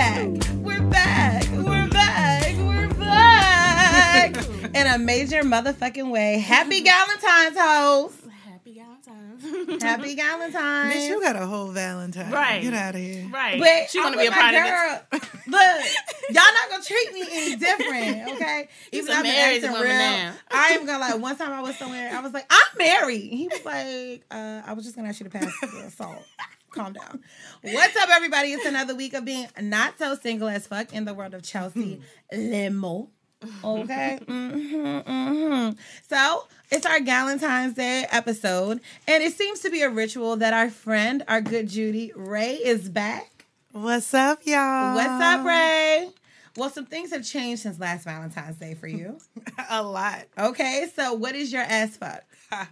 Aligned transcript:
We're 0.00 0.06
back. 0.06 0.48
We're 0.62 0.88
back. 0.88 1.44
We're 1.50 1.88
back. 1.90 2.56
We're 2.56 2.88
back. 2.94 4.34
In 4.74 4.86
a 4.86 4.96
major 4.98 5.42
motherfucking 5.42 6.10
way. 6.10 6.38
Happy 6.38 6.82
Valentine's, 6.82 7.58
hoes. 7.58 8.16
Happy 8.46 8.80
Valentine's. 8.80 9.82
Happy 9.82 10.16
Valentine's. 10.16 10.94
Bitch, 10.94 11.06
you 11.08 11.20
got 11.20 11.36
a 11.36 11.44
whole 11.44 11.66
Valentine. 11.66 12.30
Right. 12.32 12.62
Get 12.62 12.72
out 12.72 12.94
of 12.94 13.00
here. 13.02 13.28
right. 13.30 13.60
But 13.60 13.90
she 13.90 14.00
want 14.00 14.14
to 14.14 14.18
be 14.20 14.24
a 14.24 14.30
with 14.30 14.38
part 14.38 14.54
my 14.54 14.58
of 14.60 14.64
it. 14.64 14.70
girl. 14.70 15.20
Look, 15.48 15.86
y'all 16.30 16.54
not 16.54 16.70
gonna 16.70 16.82
treat 16.82 17.12
me 17.12 17.22
any 17.30 17.56
different, 17.56 18.30
okay? 18.36 18.68
He's 18.90 19.02
Even 19.02 19.04
a 19.04 19.12
though 19.12 19.18
I've 19.18 19.22
been 19.24 19.32
married 19.34 19.56
acting 19.64 19.72
woman 19.72 19.86
real, 19.86 19.98
now. 19.98 20.32
I 20.50 20.66
am 20.68 20.86
gonna 20.86 20.98
like. 20.98 21.18
One 21.20 21.36
time 21.36 21.52
I 21.52 21.60
was 21.60 21.76
somewhere, 21.76 22.10
I 22.16 22.20
was 22.22 22.32
like, 22.32 22.46
"I'm 22.48 22.78
married." 22.78 23.30
He 23.34 23.48
was 23.48 23.62
like, 23.66 24.24
uh, 24.30 24.62
"I 24.66 24.72
was 24.72 24.84
just 24.86 24.96
gonna 24.96 25.08
ask 25.10 25.20
you 25.20 25.24
to 25.24 25.30
pass 25.30 25.52
the 25.60 25.90
salt." 25.94 26.24
Calm 26.70 26.92
down. 26.92 27.22
What's 27.62 27.96
up, 27.96 28.08
everybody? 28.10 28.52
It's 28.52 28.64
another 28.64 28.94
week 28.94 29.12
of 29.14 29.24
being 29.24 29.48
not 29.60 29.98
so 29.98 30.14
single 30.14 30.48
as 30.48 30.66
fuck 30.66 30.92
in 30.94 31.04
the 31.04 31.14
world 31.14 31.34
of 31.34 31.42
Chelsea 31.42 32.00
Limo. 32.32 33.08
Okay. 33.64 34.18
hmm 34.28 34.98
hmm 34.98 35.70
So 36.10 36.46
it's 36.70 36.84
our 36.84 37.00
Valentine's 37.02 37.72
Day 37.72 38.06
episode, 38.10 38.80
and 39.08 39.22
it 39.22 39.32
seems 39.32 39.60
to 39.60 39.70
be 39.70 39.80
a 39.80 39.88
ritual 39.88 40.36
that 40.36 40.52
our 40.52 40.68
friend, 40.68 41.24
our 41.26 41.40
good 41.40 41.66
Judy 41.66 42.12
Ray, 42.14 42.56
is 42.56 42.90
back. 42.90 43.46
What's 43.72 44.12
up, 44.12 44.40
y'all? 44.44 44.94
What's 44.94 45.22
up, 45.22 45.46
Ray? 45.46 46.10
Well, 46.56 46.68
some 46.68 46.84
things 46.84 47.12
have 47.12 47.24
changed 47.24 47.62
since 47.62 47.78
last 47.80 48.04
Valentine's 48.04 48.58
Day 48.58 48.74
for 48.74 48.88
you. 48.88 49.18
A 49.70 49.82
lot. 49.82 50.24
Okay, 50.38 50.86
so 50.94 51.14
what 51.14 51.34
is 51.34 51.50
your 51.50 51.62
ass 51.62 51.96
fuck? 51.96 52.22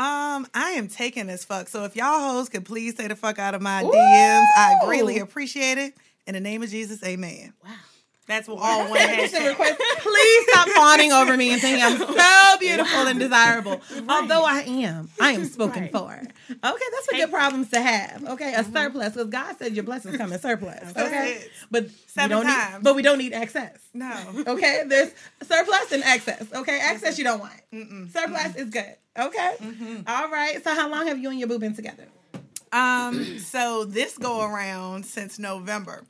Um, 0.00 0.46
I 0.54 0.70
am 0.78 0.88
taking 0.88 1.26
this 1.26 1.44
fuck. 1.44 1.68
So 1.68 1.84
if 1.84 1.94
y'all 1.94 2.32
hoes 2.32 2.48
could 2.48 2.64
please 2.64 2.94
stay 2.94 3.06
the 3.06 3.14
fuck 3.14 3.38
out 3.38 3.54
of 3.54 3.60
my 3.60 3.82
DMs, 3.82 4.46
I 4.56 4.76
greatly 4.86 5.18
appreciate 5.18 5.76
it. 5.76 5.92
In 6.26 6.32
the 6.32 6.40
name 6.40 6.62
of 6.62 6.70
Jesus, 6.70 7.04
amen. 7.04 7.52
Wow. 7.62 7.70
That's 8.30 8.46
what 8.48 8.58
all 8.62 8.88
one 8.88 9.00
hashtag. 9.00 9.48
request. 9.48 9.80
Please 9.98 10.46
stop 10.50 10.68
fawning 10.68 11.10
over 11.12 11.36
me 11.36 11.50
and 11.52 11.60
thinking 11.60 11.84
I'm 11.84 11.98
so 11.98 12.58
beautiful 12.60 13.06
and 13.08 13.18
desirable. 13.18 13.80
Although 14.08 14.44
I 14.44 14.60
am, 14.66 15.10
I 15.20 15.32
am 15.32 15.44
spoken 15.46 15.82
Right. 15.82 15.92
for. 15.92 16.12
Okay, 16.14 16.84
that's 16.92 17.08
a 17.12 17.16
good 17.16 17.30
problems 17.30 17.70
to 17.70 17.80
have. 17.80 18.24
Okay, 18.28 18.54
a 18.54 18.62
surplus 18.64 19.14
because 19.14 19.28
God 19.30 19.56
said 19.58 19.74
your 19.74 19.82
blessings 19.84 20.16
come 20.16 20.32
in 20.32 20.38
surplus. 20.38 20.90
Okay, 20.96 21.32
it. 21.40 21.50
but 21.70 21.84
we 21.84 21.90
Seven 22.06 22.30
don't 22.30 22.46
need, 22.46 22.52
times. 22.52 22.84
but 22.84 22.94
we 22.94 23.02
don't 23.02 23.18
need 23.18 23.32
excess. 23.32 23.78
No. 23.94 24.14
Okay, 24.46 24.84
there's 24.86 25.10
surplus 25.42 25.92
and 25.92 26.02
excess. 26.04 26.44
Okay, 26.54 26.78
excess 26.82 27.18
you 27.18 27.24
don't 27.24 27.40
want. 27.40 28.10
Surplus 28.12 28.54
is 28.56 28.70
good. 28.70 28.94
Okay, 29.18 29.54
All 30.06 30.30
right. 30.30 30.62
So 30.62 30.72
how 30.74 30.88
long 30.88 31.08
have 31.08 31.18
you 31.18 31.30
and 31.30 31.38
your 31.38 31.48
boo 31.48 31.58
been 31.58 31.74
together? 31.74 32.06
Um, 32.72 33.38
so 33.38 33.84
this 33.84 34.16
go 34.16 34.42
around 34.42 35.04
since 35.04 35.38
November. 35.38 36.04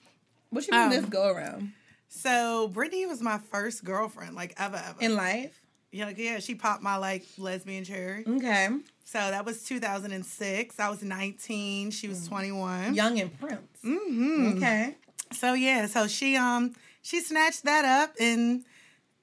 What 0.50 0.66
you 0.66 0.72
mean 0.72 0.82
Um, 0.82 0.90
this 0.90 1.04
go 1.06 1.28
around 1.32 1.72
So 2.12 2.68
Brittany 2.68 3.06
was 3.06 3.22
my 3.22 3.38
first 3.38 3.84
girlfriend, 3.84 4.34
like 4.34 4.52
ever, 4.58 4.76
ever. 4.76 5.00
in 5.00 5.14
life? 5.16 5.58
yeah, 5.92 6.10
yeah, 6.16 6.38
she 6.40 6.54
popped 6.54 6.82
my 6.82 6.96
like 6.96 7.24
lesbian 7.38 7.84
cherry. 7.84 8.24
Okay, 8.26 8.68
So 9.04 9.18
that 9.18 9.44
was 9.44 9.62
2006. 9.64 10.78
I 10.78 10.90
was 10.90 11.02
19. 11.02 11.90
She 11.92 12.08
was 12.08 12.28
21. 12.28 12.94
young 12.94 13.18
and 13.20 13.38
prince. 13.40 13.60
Mm-hmm. 13.84 14.56
Okay. 14.58 14.96
So 15.32 15.54
yeah, 15.54 15.86
so 15.86 16.06
she 16.08 16.36
um 16.36 16.74
she 17.02 17.20
snatched 17.20 17.64
that 17.64 17.84
up 17.84 18.14
and 18.20 18.64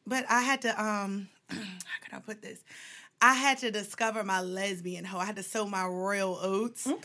but 0.05 0.25
I 0.29 0.41
had 0.41 0.61
to 0.63 0.81
um 0.81 1.27
how 1.49 1.55
could 2.03 2.13
I 2.13 2.19
put 2.19 2.41
this? 2.41 2.59
I 3.21 3.33
had 3.33 3.57
to 3.59 3.71
discover 3.71 4.23
my 4.23 4.41
lesbian 4.41 5.03
hoe. 5.03 5.17
I 5.19 5.25
had 5.25 5.37
to 5.37 5.43
sow 5.43 5.65
my 5.65 5.85
royal 5.85 6.37
oats. 6.41 6.85
Okay. 6.85 7.01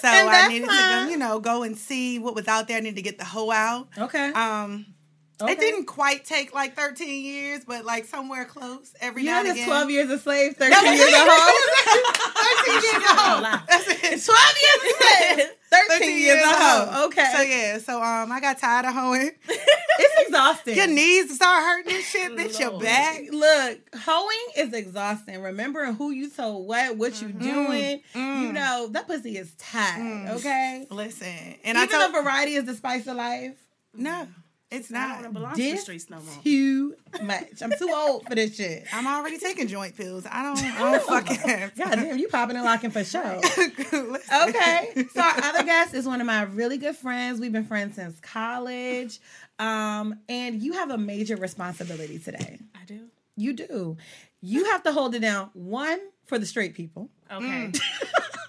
So 0.00 0.08
I 0.08 0.48
needed 0.48 0.66
to 0.66 0.72
fine. 0.72 1.04
go, 1.06 1.10
you 1.10 1.16
know, 1.16 1.38
go 1.40 1.62
and 1.62 1.78
see 1.78 2.18
what 2.18 2.34
was 2.34 2.48
out 2.48 2.66
there. 2.68 2.76
I 2.78 2.80
needed 2.80 2.96
to 2.96 3.02
get 3.02 3.16
the 3.18 3.24
hoe 3.24 3.50
out. 3.50 3.88
Okay. 3.96 4.32
Um 4.32 4.86
Okay. 5.40 5.52
it 5.52 5.58
didn't 5.58 5.86
quite 5.86 6.24
take 6.24 6.54
like 6.54 6.76
13 6.76 7.24
years, 7.24 7.64
but 7.66 7.84
like 7.84 8.04
somewhere 8.04 8.44
close 8.44 8.94
every 9.00 9.22
You 9.22 9.30
now 9.30 9.42
know 9.42 9.50
and 9.50 9.58
again. 9.58 9.66
12 9.66 9.90
years 9.90 10.10
a 10.10 10.18
slave, 10.18 10.56
13 10.56 10.92
years 10.92 11.00
a 11.00 11.16
hoe. 11.16 12.22
13 12.64 12.82
years 12.82 13.02
a 13.02 13.14
hoe. 13.14 13.60
That's 13.68 13.88
it. 13.88 14.24
12 14.24 14.24
years 14.62 14.78
a 14.84 15.36
slave, 15.36 15.48
13, 15.90 16.18
years 16.18 16.42
a 16.44 16.46
hoe. 16.46 17.06
Okay. 17.06 17.32
So 17.34 17.42
yeah, 17.42 17.78
so 17.78 18.02
um 18.02 18.30
I 18.30 18.40
got 18.40 18.58
tired 18.58 18.86
of 18.86 18.94
hoeing. 18.94 19.30
It's 19.98 20.28
exhausting. 20.28 20.74
Your 20.74 20.86
knees 20.86 21.34
start 21.34 21.62
hurting 21.62 21.94
and 21.94 22.04
shit, 22.04 22.32
bitch. 22.32 22.58
Your 22.58 22.80
back. 22.80 23.20
Look, 23.30 23.78
hoeing 23.94 24.46
is 24.56 24.72
exhausting. 24.72 25.40
Remembering 25.42 25.94
who 25.94 26.10
you 26.10 26.30
told 26.30 26.66
what, 26.66 26.96
what 26.96 27.20
you 27.20 27.28
mm-hmm. 27.28 27.38
doing. 27.38 28.00
You 28.14 28.20
mm. 28.48 28.52
know, 28.54 28.88
that 28.92 29.06
pussy 29.06 29.36
is 29.36 29.54
tight, 29.58 29.98
mm. 29.98 30.30
okay? 30.36 30.86
Listen, 30.90 31.28
and 31.28 31.76
Even 31.76 31.82
I 31.82 31.86
told 31.86 32.14
though 32.14 32.22
variety 32.22 32.54
is 32.54 32.64
the 32.64 32.74
spice 32.74 33.06
of 33.06 33.16
life, 33.16 33.54
no, 33.94 34.26
it's 34.72 34.90
I 34.90 34.94
don't 34.94 35.08
not. 35.08 35.14
want 35.16 35.24
to 35.26 35.32
belong 35.32 35.54
to 35.54 35.56
the 35.62 35.70
this 35.72 35.82
streets 35.82 36.10
no 36.10 36.16
more. 36.20 36.34
too 36.42 36.94
much. 37.22 37.62
I'm 37.62 37.70
too 37.72 37.90
old 37.94 38.26
for 38.26 38.34
this 38.34 38.56
shit. 38.56 38.86
I'm 38.92 39.06
already 39.06 39.38
taking 39.38 39.68
joint 39.68 39.96
pills. 39.96 40.26
I 40.30 40.42
don't. 40.42 40.58
I 40.62 40.92
don't 40.92 41.02
fucking. 41.02 41.70
God 41.76 41.94
damn, 41.96 42.18
you 42.18 42.28
popping 42.28 42.56
and 42.56 42.64
locking 42.64 42.90
for 42.90 43.04
sure. 43.04 43.40
Okay. 44.48 45.06
So 45.14 45.20
our 45.20 45.44
other 45.44 45.62
guest 45.64 45.94
is 45.94 46.06
one 46.06 46.20
of 46.20 46.26
my 46.26 46.42
really 46.42 46.78
good 46.78 46.96
friends. 46.96 47.38
We've 47.40 47.52
been 47.52 47.64
friends 47.64 47.96
since 47.96 48.18
college. 48.20 49.20
Um, 49.58 50.18
and 50.28 50.62
you 50.62 50.72
have 50.72 50.90
a 50.90 50.98
major 50.98 51.36
responsibility 51.36 52.18
today. 52.18 52.58
I 52.74 52.84
do. 52.86 53.00
You 53.36 53.52
do. 53.52 53.96
You 54.40 54.64
have 54.66 54.82
to 54.84 54.92
hold 54.92 55.14
it 55.14 55.20
down. 55.20 55.50
One 55.52 56.00
for 56.26 56.38
the 56.38 56.46
straight 56.46 56.74
people. 56.74 57.10
Okay. 57.30 57.70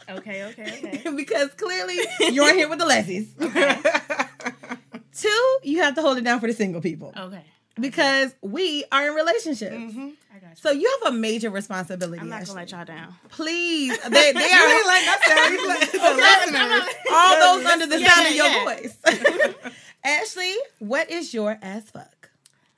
okay. 0.10 0.44
Okay. 0.46 0.80
Okay. 1.04 1.16
because 1.16 1.50
clearly 1.56 1.98
you're 2.32 2.54
here 2.54 2.70
with 2.70 2.80
the 2.80 2.86
lessies. 2.86 3.28
Two, 5.16 5.58
you 5.64 5.80
have 5.82 5.96
to 5.96 6.02
hold 6.02 6.18
it 6.18 6.24
down 6.24 6.40
for 6.40 6.48
the 6.48 6.54
single 6.54 6.82
people. 6.82 7.14
Okay. 7.18 7.44
Because 7.80 8.36
we 8.42 8.84
are 8.92 9.08
in 9.08 9.14
relationships. 9.16 9.74
Mm-hmm. 9.76 10.10
I 10.36 10.40
got 10.40 10.50
you. 10.52 10.56
So 10.58 10.72
you 10.72 11.00
have 11.04 11.14
a 11.14 11.18
major 11.18 11.50
responsibility. 11.50 12.20
I'm 12.20 12.30
not 12.30 12.42
Ashley. 12.42 12.48
gonna 12.54 12.60
let 12.62 12.72
y'all 12.72 12.86
down. 12.86 13.16
Please. 13.30 13.98
They, 14.04 14.32
they 14.32 14.32
You 14.52 14.58
are 14.58 14.76
ain't 14.76 14.88
letting 14.88 15.10
us 15.10 15.28
down. 15.28 15.54
You 15.54 15.68
let 15.68 15.92
the 15.92 15.98
listeners. 16.52 16.96
all 17.12 17.40
those 17.58 17.66
under 17.66 17.88
the 17.88 18.00
Yeah, 18.00 18.10
sound 18.10 18.28
of 18.28 18.36
your 18.36 18.46
yeah. 18.46 18.64
voice. 18.64 18.98
Ashley, 20.04 20.56
what 20.80 21.10
is 21.10 21.34
your 21.34 21.58
ass 21.62 21.90
fuck? 21.90 22.30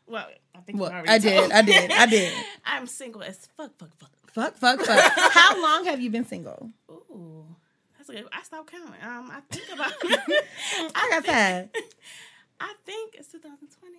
Well, 0.07 0.28
I 0.56 0.59
think 0.59 0.79
Well, 0.79 0.91
already 0.91 1.09
I 1.09 1.17
did. 1.17 1.52
I 1.52 1.62
did, 1.62 1.91
I 1.91 2.06
did. 2.06 2.34
I'm 2.66 2.88
single 2.88 3.23
as 3.23 3.47
fuck. 3.57 3.72
Fuck. 3.78 3.90
Fuck. 3.97 4.09
Fuck, 4.31 4.56
fuck, 4.57 4.79
fuck. 4.81 5.13
How 5.34 5.62
long 5.62 5.85
have 5.85 6.00
you 6.02 6.09
been 6.09 6.25
single? 6.25 6.69
Ooh. 6.91 7.46
That's 8.07 8.19
good. 8.21 8.29
I 8.31 8.43
stopped 8.43 8.71
counting. 8.71 8.93
Um, 9.03 9.31
I 9.31 9.41
think 9.51 9.73
about. 9.73 9.91
I 10.95 11.09
got 11.11 11.25
time. 11.25 11.69
I 12.59 12.73
think 12.85 13.16
it's 13.16 13.31
2020. 13.31 13.95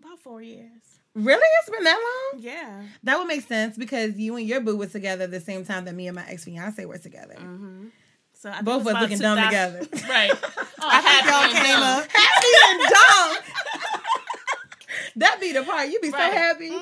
About 0.00 0.18
four 0.20 0.40
years. 0.42 0.82
Really? 1.14 1.42
It's 1.60 1.70
been 1.70 1.84
that 1.84 1.98
long? 2.32 2.42
Yeah. 2.42 2.82
That 3.02 3.18
would 3.18 3.26
make 3.26 3.42
sense 3.46 3.76
because 3.76 4.16
you 4.16 4.36
and 4.36 4.46
your 4.46 4.60
boo 4.60 4.76
was 4.76 4.92
together 4.92 5.26
the 5.26 5.40
same 5.40 5.64
time 5.64 5.84
that 5.86 5.94
me 5.94 6.06
and 6.06 6.14
my 6.14 6.24
ex 6.28 6.44
fiance 6.44 6.84
were 6.84 6.98
together. 6.98 7.34
So 8.34 8.50
I 8.50 8.62
Both 8.62 8.82
it 8.82 8.84
was 8.84 8.94
of 8.94 8.96
us 8.96 9.02
looking 9.02 9.18
dumb 9.18 9.38
together. 9.44 9.80
Right. 10.08 10.30
Oh, 10.32 10.68
I 10.80 11.00
think 11.00 11.24
Y'all 11.26 11.64
came 11.64 11.82
up. 11.82 12.06
happy 12.12 12.52
and 12.68 12.80
dumb. 12.90 13.36
that 15.16 15.40
be 15.40 15.52
the 15.52 15.64
part. 15.64 15.88
You 15.88 15.98
be 16.00 16.10
Right. 16.10 16.32
so 16.32 16.38
happy, 16.38 16.72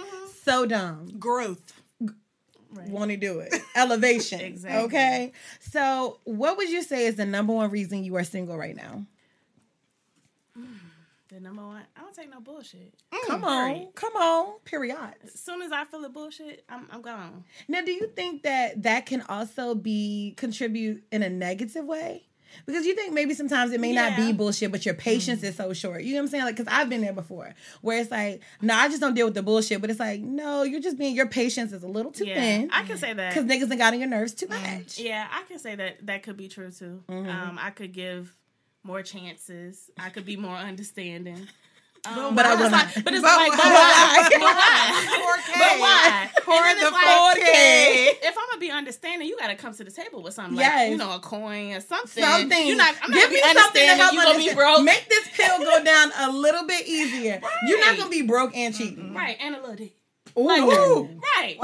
so 0.44 0.66
dumb. 0.66 1.08
Growth. 1.18 1.75
Want 2.88 3.10
to 3.10 3.16
do 3.16 3.40
it? 3.40 3.54
Elevation. 3.76 4.40
Exactly. 4.40 4.84
Okay. 4.84 5.32
So, 5.60 6.20
what 6.24 6.56
would 6.56 6.68
you 6.68 6.82
say 6.82 7.06
is 7.06 7.16
the 7.16 7.26
number 7.26 7.52
one 7.52 7.70
reason 7.70 8.04
you 8.04 8.16
are 8.16 8.24
single 8.24 8.56
right 8.56 8.76
now? 8.76 9.04
The 11.28 11.40
number 11.40 11.66
one. 11.66 11.82
I 11.96 12.00
don't 12.00 12.14
take 12.14 12.30
no 12.30 12.38
bullshit. 12.40 12.94
Mm, 13.12 13.26
come 13.26 13.44
on, 13.44 13.68
Period. 13.74 13.94
come 13.96 14.16
on. 14.16 14.58
Period. 14.64 14.96
As 15.24 15.34
soon 15.40 15.60
as 15.60 15.72
I 15.72 15.84
feel 15.84 16.00
the 16.00 16.08
bullshit, 16.08 16.64
I'm 16.68 16.86
I'm 16.90 17.02
gone. 17.02 17.42
Now, 17.66 17.82
do 17.82 17.90
you 17.90 18.06
think 18.14 18.44
that 18.44 18.84
that 18.84 19.06
can 19.06 19.22
also 19.22 19.74
be 19.74 20.34
contribute 20.36 21.02
in 21.10 21.24
a 21.24 21.28
negative 21.28 21.84
way? 21.84 22.25
Because 22.64 22.86
you 22.86 22.94
think 22.94 23.12
maybe 23.12 23.34
sometimes 23.34 23.72
it 23.72 23.80
may 23.80 23.92
not 23.92 24.16
be 24.16 24.32
bullshit, 24.32 24.72
but 24.72 24.84
your 24.84 24.94
patience 24.94 25.42
is 25.42 25.56
so 25.56 25.72
short. 25.72 26.02
You 26.02 26.14
know 26.14 26.20
what 26.20 26.24
I'm 26.24 26.28
saying? 26.30 26.44
Like, 26.44 26.56
because 26.56 26.72
I've 26.72 26.88
been 26.88 27.00
there 27.00 27.12
before, 27.12 27.54
where 27.82 28.00
it's 28.00 28.10
like, 28.10 28.40
no, 28.62 28.74
I 28.74 28.88
just 28.88 29.00
don't 29.00 29.14
deal 29.14 29.26
with 29.26 29.34
the 29.34 29.42
bullshit. 29.42 29.80
But 29.80 29.90
it's 29.90 30.00
like, 30.00 30.20
no, 30.20 30.62
you're 30.62 30.80
just 30.80 30.98
being 30.98 31.14
your 31.14 31.26
patience 31.26 31.72
is 31.72 31.82
a 31.82 31.88
little 31.88 32.12
too 32.12 32.26
Yeah, 32.26 32.34
thin. 32.34 32.70
I 32.72 32.82
can 32.84 32.96
say 32.98 33.12
that. 33.12 33.34
because 33.34 33.48
niggas 33.48 33.68
done 33.68 33.78
got 33.78 33.92
on 33.92 34.00
your 34.00 34.08
nerves 34.08 34.34
too 34.34 34.48
much. 34.48 34.98
Yeah, 34.98 35.26
I 35.30 35.42
can 35.44 35.58
say 35.58 35.74
that 35.76 36.06
that 36.06 36.22
could 36.22 36.36
be 36.36 36.48
true 36.48 36.70
too. 36.70 37.02
Mm-hmm. 37.08 37.28
Um, 37.30 37.58
I 37.60 37.70
could 37.70 37.92
give 37.92 38.34
more 38.82 39.02
chances. 39.02 39.90
I 39.98 40.10
could 40.10 40.24
be 40.26 40.36
more 40.36 40.56
understanding. 40.56 41.46
But 42.34 42.46
I 42.46 42.52
it's 42.52 42.62
will 42.62 42.70
like, 42.70 43.04
but 43.04 43.14
it's 43.14 43.22
But 43.22 43.36
like, 43.36 43.50
why? 43.58 44.28
but 44.30 44.40
why? 44.40 44.40
But 44.40 44.40
why? 44.40 45.36
4K. 45.36 45.52
But 45.58 45.80
why? 45.80 46.28
For 46.42 46.80
the 46.84 46.90
like, 46.90 47.36
4K. 47.36 48.28
If 48.28 48.36
I'm 48.38 48.44
gonna 48.50 48.60
be 48.60 48.70
understanding, 48.70 49.28
you 49.28 49.36
gotta 49.38 49.56
come 49.56 49.74
to 49.74 49.84
the 49.84 49.90
table 49.90 50.22
with 50.22 50.34
something 50.34 50.56
Yes. 50.56 50.74
like 50.82 50.90
you 50.90 50.96
know 50.96 51.14
a 51.14 51.18
coin 51.20 51.72
or 51.72 51.80
something. 51.80 52.22
Something. 52.22 52.66
You're 52.66 52.76
not. 52.76 52.94
I'm 53.02 53.10
not 53.10 53.18
Give 53.30 53.40
gonna 53.40 53.54
me 53.54 53.60
something 53.60 53.86
help 53.88 54.12
You 54.12 54.22
gonna 54.22 54.38
be 54.38 54.54
broke, 54.54 54.82
Make 54.84 55.08
this 55.08 55.28
pill 55.34 55.58
go 55.58 55.82
down 55.84 56.12
a 56.18 56.30
little 56.32 56.66
bit 56.66 56.86
easier. 56.86 57.40
You're 57.66 57.80
not 57.80 57.96
gonna 57.98 58.10
be 58.10 58.22
broke 58.22 58.56
and 58.56 58.74
cheating. 58.74 59.12
right? 59.14 59.36
And 59.40 59.54
a 59.56 59.60
little 59.60 59.74
dick. 59.76 59.94
Ooh. 60.38 60.42
Like, 60.44 60.62
right. 60.62 61.56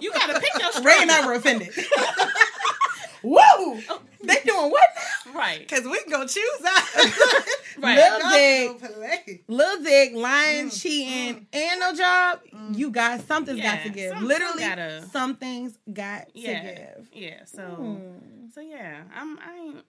You 0.00 0.12
gotta 0.12 0.40
pick 0.40 0.50
your 0.60 0.82
Ray 0.84 0.98
and 1.00 1.10
I 1.10 1.26
were 1.26 1.32
offended. 1.34 1.70
Whoa! 3.22 3.78
They 4.26 4.36
doing 4.44 4.70
what 4.70 4.88
now? 5.26 5.32
Right. 5.38 5.66
Cause 5.68 5.82
we 5.84 5.98
can 6.02 6.10
go 6.10 6.26
choose 6.26 6.64
out. 6.66 6.82
Right. 7.78 7.96
Lil 7.96 8.30
Dick, 8.30 8.68
Y'all 8.68 8.74
can 8.74 8.88
go 8.90 8.94
play. 8.96 9.40
Lil 9.48 9.82
Dick, 9.82 10.12
lying, 10.14 10.68
cheating, 10.70 11.46
and 11.52 11.80
no 11.80 11.94
job. 11.94 12.40
You 12.72 12.90
got 12.90 13.20
something's 13.26 13.60
got 13.62 13.82
to 13.84 13.88
give. 13.88 14.10
some- 14.10 14.18
some 14.18 14.28
Literally, 14.28 14.58
gotta- 14.60 15.06
something's 15.10 15.78
got 15.90 16.28
Yeah. 16.34 16.60
to 16.62 16.74
give. 16.74 17.08
Yeah. 17.14 17.44
So. 17.46 17.62
Hmm. 17.62 18.48
So 18.54 18.60
yeah, 18.60 19.02
I'm. 19.14 19.38
I 19.38 19.56
ain't. 19.64 19.84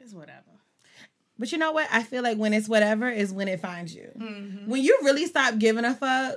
It's 0.00 0.12
whatever. 0.12 0.40
But 1.38 1.50
you 1.52 1.58
know 1.58 1.72
what? 1.72 1.88
I 1.90 2.02
feel 2.02 2.22
like 2.22 2.36
when 2.36 2.52
it's 2.52 2.68
whatever 2.68 3.08
is 3.08 3.32
when 3.32 3.48
it 3.48 3.60
finds 3.60 3.94
you. 3.94 4.10
Mm-hmm. 4.18 4.70
When 4.70 4.82
you 4.82 4.98
really 5.02 5.26
stop 5.26 5.58
giving 5.58 5.84
a 5.84 5.94
fuck, 5.94 6.36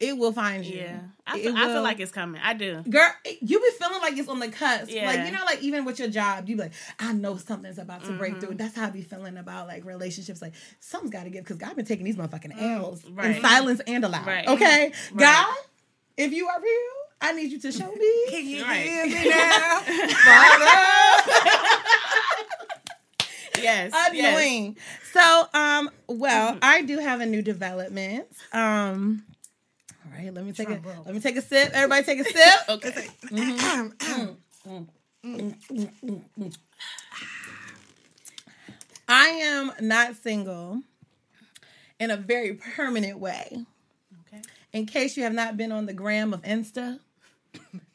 it 0.00 0.18
will 0.18 0.32
find 0.32 0.64
you. 0.64 0.78
Yeah. 0.78 1.00
I 1.26 1.38
feel, 1.38 1.56
I 1.56 1.72
feel 1.72 1.82
like 1.82 2.00
it's 2.00 2.10
coming. 2.12 2.38
I 2.44 2.52
do. 2.52 2.82
Girl, 2.82 3.08
you 3.40 3.58
be 3.60 3.70
feeling 3.78 4.02
like 4.02 4.18
it's 4.18 4.28
on 4.28 4.40
the 4.40 4.48
cusp. 4.48 4.90
Yeah. 4.92 5.06
Like, 5.06 5.24
you 5.24 5.32
know, 5.32 5.42
like 5.46 5.62
even 5.62 5.86
with 5.86 5.98
your 5.98 6.08
job, 6.08 6.46
you 6.48 6.56
be 6.56 6.62
like, 6.62 6.72
I 6.98 7.14
know 7.14 7.36
something's 7.38 7.78
about 7.78 8.04
to 8.04 8.12
break 8.12 8.32
Mm-hmm. 8.34 8.40
through. 8.40 8.54
That's 8.56 8.76
how 8.76 8.86
I 8.86 8.90
be 8.90 9.00
feeling 9.02 9.38
about 9.38 9.66
like 9.66 9.84
relationships. 9.86 10.42
Like, 10.42 10.52
something's 10.80 11.12
got 11.12 11.24
to 11.24 11.30
give 11.30 11.44
because 11.44 11.56
God 11.56 11.74
been 11.76 11.86
taking 11.86 12.04
these 12.04 12.16
motherfucking 12.16 12.60
L's 12.60 13.04
in 13.04 13.14
Mm, 13.14 13.40
silence 13.40 13.80
and 13.86 14.04
aloud. 14.04 14.26
Right. 14.26 14.46
Okay? 14.48 14.92
Right. 15.12 15.18
God, 15.18 15.54
if 16.18 16.32
you 16.32 16.46
are 16.48 16.60
real, 16.60 16.90
I 17.22 17.32
need 17.32 17.52
you 17.52 17.60
to 17.60 17.72
show 17.72 17.90
me. 17.90 18.12
Can 18.28 18.46
you 18.46 18.62
Right. 18.62 18.82
hear 18.82 19.06
me 19.06 19.28
now? 19.30 19.80
Yes. 23.56 23.92
yes. 24.12 24.34
Annoying. 24.34 24.76
So, 25.12 25.46
um, 25.54 25.88
well, 26.08 26.58
I 26.60 26.82
do 26.82 26.98
have 26.98 27.20
a 27.20 27.26
new 27.26 27.40
development. 27.40 28.26
Um, 28.52 29.22
all 29.28 29.33
right, 30.24 30.34
let 30.34 30.44
me 30.44 30.52
take 30.52 30.68
a 30.68 30.80
let 31.04 31.14
me 31.14 31.20
take 31.20 31.36
a 31.36 31.42
sip. 31.42 31.70
Everybody 31.72 32.04
take 32.04 32.20
a 32.20 32.24
sip. 32.24 32.54
Okay. 32.68 33.08
Mm-hmm. 33.30 34.88
I 39.08 39.28
am 39.28 39.72
not 39.80 40.16
single 40.16 40.82
in 42.00 42.10
a 42.10 42.16
very 42.16 42.54
permanent 42.54 43.18
way. 43.18 43.64
Okay. 44.26 44.42
In 44.72 44.86
case 44.86 45.16
you 45.16 45.22
have 45.24 45.32
not 45.32 45.56
been 45.56 45.72
on 45.72 45.86
the 45.86 45.92
gram 45.92 46.32
of 46.34 46.42
Insta, 46.42 46.98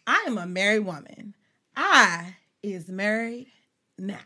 I 0.07 0.23
am 0.27 0.37
a 0.37 0.45
married 0.45 0.85
woman. 0.85 1.33
I 1.75 2.35
is 2.63 2.89
married 2.89 3.47
now. 3.97 4.17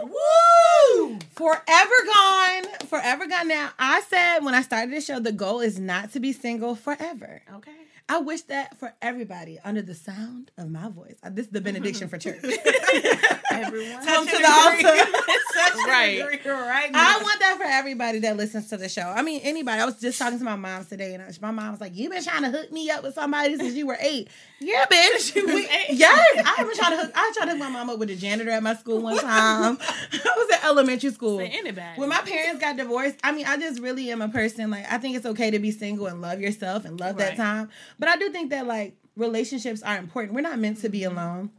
Woo! 0.00 1.18
Forever 1.30 1.94
gone. 2.14 2.64
Forever 2.86 3.26
gone 3.26 3.48
now. 3.48 3.70
I 3.78 4.02
said 4.08 4.40
when 4.40 4.54
I 4.54 4.62
started 4.62 4.94
the 4.94 5.00
show, 5.00 5.18
the 5.20 5.32
goal 5.32 5.60
is 5.60 5.78
not 5.78 6.12
to 6.12 6.20
be 6.20 6.32
single 6.32 6.74
forever. 6.74 7.42
Okay. 7.54 7.72
I 8.10 8.18
wish 8.18 8.42
that 8.42 8.78
for 8.78 8.94
everybody 9.02 9.58
under 9.62 9.82
the 9.82 9.94
sound 9.94 10.50
of 10.56 10.70
my 10.70 10.88
voice. 10.88 11.16
This 11.30 11.46
is 11.46 11.52
the 11.52 11.60
benediction 11.60 12.08
for 12.08 12.16
church. 12.16 12.42
Everyone. 13.50 14.04
Come 14.04 14.26
to 14.26 14.36
the 14.36 14.48
altar. 14.48 15.10
right. 15.88 16.22
right 16.44 16.90
I 16.94 17.20
want 17.22 17.40
that 17.40 17.56
for 17.58 17.64
everybody 17.64 18.20
that 18.20 18.36
listens 18.36 18.68
to 18.70 18.76
the 18.76 18.88
show. 18.88 19.02
I 19.02 19.22
mean, 19.22 19.40
anybody. 19.42 19.80
I 19.80 19.84
was 19.84 20.00
just 20.00 20.18
talking 20.18 20.38
to 20.38 20.44
my 20.44 20.56
mom 20.56 20.84
today, 20.84 21.14
and 21.14 21.22
I- 21.22 21.28
my 21.40 21.50
mom 21.50 21.72
was 21.72 21.80
like, 21.80 21.94
"You've 21.94 22.12
been 22.12 22.22
trying 22.22 22.42
to 22.42 22.50
hook 22.50 22.72
me 22.72 22.90
up 22.90 23.02
with 23.02 23.14
somebody 23.14 23.56
since 23.56 23.74
you 23.74 23.86
were 23.86 23.96
eight. 24.00 24.28
Yeah, 24.60 24.86
bitch. 24.86 25.34
We- 25.48 25.68
yes, 25.90 26.42
I 26.44 26.62
been 26.64 26.74
trying 26.76 26.96
to 26.98 27.04
hook. 27.04 27.12
I 27.14 27.32
tried 27.36 27.46
to 27.46 27.50
hook 27.52 27.58
my 27.60 27.68
mom 27.68 27.90
up 27.90 27.98
with 27.98 28.10
a 28.10 28.16
janitor 28.16 28.50
at 28.50 28.62
my 28.62 28.74
school 28.74 29.00
one 29.00 29.18
time. 29.18 29.78
I 29.80 30.34
was 30.36 30.50
at 30.52 30.64
elementary 30.64 31.10
school. 31.10 31.38
Say 31.38 31.48
anybody. 31.48 31.98
When 32.00 32.08
my 32.08 32.20
parents 32.20 32.60
got 32.60 32.76
divorced, 32.76 33.16
I 33.22 33.32
mean, 33.32 33.46
I 33.46 33.56
just 33.56 33.80
really 33.80 34.10
am 34.10 34.22
a 34.22 34.28
person 34.28 34.70
like 34.70 34.90
I 34.90 34.98
think 34.98 35.16
it's 35.16 35.26
okay 35.26 35.50
to 35.50 35.58
be 35.58 35.70
single 35.70 36.06
and 36.06 36.20
love 36.20 36.40
yourself 36.40 36.84
and 36.84 36.98
love 36.98 37.16
that 37.18 37.36
time. 37.36 37.70
But 37.98 38.08
I 38.08 38.16
do 38.16 38.30
think 38.30 38.50
that 38.50 38.66
like 38.66 38.96
relationships 39.16 39.82
are 39.82 39.96
important. 39.98 40.34
We're 40.34 40.42
not 40.42 40.58
meant 40.58 40.78
to 40.82 40.88
be 40.88 41.02
alone. 41.04 41.50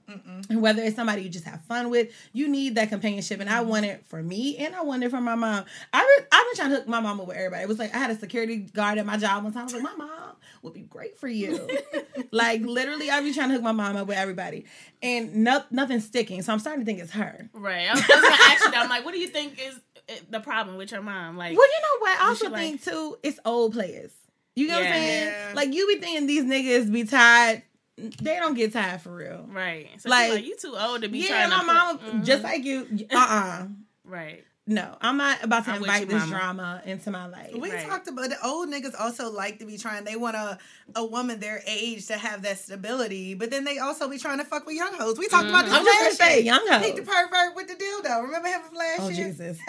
And 0.50 0.62
whether 0.62 0.81
it's 0.81 0.95
somebody 0.95 1.24
you 1.24 1.30
just 1.30 1.45
have 1.45 1.62
fun 1.65 1.89
with, 1.89 2.09
you 2.31 2.47
need 2.47 2.75
that 2.75 2.89
companionship. 2.89 3.41
And 3.41 3.50
I 3.50 3.62
want 3.62 3.86
it 3.86 4.06
for 4.06 4.24
me 4.24 4.57
and 4.57 4.74
I 4.74 4.81
want 4.81 5.03
it 5.03 5.09
for 5.09 5.19
my 5.19 5.36
mom. 5.36 5.65
I've 5.94 6.07
been, 6.18 6.27
I've 6.31 6.45
been 6.47 6.56
trying 6.56 6.69
to 6.69 6.75
hook 6.77 6.88
my 6.88 7.01
mom 7.01 7.19
up 7.19 7.27
with 7.27 7.36
everybody. 7.38 7.63
It 7.63 7.68
was 7.68 7.77
like 7.77 7.94
I 7.94 7.97
had 7.97 8.12
a 8.12 8.15
security 8.15 8.57
guard 8.57 8.97
at 8.97 9.06
my 9.06 9.18
job 9.18 9.44
one 9.44 9.51
time. 9.51 9.62
I 9.62 9.65
was 9.65 9.74
like, 9.74 9.83
my 9.83 9.95
mom 9.95 10.36
would 10.63 10.74
be 10.74 10.81
great 10.81 11.18
for 11.18 11.27
you. 11.27 11.68
like 12.31 12.62
literally, 12.62 13.09
I've 13.12 13.24
been 13.25 13.33
trying 13.33 13.50
to 13.50 13.56
hook 13.56 13.63
my 13.63 13.74
mom 13.74 13.97
up 13.97 14.07
with 14.07 14.18
everybody. 14.18 14.65
And 15.03 15.44
no, 15.44 15.62
nothing's 15.69 16.06
sticking. 16.06 16.41
So 16.41 16.53
I'm 16.53 16.59
starting 16.59 16.81
to 16.81 16.86
think 16.86 17.00
it's 17.00 17.12
her. 17.12 17.50
Right. 17.53 17.89
I 17.89 17.94
was, 17.94 18.06
going 18.07 18.21
to 18.21 18.27
ask 18.27 18.63
you 18.65 18.71
that. 18.71 18.81
I'm 18.83 18.89
like, 18.89 19.03
what 19.03 19.13
do 19.13 19.19
you 19.19 19.27
think 19.27 19.62
is 19.62 19.75
uh, 20.09 20.13
the 20.30 20.39
problem 20.39 20.77
with 20.77 20.91
your 20.91 21.01
mom? 21.01 21.38
Like, 21.38 21.57
Well, 21.57 21.68
you 21.68 21.81
know 21.81 22.00
what? 22.00 22.19
I 22.21 22.27
also 22.30 22.45
should, 22.45 22.51
like- 22.53 22.62
think 22.62 22.83
too, 22.83 23.18
it's 23.21 23.39
old 23.44 23.74
players. 23.74 24.12
You 24.56 24.68
know 24.68 24.74
what 24.75 24.84
I'm 24.88 24.92
saying? 24.94 25.28
Yeah. 25.28 25.51
Like 25.56 25.74
you 25.74 25.88
be 25.88 26.00
thinking 26.00 26.28
these 26.28 26.44
niggas 26.44 26.92
be 26.92 27.04
tired. 27.06 27.63
They 27.98 28.36
don't 28.38 28.54
get 28.56 28.72
tired 28.74 29.01
for 29.01 29.13
real. 29.16 29.46
right. 29.50 29.90
So 30.00 30.10
Like- 30.10 30.31
like, 30.31 30.46
you 30.46 30.56
too 30.57 30.75
old 30.78 31.01
to 31.01 31.10
be 31.10 31.19
Yeah, 31.19 31.48
trying 31.48 31.50
my 31.50 31.60
to. 31.60 31.66
mama, 31.66 32.00
put- 32.00 32.13
Mhm. 32.16 32.25
just 32.25 32.44
like 32.44 32.63
you. 32.63 32.88
Uh 33.12 33.18
uh 33.18 33.66
Right. 34.06 34.46
No, 34.68 34.96
I'm 35.01 35.18
not 35.18 35.44
about 35.44 35.66
to 35.66 35.72
I'm 35.72 35.78
invite 35.78 36.01
you, 36.01 36.06
this 36.06 36.19
mama. 36.19 36.31
drama 36.31 36.81
into 36.86 37.10
my 37.10 37.25
life. 37.25 37.51
We 37.56 37.72
Right. 37.72 37.88
talked 37.88 38.07
about 38.07 38.30
the 38.30 38.38
old 38.46 38.69
niggas 38.69 38.94
also 39.00 39.31
like 39.31 39.57
to 39.60 39.66
be 39.66 39.78
trying. 39.80 40.04
They 40.04 40.16
want 40.16 40.36
a 40.36 40.60
a 40.96 41.04
woman 41.04 41.40
their 41.40 41.63
age 41.66 42.06
to 42.07 42.18
have 42.18 42.44
that 42.44 42.60
stability, 42.60 43.34
but 43.34 43.50
then 43.50 43.63
they 43.63 43.80
also 43.80 44.07
be 44.07 44.19
trying 44.19 44.38
to 44.38 44.46
fuck 44.46 44.66
with 44.68 44.75
young 44.75 44.94
hoes. 44.94 45.18
We 45.18 45.28
talked 45.28 45.50
about 45.50 45.66
this 45.66 45.74
I'm 45.74 45.84
just 45.84 45.98
gonna 45.98 46.10
last 46.10 46.18
say, 46.19 46.36
year. 46.36 46.44
young 46.54 46.60
Pete 46.84 46.96
the 46.98 47.01
hoes. 47.04 47.28
pervert 47.30 47.56
with 47.56 47.68
the 47.68 47.75
dildo. 47.75 48.22
Remember 48.24 48.48
him 48.48 48.62
from 48.62 48.75
last 48.75 49.00
Oh 49.01 49.10
year? 49.10 49.28
Jesus. 49.30 49.57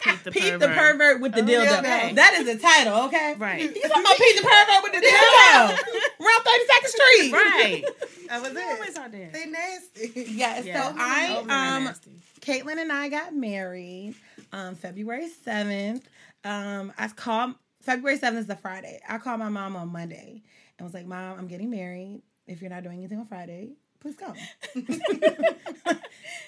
Pete 0.00 0.24
the 0.24 0.30
Pete 0.32 0.42
pervert. 0.52 0.60
the 0.60 0.68
pervert 0.68 1.20
with 1.20 1.32
the 1.34 1.40
dildo. 1.42 1.66
dildo. 1.82 2.14
That 2.14 2.34
is 2.38 2.46
the 2.46 2.58
title, 2.58 3.04
okay? 3.06 3.34
Right. 3.38 3.60
You 3.62 3.68
talking 3.82 4.02
about 4.02 4.16
Pete 4.16 4.36
the 4.36 4.42
pervert 4.42 4.82
with 4.82 4.92
the 4.92 5.06
dildo? 5.06 5.78
Around 6.20 6.44
32nd 6.44 6.88
Street. 6.88 7.32
Right. 7.32 7.84
That 8.28 8.42
was 8.42 8.52
They 8.52 8.62
always 8.62 8.90
it. 8.90 8.98
out 8.98 9.10
there. 9.10 9.30
They 9.32 9.46
nasty. 9.46 10.12
Yes. 10.32 10.66
Yeah. 10.66 10.90
So 10.90 10.94
I 10.98 11.28
Overly 11.38 11.50
um 11.50 11.84
nasty. 11.84 12.20
Caitlin 12.42 12.76
and 12.76 12.92
I 12.92 13.08
got 13.08 13.34
married 13.34 14.16
um 14.52 14.74
February 14.74 15.30
7th. 15.46 16.02
Um 16.44 16.92
I 16.98 17.08
called 17.08 17.54
February 17.80 18.18
7th 18.18 18.36
is 18.36 18.46
the 18.46 18.56
Friday. 18.56 19.00
I 19.08 19.16
called 19.16 19.38
my 19.40 19.48
mom 19.48 19.76
on 19.76 19.88
Monday 19.88 20.42
and 20.78 20.84
was 20.86 20.92
like, 20.92 21.06
Mom, 21.06 21.38
I'm 21.38 21.46
getting 21.46 21.70
married. 21.70 22.20
If 22.46 22.60
you're 22.60 22.68
not 22.70 22.82
doing 22.82 22.98
anything 22.98 23.18
on 23.18 23.24
Friday, 23.26 23.70
please 24.00 24.16
come. 24.16 24.34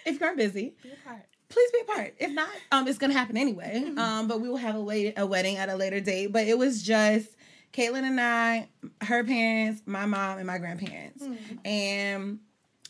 if 0.05 0.21
you're 0.21 0.37
busy, 0.37 0.75
Be 0.83 0.91
a 0.91 1.09
part. 1.09 1.25
Please 1.51 1.71
be 1.73 1.81
a 1.81 1.85
part. 1.85 2.15
If 2.19 2.31
not, 2.33 2.49
um, 2.73 2.89
it's 2.89 2.97
gonna 2.99 3.13
happen 3.13 3.37
anyway. 3.37 3.93
Um, 3.97 4.27
but 4.29 4.41
we 4.41 4.49
will 4.49 4.57
have 4.57 4.75
a 4.77 4.81
wait 4.81 5.15
a 5.19 5.27
wedding 5.27 5.57
at 5.59 5.69
a 5.69 5.77
later 5.77 6.01
date. 6.01 6.33
But 6.33 6.47
it 6.47 6.57
was 6.57 6.83
just 6.83 7.29
Caitlin 7.73 8.05
and 8.05 8.21
I, 8.21 8.69
her 9.03 9.23
parents, 9.25 9.83
my 9.87 10.07
mom, 10.07 10.39
and 10.39 10.47
my 10.47 10.59
grandparents. 10.59 11.23
And 11.65 12.39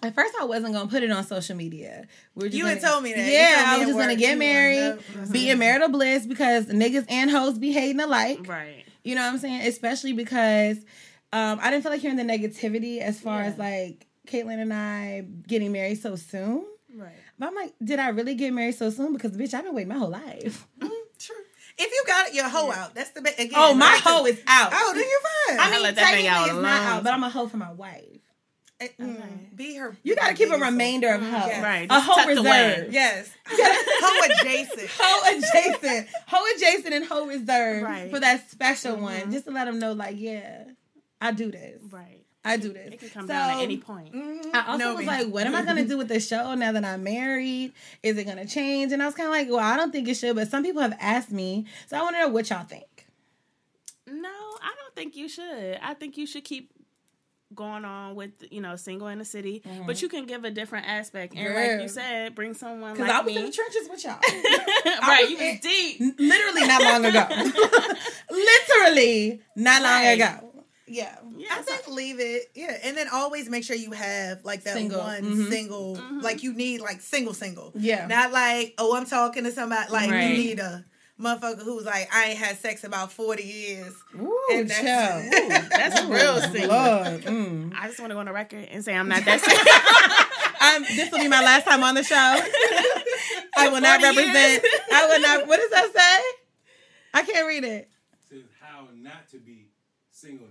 at 0.03 0.15
first, 0.15 0.35
I 0.41 0.45
wasn't 0.45 0.73
gonna 0.75 0.89
put 0.89 1.03
it 1.03 1.11
on 1.11 1.25
social 1.25 1.57
media. 1.57 2.07
We 2.35 2.49
You 2.51 2.63
gonna, 2.63 2.75
had 2.75 2.83
told 2.83 3.03
me 3.03 3.13
that. 3.13 3.31
Yeah, 3.31 3.65
I 3.67 3.79
was 3.79 3.89
just 3.89 3.99
gonna 3.99 4.17
get 4.17 4.39
married, 4.39 4.99
was- 5.19 5.31
be 5.31 5.51
in 5.51 5.59
marital 5.59 5.89
bliss 5.89 6.27
because 6.27 6.67
niggas 6.67 7.07
and 7.09 7.31
hoes 7.31 7.59
be 7.59 7.73
hating 7.73 8.01
alike. 8.01 8.47
Right. 8.47 8.85
You 9.05 9.15
know 9.15 9.23
what 9.23 9.33
I'm 9.35 9.39
saying? 9.39 9.63
Especially 9.67 10.13
because 10.13 10.77
um, 11.33 11.59
I 11.63 11.71
didn't 11.71 11.83
feel 11.83 11.93
like 11.93 12.01
hearing 12.01 12.17
the 12.17 12.23
negativity 12.25 12.99
as 13.01 13.21
far 13.21 13.43
as 13.43 13.57
like 13.59 14.07
Caitlyn 14.27 14.61
and 14.61 14.73
I 14.73 15.25
getting 15.47 15.73
married 15.73 16.01
so 16.01 16.17
soon. 16.17 16.65
Right. 16.97 17.13
But 17.39 17.49
I'm 17.49 17.55
like, 17.55 17.75
did 17.83 17.99
I 17.99 18.09
really 18.09 18.35
get 18.35 18.53
married 18.53 18.75
so 18.75 18.91
soon? 18.91 19.13
Because 19.13 19.33
bitch, 19.33 19.55
I've 19.55 19.65
been 19.65 19.75
waiting 19.75 19.89
my 19.89 19.97
whole 19.99 20.11
life. 20.11 20.67
Mm, 20.81 20.89
True. 21.19 21.37
If 21.79 21.91
you 21.93 22.03
got 22.07 22.35
your 22.35 22.49
hoe 22.49 22.71
out, 22.73 22.95
that's 22.95 23.11
the 23.11 23.23
best. 23.23 23.39
Again, 23.39 23.53
Oh, 23.57 23.75
my 23.75 23.87
back 23.87 24.03
to- 24.03 24.09
hoe 24.09 24.27
is 24.27 24.41
out. 24.47 24.71
Oh, 24.75 24.93
then 24.95 25.05
you're 25.09 25.57
fine. 25.59 25.67
I 25.67 25.71
mean, 25.71 25.83
let 25.83 25.95
that 25.97 26.07
thing 26.15 26.25
technically 26.25 26.29
out 26.29 26.49
it's 26.49 26.63
not 26.63 26.83
out, 26.83 27.05
but 27.05 27.13
I'm 27.15 27.23
a 27.25 27.31
hoe 27.31 27.47
for 27.49 27.57
my 27.57 27.73
wife. 27.73 28.05
Eh, 28.81 28.89
mm, 28.99 29.55
be 29.57 29.77
her. 29.77 29.95
You 30.03 30.17
got 30.17 30.29
to 30.29 30.35
keep 30.35 30.49
a 30.49 30.53
biggest 30.53 30.65
hoe. 30.65 30.71
remainder 30.71 31.09
of 31.15 31.21
hoe. 31.23 31.29
Yes. 31.47 31.63
Right. 31.63 31.87
A 31.91 32.01
hoe 32.01 32.15
tucked 32.17 32.39
away. 32.39 32.69
reserve. 32.79 32.93
Yes. 32.93 33.31
hoe 33.47 34.29
adjacent. 34.41 34.91
Hoe 34.99 35.37
adjacent. 35.37 36.09
hoe 36.27 36.55
adjacent 36.57 36.95
and 36.95 37.05
hoe 37.05 37.27
reserve 37.27 37.83
Right. 37.83 38.11
for 38.11 38.21
that 38.21 38.51
special 38.51 38.97
one. 38.97 39.31
Just 39.31 39.45
to 39.45 39.51
let 39.51 39.67
them 39.67 39.79
know, 39.79 39.93
like, 39.93 40.17
yeah, 40.19 40.65
I 41.21 41.33
do 41.33 41.51
this. 41.51 41.81
Right. 41.91 42.20
I 42.45 42.57
do 42.57 42.73
this. 42.73 42.95
It 42.95 43.01
can 43.01 43.09
come 43.11 43.23
So, 43.27 43.29
down 43.35 43.51
at 43.51 43.63
any 43.63 43.77
point. 43.77 44.15
I 44.55 44.65
also 44.69 44.79
No 44.79 44.91
was 44.95 45.01
me. 45.01 45.07
like, 45.07 45.27
what 45.27 45.47
am 45.47 45.55
I 45.55 45.63
gonna 45.63 45.85
do 45.85 45.99
with 45.99 46.09
the 46.09 46.21
show 46.21 46.55
now 46.55 46.73
that 46.73 46.85
I'm 46.85 47.03
married? 47.05 47.73
Is 48.03 48.17
it 48.17 48.25
gonna 48.25 48.47
change? 48.47 48.93
And 48.93 49.03
I 49.03 49.07
was 49.07 49.15
kind 49.15 49.27
of 49.27 49.33
like, 49.33 49.49
well, 49.51 49.59
I 49.59 49.77
don't 49.77 49.93
think 49.93 50.09
it 50.09 50.15
should, 50.15 50.37
but 50.37 50.49
some 50.49 50.63
people 50.63 50.81
have 50.81 50.97
asked 51.01 51.31
me, 51.31 51.67
so 51.87 51.99
I 51.99 52.03
want 52.03 52.17
to 52.17 52.21
know 52.23 52.29
what 52.29 52.49
y'all 52.49 52.65
think. 52.65 53.07
No, 54.07 54.29
I 54.29 54.73
don't 54.83 54.95
think 54.97 55.17
you 55.17 55.29
should. 55.29 55.79
I 55.83 55.93
think 55.95 56.17
you 56.17 56.27
should 56.27 56.45
keep 56.45 56.73
going 57.53 57.85
on 57.85 58.15
with 58.15 58.31
you 58.53 58.61
know 58.61 58.77
single 58.77 59.09
in 59.09 59.19
the 59.19 59.25
city, 59.25 59.61
Mm-hmm. 59.67 59.85
but 59.87 60.01
you 60.01 60.09
can 60.09 60.25
give 60.25 60.45
a 60.45 60.51
different 60.51 60.87
aspect. 60.87 61.35
And 61.35 61.47
Girl. 61.47 61.57
like 61.73 61.83
you 61.83 61.89
said, 61.89 62.35
bring 62.35 62.55
someone 62.55 62.93
Because 62.93 63.09
like 63.09 63.17
I 63.17 63.21
was 63.23 63.35
me. 63.35 63.39
in 63.41 63.47
the 63.47 63.53
trenches 63.53 63.89
with 63.91 64.03
y'all. 64.05 64.19
right, 65.03 65.23
was 65.23 65.31
you 65.31 65.37
in- 65.39 65.51
was 65.53 65.61
deep. 65.61 66.01
Literally 66.19 66.67
not 66.67 66.83
long 66.83 67.05
ago. 67.05 67.27
Literally 68.31 69.41
not 69.57 69.83
long 69.83 69.93
Right. 69.93 70.11
ago. 70.13 70.50
Yeah. 70.91 71.15
Yeah, 71.37 71.49
I 71.53 71.63
think 71.63 71.87
leave 71.89 72.19
it, 72.21 72.51
yeah, 72.55 72.77
and 72.83 72.97
then 72.97 73.07
always 73.13 73.49
make 73.49 73.65
sure 73.65 73.77
you 73.77 73.93
have 73.93 74.45
like 74.45 74.65
that 74.65 74.75
Single. 74.75 74.99
one 75.01 75.23
Mhm. 75.23 75.49
single, 75.49 75.99
like 76.21 76.43
you 76.43 76.53
need 76.53 76.81
like 76.81 77.01
single 77.01 77.33
single, 77.35 77.73
Yeah. 77.77 78.07
not 78.09 78.33
like 78.33 78.75
oh 78.79 78.97
I'm 78.97 79.07
talking 79.07 79.45
to 79.45 79.53
somebody 79.53 79.91
like 79.93 80.11
Right. 80.11 80.31
you 80.31 80.37
need 80.37 80.59
a 80.59 80.85
motherfucker 81.21 81.63
who's 81.63 81.85
like 81.85 82.09
I 82.13 82.31
ain't 82.31 82.39
had 82.39 82.59
sex 82.59 82.83
in 82.83 82.89
about 82.89 83.13
forty 83.13 83.45
years, 83.45 83.95
Ooh, 84.21 84.37
And 84.53 84.69
that's- 84.69 84.83
child. 84.85 85.25
Ooh, 85.27 85.69
That's 85.69 86.03
real 86.07 86.41
single. 86.41 86.71
Mm. 87.33 87.73
I 87.79 87.87
just 87.87 88.01
want 88.01 88.11
to 88.11 88.15
go 88.15 88.21
on 88.21 88.27
the 88.27 88.33
record 88.33 88.67
and 88.71 88.85
say 88.85 88.95
I'm 88.95 89.09
not 89.09 89.25
that 89.25 89.41
single. 89.47 90.57
I'm, 90.63 90.83
this 90.97 91.11
will 91.13 91.21
be 91.21 91.29
my 91.29 91.43
last 91.43 91.65
time 91.67 91.83
on 91.85 91.95
the 91.95 92.03
show. 92.03 92.17
I 93.57 93.69
will 93.69 93.81
not 93.81 94.03
represent. 94.03 94.35
years. 94.63 94.63
I 94.93 95.07
will 95.07 95.21
not. 95.21 95.47
What 95.47 95.61
does 95.61 95.71
that 95.71 95.91
say? 95.95 96.39
I 97.15 97.23
can't 97.23 97.47
read 97.47 97.65
it. 97.65 97.89
says 98.29 98.45
how 98.61 98.89
not 98.95 99.29
to 99.31 99.39
be 99.39 99.69
single 100.11 100.47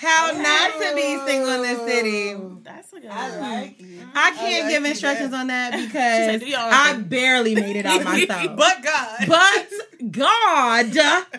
in 0.00 0.08
the 0.08 0.34
city. 0.34 0.42
How 0.42 0.42
not 0.42 0.72
to 0.72 0.94
be 0.94 1.26
single 1.26 1.50
in 1.50 1.62
the 1.62 1.86
city. 1.86 2.34
That's 2.62 2.92
a 2.92 3.00
good 3.00 3.10
I 3.10 3.30
one. 3.30 3.40
like 3.40 3.78
mm-hmm. 3.78 4.00
it. 4.00 4.06
I 4.14 4.30
can't 4.32 4.64
like 4.64 4.72
give 4.72 4.84
instructions 4.84 5.30
there. 5.30 5.40
on 5.40 5.46
that 5.48 5.72
because 5.72 6.40
"Do 6.40 6.54
I 6.56 6.92
thing." 6.92 7.02
barely 7.04 7.54
made 7.54 7.76
it 7.76 7.86
out 7.86 8.04
myself. 8.04 8.56
but 8.56 8.82
God, 8.82 9.18
but 9.26 10.92
God, 10.92 11.26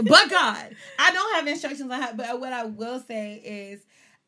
but 0.00 0.30
God, 0.30 0.76
I 0.98 1.10
don't 1.12 1.34
have 1.34 1.46
instructions 1.46 1.90
on 1.90 2.00
how. 2.00 2.12
But 2.12 2.40
what 2.40 2.52
I 2.52 2.64
will 2.64 3.00
say 3.00 3.34
is, 3.44 3.80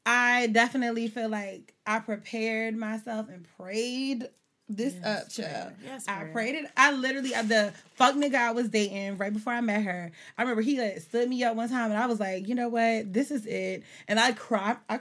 I 0.07 0.49
definitely 0.49 1.09
feel 1.09 1.29
like 1.29 1.75
I 1.87 1.99
prepared 1.99 2.77
myself 2.77 3.29
and 3.29 3.47
prayed 3.59 4.29
this 4.77 4.95
up, 5.05 5.29
child. 5.29 5.73
Yes, 5.85 6.07
I 6.09 6.25
prayed 6.25 6.55
it. 6.55 6.71
I 6.77 6.93
literally 6.93 7.35
uh, 7.35 7.43
the 7.43 7.73
fuck 7.95 8.15
nigga 8.15 8.35
I 8.37 8.53
was 8.53 8.69
dating 8.69 9.19
right 9.19 9.33
before 9.33 9.53
I 9.53 9.61
met 9.61 9.83
her. 9.83 10.11
I 10.39 10.43
remember 10.43 10.63
he 10.63 10.81
like, 10.81 10.99
stood 11.01 11.29
me 11.29 11.43
up 11.45 11.57
one 11.57 11.69
time, 11.69 11.91
and 11.91 12.01
I 12.01 12.07
was 12.07 12.21
like, 12.21 12.49
you 12.49 12.55
know 12.55 12.69
what, 12.69 13.13
this 13.13 13.31
is 13.31 13.47
it. 13.47 13.83
And 14.09 14.19
I 14.21 14.33
cried. 14.33 14.77
I 14.89 15.01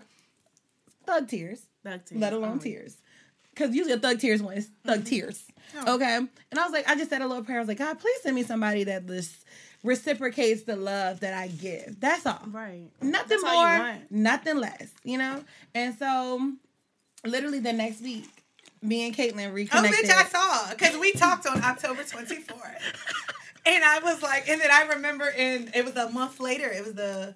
thug 1.05 1.27
tears 1.27 1.61
Thug 1.83 2.05
tears. 2.05 2.21
let 2.21 2.33
alone 2.33 2.57
Oh, 2.59 2.63
tears. 2.63 2.97
Because 3.53 3.75
usually 3.75 3.93
a 3.93 3.99
thug 3.99 4.19
tears 4.19 4.41
one 4.41 4.55
is 4.55 4.69
thug 4.85 5.03
tears. 5.05 5.43
Okay. 5.87 6.15
And 6.15 6.29
I 6.59 6.63
was 6.63 6.71
like, 6.71 6.87
I 6.89 6.95
just 6.95 7.09
said 7.09 7.21
a 7.21 7.27
little 7.27 7.43
prayer. 7.43 7.57
I 7.57 7.61
was 7.61 7.67
like, 7.67 7.79
God, 7.79 7.99
please 7.99 8.21
send 8.21 8.35
me 8.35 8.43
somebody 8.43 8.83
that 8.85 9.07
this 9.07 9.43
reciprocates 9.83 10.63
the 10.63 10.75
love 10.75 11.19
that 11.21 11.33
I 11.33 11.47
give. 11.47 11.99
That's 11.99 12.25
all. 12.25 12.39
Right. 12.47 12.89
Nothing 13.01 13.39
That's 13.41 13.43
more, 13.43 13.97
nothing 14.09 14.57
less, 14.57 14.91
you 15.03 15.17
know? 15.17 15.43
And 15.75 15.97
so 15.97 16.51
literally 17.25 17.59
the 17.59 17.73
next 17.73 18.01
week, 18.01 18.40
me 18.81 19.05
and 19.05 19.15
Caitlin 19.15 19.49
oh 19.49 19.83
bitch, 19.83 20.09
I 20.09 20.23
saw 20.25 20.69
because 20.71 20.97
we 20.97 21.11
talked 21.13 21.45
on 21.45 21.63
October 21.63 22.03
twenty 22.03 22.37
fourth, 22.37 22.61
and 23.65 23.83
I 23.83 23.99
was 23.99 24.21
like, 24.23 24.49
and 24.49 24.59
then 24.59 24.71
I 24.71 24.87
remember, 24.95 25.31
and 25.37 25.71
it 25.75 25.85
was 25.85 25.95
a 25.95 26.09
month 26.09 26.39
later. 26.39 26.67
It 26.67 26.83
was 26.85 26.93
the 26.95 27.35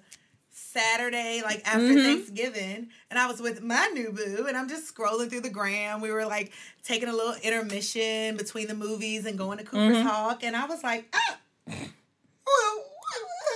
Saturday, 0.50 1.40
like 1.42 1.62
after 1.66 1.80
Mhm. 1.80 2.02
Thanksgiving, 2.04 2.88
and 3.10 3.18
I 3.18 3.26
was 3.26 3.40
with 3.40 3.62
my 3.62 3.86
new 3.94 4.12
boo, 4.12 4.46
and 4.48 4.56
I'm 4.56 4.68
just 4.68 4.92
scrolling 4.94 5.30
through 5.30 5.40
the 5.42 5.48
gram. 5.50 6.00
We 6.00 6.10
were 6.10 6.26
like 6.26 6.52
taking 6.82 7.08
a 7.08 7.12
little 7.14 7.34
intermission 7.42 8.36
between 8.36 8.66
the 8.66 8.74
movies 8.74 9.24
and 9.24 9.38
going 9.38 9.58
to 9.58 9.64
Cooper's 9.64 9.96
Mm-hmm. 9.98 10.06
Hawk, 10.08 10.42
and 10.44 10.54
I 10.56 10.66
was 10.66 10.82
like, 10.82 11.14
ah. 11.14 11.38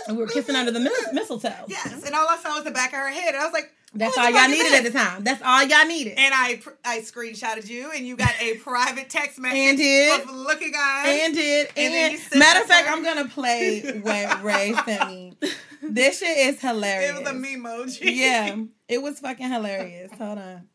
and 0.08 0.16
we 0.16 0.22
were 0.22 0.28
kissing 0.28 0.56
under 0.56 0.70
the 0.70 0.80
mis- 0.80 1.08
mistletoe. 1.12 1.64
Yes, 1.68 2.02
and 2.04 2.14
all 2.14 2.26
I 2.28 2.36
saw 2.38 2.54
was 2.54 2.64
the 2.64 2.70
back 2.70 2.92
of 2.92 2.98
her 3.00 3.10
head, 3.10 3.34
and 3.34 3.38
I 3.42 3.44
was 3.44 3.52
like, 3.52 3.70
That's 3.92 4.16
all 4.16 4.30
y'all 4.30 4.48
needed 4.48 4.72
at 4.72 4.84
the 4.84 4.90
time. 4.92 5.24
That's 5.24 5.42
all 5.42 5.64
y'all 5.64 5.84
needed. 5.86 6.14
And 6.16 6.32
I 6.32 6.60
I 6.84 7.00
screenshotted 7.00 7.68
you, 7.68 7.90
and 7.90 8.06
you 8.06 8.16
got 8.16 8.32
a 8.40 8.54
private 8.58 9.10
text 9.10 9.40
message 9.40 9.58
And 9.58 9.76
did. 9.76 10.20
of 10.20 10.30
looking 10.30 10.72
eyes. 10.78 11.20
and 11.24 11.34
did. 11.34 11.66
And 11.76 11.78
And, 11.78 11.94
then 11.94 12.12
you 12.12 12.18
matter 12.38 12.60
of 12.60 12.66
fact, 12.66 12.86
her- 12.86 12.94
I'm 12.94 13.02
gonna 13.02 13.28
play 13.28 13.80
what 14.00 14.44
Ray 14.44 14.74
sent 14.84 15.10
me. 15.10 15.36
This 15.82 16.18
shit 16.18 16.36
is 16.36 16.60
hilarious. 16.60 17.10
it 17.18 17.22
was 17.22 17.30
a 17.30 17.32
meme 17.32 17.64
emoji. 17.64 18.00
Yeah, 18.14 18.54
it 18.88 19.00
was 19.02 19.18
fucking 19.18 19.50
hilarious. 19.50 20.12
Hold 20.18 20.38
on. 20.38 20.68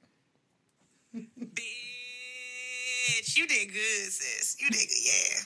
Bitch, 1.15 3.38
you 3.38 3.45
did 3.48 3.67
good, 3.72 4.12
sis. 4.12 4.57
You 4.60 4.69
did 4.72 4.79
good, 4.79 5.05
yeah. 5.05 5.45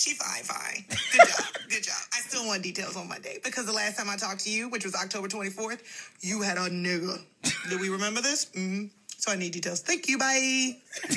She 0.00 0.14
fine, 0.14 0.42
fine. 0.44 0.84
Good 0.88 1.28
job, 1.28 1.44
good 1.68 1.82
job. 1.82 1.94
I 2.14 2.20
still 2.20 2.46
want 2.46 2.62
details 2.62 2.96
on 2.96 3.06
my 3.06 3.18
date 3.18 3.44
because 3.44 3.66
the 3.66 3.72
last 3.72 3.98
time 3.98 4.08
I 4.08 4.16
talked 4.16 4.40
to 4.44 4.50
you, 4.50 4.70
which 4.70 4.82
was 4.82 4.94
October 4.94 5.28
24th, 5.28 5.80
you 6.22 6.40
had 6.40 6.56
a 6.56 6.70
nigga. 6.70 7.20
Do 7.68 7.78
we 7.78 7.90
remember 7.90 8.22
this? 8.22 8.46
hmm 8.54 8.84
So 9.18 9.30
I 9.32 9.36
need 9.36 9.52
details. 9.52 9.82
Thank 9.82 10.08
you, 10.08 10.16
bye. 10.16 10.24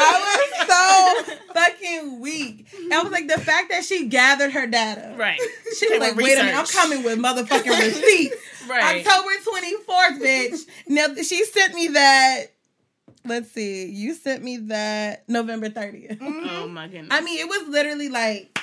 I 0.00 0.44
was 0.60 0.68
so 0.68 1.34
fucking 1.54 2.20
weak. 2.20 2.66
I 2.92 3.02
was 3.02 3.10
like, 3.10 3.26
the 3.28 3.40
fact 3.40 3.70
that 3.70 3.82
she 3.82 4.08
gathered 4.08 4.52
her 4.52 4.66
data. 4.66 5.14
Right. 5.16 5.40
She 5.78 5.88
was 5.88 6.00
like, 6.00 6.16
were 6.16 6.22
wait 6.22 6.38
a 6.38 6.42
minute, 6.42 6.54
I'm 6.54 6.66
coming 6.66 7.02
with 7.02 7.18
motherfucking 7.18 7.78
receipts. 7.78 8.36
Right. 8.68 9.06
October 9.06 9.30
24th, 9.50 10.20
bitch. 10.20 10.66
Now, 10.88 11.06
she 11.14 11.42
sent 11.46 11.72
me 11.72 11.88
that. 11.88 12.48
Let's 13.24 13.50
see. 13.50 13.86
You 13.86 14.14
sent 14.14 14.42
me 14.42 14.56
that 14.68 15.28
November 15.28 15.68
30th. 15.68 16.18
Oh 16.20 16.68
my 16.68 16.86
goodness. 16.86 17.08
I 17.10 17.20
mean, 17.20 17.38
it 17.40 17.48
was 17.48 17.68
literally 17.68 18.08
like 18.08 18.58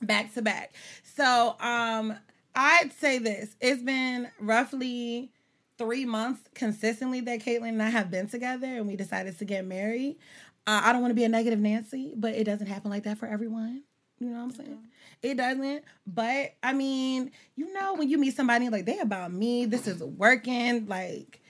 back 0.00 0.34
to 0.34 0.42
back. 0.42 0.74
So, 1.16 1.56
um, 1.60 2.16
I'd 2.54 2.92
say 2.92 3.18
this. 3.18 3.56
It's 3.60 3.82
been 3.82 4.28
roughly 4.38 5.30
three 5.78 6.04
months 6.04 6.40
consistently 6.54 7.20
that 7.22 7.40
Caitlin 7.40 7.70
and 7.70 7.82
I 7.82 7.88
have 7.88 8.10
been 8.10 8.28
together 8.28 8.66
and 8.66 8.86
we 8.86 8.96
decided 8.96 9.38
to 9.38 9.44
get 9.44 9.66
married. 9.66 10.16
Uh, 10.66 10.82
I 10.84 10.92
don't 10.92 11.00
want 11.00 11.10
to 11.10 11.16
be 11.16 11.24
a 11.24 11.28
negative 11.28 11.58
Nancy, 11.58 12.12
but 12.14 12.34
it 12.34 12.44
doesn't 12.44 12.66
happen 12.66 12.90
like 12.90 13.04
that 13.04 13.18
for 13.18 13.26
everyone. 13.26 13.82
You 14.20 14.28
know 14.28 14.36
what 14.36 14.44
I'm 14.44 14.50
saying? 14.52 14.78
It 15.22 15.36
doesn't. 15.36 15.84
But 16.06 16.54
I 16.62 16.72
mean, 16.72 17.32
you 17.56 17.72
know, 17.72 17.94
when 17.94 18.08
you 18.08 18.18
meet 18.18 18.36
somebody 18.36 18.68
like 18.68 18.84
they 18.84 18.98
about 19.00 19.32
me, 19.32 19.64
this 19.64 19.88
is 19.88 20.02
working, 20.02 20.86
like 20.86 21.41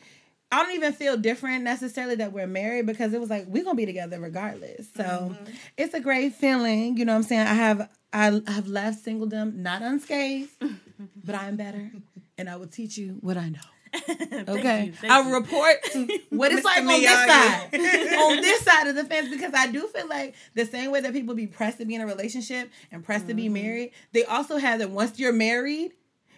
I 0.53 0.63
don't 0.63 0.75
even 0.75 0.93
feel 0.93 1.17
different 1.17 1.65
necessarily 1.65 2.15
that 2.17 2.33
we're 2.33 2.47
married 2.47 2.87
because 2.87 3.13
it 3.15 3.21
was 3.21 3.31
like 3.31 3.47
we're 3.49 3.65
gonna 3.65 3.75
be 3.75 3.87
together 3.87 4.21
regardless. 4.21 4.87
So 4.95 5.35
it's 5.79 5.95
a 5.95 6.01
great 6.01 6.35
feeling. 6.35 6.97
You 6.99 7.05
know 7.07 7.13
what 7.13 7.17
I'm 7.19 7.23
saying? 7.25 7.47
I 7.47 7.55
have 7.55 7.89
I 8.13 8.43
have 8.47 8.67
left 8.69 9.05
singledom 9.05 9.55
not 9.57 9.81
unscathed, 9.83 10.51
but 11.25 11.35
I'm 11.35 11.57
better. 11.57 11.91
And 12.39 12.49
I 12.51 12.57
will 12.57 12.67
teach 12.67 12.97
you 12.99 13.17
what 13.21 13.37
I 13.37 13.49
know. 13.49 13.59
Okay. 14.49 14.87
you, 15.03 15.11
I'll 15.11 15.29
you. 15.29 15.35
report 15.35 15.77
what 16.31 16.51
it's 16.53 16.65
like 16.65 16.79
on 16.81 16.87
this 16.87 17.11
side. 17.13 17.69
on 17.75 18.37
this 18.41 18.63
side 18.63 18.87
of 18.87 18.95
the 18.97 19.05
fence 19.05 19.29
because 19.31 19.53
I 19.55 19.71
do 19.71 19.87
feel 19.89 20.09
like 20.09 20.35
the 20.55 20.65
same 20.65 20.91
way 20.91 21.01
that 21.03 21.13
people 21.13 21.35
be 21.35 21.47
pressed 21.47 21.79
to 21.79 21.85
be 21.85 21.95
in 21.95 22.01
a 22.01 22.07
relationship 22.07 22.71
and 22.91 23.05
pressed 23.05 23.29
to 23.29 23.35
be 23.35 23.45
Mm-hmm. 23.45 23.53
married, 23.55 23.91
they 24.13 24.25
also 24.25 24.57
have 24.57 24.79
that 24.81 24.91
once 24.91 25.19
you're 25.19 25.33
married, 25.33 25.93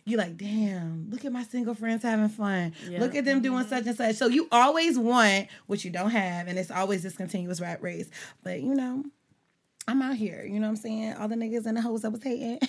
you 0.05 0.19
like, 0.19 0.37
damn, 0.37 1.09
look 1.11 1.25
at 1.25 1.33
my 1.33 1.45
single 1.45 1.75
friends 1.75 2.03
having 2.03 2.29
fun. 2.29 2.75
Yeah. 2.89 3.01
Look 3.01 3.15
at 3.15 3.25
them 3.25 3.41
doing 3.41 3.61
mm-hmm. 3.61 3.69
such 3.69 3.87
and 3.87 3.97
such. 3.97 4.17
So 4.17 4.27
you 4.27 4.49
always 4.53 4.99
want 4.99 5.49
what 5.67 5.85
you 5.85 5.91
don't 5.91 6.11
have, 6.11 6.47
and 6.47 6.59
it's 6.59 6.71
always 6.71 7.03
this 7.03 7.17
continuous 7.17 7.61
rat 7.61 7.83
race. 7.83 8.11
But 8.43 8.61
you 8.61 8.75
know, 8.75 9.05
I'm 9.89 10.03
out 10.03 10.17
here. 10.17 10.45
You 10.45 10.61
know 10.61 10.67
what 10.67 10.71
I'm 10.71 10.77
saying? 10.77 11.15
All 11.15 11.29
the 11.29 11.37
niggas 11.37 11.67
and 11.67 11.77
the 11.77 11.83
hoes 11.83 12.05
I 12.05 12.09
was 12.09 12.23
hating. 12.23 12.59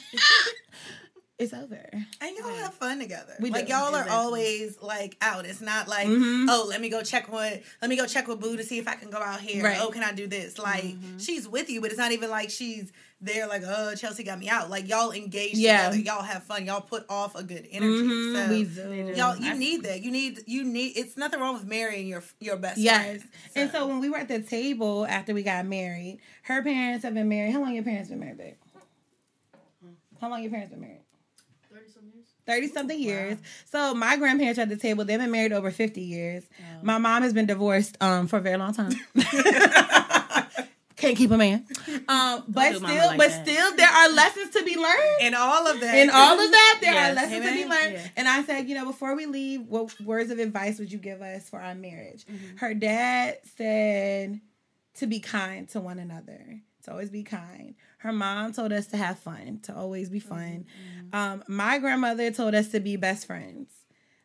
it's 1.38 1.54
over. 1.54 1.90
And 1.92 2.38
y'all 2.38 2.56
have 2.64 2.74
fun 2.76 2.98
together. 3.00 3.34
We 3.42 3.50
like 3.50 3.66
do. 3.68 3.74
y'all 3.74 3.94
are 3.94 4.08
always 4.10 4.82
like 4.82 5.18
out. 5.22 5.46
It's 5.46 5.60
not 5.62 5.88
like, 5.88 6.08
Mhm. 6.08 6.46
oh, 6.50 6.66
let 6.70 6.80
me 6.80 6.88
go 6.90 7.02
check 7.04 7.30
with 7.32 7.62
let 7.82 7.90
me 7.90 7.98
go 7.98 8.06
check 8.06 8.28
with 8.28 8.40
Boo 8.40 8.56
to 8.56 8.64
see 8.64 8.78
if 8.78 8.88
I 8.88 8.96
can 8.96 9.10
go 9.10 9.18
out 9.18 9.42
here. 9.42 9.64
Right. 9.64 9.78
Oh, 9.82 9.90
can 9.92 10.02
I 10.04 10.14
do 10.14 10.28
this? 10.28 10.58
Like 10.58 10.96
she's 11.18 11.48
with 11.48 11.70
you, 11.70 11.82
but 11.82 11.90
it's 11.92 11.98
not 12.00 12.14
even 12.14 12.30
like 12.30 12.50
she's 12.50 12.92
there 13.20 13.48
like, 13.48 13.64
oh, 13.66 13.96
Chelsea 13.96 14.24
got 14.24 14.40
me 14.40 14.48
out. 14.50 14.70
Like 14.70 14.88
y'all 14.88 15.12
engage 15.12 15.56
Yeah. 15.56 15.90
together. 15.90 15.98
Y'all 16.04 16.24
have 16.24 16.44
fun. 16.44 16.66
Y'all 16.66 16.80
put 16.82 17.06
off 17.10 17.36
a 17.36 17.44
good 17.44 17.68
energy. 17.70 18.04
Mhm, 18.04 18.34
So 18.34 18.50
we 18.50 18.64
do. 18.64 19.14
y'all 19.18 19.36
you 19.36 19.56
need 19.56 19.84
that. 19.84 20.04
You 20.04 20.12
need 20.12 20.40
you 20.48 20.64
need 20.64 20.96
it's 20.96 21.18
nothing 21.18 21.42
wrong 21.42 21.56
with 21.56 21.66
marrying 21.66 22.08
your 22.08 22.24
your 22.40 22.56
best 22.56 22.78
Yes. 22.78 23.04
friend. 23.04 23.24
And 23.56 23.72
so 23.72 23.88
when 23.88 24.00
we 24.00 24.10
were 24.10 24.18
at 24.18 24.30
the 24.30 24.42
table 24.42 25.06
after 25.06 25.34
we 25.34 25.44
got 25.44 25.66
married, 25.66 26.20
her 26.44 26.62
parents 26.64 27.04
have 27.04 27.14
been 27.14 27.28
married. 27.28 27.52
How 27.52 27.60
long 27.62 27.74
your 27.74 27.84
parents 27.84 28.10
been 28.10 28.20
married, 28.22 28.38
babe? 28.38 28.54
How 30.22 30.30
long 30.30 30.42
your 30.42 30.52
parents 30.52 30.72
been 30.72 30.80
married? 30.82 31.02
30 32.46 32.68
something 32.70 33.00
years. 33.00 33.38
So 33.72 33.94
my 33.94 34.18
grandparents 34.18 34.60
are 34.60 34.64
at 34.64 34.70
the 34.70 34.78
table. 34.78 35.04
They've 35.06 35.20
been 35.20 35.32
married 35.32 35.52
over 35.54 35.72
50 35.72 36.02
years. 36.02 36.44
My 36.82 36.98
mom 36.98 37.24
has 37.24 37.34
been 37.34 37.46
divorced 37.48 37.98
um 38.02 38.28
for 38.28 38.38
a 38.38 38.42
very 38.42 38.58
long 38.58 38.74
time. 38.74 38.92
Can't 40.98 41.18
keep 41.18 41.32
a 41.32 41.38
man. 41.38 41.66
Um, 42.08 42.44
but 42.48 42.76
still, 42.76 42.84
like 43.08 43.18
but 43.18 43.30
that. 43.30 43.48
still, 43.48 43.76
there 43.76 43.90
are 43.90 44.10
lessons 44.12 44.52
to 44.52 44.64
be 44.64 44.76
learned. 44.76 45.22
In 45.22 45.34
all 45.34 45.66
of 45.68 45.80
that. 45.80 45.96
In 45.98 46.12
all 46.12 46.40
of 46.40 46.52
that, 46.52 46.78
there 46.82 46.94
Yes. 46.94 47.12
are 47.12 47.16
lessons 47.16 47.46
to 47.48 47.52
be 47.52 47.66
learned. 47.66 47.94
Yeah. 47.94 48.08
And 48.16 48.28
I 48.28 48.44
said, 48.44 48.70
you 48.70 48.76
know, 48.76 48.86
before 48.86 49.16
we 49.16 49.26
leave, 49.26 49.62
what 49.68 50.00
words 50.02 50.30
of 50.30 50.38
advice 50.38 50.78
would 50.78 50.92
you 50.92 51.00
give 51.00 51.24
us 51.24 51.50
for 51.50 51.60
our 51.60 51.74
marriage? 51.74 52.26
Mm-hmm. 52.28 52.58
Her 52.58 52.74
dad 52.76 53.40
said 53.58 54.40
to 54.96 55.08
be 55.08 55.20
kind 55.20 55.68
to 55.70 55.80
one 55.80 55.98
another, 55.98 56.62
to 56.84 56.92
always 56.92 57.10
be 57.10 57.24
kind. 57.24 57.74
Her 58.06 58.14
mom 58.14 58.54
told 58.54 58.72
us 58.72 58.86
to 58.88 58.98
have 58.98 59.18
fun, 59.18 59.62
to 59.64 59.76
always 59.76 60.10
be 60.10 60.20
fun. 60.20 60.68
Mm-hmm. 60.68 61.16
Um, 61.16 61.44
my 61.48 61.80
grandmother 61.80 62.30
told 62.30 62.54
us 62.54 62.68
to 62.68 62.80
be 62.80 62.98
best 62.98 63.26
friends. 63.26 63.72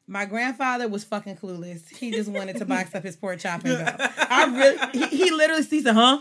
My 0.06 0.26
grandfather 0.26 0.86
was 0.86 1.02
fucking 1.02 1.36
clueless. 1.36 1.88
He 1.96 2.10
just 2.10 2.28
wanted 2.28 2.56
to 2.58 2.66
box 2.66 2.94
up 2.94 3.04
his 3.04 3.16
pork 3.16 3.38
chop 3.38 3.64
and 3.64 3.78
go. 3.78 4.06
I 4.18 4.44
really, 4.44 5.08
he, 5.08 5.16
he 5.16 5.30
literally 5.30 5.62
said, 5.62 5.94
"Huh?" 5.94 6.20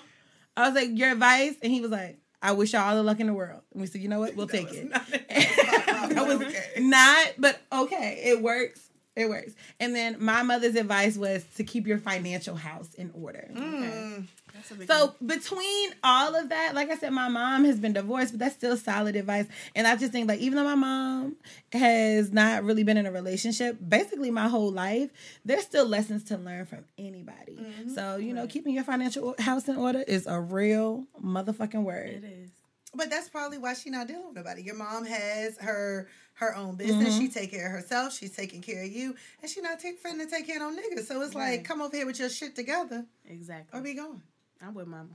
I 0.56 0.68
was 0.70 0.74
like, 0.74 0.98
"Your 0.98 1.12
advice," 1.12 1.56
and 1.62 1.70
he 1.70 1.82
was 1.82 1.92
like, 1.92 2.20
"I 2.42 2.54
wish 2.54 2.72
y'all 2.72 2.84
all 2.84 2.96
the 2.96 3.04
luck 3.04 3.20
in 3.20 3.28
the 3.28 3.34
world." 3.34 3.64
And 3.74 3.82
we 3.82 3.88
said, 3.88 4.00
"You 4.00 4.08
know 4.08 4.20
what? 4.20 4.36
We'll 4.38 4.48
take 4.48 4.70
it." 4.72 4.90
that 4.92 6.26
was 6.26 6.42
not, 6.78 7.28
but 7.38 7.60
okay, 7.74 8.22
it 8.24 8.42
works. 8.42 8.89
It 9.20 9.28
works. 9.28 9.52
And 9.82 9.94
then 9.94 10.16
my 10.18 10.44
mother's 10.44 10.76
advice 10.76 11.18
was 11.18 11.44
to 11.58 11.66
keep 11.66 11.86
your 11.86 11.98
financial 11.98 12.56
house 12.56 12.94
in 12.94 13.12
order. 13.14 13.50
Okay. 13.52 13.60
Mm, 13.60 14.28
that's 14.54 14.72
a 14.72 14.76
big 14.76 14.88
So 14.88 15.14
between 15.26 15.92
all 16.06 16.36
of 16.36 16.48
that, 16.48 16.74
like 16.74 16.90
I 16.90 16.96
said, 16.96 17.12
my 17.12 17.28
mom 17.28 17.66
has 17.66 17.82
been 17.82 17.92
divorced, 17.92 18.32
but 18.32 18.40
that's 18.40 18.56
still 18.56 18.78
solid 18.78 19.18
advice. 19.18 19.46
And 19.76 19.86
I 19.86 19.98
just 19.98 20.14
think 20.14 20.30
like 20.30 20.40
even 20.40 20.56
though 20.56 20.64
my 20.64 20.76
mom 20.76 21.36
has 21.74 22.32
not 22.32 22.64
really 22.64 22.86
been 22.86 22.96
in 22.96 23.06
a 23.06 23.12
relationship, 23.12 23.78
basically 23.86 24.32
my 24.32 24.48
whole 24.48 24.72
life, 24.72 25.10
there's 25.44 25.64
still 25.64 25.86
lessons 25.86 26.24
to 26.26 26.38
learn 26.38 26.66
from 26.66 26.86
anybody. 26.98 27.58
Mm-hmm. 27.60 27.90
So, 27.90 28.16
you 28.16 28.34
know, 28.34 28.48
keeping 28.48 28.74
your 28.74 28.86
financial 28.86 29.36
house 29.38 29.68
in 29.68 29.76
order 29.76 30.02
is 30.02 30.28
a 30.28 30.40
real 30.40 31.04
motherfucking 31.22 31.84
word. 31.84 32.24
It 32.24 32.24
is. 32.24 32.50
But 32.96 33.10
that's 33.10 33.30
probably 33.30 33.58
why 33.58 33.74
she's 33.76 33.92
not 33.92 34.08
dealing 34.08 34.28
with 34.28 34.36
nobody. 34.36 34.64
Your 34.64 34.76
mom 34.76 35.06
has 35.06 35.58
her 35.60 36.08
her 36.40 36.56
own 36.56 36.76
business. 36.76 37.10
Mm-hmm. 37.10 37.20
She 37.20 37.28
take 37.28 37.52
care 37.52 37.66
of 37.66 37.72
herself. 37.74 38.14
She's 38.14 38.34
taking 38.34 38.62
care 38.62 38.82
of 38.84 38.90
you, 38.90 39.14
and 39.42 39.52
she 39.52 39.60
not 39.62 39.80
take, 39.80 40.02
finna 40.02 40.30
take 40.30 40.48
care 40.48 40.56
of 40.66 40.74
no 40.74 40.82
niggas. 40.82 41.06
So 41.06 41.22
it's 41.22 41.36
like, 41.36 41.66
come 41.66 41.82
over 41.82 41.96
here 41.96 42.06
with 42.06 42.18
your 42.18 42.30
shit 42.30 42.56
together, 42.56 43.06
Exactly. 43.30 43.78
or 43.78 43.84
be 43.84 43.94
gone. 43.94 44.22
I'm 44.62 44.74
with 44.74 44.88
mama. 44.88 45.10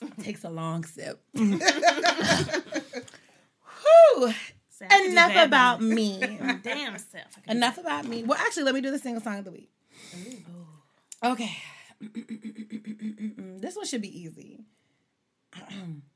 Takes 0.22 0.44
a 0.44 0.50
long 0.50 0.84
sip. 0.84 1.20
Whew. 1.32 1.52
See, 4.68 4.84
I 4.84 4.88
can 4.88 5.04
do 5.04 5.10
Enough 5.12 5.46
about 5.46 5.80
me. 5.80 6.18
Damn 6.62 6.98
self. 6.98 7.26
I 7.36 7.40
can 7.40 7.52
do 7.52 7.56
Enough 7.56 7.78
about 7.78 8.06
me. 8.06 8.24
Well, 8.24 8.38
actually, 8.38 8.64
let 8.64 8.74
me 8.74 8.80
do 8.80 8.90
the 8.90 8.98
single 8.98 9.22
song 9.22 9.38
of 9.38 9.44
the 9.44 9.52
week. 9.52 9.70
Okay. 11.24 11.56
this 13.60 13.76
one 13.76 13.86
should 13.86 14.02
be 14.02 14.20
easy. 14.22 14.64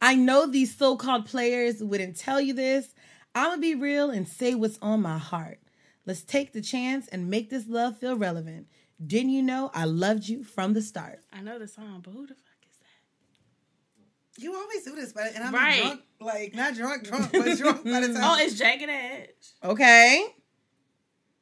I 0.00 0.14
know 0.14 0.46
these 0.46 0.76
so 0.76 0.96
called 0.96 1.26
players 1.26 1.82
wouldn't 1.82 2.16
tell 2.16 2.40
you 2.40 2.52
this. 2.54 2.88
I'm 3.34 3.46
going 3.48 3.58
to 3.58 3.60
be 3.60 3.74
real 3.74 4.10
and 4.10 4.26
say 4.28 4.54
what's 4.54 4.78
on 4.80 5.02
my 5.02 5.18
heart. 5.18 5.58
Let's 6.04 6.22
take 6.22 6.52
the 6.52 6.60
chance 6.62 7.08
and 7.08 7.28
make 7.28 7.50
this 7.50 7.66
love 7.66 7.98
feel 7.98 8.16
relevant. 8.16 8.68
Didn't 9.04 9.30
you 9.30 9.42
know 9.42 9.70
I 9.74 9.84
loved 9.84 10.28
you 10.28 10.44
from 10.44 10.72
the 10.72 10.80
start? 10.82 11.20
I 11.32 11.40
know 11.42 11.58
the 11.58 11.68
song, 11.68 12.00
but 12.04 12.12
who 12.12 12.22
the 12.26 12.34
fuck 12.34 12.62
is 12.70 12.76
that? 12.78 14.42
You 14.42 14.54
always 14.54 14.84
do 14.84 14.94
this, 14.94 15.12
but 15.12 15.34
and 15.34 15.42
I'm 15.44 15.52
Right. 15.54 15.82
drunk, 15.82 16.00
like 16.20 16.54
not 16.54 16.74
drunk, 16.74 17.04
drunk, 17.04 17.32
but 17.32 17.58
drunk 17.58 17.84
by 17.84 18.00
the 18.00 18.06
time. 18.14 18.16
Oh, 18.22 18.36
it's 18.38 18.58
Jagged 18.58 18.88
Edge. 18.88 19.28
Okay. 19.64 20.24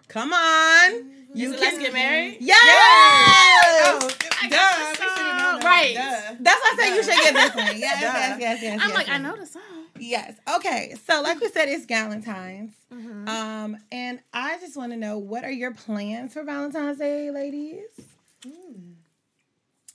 Come 0.09 0.33
on. 0.33 1.11
You 1.35 1.51
Let's 1.51 1.79
Get 1.79 1.93
Married? 1.93 2.39
Yes! 2.41 2.57
Oh, 2.61 3.99
duh. 3.99 4.27
I 4.31 4.45
we 4.45 4.51
got 4.51 4.79
the 4.79 4.97
should've 4.97 5.17
known 5.17 5.39
song. 5.39 5.61
that. 5.61 5.65
Right. 5.65 5.95
Duh. 5.95 6.37
That's 6.41 6.61
why 6.61 6.73
I 6.73 6.77
said 6.79 6.95
you 6.95 7.03
should 7.03 7.25
get 7.25 7.35
this 7.35 7.55
one. 7.55 7.79
Yes, 7.81 8.01
yes, 8.01 8.41
yes, 8.41 8.63
yes. 8.63 8.81
I'm 8.81 8.89
yes, 8.91 8.97
like, 8.97 9.09
I 9.09 9.19
know 9.19 9.37
the 9.37 9.47
song. 9.47 9.63
Yes. 9.99 10.35
Okay. 10.57 10.95
So, 11.07 11.23
like 11.23 11.41
we 11.41 11.49
said, 11.49 11.69
it's 11.69 11.87
Valentine's. 11.87 12.73
Mm-hmm. 12.93 13.29
Um, 13.29 13.77
and 13.91 14.21
I 14.33 14.59
just 14.59 14.77
want 14.77 14.93
to 14.93 14.97
know 14.97 15.19
what 15.19 15.45
are 15.45 15.51
your 15.51 15.73
plans 15.73 16.35
for 16.35 16.45
Valentine's 16.45 16.99
Day, 16.99 17.31
ladies? 17.31 17.83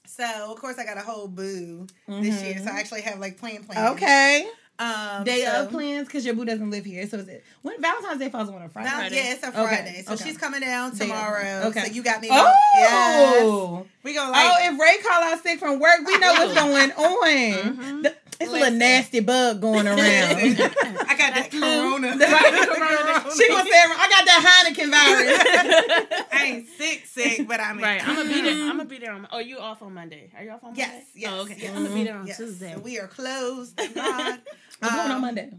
So 0.06 0.52
of 0.52 0.60
course 0.60 0.78
I 0.78 0.84
got 0.84 0.98
a 0.98 1.02
whole 1.02 1.30
boo 1.30 1.88
this 2.06 2.44
year, 2.44 2.58
so 2.58 2.70
I 2.70 2.80
actually 2.80 3.04
have 3.04 3.20
like 3.20 3.38
plan 3.38 3.64
plans. 3.64 3.80
Mm-hmm. 3.80 3.94
Okay. 3.94 4.50
Um, 4.80 5.26
Day 5.26 5.44
so- 5.44 5.64
of 5.64 5.72
plans 5.72 6.08
because 6.08 6.26
your 6.26 6.34
boo 6.36 6.46
doesn't 6.46 6.70
live 6.72 6.86
here. 6.86 7.06
So 7.08 7.18
is 7.18 7.28
it 7.28 7.44
when 7.64 7.82
Valentine's 7.82 8.20
Day 8.20 8.30
falls 8.30 8.50
on 8.50 8.62
a 8.62 8.70
Friday? 8.70 8.90
Val- 8.90 9.12
yeah, 9.12 9.34
it's 9.34 9.44
a 9.44 9.48
Okay, 9.50 9.56
Friday. 9.68 10.04
So 10.08 10.14
okay. 10.14 10.24
she's 10.24 10.38
coming 10.38 10.62
down 10.62 10.96
tomorrow. 10.96 11.64
Okay. 11.66 11.86
So 11.86 11.92
you 11.92 12.02
got 12.02 12.22
me. 12.22 12.30
Oh. 12.32 12.54
Yes. 12.78 13.86
We 14.04 14.14
gonna 14.14 14.32
like. 14.32 14.46
oh, 14.50 14.74
if 14.74 14.80
Ray 14.80 14.98
call 15.04 15.22
out 15.22 15.44
sick 15.44 15.60
from 15.60 15.80
work, 15.80 16.00
we 16.06 16.18
know 16.18 16.32
what's 16.34 16.54
going 16.54 16.92
on. 16.94 18.02
The- 18.04 18.16
it's 18.40 18.50
a 18.50 18.54
little 18.54 18.72
nasty 18.78 19.20
bug 19.20 19.62
going 19.62 19.88
around. 19.94 20.00
I 20.00 21.16
got 21.18 21.34
that 21.36 21.50
corona. 21.52 22.14
she 23.36 23.48
gonna 23.50 23.64
say, 23.64 23.80
I 23.80 24.08
got 24.10 24.26
that 24.26 24.66
Heineken 24.66 24.90
virus. 24.92 26.28
I 26.32 26.44
ain't 26.46 26.68
sick, 26.70 27.06
sick, 27.06 27.48
but 27.48 27.60
I'm 27.60 27.80
Right. 27.80 28.06
I'm 28.08 28.16
gonna 28.16 28.30
be 28.34 28.42
there. 28.42 28.54
I'm 28.54 28.78
gonna 28.78 28.86
be 28.86 28.98
there 28.98 29.12
on. 29.12 29.28
Oh, 29.32 29.40
you 29.40 29.60
off 29.60 29.82
on 29.82 29.94
Monday? 29.94 30.32
Are 30.38 30.44
you 30.44 30.52
off 30.52 30.64
on 30.64 30.70
Monday? 30.70 30.82
Yes, 30.82 31.04
yes, 31.16 31.32
Oh, 31.34 31.42
okay. 31.42 31.56
yes. 31.60 31.76
I'm 31.76 31.84
gonna 31.84 31.96
be 31.96 32.04
there 32.04 32.18
on 32.18 32.28
Yes. 32.28 32.38
Tuesday. 32.38 32.74
So 32.76 32.80
we 32.80 33.00
are 33.00 33.08
closed. 33.08 33.76
Thank 33.78 33.96
God. 33.96 34.40
What's 34.80 34.96
going 34.96 35.06
on 35.08 35.16
Um, 35.16 35.22
Monday? 35.22 35.52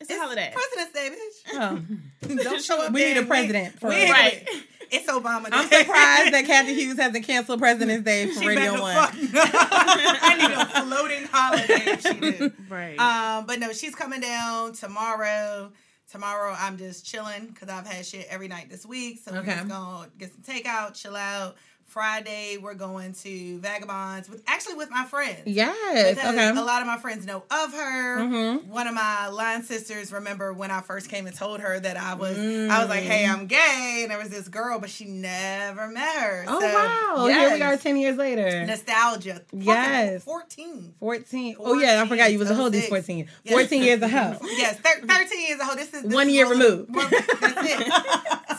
It's 0.00 0.10
a 0.10 0.16
holiday. 0.18 0.54
President's 0.54 0.92
Day, 0.92 1.10
bitch. 1.10 2.34
Oh. 2.34 2.44
Don't 2.44 2.62
show 2.62 2.80
up. 2.80 2.92
We 2.92 3.00
there 3.00 3.08
need 3.10 3.16
a 3.16 3.20
and 3.20 3.28
president 3.28 3.80
for 3.80 3.88
we- 3.88 3.96
real. 3.96 4.10
Right. 4.12 4.46
It's 4.90 5.06
Obama. 5.10 5.44
Day. 5.44 5.50
I'm 5.52 5.64
surprised 5.68 6.32
that 6.34 6.44
Cathy 6.46 6.74
Hughes 6.80 6.96
hasn't 6.98 7.24
canceled 7.26 7.58
President's 7.60 8.04
Day 8.04 8.26
for 8.28 8.40
She 8.40 8.46
Radio 8.48 8.80
One. 8.80 8.94
fuck 8.94 9.14
no. 9.14 9.28
I 9.34 10.36
need 10.38 10.50
a 10.50 10.82
floating 10.82 11.24
holiday 11.30 11.90
if 11.92 12.02
she 12.02 12.14
did. 12.14 12.52
Right. 12.68 12.98
Um, 12.98 13.46
but 13.46 13.58
no, 13.60 13.72
she's 13.72 13.94
coming 13.94 14.20
down 14.20 14.72
tomorrow. 14.74 15.72
Tomorrow 16.10 16.54
I'm 16.58 16.76
just 16.78 17.04
chilling 17.04 17.46
because 17.48 17.68
I've 17.68 17.86
had 17.86 18.04
shit 18.06 18.26
every 18.30 18.48
night 18.48 18.70
this 18.70 18.84
week. 18.86 19.20
So 19.24 19.30
Okay. 19.32 19.40
we're 19.48 19.54
just 19.56 19.68
gonna 19.68 20.08
get 20.18 20.30
some 20.32 20.42
takeout, 20.42 20.94
chill 20.94 21.16
out. 21.16 21.56
Friday 21.88 22.58
we're 22.58 22.74
going 22.74 23.14
to 23.14 23.58
Vagabonds 23.60 24.28
with 24.28 24.42
actually 24.46 24.74
with 24.74 24.90
my 24.90 25.04
friends. 25.06 25.40
Yes. 25.46 26.14
Because 26.16 26.34
Okay. 26.34 26.48
a 26.50 26.62
lot 26.62 26.82
of 26.82 26.86
my 26.86 26.98
friends 26.98 27.24
know 27.26 27.42
of 27.50 27.72
her. 27.72 28.18
Mhm. 28.18 28.66
One 28.66 28.86
of 28.86 28.94
my 28.94 29.28
line 29.28 29.62
sisters 29.64 30.12
remember 30.12 30.52
when 30.52 30.70
I 30.70 30.82
first 30.82 31.08
came 31.08 31.26
and 31.26 31.34
told 31.34 31.60
her 31.60 31.80
that 31.80 31.96
I 31.96 32.12
was 32.14 32.36
I 32.38 32.78
was 32.80 32.88
like, 32.90 33.02
hey, 33.04 33.24
I'm 33.26 33.46
gay, 33.46 34.00
and 34.02 34.10
there 34.10 34.18
was 34.18 34.28
this 34.28 34.48
girl, 34.48 34.78
but 34.78 34.90
she 34.90 35.06
never 35.06 35.88
met 35.88 36.14
her. 36.16 36.44
Oh 36.46 36.60
So, 36.60 36.66
wow! 36.66 37.26
Here 37.26 37.54
we 37.54 37.62
are, 37.62 37.76
ten 37.78 37.96
years 37.96 38.16
later. 38.18 38.66
Nostalgia. 38.66 39.42
Yes. 39.52 40.22
14. 40.24 40.94
14. 41.00 41.56
Oh 41.58 41.78
yeah, 41.78 42.02
I 42.02 42.06
forgot 42.06 42.30
you 42.30 42.38
was 42.38 42.50
a 42.50 42.54
hoe 42.54 42.68
these 42.68 42.86
fourteen. 42.88 43.28
Yes. 43.44 43.52
14 43.54 43.82
years 43.82 44.02
a 44.02 44.08
hoe. 44.08 44.36
Yes, 44.42 44.76
thir- 44.76 45.06
13 45.06 45.46
years 45.48 45.60
old. 45.66 45.78
This 45.78 45.94
is 45.94 46.02
this 46.02 46.12
One 46.14 46.28
year 46.28 46.46
little- 46.46 46.84
removed. 46.86 46.94
That's 47.40 47.64
it. 47.64 47.92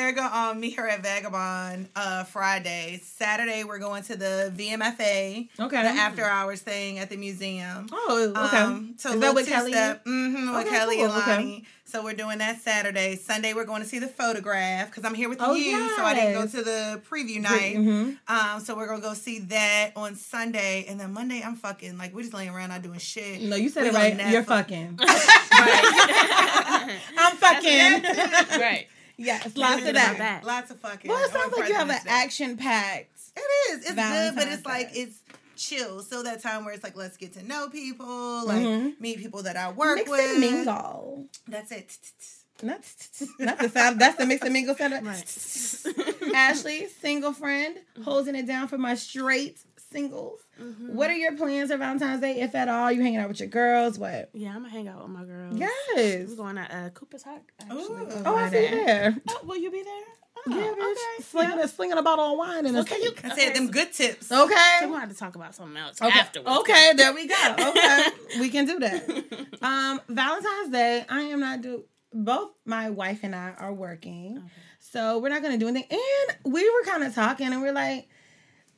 So, 0.08 0.14
but 0.14 0.20
they're 0.20 0.30
gonna 0.30 0.50
um, 0.52 0.60
meet 0.60 0.76
her 0.76 0.88
at 0.88 1.02
Vagabond 1.02 1.88
uh, 1.96 2.24
Friday. 2.24 3.00
Saturday 3.02 3.64
we're 3.64 3.78
going 3.78 4.02
to 4.04 4.16
the 4.16 4.52
VMFA, 4.56 5.48
Okay. 5.60 5.82
the 5.82 5.88
after 5.88 6.24
hours 6.24 6.60
thing 6.60 6.98
at 6.98 7.10
the 7.10 7.16
museum. 7.16 7.86
Oh, 7.92 8.32
okay. 8.46 8.56
Um, 8.58 8.94
so 8.96 9.12
Is 9.12 9.20
that 9.20 9.34
with 9.34 9.48
Kelly? 9.48 9.72
Mm-hmm, 9.72 10.54
with 10.54 10.66
Okay, 10.66 10.70
Kelly 10.76 10.96
cool, 10.96 11.06
and 11.12 11.22
okay. 11.22 11.62
So 11.84 12.04
we're 12.04 12.12
doing 12.14 12.38
that 12.38 12.60
Saturday. 12.60 13.16
Sunday 13.16 13.54
we're 13.54 13.64
going 13.64 13.80
to 13.82 13.88
see 13.88 13.98
the 13.98 14.08
photograph 14.08 14.90
because 14.90 15.04
I'm 15.06 15.14
here 15.14 15.28
with 15.30 15.38
Oh, 15.40 15.54
you, 15.54 15.88
so 15.96 16.02
I 16.02 16.12
didn't 16.14 16.34
go 16.34 16.46
to 16.46 16.62
the 16.62 17.00
preview 17.10 17.40
night. 17.40 17.76
Mhm. 17.76 18.18
Um, 18.28 18.60
so 18.60 18.76
we're 18.76 18.86
gonna 18.88 19.00
go 19.00 19.14
see 19.14 19.38
that 19.40 19.92
on 19.96 20.14
Sunday, 20.14 20.84
and 20.88 21.00
then 21.00 21.12
Monday 21.12 21.42
I'm 21.44 21.56
fucking 21.56 21.96
like 21.98 22.14
we're 22.14 22.22
just 22.22 22.34
laying 22.34 22.50
around 22.50 22.68
not 22.70 22.82
doing 22.82 22.98
shit. 22.98 23.42
No, 23.42 23.56
you 23.56 23.68
said 23.68 23.84
We 23.84 23.88
it 23.90 23.94
right. 23.94 24.16
nap 24.16 24.32
You're 24.32 24.42
fucking. 24.44 24.96
right. 25.02 26.98
I'm 27.18 27.36
fucking. 27.36 28.02
right. 28.60 28.86
Yes, 29.18 29.56
lots 29.56 29.82
of 29.82 29.88
about 29.88 29.92
that. 29.92 30.18
that. 30.18 30.44
Lots 30.44 30.70
of 30.70 30.80
fucking. 30.80 31.10
Well, 31.10 31.22
it 31.22 31.30
sounds 31.30 31.54
like 31.56 31.68
you 31.68 31.74
have 31.74 31.90
an 31.90 31.98
action 32.06 32.56
packed. 32.56 33.10
It 33.36 33.40
is. 33.72 33.78
It's 33.80 33.88
good, 33.90 33.96
but 33.96 34.02
Valentine's 34.02 34.54
it's 34.56 34.66
like 34.66 34.92
Day. 34.94 35.00
it's 35.00 35.20
chill. 35.56 36.00
So 36.02 36.22
that 36.22 36.42
time 36.42 36.64
where 36.64 36.72
it's 36.74 36.82
like 36.82 36.96
let's 36.96 37.16
get 37.16 37.34
to 37.34 37.46
know 37.46 37.68
people, 37.68 38.46
like 38.46 38.62
Mhm. 38.64 39.00
meet 39.00 39.18
people 39.18 39.42
that 39.42 39.56
I 39.56 39.70
work 39.70 39.96
Mix 39.98 40.10
with. 40.10 40.20
and 40.30 40.40
mingle. 40.40 41.26
That's 41.46 41.70
it. 41.72 41.96
Not, 42.60 42.80
not 43.38 43.58
the 43.60 43.68
sound. 43.68 44.00
That's 44.00 44.16
the 44.16 44.26
mix 44.26 44.42
and 44.42 44.52
mingle 44.52 44.74
sound. 44.74 44.92
Right. 45.06 46.34
Ashley, 46.34 46.88
single 47.00 47.32
friend, 47.32 47.76
holding 48.04 48.34
it 48.34 48.46
down 48.48 48.66
for 48.66 48.78
my 48.78 48.96
straight 48.96 49.58
singles. 49.90 50.40
Mm-hmm. 50.60 50.94
What 50.94 51.10
are 51.10 51.16
your 51.16 51.36
plans 51.36 51.70
for 51.70 51.76
Valentine's 51.76 52.20
Day, 52.20 52.40
if 52.40 52.54
at 52.54 52.68
all? 52.68 52.90
You 52.92 53.02
hanging 53.02 53.18
out 53.18 53.28
with 53.28 53.40
your 53.40 53.48
girls? 53.48 53.98
What? 53.98 54.30
Yeah, 54.34 54.50
I'm 54.50 54.62
gonna 54.62 54.70
hang 54.70 54.88
out 54.88 55.02
with 55.02 55.10
my 55.10 55.24
girls. 55.24 55.56
Yes. 55.58 56.28
We're 56.28 56.36
going 56.36 56.56
to 56.56 56.76
uh, 56.76 56.88
Cooper's 56.90 57.22
Hawk. 57.22 57.42
Actually. 57.60 57.78
Ooh. 57.82 58.08
Oh, 58.26 58.36
I 58.36 58.50
see 58.50 58.64
you 58.64 58.70
there. 58.70 59.16
Oh, 59.30 59.40
will 59.44 59.56
you 59.56 59.70
be 59.70 59.82
there? 59.82 60.02
Oh, 60.36 60.42
Yeah, 60.50 60.56
bitch. 60.56 60.92
okay. 60.92 61.22
Slinging, 61.24 61.58
a, 61.60 61.68
slinging 61.68 61.98
a 61.98 62.02
bottle 62.02 62.32
of 62.32 62.38
wine 62.38 62.58
and 62.66 62.68
a 62.68 62.72
Well, 62.74 62.84
can 62.84 63.02
you? 63.02 63.08
steak. 63.10 63.24
I 63.24 63.36
said 63.36 63.54
them 63.56 63.70
good 63.70 63.92
tips. 63.92 64.28
So 64.28 64.44
Okay. 64.44 64.78
we'll 64.82 64.94
have 64.98 65.08
to 65.10 65.16
talk 65.16 65.34
about 65.34 65.54
something 65.54 65.76
else 65.76 66.00
Okay. 66.00 66.18
afterwards. 66.18 66.58
Okay, 66.60 66.92
there 66.96 67.12
we 67.12 67.26
go. 67.26 67.34
Okay, 67.58 68.04
we 68.40 68.48
can 68.48 68.64
do 68.66 68.78
that. 68.78 69.24
Um, 69.62 70.00
Valentine's 70.08 70.70
Day, 70.70 71.04
I 71.08 71.22
am 71.22 71.40
not 71.40 71.60
do. 71.62 71.84
Both 72.12 72.52
my 72.64 72.88
wife 72.90 73.20
and 73.24 73.34
I 73.34 73.50
are 73.58 73.72
working, 73.74 74.48
so 74.78 75.18
we're 75.18 75.28
not 75.28 75.42
gonna 75.42 75.58
do 75.58 75.68
anything. 75.68 75.90
And 75.90 76.52
we 76.52 76.62
were 76.70 76.82
kind 76.84 77.02
of 77.04 77.14
talking, 77.14 77.48
and 77.52 77.60
we're 77.60 77.72
like, 77.72 78.08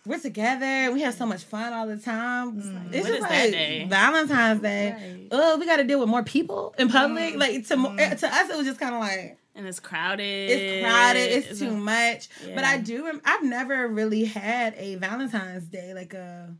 we're 0.06 0.18
together. 0.18 0.92
We 0.92 1.02
have 1.02 1.14
so 1.14 1.26
much 1.26 1.44
fun 1.44 1.72
all 1.72 1.86
the 1.86 1.96
time. 1.98 2.58
It's 2.58 2.66
What 2.66 2.92
just 2.92 3.08
is 3.08 3.20
that 3.20 3.30
like 3.30 3.50
day? 3.52 3.86
Valentine's 3.88 4.60
Day. 4.62 4.92
Right. 4.92 5.28
Oh, 5.30 5.58
we 5.58 5.66
got 5.66 5.76
to 5.76 5.84
deal 5.84 6.00
with 6.00 6.08
more 6.08 6.22
people 6.24 6.74
in 6.78 6.88
public. 6.88 7.36
Like 7.36 7.66
to 7.68 7.76
mo- 7.76 7.94
eh, 7.96 8.14
to 8.14 8.26
us, 8.26 8.50
it 8.50 8.56
was 8.56 8.66
just 8.66 8.80
kind 8.80 8.94
of 8.94 9.00
like 9.00 9.38
And 9.54 9.66
it's 9.66 9.78
crowded. 9.80 10.22
It's 10.50 10.82
crowded. 10.86 11.32
It's, 11.32 11.58
too 11.58 11.68
a- 11.68 11.72
much. 11.72 12.28
But 12.54 12.64
I 12.64 12.78
do. 12.78 13.04
rem- 13.04 13.20
I've 13.24 13.44
never 13.44 13.88
really 13.88 14.24
had 14.24 14.74
a 14.78 14.94
Valentine's 14.96 15.64
Day 15.64 15.92
like 15.94 16.14
a. 16.14 16.54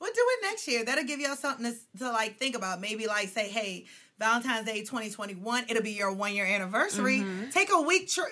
We'll 0.00 0.12
do 0.12 0.20
it 0.24 0.46
next 0.46 0.68
year. 0.68 0.84
That'll 0.84 1.04
give 1.04 1.18
y'all 1.18 1.34
something 1.34 1.72
to, 1.72 1.98
to 1.98 2.12
like 2.12 2.36
think 2.38 2.54
about. 2.54 2.80
Maybe 2.80 3.06
like 3.08 3.28
say, 3.28 3.48
hey, 3.48 3.86
Valentine's 4.18 4.64
Day 4.66 4.80
2021, 4.80 5.64
it'll 5.68 5.82
be 5.82 5.92
your 5.92 6.12
one 6.12 6.34
year 6.34 6.44
anniversary. 6.46 7.18
Mm-hmm. 7.20 7.50
Take 7.50 7.70
a 7.72 7.80
week 7.82 8.08
trip. 8.08 8.28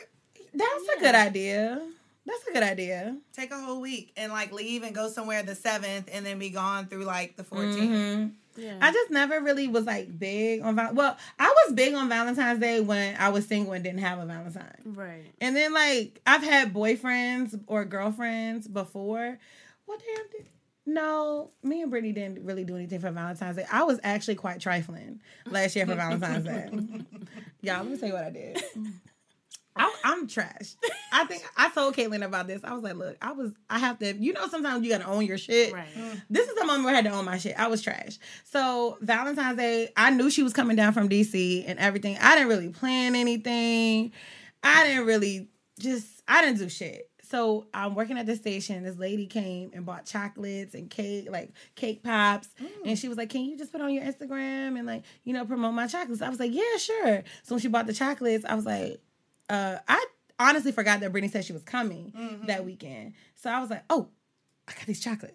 That's 0.54 0.88
a 0.96 1.00
good 1.00 1.14
idea. 1.14 1.82
That's 2.26 2.46
a 2.48 2.52
good 2.52 2.62
idea. 2.64 3.16
Take 3.32 3.52
a 3.52 3.58
whole 3.60 3.80
week 3.80 4.12
and 4.16 4.32
like 4.32 4.52
leave 4.52 4.82
and 4.82 4.94
go 4.94 5.08
somewhere 5.08 5.42
the 5.42 5.54
seventh 5.54 6.08
and 6.12 6.26
then 6.26 6.38
be 6.38 6.50
gone 6.50 6.86
through 6.86 7.04
like 7.04 7.36
the 7.36 7.44
14th. 7.44 7.76
Mhm. 7.78 8.32
Yeah. 8.56 8.78
I 8.80 8.90
just 8.90 9.10
never 9.10 9.40
really 9.40 9.68
was 9.68 9.84
like 9.84 10.18
big 10.18 10.62
on 10.62 10.76
Val. 10.76 10.94
Well, 10.94 11.16
I 11.38 11.54
was 11.66 11.74
big 11.74 11.94
on 11.94 12.08
Valentine's 12.08 12.58
Day 12.58 12.80
when 12.80 13.14
I 13.16 13.28
was 13.28 13.46
single 13.46 13.74
and 13.74 13.84
didn't 13.84 14.00
have 14.00 14.18
a 14.18 14.26
Valentine. 14.26 14.82
right. 14.86 15.26
And 15.40 15.54
then 15.54 15.72
like 15.72 16.20
I've 16.26 16.42
had 16.42 16.72
boyfriends 16.74 17.60
or 17.66 17.84
girlfriends 17.84 18.66
before. 18.66 19.38
What 19.84 20.00
damn 20.04 20.30
did 20.30 20.46
no, 20.88 21.50
me 21.64 21.82
and 21.82 21.90
Brittany 21.90 22.12
didn't 22.12 22.44
really 22.46 22.62
do 22.62 22.76
anything 22.76 23.00
for 23.00 23.10
Valentine's 23.10 23.56
Day. 23.56 23.66
I 23.72 23.82
was 23.82 23.98
actually 24.04 24.36
quite 24.36 24.60
trifling 24.60 25.20
last 25.50 25.74
year 25.74 25.84
for 25.84 25.96
Valentine's 25.96 26.44
Day. 26.44 26.68
Y'all, 27.62 27.82
let 27.82 27.88
me 27.90 27.96
tell 27.98 28.08
you 28.08 28.14
what 28.14 28.22
I 28.24 28.30
did. 28.30 28.62
I, 29.74 29.92
I'm 30.04 30.28
trash. 30.28 30.76
I 31.12 31.24
think 31.24 31.42
I 31.56 31.70
told 31.70 31.94
Caitlin 31.94 32.24
about 32.24 32.46
this. 32.46 32.62
I 32.64 32.72
was 32.74 32.82
like, 32.82 32.96
look, 32.96 33.16
I 33.22 33.32
was, 33.32 33.52
I 33.70 33.78
have 33.78 33.98
to, 34.00 34.14
you 34.14 34.32
know, 34.32 34.46
sometimes 34.48 34.84
you 34.84 34.90
gotta 34.90 35.06
own 35.06 35.24
your 35.24 35.38
shit. 35.38 35.72
Right. 35.72 35.88
This 36.28 36.48
is 36.48 36.54
the 36.54 36.64
moment 36.64 36.84
where 36.84 36.92
I 36.92 36.96
had 36.96 37.04
to 37.04 37.10
own 37.10 37.24
my 37.24 37.38
shit. 37.38 37.58
I 37.58 37.68
was 37.68 37.82
trash. 37.82 38.18
So 38.44 38.98
Valentine's 39.00 39.56
Day, 39.56 39.92
I 39.96 40.10
knew 40.10 40.30
she 40.30 40.42
was 40.42 40.52
coming 40.52 40.76
down 40.76 40.92
from 40.92 41.08
DC 41.08 41.64
and 41.66 41.78
everything. 41.78 42.18
I 42.20 42.34
didn't 42.34 42.48
really 42.48 42.68
plan 42.68 43.14
anything. 43.14 44.12
I 44.62 44.86
didn't 44.86 45.06
really 45.06 45.48
just, 45.78 46.06
I 46.26 46.42
didn't 46.42 46.58
do 46.58 46.68
shit. 46.68 47.10
So 47.28 47.66
I'm 47.74 47.96
working 47.96 48.18
at 48.18 48.26
the 48.26 48.36
station. 48.36 48.84
This 48.84 48.98
lady 48.98 49.26
came 49.26 49.72
and 49.74 49.84
bought 49.84 50.06
chocolates 50.06 50.74
and 50.74 50.88
cake, 50.88 51.28
like 51.30 51.50
cake 51.74 52.04
pops. 52.04 52.48
And 52.84 52.96
she 52.96 53.08
was 53.08 53.18
like, 53.18 53.30
Can 53.30 53.44
you 53.44 53.58
just 53.58 53.72
put 53.72 53.80
on 53.80 53.92
your 53.92 54.04
Instagram 54.04 54.78
and 54.78 54.86
like, 54.86 55.02
you 55.24 55.32
know, 55.32 55.44
promote 55.44 55.74
my 55.74 55.88
chocolates? 55.88 56.22
I 56.22 56.28
was 56.28 56.38
like, 56.38 56.52
Yeah, 56.54 56.76
sure. 56.78 57.24
So 57.42 57.56
when 57.56 57.60
she 57.60 57.68
bought 57.68 57.86
the 57.86 57.92
chocolates, 57.92 58.44
I 58.44 58.54
was 58.54 58.64
like, 58.64 59.00
uh, 59.48 59.78
I 59.88 60.04
honestly 60.38 60.72
forgot 60.72 61.00
that 61.00 61.12
Brittany 61.12 61.30
said 61.30 61.44
she 61.44 61.52
was 61.52 61.62
coming 61.62 62.40
that 62.46 62.64
weekend. 62.64 63.14
So 63.34 63.50
I 63.50 63.60
was 63.60 63.70
like, 63.70 63.84
Oh, 63.90 64.08
I 64.68 64.72
got 64.72 64.86
these 64.86 65.00
chocolates. 65.00 65.34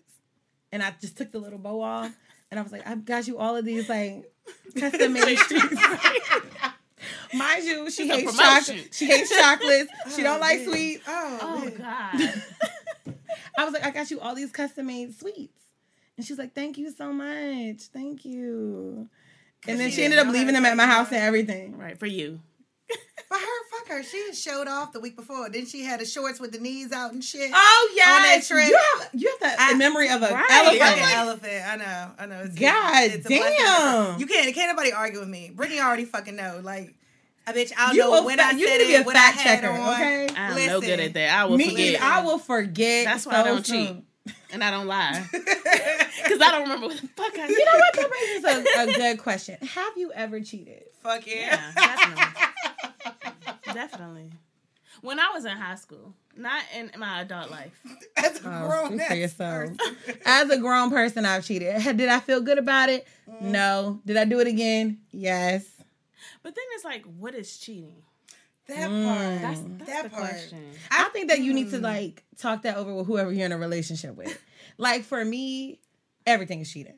And 0.72 0.82
I 0.82 0.94
just 1.02 1.18
took 1.18 1.32
the 1.32 1.40
little 1.40 1.60
bow 1.60 1.82
off 1.82 2.16
and 2.50 2.60
I 2.60 2.64
was 2.64 2.72
like, 2.72 2.88
I've 2.88 3.04
got 3.06 3.28
you 3.28 3.38
all 3.38 3.56
of 3.58 3.66
these 3.66 3.90
like 3.90 4.32
custom 4.78 5.14
made 5.14 5.38
treats. 5.38 5.76
Mind 7.34 7.64
you, 7.64 7.90
she 7.90 8.04
It's 8.10 8.16
hates 8.16 8.38
chocolate. 8.38 8.90
She 8.94 9.06
hates 9.06 9.30
chocolates. 9.36 9.92
She 10.16 10.22
don't 10.24 10.40
like 10.40 10.64
sweets. 10.66 11.04
Oh, 11.08 11.40
Oh. 11.42 11.70
God. 11.70 12.44
I 13.58 13.66
was 13.66 13.74
like, 13.74 13.86
I 13.86 13.92
got 13.92 14.12
you 14.12 14.20
all 14.20 14.36
these 14.36 14.52
custom 14.52 14.88
made 14.88 15.18
sweets. 15.18 15.58
And 16.18 16.26
she 16.26 16.34
was 16.34 16.40
like, 16.40 16.54
Thank 16.54 16.78
you 16.78 16.92
so 16.92 17.12
much. 17.12 17.82
Thank 17.94 18.26
you. 18.26 19.10
And 19.68 19.80
then 19.80 19.90
she 19.90 19.98
she 19.98 20.04
ended 20.04 20.20
up 20.20 20.28
leaving 20.28 20.54
them 20.54 20.66
at 20.66 20.76
my 20.78 20.86
house 20.86 21.08
and 21.10 21.18
everything. 21.18 21.78
right 21.78 21.98
for 21.98 22.06
you. 22.08 22.40
But 23.30 23.40
her, 23.40 23.46
her. 23.92 24.04
She 24.04 24.26
had 24.26 24.36
showed 24.36 24.68
off 24.68 24.94
the 24.94 25.00
week 25.00 25.16
before. 25.16 25.50
Then 25.50 25.66
she 25.66 25.84
had 25.84 26.00
the 26.00 26.06
shorts 26.06 26.40
with 26.40 26.52
the 26.52 26.60
knees 26.60 26.92
out 26.92 27.12
and 27.14 27.24
shit. 27.24 27.52
Oh 27.54 27.92
that 27.98 28.24
yes, 28.36 28.48
trip. 28.48 28.68
you 28.68 28.78
have 28.78 29.10
you 29.14 29.30
have 29.30 29.40
the, 29.58 29.62
I- 29.62 29.74
memory 29.76 30.10
of 30.10 30.22
a 30.22 30.34
Right. 30.34 30.66
Like 30.80 30.82
elephant. 30.82 31.02
an 31.02 31.18
elephant. 31.18 31.66
I 31.68 31.76
know. 31.78 32.12
I 32.20 32.26
know. 32.26 32.42
It's, 32.46 32.56
God 32.60 33.04
it's 33.12 33.26
a 33.26 33.30
blessing. 33.30 33.56
damn. 33.58 34.20
You 34.20 34.26
can't. 34.26 34.54
Can't 34.56 34.70
nobody 34.76 34.92
argue 34.92 35.20
with 35.20 35.30
me. 35.30 35.52
Brittany 35.54 35.80
already 35.80 36.06
fucking 36.06 36.36
know. 36.36 36.60
Like, 36.64 36.96
I 37.48 37.54
bitch. 37.54 37.72
I'll 37.78 37.94
You 37.94 38.02
know 38.02 38.12
will 38.12 38.26
when 38.26 38.38
fa- 38.38 38.46
I 38.48 38.52
you 38.52 38.68
said 38.68 38.78
need 38.78 38.84
to 38.84 38.88
be 38.88 38.94
it. 38.96 39.02
a 39.02 39.04
When 39.04 39.16
fact 39.16 39.38
I 39.38 39.42
had 39.42 39.62
checker, 39.62 39.74
on. 39.74 39.94
okay? 39.96 40.30
I'm 40.36 40.56
Listen, 40.56 40.70
no 40.72 40.82
good 40.82 41.00
at 41.00 41.14
that. 41.16 41.38
I 41.40 41.46
will 41.46 41.58
Me 41.58 41.70
forget. 41.70 41.88
either. 41.96 42.04
I 42.04 42.22
will 42.24 42.40
forget. 42.40 43.06
That's 43.06 43.26
why 43.26 43.34
I 43.34 43.44
so 43.44 43.46
don't 43.46 43.64
cheat. 43.66 43.96
and 44.54 44.64
I 44.64 44.72
don't 44.72 44.88
lie. 44.88 45.26
Because 46.24 46.40
I 46.40 46.52
don't 46.52 46.62
remember 46.64 46.88
what 46.88 46.98
the 47.02 47.08
fuck 47.08 47.34
I 47.34 47.48
did. 47.48 47.58
You 47.58 47.66
know 47.66 47.72
what? 47.72 47.94
That 47.96 48.10
brings 48.10 48.46
us 48.46 48.78
a, 48.78 48.82
a 48.84 48.94
good 48.96 49.18
question. 49.24 49.58
Have 49.66 49.98
you 49.98 50.12
ever 50.14 50.40
cheated? 50.40 50.84
Fuck 51.02 51.26
yeah. 51.26 51.60
Yeah, 51.76 52.51
definitely. 53.74 54.24
definitely. 54.24 54.32
When 55.02 55.20
I 55.20 55.30
was 55.34 55.46
in 55.46 55.56
high 55.56 55.76
school, 55.76 56.14
not 56.36 56.64
in 56.78 56.92
my 56.98 57.22
adult 57.22 57.50
life. 57.50 57.72
As 58.18 58.44
a 58.44 58.50
Oh, 58.50 58.68
grown 58.68 58.88
speak 58.98 59.02
for 59.08 59.14
yourself. 59.16 59.78
person. 59.78 59.98
As 60.26 60.50
a 60.50 60.58
grown 60.58 60.90
person, 60.90 61.26
I've 61.26 61.46
cheated. 61.46 61.82
Did 61.98 62.10
I 62.10 62.20
feel 62.20 62.42
good 62.42 62.58
about 62.58 62.90
it? 62.90 63.08
No. 63.40 64.02
Did 64.06 64.18
I 64.18 64.26
do 64.26 64.40
it 64.42 64.48
again? 64.48 65.00
Yes. 65.12 65.66
But 66.44 66.56
then 66.56 66.64
it's 66.76 66.84
like, 66.84 67.06
what 67.06 67.34
is 67.36 67.58
cheating? 67.58 67.96
That 68.68 68.90
Mm. 68.90 69.06
part. 69.06 69.42
That's, 69.42 69.62
that's 69.62 69.90
that 69.90 70.04
the 70.04 70.10
part. 70.10 70.30
question. 70.30 70.72
I 70.92 71.10
think 71.14 71.30
that 71.30 71.40
you 71.40 71.54
need 71.54 71.72
to 71.72 71.80
like 71.80 72.24
talk 72.38 72.64
that 72.64 72.76
over 72.78 72.94
with 72.94 73.08
whoever 73.08 73.32
you're 73.32 73.46
in 73.46 73.52
a 73.52 73.58
relationship 73.58 74.16
with. 74.16 74.38
Like 74.78 75.04
for 75.04 75.24
me, 75.24 75.80
everything 76.26 76.62
is 76.62 76.72
cheating. 76.72 76.98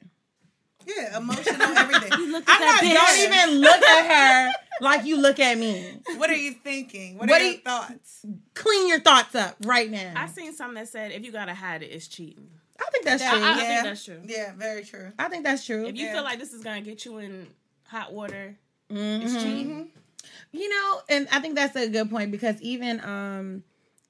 Yeah, 0.85 1.17
emotional 1.17 1.61
everything. 1.77 2.11
Look 2.31 2.49
at 2.49 2.55
I'm 2.61 2.61
not, 2.61 2.83
bitch. 2.83 2.93
don't 2.93 3.33
even 3.49 3.61
look 3.61 3.81
at 3.83 4.05
her 4.47 4.53
like 4.81 5.05
you 5.05 5.17
look 5.21 5.39
at 5.39 5.57
me. 5.57 5.99
What 6.17 6.29
are 6.29 6.35
you 6.35 6.53
thinking? 6.53 7.17
What, 7.17 7.29
What 7.29 7.37
are 7.37 7.39
do 7.39 7.45
your 7.45 7.53
you- 7.55 7.59
thoughts? 7.61 8.25
Clean 8.53 8.87
your 8.87 8.99
thoughts 8.99 9.35
up 9.35 9.55
right 9.65 9.89
now. 9.89 10.13
I 10.15 10.27
seen 10.27 10.53
something 10.53 10.75
that 10.75 10.87
said 10.89 11.11
if 11.11 11.23
you 11.23 11.31
gotta 11.31 11.53
hide 11.53 11.83
it, 11.83 11.87
it's 11.87 12.07
cheating. 12.07 12.47
I 12.79 12.89
think 12.91 13.05
that's 13.05 13.21
Yeah, 13.23 13.31
true. 13.31 13.39
I, 13.39 13.43
I 13.43 13.51
I, 13.51 13.55
think 13.55 13.69
Yeah. 13.69 13.83
that's 13.83 14.05
true. 14.05 14.21
Yeah, 14.25 14.53
very 14.55 14.83
true. 14.83 15.11
I 15.19 15.27
think 15.29 15.43
that's 15.43 15.65
true. 15.65 15.85
If 15.85 15.95
you 15.95 16.05
Yeah. 16.05 16.13
feel 16.13 16.23
like 16.23 16.39
this 16.39 16.53
is 16.53 16.63
gonna 16.63 16.81
get 16.81 17.05
you 17.05 17.17
in 17.19 17.47
hot 17.87 18.11
water, 18.13 18.57
Mhm. 18.91 19.23
it's 19.23 19.33
cheating. 19.43 19.91
You 20.51 20.69
know, 20.69 21.01
and 21.09 21.27
I 21.31 21.39
think 21.39 21.55
that's 21.55 21.75
a 21.75 21.87
good 21.87 22.09
point 22.09 22.31
because 22.31 22.59
even 22.61 22.99
um 23.01 23.63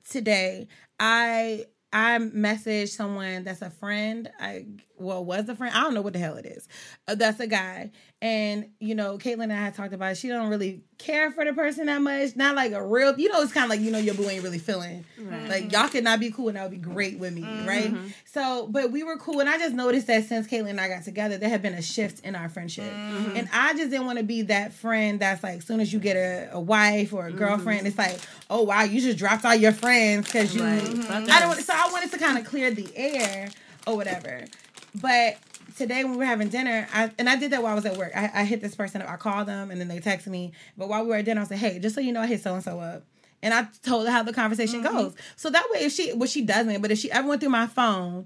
today 0.09 0.67
I 0.99 1.65
I 1.91 2.17
messaged 2.17 2.89
someone 2.89 3.43
that's 3.43 3.61
a 3.61 3.69
friend. 3.69 4.29
I 4.39 4.65
well 5.03 5.23
was 5.23 5.47
a 5.49 5.55
friend. 5.55 5.75
I 5.75 5.81
don't 5.81 5.93
know 5.93 6.01
what 6.01 6.13
the 6.13 6.19
hell 6.19 6.35
it 6.35 6.45
is. 6.45 6.67
Uh, 7.07 7.15
that's 7.15 7.39
a 7.39 7.47
guy, 7.47 7.91
and 8.21 8.69
you 8.79 8.95
know, 8.95 9.17
Caitlin 9.17 9.43
and 9.43 9.53
I 9.53 9.57
had 9.57 9.75
talked 9.75 9.93
about. 9.93 10.13
It. 10.13 10.17
She 10.17 10.29
don't 10.29 10.49
really 10.49 10.83
care 10.97 11.31
for 11.31 11.43
the 11.43 11.53
person 11.53 11.87
that 11.87 12.01
much. 12.01 12.35
Not 12.35 12.55
like 12.55 12.71
a 12.71 12.85
real. 12.85 13.17
You 13.19 13.29
know, 13.29 13.41
it's 13.41 13.53
kind 13.53 13.65
of 13.65 13.69
like 13.69 13.81
you 13.81 13.91
know 13.91 13.97
your 13.97 14.15
boo 14.15 14.29
ain't 14.29 14.43
really 14.43 14.59
feeling. 14.59 15.05
Like 15.47 15.71
y'all 15.71 15.87
could 15.87 16.03
not 16.03 16.19
be 16.19 16.31
cool, 16.31 16.47
and 16.49 16.57
that 16.57 16.63
would 16.63 16.71
be 16.71 16.77
great 16.77 17.19
with 17.19 17.33
me, 17.33 17.41
mm-hmm. 17.41 17.67
right? 17.67 17.93
So, 18.25 18.67
but 18.69 18.91
we 18.91 19.03
were 19.03 19.17
cool, 19.17 19.39
and 19.39 19.49
I 19.49 19.57
just 19.57 19.75
noticed 19.75 20.07
that 20.07 20.25
since 20.25 20.47
Caitlin 20.47 20.71
and 20.71 20.81
I 20.81 20.87
got 20.87 21.03
together, 21.03 21.37
there 21.37 21.49
had 21.49 21.61
been 21.61 21.73
a 21.73 21.81
shift 21.81 22.25
in 22.25 22.35
our 22.35 22.49
friendship, 22.49 22.91
mm-hmm. 22.91 23.37
and 23.37 23.49
I 23.53 23.73
just 23.73 23.89
didn't 23.89 24.05
want 24.05 24.19
to 24.19 24.23
be 24.23 24.43
that 24.43 24.73
friend 24.73 25.19
that's 25.19 25.43
like, 25.43 25.61
soon 25.61 25.79
as 25.79 25.93
you 25.93 25.99
get 25.99 26.15
a, 26.15 26.49
a 26.53 26.59
wife 26.59 27.13
or 27.13 27.27
a 27.27 27.29
mm-hmm. 27.29 27.37
girlfriend, 27.37 27.87
it's 27.87 27.97
like, 27.97 28.19
oh 28.49 28.63
wow, 28.63 28.83
you 28.83 29.01
just 29.01 29.17
dropped 29.17 29.45
all 29.45 29.55
your 29.55 29.73
friends 29.73 30.25
because 30.25 30.55
you. 30.55 30.63
Right. 30.63 30.81
I 31.09 31.39
don't. 31.39 31.59
So 31.59 31.73
I 31.75 31.89
wanted 31.91 32.11
to 32.11 32.17
kind 32.17 32.37
of 32.37 32.45
clear 32.45 32.71
the 32.71 32.89
air 32.95 33.49
or 33.85 33.95
whatever, 33.95 34.45
but. 34.95 35.37
Today 35.75 36.03
when 36.03 36.11
we 36.11 36.17
were 36.19 36.25
having 36.25 36.49
dinner, 36.49 36.87
I, 36.93 37.09
and 37.17 37.27
I 37.27 37.35
did 37.35 37.49
that 37.49 37.63
while 37.63 37.71
I 37.71 37.75
was 37.75 37.85
at 37.87 37.97
work. 37.97 38.11
I, 38.15 38.29
I 38.31 38.43
hit 38.43 38.61
this 38.61 38.75
person 38.75 39.01
up. 39.01 39.09
I 39.09 39.15
called 39.15 39.47
them, 39.47 39.71
and 39.71 39.81
then 39.81 39.87
they 39.87 39.97
texted 39.97 40.27
me. 40.27 40.51
But 40.77 40.87
while 40.87 41.01
we 41.01 41.09
were 41.09 41.15
at 41.15 41.25
dinner, 41.25 41.41
I 41.41 41.45
said, 41.45 41.57
"Hey, 41.57 41.79
just 41.79 41.95
so 41.95 42.01
you 42.01 42.11
know, 42.11 42.21
I 42.21 42.27
hit 42.27 42.43
so 42.43 42.53
and 42.53 42.63
so 42.63 42.79
up." 42.79 43.03
and 43.43 43.53
I 43.53 43.67
told 43.83 44.07
her 44.07 44.11
how 44.11 44.23
the 44.23 44.33
conversation 44.33 44.81
mm-hmm. 44.81 44.97
goes. 44.97 45.15
So 45.35 45.49
that 45.49 45.67
way, 45.71 45.81
if 45.81 45.91
she, 45.91 46.13
well, 46.13 46.29
she 46.29 46.41
doesn't, 46.43 46.81
but 46.81 46.91
if 46.91 46.97
she 46.97 47.11
ever 47.11 47.27
went 47.27 47.41
through 47.41 47.49
my 47.49 47.67
phone, 47.67 48.25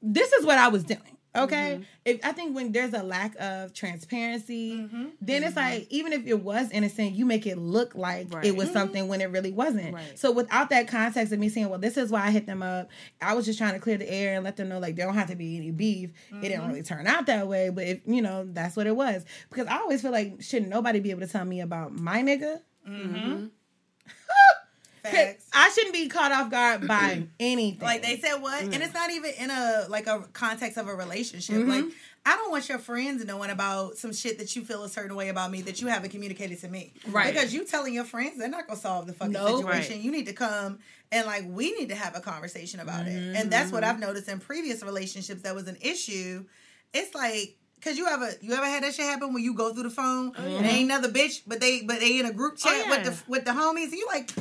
this 0.00 0.32
is 0.32 0.44
what 0.44 0.58
I 0.58 0.68
was 0.68 0.84
doing. 0.84 1.17
Okay, 1.36 1.74
mm-hmm. 1.74 1.82
if 2.04 2.24
I 2.24 2.32
think 2.32 2.56
when 2.56 2.72
there's 2.72 2.94
a 2.94 3.02
lack 3.02 3.36
of 3.38 3.74
transparency, 3.74 4.72
mm-hmm. 4.72 5.06
then 5.20 5.44
it's 5.44 5.54
mm-hmm. 5.54 5.74
like 5.74 5.86
even 5.90 6.12
if 6.12 6.26
it 6.26 6.42
was 6.42 6.70
innocent, 6.70 7.12
you 7.12 7.26
make 7.26 7.46
it 7.46 7.58
look 7.58 7.94
like 7.94 8.32
Right. 8.32 8.44
it 8.46 8.56
was 8.56 8.70
something 8.72 9.08
when 9.08 9.20
it 9.20 9.30
really 9.30 9.52
wasn't. 9.52 9.94
Right. 9.94 10.18
So 10.18 10.32
without 10.32 10.70
that 10.70 10.88
context 10.88 11.32
of 11.32 11.38
me 11.38 11.48
saying, 11.48 11.68
"Well, 11.68 11.78
this 11.78 11.96
is 11.96 12.10
why 12.10 12.26
I 12.26 12.30
hit 12.30 12.46
them 12.46 12.62
up," 12.62 12.88
I 13.20 13.34
was 13.34 13.44
just 13.44 13.58
trying 13.58 13.74
to 13.74 13.80
clear 13.80 13.98
the 13.98 14.10
air 14.10 14.34
and 14.34 14.44
let 14.44 14.56
them 14.56 14.68
know 14.68 14.78
like 14.78 14.96
there 14.96 15.06
don't 15.06 15.14
have 15.14 15.28
to 15.28 15.36
be 15.36 15.56
any 15.56 15.70
beef. 15.70 16.10
It 16.30 16.48
didn't 16.48 16.66
really 16.66 16.82
turn 16.82 17.06
out 17.06 17.26
that 17.26 17.46
way, 17.46 17.68
but 17.70 17.84
if 17.84 18.00
you 18.06 18.22
know, 18.22 18.46
that's 18.48 18.76
what 18.76 18.86
it 18.86 18.96
was. 18.96 19.24
Because 19.50 19.66
I 19.66 19.78
always 19.78 20.02
feel 20.02 20.12
like 20.12 20.40
shouldn't 20.40 20.70
nobody 20.70 21.00
be 21.00 21.10
able 21.10 21.20
to 21.20 21.28
tell 21.28 21.44
me 21.44 21.60
about 21.60 21.92
my 21.92 22.22
nigga. 22.22 22.60
Facts. 25.10 25.46
I 25.52 25.70
shouldn't 25.70 25.94
be 25.94 26.08
caught 26.08 26.32
off 26.32 26.50
guard 26.50 26.86
by 26.86 27.24
anything. 27.40 27.80
Like 27.80 28.02
they 28.02 28.16
said 28.18 28.36
what? 28.38 28.62
And 28.62 28.74
it's 28.74 28.94
not 28.94 29.10
even 29.10 29.32
in 29.38 29.50
a 29.50 29.86
like 29.88 30.06
a 30.06 30.24
context 30.32 30.78
of 30.78 30.88
a 30.88 30.94
relationship. 30.94 31.56
Mm-hmm. 31.56 31.70
Like 31.70 31.84
I 32.26 32.36
don't 32.36 32.50
want 32.50 32.68
your 32.68 32.78
friends 32.78 33.24
knowing 33.24 33.50
about 33.50 33.96
some 33.96 34.12
shit 34.12 34.38
that 34.38 34.54
you 34.54 34.64
feel 34.64 34.84
a 34.84 34.88
certain 34.88 35.16
way 35.16 35.28
about 35.28 35.50
me 35.50 35.62
that 35.62 35.80
you 35.80 35.88
haven't 35.88 36.10
communicated 36.10 36.60
to 36.60 36.68
me. 36.68 36.92
Right. 37.06 37.32
Because 37.32 37.54
you 37.54 37.64
telling 37.64 37.94
your 37.94 38.04
friends, 38.04 38.38
they're 38.38 38.48
not 38.48 38.66
gonna 38.66 38.78
solve 38.78 39.06
the 39.06 39.12
fucking 39.12 39.32
No. 39.32 39.58
situation. 39.58 39.96
Right. 39.96 40.04
You 40.04 40.10
need 40.10 40.26
to 40.26 40.32
come 40.32 40.78
and 41.10 41.26
like 41.26 41.44
we 41.48 41.72
need 41.72 41.88
to 41.88 41.94
have 41.94 42.16
a 42.16 42.20
conversation 42.20 42.80
about 42.80 43.06
it. 43.06 43.36
And 43.36 43.50
that's 43.50 43.72
what 43.72 43.82
mm-hmm. 43.82 43.94
I've 43.94 44.00
noticed 44.00 44.28
in 44.28 44.40
previous 44.40 44.82
relationships 44.82 45.42
that 45.42 45.54
was 45.54 45.68
an 45.68 45.78
issue. 45.80 46.44
It's 46.92 47.14
like 47.14 47.58
Cause 47.80 47.96
you 47.96 48.08
ever 48.08 48.30
you 48.40 48.54
ever 48.54 48.66
had 48.66 48.82
that 48.82 48.94
shit 48.94 49.04
happen 49.04 49.32
when 49.32 49.42
you 49.42 49.54
go 49.54 49.72
through 49.72 49.84
the 49.84 49.90
phone 49.90 50.32
oh, 50.36 50.42
and 50.42 50.66
ain't 50.66 50.90
another 50.90 51.08
bitch, 51.08 51.42
but 51.46 51.60
they 51.60 51.82
but 51.82 52.00
they 52.00 52.18
in 52.18 52.26
a 52.26 52.32
group 52.32 52.54
oh, 52.54 52.68
chat 52.68 52.86
Oh, 52.86 52.90
with 52.90 53.04
the 53.04 53.30
with 53.30 53.44
the 53.44 53.52
homies 53.52 53.84
and 53.84 53.92
you 53.92 54.06
like, 54.08 54.32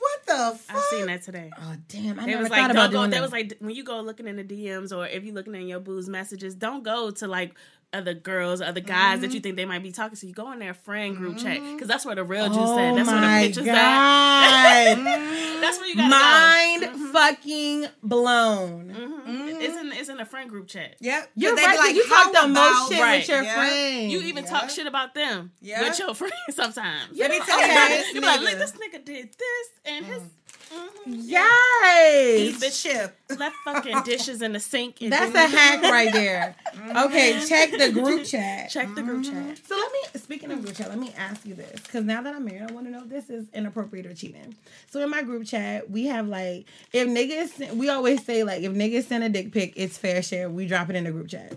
what 0.00 0.26
the 0.26 0.58
fuck? 0.58 0.76
I 0.76 0.80
seen 0.90 1.06
that 1.06 1.22
today. 1.22 1.50
Oh 1.56 1.74
damn! 1.88 2.18
I 2.18 2.24
It 2.24 2.26
never 2.26 2.38
was 2.42 2.48
thought 2.48 2.58
like 2.58 2.70
about 2.70 2.90
go. 2.90 2.98
doing 2.98 3.10
They 3.10 3.16
that. 3.18 3.22
was 3.22 3.32
like 3.32 3.56
when 3.60 3.74
you 3.74 3.84
go 3.84 4.00
looking 4.00 4.26
in 4.26 4.36
the 4.36 4.44
DMs 4.44 4.96
or 4.96 5.06
if 5.06 5.24
you're 5.24 5.34
looking 5.34 5.54
in 5.54 5.68
your 5.68 5.80
booze 5.80 6.08
messages, 6.08 6.54
don't 6.54 6.82
go 6.82 7.10
to 7.12 7.26
like 7.28 7.54
other 7.92 8.14
girls, 8.14 8.60
other 8.60 8.80
guys 8.80 9.20
that 9.20 9.28
you 9.28 9.36
mm-hmm. 9.36 9.42
think 9.42 9.56
they 9.56 9.64
might 9.64 9.82
be 9.82 9.92
talking 9.92 10.16
to. 10.16 10.26
You 10.26 10.34
go 10.34 10.52
in 10.52 10.58
their 10.58 10.74
friend 10.74 11.16
group 11.16 11.38
chat 11.38 11.58
mm-hmm. 11.58 11.74
because 11.74 11.88
that's 11.88 12.04
where 12.04 12.14
the 12.14 12.24
real 12.24 12.48
juice 12.48 12.56
oh 12.58 12.78
at. 12.78 12.94
That's 12.94 13.08
where 13.08 13.20
the 13.20 13.46
pictures 13.46 13.64
god! 13.64 13.74
at. 13.74 14.94
that's 15.60 15.78
where 15.78 15.88
you 15.88 15.96
gotta 15.96 16.10
Mind 16.10 16.82
go. 16.82 17.12
fucking 17.12 17.86
blown. 18.02 18.90
Mhm. 18.90 19.62
It's 19.62 19.76
in 19.76 19.92
it's 19.92 20.08
in 20.08 20.20
a 20.20 20.26
friend 20.26 20.50
group 20.50 20.68
chat. 20.68 20.96
Yep. 21.00 21.30
You're 21.36 21.54
right. 21.54 21.78
'cause 21.78 21.92
you 21.92 22.08
talk 22.08 22.32
the 22.32 22.48
most 22.48 22.58
about-" 22.58 22.88
shit 22.88 23.00
Right. 23.00 23.18
with 23.20 23.28
your 23.28 23.42
Yeah. 23.42 23.54
friends. 23.54 24.12
You 24.12 24.20
even 24.22 24.44
talk 24.44 24.68
shit 24.70 24.86
about 24.86 25.14
them 25.14 25.52
Yeah. 25.60 25.82
with 25.82 25.98
your 25.98 26.14
friends 26.14 26.34
sometimes. 26.50 27.16
Let 27.16 27.30
me 27.30 27.40
tell 27.40 27.60
you 27.60 28.04
You 28.14 28.20
like, 28.20 28.40
look, 28.40 28.58
this 28.58 28.72
nigga 28.72 29.04
did 29.04 29.30
this 29.32 29.68
and 29.84 30.06
his 30.06 30.22
mm. 30.22 30.28
Mm-hmm. 30.74 31.12
yes. 31.14 32.60
the 32.60 32.70
chip. 32.70 33.16
left 33.38 33.54
fucking 33.64 34.02
dishes 34.02 34.42
in 34.42 34.52
the 34.52 34.60
sink. 34.60 35.00
And 35.00 35.12
That's 35.12 35.34
a 35.34 35.46
hack 35.46 35.82
right 35.82 36.12
there. 36.12 36.56
Mm-hmm. 36.74 36.96
Okay, 37.06 37.40
check 37.46 37.70
the 37.70 37.92
group 37.92 38.24
chat. 38.26 38.70
Check 38.70 38.94
the 38.94 39.02
group 39.02 39.24
chat. 39.24 39.34
Mm-hmm. 39.34 39.54
So 39.64 39.76
let 39.76 39.92
me, 39.92 40.20
speaking 40.20 40.50
of 40.50 40.62
group 40.62 40.74
chat, 40.74 40.88
let 40.88 40.98
me 40.98 41.12
ask 41.16 41.46
you 41.46 41.54
this. 41.54 41.80
Because 41.80 42.04
now 42.04 42.22
that 42.22 42.34
I'm 42.34 42.44
married, 42.44 42.62
I 42.62 42.72
want 42.72 42.86
to 42.86 42.92
know 42.92 43.02
if 43.02 43.08
this 43.08 43.30
is 43.30 43.46
inappropriate 43.54 44.06
or 44.06 44.14
cheating. 44.14 44.54
So 44.90 45.00
in 45.00 45.10
my 45.10 45.22
group 45.22 45.46
chat, 45.46 45.90
we 45.90 46.06
have 46.06 46.26
like, 46.26 46.66
if 46.92 47.08
niggas, 47.08 47.74
we 47.76 47.88
always 47.88 48.24
say 48.24 48.42
like, 48.42 48.62
if 48.62 48.72
niggas 48.72 49.04
send 49.04 49.24
a 49.24 49.28
dick 49.28 49.52
pic, 49.52 49.74
it's 49.76 49.96
fair 49.96 50.22
share. 50.22 50.50
We 50.50 50.66
drop 50.66 50.90
it 50.90 50.96
in 50.96 51.04
the 51.04 51.12
group 51.12 51.28
chat. 51.28 51.52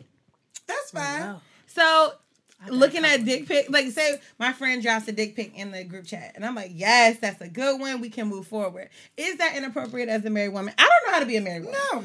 That's 0.67 0.93
oh, 0.93 0.99
fine. 0.99 1.21
Wow. 1.21 1.41
So 1.67 2.13
looking 2.67 3.05
at 3.05 3.23
dick 3.25 3.47
pic, 3.47 3.69
like 3.69 3.87
say 3.91 4.19
my 4.37 4.51
friend 4.51 4.81
drops 4.81 5.07
a 5.07 5.11
dick 5.11 5.35
pic 5.35 5.57
in 5.57 5.71
the 5.71 5.83
group 5.83 6.05
chat, 6.05 6.33
and 6.35 6.45
I'm 6.45 6.55
like, 6.55 6.71
yes, 6.73 7.17
that's 7.19 7.41
a 7.41 7.47
good 7.47 7.79
one. 7.79 8.01
We 8.01 8.09
can 8.09 8.27
move 8.27 8.47
forward. 8.47 8.89
Is 9.17 9.37
that 9.37 9.55
inappropriate 9.55 10.09
as 10.09 10.25
a 10.25 10.29
married 10.29 10.53
woman? 10.53 10.73
I 10.77 10.83
don't 10.83 11.07
know 11.07 11.13
how 11.13 11.19
to 11.19 11.25
be 11.25 11.37
a 11.37 11.41
married 11.41 11.65
woman. 11.65 11.79
No. 11.93 12.03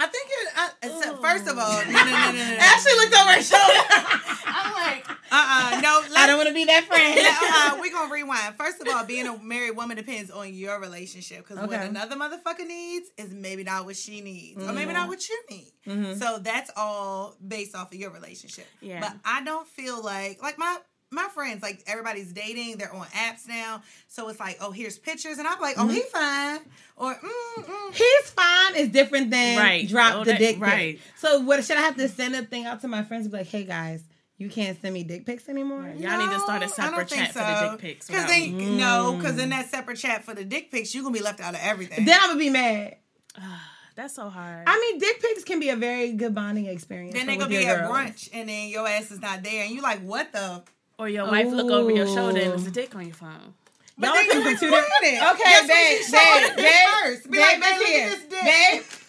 I 0.00 0.06
think 0.06 0.28
it. 0.30 0.48
I, 0.56 0.70
except, 0.82 1.20
first 1.22 1.46
of 1.46 1.58
all, 1.58 1.78
no, 1.84 1.90
no, 1.92 2.04
no, 2.04 2.04
no, 2.10 2.32
no. 2.32 2.56
Ashley 2.58 2.92
looked 2.94 3.14
over 3.14 3.32
her 3.32 3.42
shoulder. 3.42 3.84
I'm 4.46 4.72
like, 4.72 5.06
Uh-uh, 5.08 5.80
no. 5.80 6.02
I 6.16 6.26
don't 6.26 6.36
want 6.38 6.48
to 6.48 6.54
be 6.54 6.64
that 6.64 6.84
friend. 6.84 7.20
uh, 7.76 7.78
we're 7.80 7.92
gonna 7.92 8.12
rewind. 8.12 8.54
First 8.56 8.80
of 8.80 8.88
all, 8.92 9.04
being 9.04 9.26
a 9.26 9.38
married 9.38 9.76
woman 9.76 9.96
depends 9.96 10.30
on 10.30 10.52
your 10.54 10.80
relationship 10.80 11.46
because 11.46 11.58
what 11.68 11.80
another 11.80 12.16
motherfucker 12.16 12.66
needs 12.66 13.10
is 13.18 13.30
maybe 13.32 13.62
not 13.62 13.84
what 13.84 13.96
she 13.96 14.20
needs, 14.20 14.56
or 14.58 14.66
Mm-hmm. 14.66 14.74
maybe 14.74 14.92
not 14.92 15.08
what 15.08 15.28
you 15.28 15.38
need. 15.50 16.18
So 16.18 16.38
that's 16.38 16.70
all 16.76 17.36
based 17.46 17.74
off 17.76 17.92
of 17.92 17.98
your 17.98 18.10
relationship. 18.10 18.66
Yeah. 18.80 19.00
But 19.00 19.16
I 19.24 19.44
don't 19.44 19.66
feel 19.68 20.02
like 20.02 20.42
like 20.42 20.58
my 20.58 20.78
my 21.12 21.26
friends 21.34 21.62
like 21.62 21.82
everybody's 21.86 22.32
dating. 22.32 22.78
They're 22.78 22.92
on 22.94 23.06
apps 23.06 23.48
now, 23.48 23.82
so 24.08 24.28
it's 24.28 24.38
like 24.40 24.58
oh 24.60 24.70
here's 24.70 24.98
pictures, 24.98 25.38
and 25.38 25.46
I'm 25.48 25.60
like 25.60 25.74
oh 25.78 25.88
he 25.88 26.00
fine 26.02 26.60
or 26.96 27.14
mm, 27.14 27.64
mm. 27.64 27.94
He's 27.94 28.30
fine 28.30 28.76
is 28.76 28.88
different 28.90 29.30
than 29.30 29.58
Right. 29.58 29.88
drop 29.88 30.14
Oh, 30.16 30.24
the 30.24 30.32
that- 30.32 30.38
dick 30.38 30.56
pic. 30.56 30.62
right. 30.62 31.00
So 31.16 31.40
what 31.40 31.64
should 31.64 31.76
I 31.76 31.80
have 31.82 31.96
to 31.96 32.08
send 32.08 32.34
a 32.36 32.42
thing 32.42 32.66
out 32.66 32.80
to 32.82 32.88
my 32.88 33.02
friends 33.02 33.24
and 33.26 33.32
be 33.32 33.38
like, 33.38 33.48
hey 33.48 33.64
guys, 33.64 34.04
you 34.38 34.48
can't 34.48 34.80
send 34.80 34.94
me 34.94 35.02
dick 35.02 35.26
pics 35.26 35.48
anymore? 35.48 35.82
y'all 35.98 36.18
need 36.18 36.32
to 36.32 36.40
start 36.40 36.62
a 36.62 36.68
separate 36.68 37.08
don't 37.08 37.10
think 37.10 37.22
chat 37.22 37.32
for 37.32 37.38
the 37.40 37.70
dick 37.72 37.80
pics. 37.80 38.06
Because 38.06 38.26
they 38.26 38.50
me. 38.50 38.76
no, 38.76 39.16
because 39.16 39.38
in 39.38 39.50
that 39.50 39.68
separate 39.68 39.98
chat 39.98 40.24
for 40.24 40.34
the 40.34 40.44
dick 40.44 40.70
pics, 40.70 40.94
you're 40.94 41.02
gonna 41.02 41.12
be 41.16 41.22
left 41.22 41.40
out 41.40 41.54
of 41.54 41.60
everything. 41.62 42.04
Then 42.04 42.18
I'm 42.20 42.28
gonna 42.30 42.38
be 42.38 42.50
mad. 42.50 42.96
That's 43.96 44.14
so 44.14 44.28
hard. 44.30 44.64
I 44.66 44.78
mean, 44.78 44.98
dick 45.00 45.20
pics 45.20 45.44
can 45.44 45.58
be 45.60 45.68
a 45.68 45.76
very 45.76 46.12
good 46.12 46.34
bonding 46.34 46.66
experience. 46.66 47.12
then 47.14 47.22
for- 47.26 47.32
they 47.32 47.36
gonna 47.36 47.50
be 47.50 47.66
at 47.66 47.88
brunch, 47.90 48.30
and 48.32 48.48
then 48.48 48.68
your 48.68 48.86
ass 48.88 49.10
is 49.10 49.20
not 49.20 49.42
there, 49.42 49.64
and 49.64 49.74
you're 49.74 49.82
like 49.82 50.00
what 50.02 50.32
the? 50.32 50.62
Or 51.00 51.08
your 51.08 51.26
wife 51.26 51.48
look 51.50 51.70
over 51.70 51.90
your 51.90 52.06
shoulder 52.06 52.38
and 52.40 52.48
Ooh. 52.48 52.50
there's 52.50 52.66
a 52.66 52.70
dick 52.70 52.94
on 52.94 53.06
your 53.06 53.14
phone. 53.14 53.54
But 53.98 54.06
Y'all 54.08 54.14
then 54.16 54.24
you 54.26 54.32
be 54.44 54.56
two 54.56 54.70
different- 54.70 54.86
it. 55.02 55.22
Okay, 55.22 55.42
That's 55.44 55.60
when 55.60 55.68
babe, 55.68 55.98
you 55.98 56.04
show 56.04 56.18
it 56.20 56.56
babe, 56.56 56.64
babe, 56.64 56.88
first. 57.02 57.30
Be 57.30 57.38
babe, 57.38 57.40
like, 57.40 57.60
babe, 57.60 57.70
look 57.70 57.78
look 57.80 57.88
here. 57.88 58.06
at 58.06 58.10
this 58.10 58.28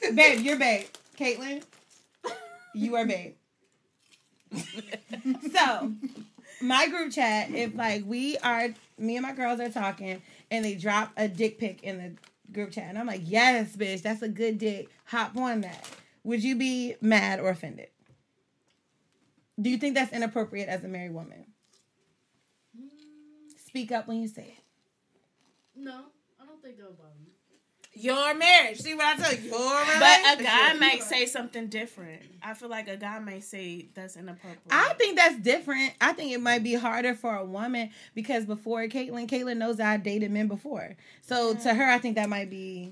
dick. 0.02 0.10
babe, 0.10 0.16
babe, 0.16 0.40
you're 0.46 0.60
babe. 0.60 0.86
Caitlin, 1.18 1.64
you 2.74 2.96
are 2.96 3.06
babe. 3.06 3.34
so, 5.54 5.94
my 6.62 6.88
group 6.90 7.12
chat, 7.12 7.52
if 7.52 7.76
like 7.76 8.04
we 8.06 8.38
are, 8.40 8.70
me 8.98 9.16
and 9.18 9.26
my 9.26 9.34
girls 9.34 9.60
are 9.60 9.70
talking, 9.70 10.22
and 10.50 10.66
they 10.66 10.76
drop 10.76 11.12
a 11.18 11.28
dick 11.28 11.58
pic 11.58 11.84
in 11.84 11.98
the 11.98 12.54
group 12.54 12.72
chat, 12.72 12.86
and 12.90 12.98
I'm 12.98 13.08
like, 13.08 13.22
yes, 13.24 13.76
bitch, 13.76 14.02
that's 14.02 14.22
a 14.22 14.30
good 14.30 14.58
dick. 14.58 14.90
Hop 15.06 15.36
on 15.38 15.62
that. 15.62 15.88
Would 16.24 16.44
you 16.44 16.56
be 16.56 16.96
mad 17.02 17.40
or 17.40 17.50
offended? 17.50 17.88
Do 19.60 19.70
you 19.70 19.78
think 19.78 19.96
that's 19.96 20.12
inappropriate 20.12 20.68
as 20.70 20.84
a 20.84 20.88
married 20.88 21.14
woman? 21.14 21.46
Speak 23.72 23.94
up 23.94 24.06
when 24.06 24.22
you 24.22 24.28
say 24.28 24.54
it. 24.58 24.64
No, 25.78 26.02
I 26.42 26.46
don't 26.46 26.62
think 26.62 26.76
that'll 26.76 26.92
bother 26.92 27.12
me. 27.24 27.32
Your 27.94 28.34
marriage. 28.34 28.80
See 28.80 28.94
what 28.94 29.06
I 29.06 29.16
tell 29.16 29.34
you? 29.34 29.50
Your 29.50 29.60
marriage. 29.60 30.00
But 30.00 30.20
a 30.20 30.38
relationship. 30.40 30.46
guy 30.46 30.74
might 30.74 31.04
say 31.04 31.26
something 31.26 31.68
different. 31.68 32.22
I 32.44 32.54
feel 32.54 32.68
like 32.68 32.90
a 32.90 32.98
guy 32.98 33.20
may 33.20 33.40
say 33.40 33.88
that's 33.94 34.18
inappropriate. 34.18 34.60
I 34.70 34.94
think 34.96 35.16
that's 35.16 35.38
different. 35.38 35.94
I 36.02 36.12
think 36.12 36.34
it 36.34 36.42
might 36.42 36.64
be 36.64 36.74
harder 36.74 37.16
for 37.16 37.34
a 37.34 37.46
woman 37.46 37.92
because 38.14 38.46
before 38.46 38.86
Caitlyn, 38.88 39.30
Caitlyn 39.30 39.56
knows 39.56 39.80
I 39.80 39.96
dated 39.96 40.32
men 40.32 40.50
before. 40.50 40.98
So 41.22 41.54
to 41.54 41.74
her, 41.74 41.90
I 41.90 41.98
think 41.98 42.16
that 42.16 42.28
might 42.28 42.50
be. 42.50 42.92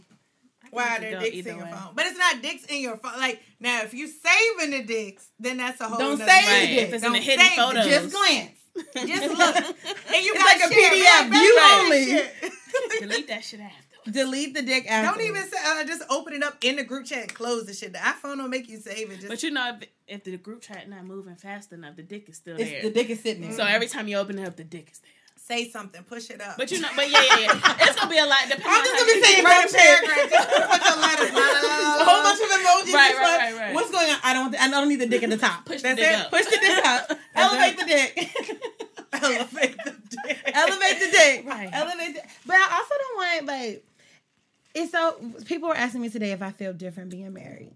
Why 0.71 0.95
it 0.95 0.99
could 0.99 1.07
are 1.07 1.11
go 1.11 1.19
dicks 1.19 1.47
in 1.47 1.55
your 1.57 1.65
way. 1.65 1.71
phone? 1.71 1.91
But 1.93 2.05
it's 2.05 2.17
not 2.17 2.41
dicks 2.41 2.65
in 2.67 2.81
your 2.81 2.95
phone. 2.95 3.19
Like 3.19 3.41
now, 3.59 3.81
if 3.81 3.93
you 3.93 4.07
saving 4.07 4.71
the 4.71 4.83
dicks, 4.83 5.27
then 5.39 5.57
that's 5.57 5.81
a 5.81 5.89
whole. 5.89 5.99
Don't 5.99 6.17
save 6.17 6.27
thing. 6.27 6.61
the 6.61 6.75
dick. 6.75 6.87
If 6.87 6.93
it's 6.93 7.03
in 7.03 7.11
Don't 7.11 7.19
the 7.19 7.19
hidden 7.19 7.45
save 7.45 7.55
the 7.57 7.61
photos. 7.63 7.85
Just 7.85 8.15
glance. 8.15 8.58
Just 8.75 8.97
look, 9.37 9.55
and 9.55 10.25
you 10.25 10.33
It's 10.35 10.43
got 10.43 10.45
like 10.45 10.71
a 10.71 10.73
PDF, 10.73 11.29
view 11.31 11.59
only. 11.61 12.99
Delete 12.99 13.27
that 13.27 13.43
shit 13.43 13.59
after. 13.59 14.11
Delete 14.11 14.53
the 14.53 14.61
dick 14.61 14.89
after. 14.89 15.11
Don't 15.19 15.27
even 15.27 15.43
say, 15.49 15.57
uh, 15.65 15.83
just 15.83 16.01
open 16.09 16.33
it 16.33 16.41
up 16.43 16.57
in 16.63 16.77
the 16.77 16.83
group 16.83 17.05
chat 17.05 17.19
and 17.23 17.33
close 17.33 17.65
the 17.65 17.73
shit. 17.73 17.91
The 17.93 17.99
iPhone 17.99 18.37
will 18.41 18.47
make 18.47 18.69
you 18.69 18.77
save 18.77 19.11
it. 19.11 19.15
Just 19.17 19.27
But 19.27 19.43
you 19.43 19.51
know, 19.51 19.77
if, 19.81 19.89
if 20.07 20.23
the 20.23 20.37
group 20.37 20.61
chat 20.61 20.89
not 20.89 21.05
moving 21.05 21.35
fast 21.35 21.71
enough, 21.73 21.95
the 21.97 22.03
dick 22.03 22.29
is 22.29 22.37
still 22.37 22.55
It's, 22.57 22.69
there. 22.69 22.81
the 22.83 22.89
dick 22.91 23.09
is 23.09 23.19
sitting 23.21 23.41
there. 23.43 23.51
so 23.51 23.63
every 23.63 23.87
time 23.87 24.07
you 24.07 24.17
open 24.17 24.39
it 24.39 24.47
up, 24.47 24.55
the 24.55 24.63
dick 24.63 24.89
is 24.91 24.99
there. 24.99 25.11
Say 25.49 25.69
something, 25.69 26.03
push 26.03 26.29
it 26.29 26.39
up. 26.41 26.57
But 26.57 26.71
you 26.71 26.79
know, 26.79 26.89
but 26.95 27.09
yeah, 27.09 27.21
yeah, 27.21 27.39
yeah. 27.39 27.75
It's 27.89 27.95
gonna 27.99 28.09
be 28.11 28.17
a 28.19 28.25
lot. 28.25 28.39
Depending 28.43 28.69
I'm 28.69 28.83
just 28.85 28.95
gonna 28.95 29.13
be 29.13 29.21
saying 29.23 29.43
write 29.43 29.65
a 29.65 29.73
random 29.73 29.73
shit. 29.73 30.05
paragraph. 30.05 30.29
Just 30.29 30.47
put 30.69 30.81
your 30.85 30.97
letters. 31.01 31.31
la, 31.33 31.39
la, 31.39 31.61
la, 31.65 31.73
la, 31.79 32.01
A 32.01 32.05
whole 32.05 32.21
bunch 32.23 32.39
of 32.39 32.49
emojis. 32.53 32.93
Right, 32.93 33.15
right, 33.15 33.39
right, 33.39 33.55
right. 33.57 33.73
What's 33.73 33.91
going 33.91 34.09
on? 34.11 34.19
I 34.23 34.33
don't. 34.33 34.51
Want 34.51 34.61
I 34.61 34.69
don't 34.69 34.89
need 34.89 35.01
the 35.01 35.07
dick 35.07 35.23
at 35.23 35.29
the 35.29 35.37
top. 35.37 35.65
Push 35.65 35.81
That's 35.81 35.99
the 35.99 36.05
dick 36.05 36.13
it. 36.13 36.19
up. 36.19 36.29
Push 36.31 36.45
the 36.45 36.59
dick 36.61 36.85
up. 36.85 37.19
Elevate 37.35 37.77
the 37.79 37.85
dick. 37.85 38.13
Elevate 39.13 39.77
the 39.83 39.95
dick. 40.09 40.37
Elevate 40.53 40.99
the 40.99 41.09
dick. 41.11 41.45
Right. 41.45 41.69
Elevate 41.73 42.13
the 42.15 42.21
But 42.45 42.55
I 42.55 42.67
also 42.77 42.93
don't 43.01 43.17
want 43.17 43.45
like 43.47 43.85
it's 44.75 44.91
so 44.91 45.17
people 45.45 45.69
were 45.69 45.75
asking 45.75 46.01
me 46.01 46.09
today 46.09 46.31
if 46.31 46.41
I 46.43 46.51
feel 46.51 46.73
different 46.73 47.09
being 47.09 47.33
married. 47.33 47.71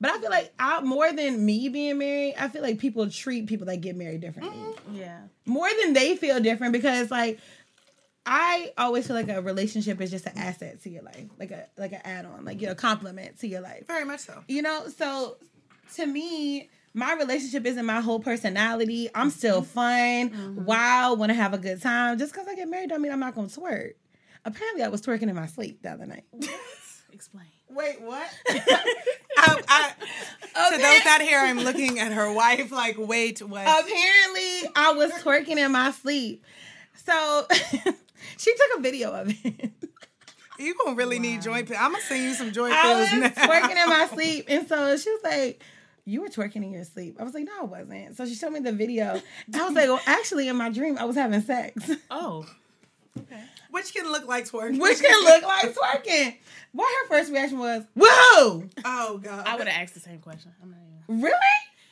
But 0.00 0.10
I 0.10 0.18
feel 0.18 0.30
like 0.30 0.52
I 0.58 0.80
more 0.82 1.12
than 1.12 1.44
me 1.44 1.68
being 1.68 1.98
married, 1.98 2.34
I 2.38 2.48
feel 2.48 2.62
like 2.62 2.78
people 2.78 3.08
treat 3.08 3.46
people 3.46 3.66
that 3.66 3.80
get 3.80 3.96
married 3.96 4.20
differently. 4.20 4.56
Mm-hmm. 4.56 4.94
Yeah. 4.96 5.20
More 5.46 5.68
than 5.82 5.94
they 5.94 6.16
feel 6.16 6.40
different 6.40 6.72
because 6.72 7.10
like 7.10 7.38
I 8.26 8.72
always 8.76 9.06
feel 9.06 9.16
like 9.16 9.28
a 9.28 9.40
relationship 9.40 10.00
is 10.00 10.10
just 10.10 10.26
an 10.26 10.36
asset 10.36 10.82
to 10.82 10.90
your 10.90 11.02
life, 11.02 11.28
like 11.38 11.52
a 11.52 11.66
like 11.78 11.92
an 11.92 12.00
add-on, 12.04 12.44
like 12.44 12.60
you 12.60 12.66
know, 12.66 12.74
compliment 12.74 13.38
to 13.40 13.46
your 13.46 13.60
life. 13.60 13.86
Very 13.86 14.04
much 14.04 14.20
so. 14.20 14.42
You 14.48 14.62
know, 14.62 14.88
so 14.88 15.36
to 15.94 16.06
me, 16.06 16.68
my 16.92 17.14
relationship 17.14 17.64
isn't 17.66 17.86
my 17.86 18.00
whole 18.00 18.18
personality. 18.18 19.08
I'm 19.14 19.30
still 19.30 19.62
mm-hmm. 19.62 19.70
fun, 19.70 20.30
mm-hmm. 20.30 20.64
wild, 20.64 21.18
want 21.18 21.30
to 21.30 21.34
have 21.34 21.54
a 21.54 21.58
good 21.58 21.80
time. 21.80 22.18
Just 22.18 22.32
because 22.32 22.48
I 22.48 22.54
get 22.54 22.68
married 22.68 22.88
don't 22.88 23.00
mean 23.00 23.12
I'm 23.12 23.20
not 23.20 23.34
going 23.34 23.48
to 23.48 23.60
twerk. 23.60 23.92
Apparently, 24.44 24.82
I 24.82 24.88
was 24.88 25.02
twerking 25.02 25.28
in 25.28 25.34
my 25.34 25.46
sleep 25.46 25.82
the 25.82 25.90
other 25.90 26.06
night. 26.06 26.24
Explain. 27.12 27.46
Wait, 27.68 28.00
what? 28.00 28.26
I, 29.36 29.62
I, 29.68 30.70
to 30.70 30.78
those 30.78 31.06
out 31.06 31.20
here, 31.20 31.38
I'm 31.38 31.60
looking 31.60 31.98
at 31.98 32.12
her 32.12 32.32
wife 32.32 32.72
like, 32.72 32.96
wait, 32.98 33.40
what? 33.40 33.62
Apparently, 33.62 34.70
I 34.74 34.92
was 34.96 35.12
twerking 35.22 35.56
in 35.58 35.72
my 35.72 35.90
sleep. 35.90 36.44
So 37.04 37.46
she 38.38 38.52
took 38.54 38.78
a 38.78 38.80
video 38.80 39.12
of 39.12 39.28
it. 39.28 39.70
you 40.58 40.74
gonna 40.82 40.96
really 40.96 41.18
need 41.18 41.42
joint 41.42 41.68
pills. 41.68 41.78
I'm 41.80 41.92
gonna 41.92 42.02
send 42.04 42.24
you 42.24 42.34
some 42.34 42.52
joint 42.52 42.72
I 42.74 43.00
was 43.00 43.12
now. 43.12 43.28
twerking 43.28 43.82
in 43.82 43.88
my 43.88 44.06
sleep. 44.12 44.46
And 44.48 44.66
so 44.68 44.96
she 44.96 45.10
was 45.10 45.20
like, 45.22 45.62
You 46.04 46.22
were 46.22 46.28
twerking 46.28 46.56
in 46.56 46.72
your 46.72 46.84
sleep. 46.84 47.16
I 47.20 47.24
was 47.24 47.34
like, 47.34 47.44
No, 47.44 47.60
I 47.60 47.64
wasn't. 47.64 48.16
So 48.16 48.26
she 48.26 48.34
showed 48.34 48.52
me 48.52 48.60
the 48.60 48.72
video. 48.72 49.20
I 49.54 49.64
was 49.64 49.74
like, 49.74 49.88
Well, 49.88 50.00
actually, 50.06 50.48
in 50.48 50.56
my 50.56 50.70
dream, 50.70 50.98
I 50.98 51.04
was 51.04 51.16
having 51.16 51.42
sex. 51.42 51.90
Oh. 52.10 52.46
Which 53.76 53.92
can 53.92 54.10
look 54.10 54.26
like 54.26 54.48
twerking. 54.48 54.80
Which 54.80 55.02
can 55.02 55.24
look 55.24 55.42
like 55.54 55.74
twerking. 55.74 56.34
What 56.72 56.88
her 57.02 57.08
first 57.08 57.30
reaction 57.30 57.58
was, 57.58 57.84
Whoa! 57.94 58.64
Oh 58.86 59.20
god. 59.22 59.46
I 59.46 59.54
would 59.56 59.68
have 59.68 59.82
asked 59.82 59.92
the 59.92 60.00
same 60.00 60.18
question. 60.20 60.50
I'm 60.62 60.70
not 60.70 60.78
even. 61.08 61.22
Really? 61.22 61.36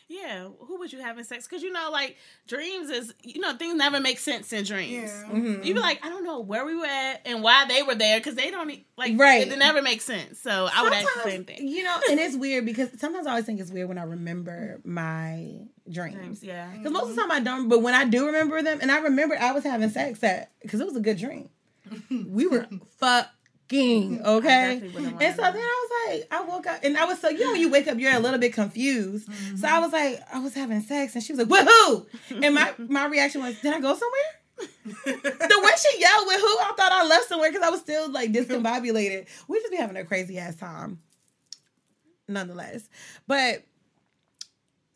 Yeah, 0.09 0.49
who 0.61 0.79
was 0.79 0.95
you 0.95 1.01
having 1.01 1.25
sex? 1.25 1.47
Because 1.47 1.63
you 1.63 1.73
know, 1.73 1.91
like 1.91 2.17
dreams 2.47 2.89
is 2.89 3.13
you 3.23 3.39
know 3.39 3.55
things 3.57 3.75
never 3.75 4.01
make 4.01 4.19
sense 4.19 4.51
in 4.55 4.65
dreams. 4.65 5.13
Yeah. 5.13 5.31
Mm-hmm. 5.31 5.63
You 5.63 5.75
be 5.75 5.81
like, 5.81 6.03
I 6.03 6.09
don't 6.09 6.25
know 6.25 6.41
where 6.41 6.65
we 6.65 6.75
were 6.75 6.87
at 6.87 7.21
and 7.27 7.43
why 7.43 7.67
they 7.67 7.83
were 7.83 7.95
there 7.95 8.19
because 8.19 8.35
they 8.35 8.51
don't 8.51 8.71
like 8.97 9.13
Right. 9.19 9.47
It 9.47 9.59
never 9.59 9.83
makes 9.83 10.07
sense. 10.07 10.39
So 10.39 10.69
I 10.73 10.83
would 10.85 10.93
ask 10.95 11.07
the 11.17 11.31
same 11.31 11.45
thing. 11.45 11.69
You 11.69 11.83
know, 11.85 12.01
and 12.11 12.19
it's 12.19 12.35
weird 12.37 12.65
because 12.65 12.89
sometimes 12.99 13.27
I 13.27 13.31
always 13.31 13.45
think 13.45 13.61
it's 13.61 13.71
weird 13.71 13.89
when 13.89 13.99
I 13.99 14.05
remember 14.05 14.81
my 14.85 15.67
dreams. 15.91 16.17
Dreams, 16.17 16.45
yeah. 16.45 16.71
Because 16.77 16.93
most 16.93 17.11
of 17.11 17.17
the 17.17 17.23
time 17.23 17.31
I 17.31 17.41
don't, 17.41 17.69
but 17.69 17.83
when 17.83 17.93
I 17.93 18.05
do 18.05 18.27
remember 18.27 18.63
them, 18.63 18.79
and 18.81 18.91
I 18.91 19.01
remember 19.01 19.37
I 19.39 19.53
was 19.53 19.65
having 19.65 19.91
sex 19.91 20.23
at, 20.23 20.51
because 20.63 20.81
it 20.81 20.87
was 20.87 20.97
a 20.97 21.01
good 21.01 21.19
dream. 21.19 21.51
we 22.27 22.47
were 22.47 22.67
fucking 22.99 24.23
okay. 24.23 24.81
And 24.81 25.37
so 25.37 25.43
then 25.43 25.57
I 25.57 25.89
was 25.89 25.91
like, 26.09 26.29
I 26.31 26.43
woke 26.43 26.67
up 26.67 26.81
and 26.83 26.97
I 26.97 27.05
was 27.05 27.21
so 27.21 27.29
you 27.29 27.41
know 27.41 27.53
when 27.53 27.61
you 27.61 27.71
wake 27.71 27.89
up 27.89 27.99
you're 27.99 28.15
a 28.15 28.21
little 28.21 28.39
bit 28.39 28.53
confused. 28.53 29.29
So 29.59 29.67
I 29.69 29.79
was 29.81 29.93
like, 29.93 30.21
I 30.33 30.39
was 30.41 30.55
having 30.55 30.81
sex 30.83 31.15
and 31.15 31.23
she 31.23 31.33
was 31.33 31.49
like, 31.49 31.69
who? 31.69 32.07
And 32.43 32.55
my 32.55 32.73
my 32.79 33.07
reaction 33.07 33.43
was, 33.43 33.61
did 33.61 33.73
I 33.73 33.81
go 33.81 33.95
somewhere? 33.95 34.41
the 34.85 35.61
way 35.63 35.73
she 35.77 36.01
yelled 36.01 36.27
with 36.27 36.41
who, 36.41 36.47
I 36.47 36.73
thought 36.77 36.93
I 36.93 37.07
left 37.07 37.29
somewhere 37.29 37.51
because 37.51 37.67
I 37.67 37.71
was 37.71 37.81
still 37.81 38.11
like 38.11 38.33
discombobulated. 38.33 39.27
We 39.49 39.59
just 39.59 39.71
be 39.71 39.77
having 39.77 39.97
a 39.97 40.05
crazy 40.05 40.39
ass 40.39 40.57
time, 40.57 41.01
nonetheless. 42.29 42.89
But 43.27 43.65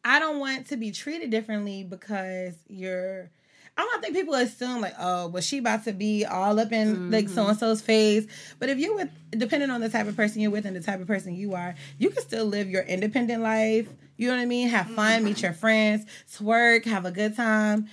I 0.04 0.18
don't 0.20 0.38
want 0.38 0.68
to 0.68 0.76
be 0.76 0.90
treated 0.90 1.30
differently 1.30 1.84
because 1.84 2.54
you're. 2.68 3.30
I 3.78 3.82
don't 3.82 4.02
think 4.02 4.16
people 4.16 4.34
assume 4.34 4.80
like, 4.80 4.94
oh, 4.98 5.28
well, 5.28 5.40
she 5.40 5.58
about 5.58 5.84
to 5.84 5.92
be 5.92 6.24
all 6.24 6.58
up 6.58 6.72
in 6.72 7.12
like 7.12 7.26
mm-hmm. 7.26 7.34
so 7.34 7.46
and 7.46 7.56
so's 7.56 7.80
face. 7.80 8.26
But 8.58 8.70
if 8.70 8.78
you're 8.78 8.96
with, 8.96 9.08
depending 9.30 9.70
on 9.70 9.80
the 9.80 9.88
type 9.88 10.08
of 10.08 10.16
person 10.16 10.40
you're 10.40 10.50
with 10.50 10.66
and 10.66 10.74
the 10.74 10.80
type 10.80 11.00
of 11.00 11.06
person 11.06 11.36
you 11.36 11.54
are, 11.54 11.76
you 11.96 12.10
can 12.10 12.20
still 12.20 12.44
live 12.44 12.68
your 12.68 12.82
independent 12.82 13.40
life. 13.40 13.88
You 14.16 14.26
know 14.26 14.34
what 14.34 14.42
I 14.42 14.46
mean? 14.46 14.68
Have 14.68 14.88
fun, 14.90 15.18
mm-hmm. 15.18 15.26
meet 15.26 15.42
your 15.42 15.52
friends, 15.52 16.06
twerk, 16.28 16.86
have 16.86 17.06
a 17.06 17.12
good 17.12 17.36
time. 17.36 17.88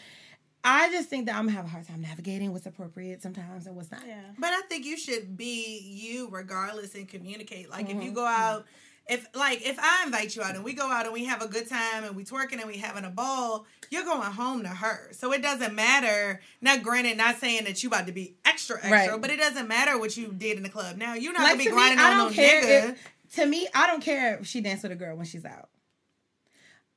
I 0.64 0.90
just 0.90 1.08
think 1.08 1.28
that 1.28 1.36
I'm 1.36 1.46
gonna 1.46 1.58
have 1.58 1.66
a 1.66 1.70
hard 1.70 1.88
time 1.88 2.02
navigating 2.02 2.52
what's 2.52 2.66
appropriate 2.66 3.22
sometimes 3.22 3.68
and 3.68 3.76
what's 3.76 3.92
not. 3.92 4.02
Yeah. 4.08 4.22
But 4.40 4.50
I 4.50 4.62
think 4.62 4.86
you 4.86 4.98
should 4.98 5.38
be 5.38 5.80
you 5.80 6.30
regardless 6.32 6.96
and 6.96 7.08
communicate. 7.08 7.70
Like 7.70 7.92
if 7.92 8.02
you 8.02 8.10
Mhm. 8.10 8.16
go 8.16 8.22
mm-hmm. 8.22 8.42
out, 8.42 8.66
if 9.08 9.28
like 9.36 9.62
if 9.66 9.78
I 9.80 10.04
invite 10.06 10.36
you 10.36 10.42
out 10.42 10.56
and 10.56 10.64
we 10.64 10.74
go 10.74 10.90
out 10.90 11.06
and 11.06 11.14
we 11.14 11.26
have 11.26 11.42
a 11.42 11.48
good 11.48 11.70
time 11.70 12.04
and 12.04 12.16
we 12.16 12.24
twerking 12.26 12.54
and 12.60 12.66
we 12.66 12.78
having 12.78 13.04
a 13.06 13.10
ball, 13.10 13.66
you're 13.92 14.04
going 14.04 14.22
home 14.32 14.64
to 14.64 14.70
her. 14.70 15.10
So 15.12 15.32
it 15.32 15.42
doesn't 15.44 15.76
matter. 15.76 16.42
Not 16.62 16.82
granted, 16.82 17.18
not 17.18 17.38
saying 17.38 17.66
that 17.66 17.84
you 17.84 17.90
about 17.90 18.08
to 18.08 18.12
be 18.14 18.36
extra 18.46 18.78
extra, 18.78 18.92
Right. 19.14 19.22
but 19.22 19.30
it 19.30 19.38
doesn't 19.38 19.68
matter 19.68 19.98
what 20.00 20.18
you 20.18 20.34
did 20.34 20.58
in 20.58 20.64
the 20.64 20.70
club. 20.70 20.98
Now 20.98 21.14
you're 21.14 21.34
not 21.34 21.44
Like 21.44 21.52
gonna 21.54 21.64
be 21.64 21.66
me, 21.66 21.72
grinding 21.72 22.00
I 22.00 22.12
on 22.12 22.18
don't 22.18 22.28
no 22.30 22.34
care. 22.34 22.64
nigga. 22.64 22.90
If, 22.94 23.12
to 23.36 23.46
me, 23.46 23.68
I 23.76 23.86
don't 23.88 24.02
care 24.02 24.38
if 24.40 24.48
she 24.48 24.62
danced 24.62 24.84
with 24.84 24.92
a 24.92 24.96
girl 24.96 25.16
when 25.16 25.26
she's 25.26 25.46
out. 25.46 25.70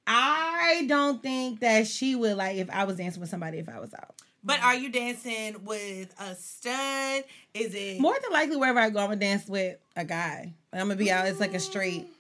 I 0.06 0.84
don't 0.88 1.22
think 1.22 1.60
that 1.60 1.86
she 1.86 2.14
would 2.14 2.36
like 2.36 2.56
if 2.56 2.70
I 2.70 2.84
was 2.84 2.96
dancing 2.96 3.20
with 3.20 3.28
somebody 3.30 3.58
if 3.58 3.68
I 3.68 3.78
was 3.80 3.92
out. 3.92 4.14
But 4.44 4.58
mm-hmm. 4.58 4.66
are 4.66 4.74
you 4.74 4.90
dancing 4.90 5.64
with 5.64 6.14
a 6.20 6.34
stud? 6.34 7.24
Is 7.54 7.74
it 7.74 8.00
More 8.00 8.16
than 8.22 8.32
likely, 8.32 8.56
wherever 8.56 8.78
I 8.78 8.90
go, 8.90 9.00
I'm 9.00 9.08
gonna 9.08 9.16
dance 9.16 9.46
with 9.48 9.78
a 9.96 10.04
guy. 10.04 10.54
I'm 10.72 10.80
gonna 10.80 10.96
be 10.96 11.10
out. 11.10 11.26
It's 11.26 11.40
like 11.40 11.54
a 11.54 11.60
straight. 11.60 12.06
Mm. 12.06 12.14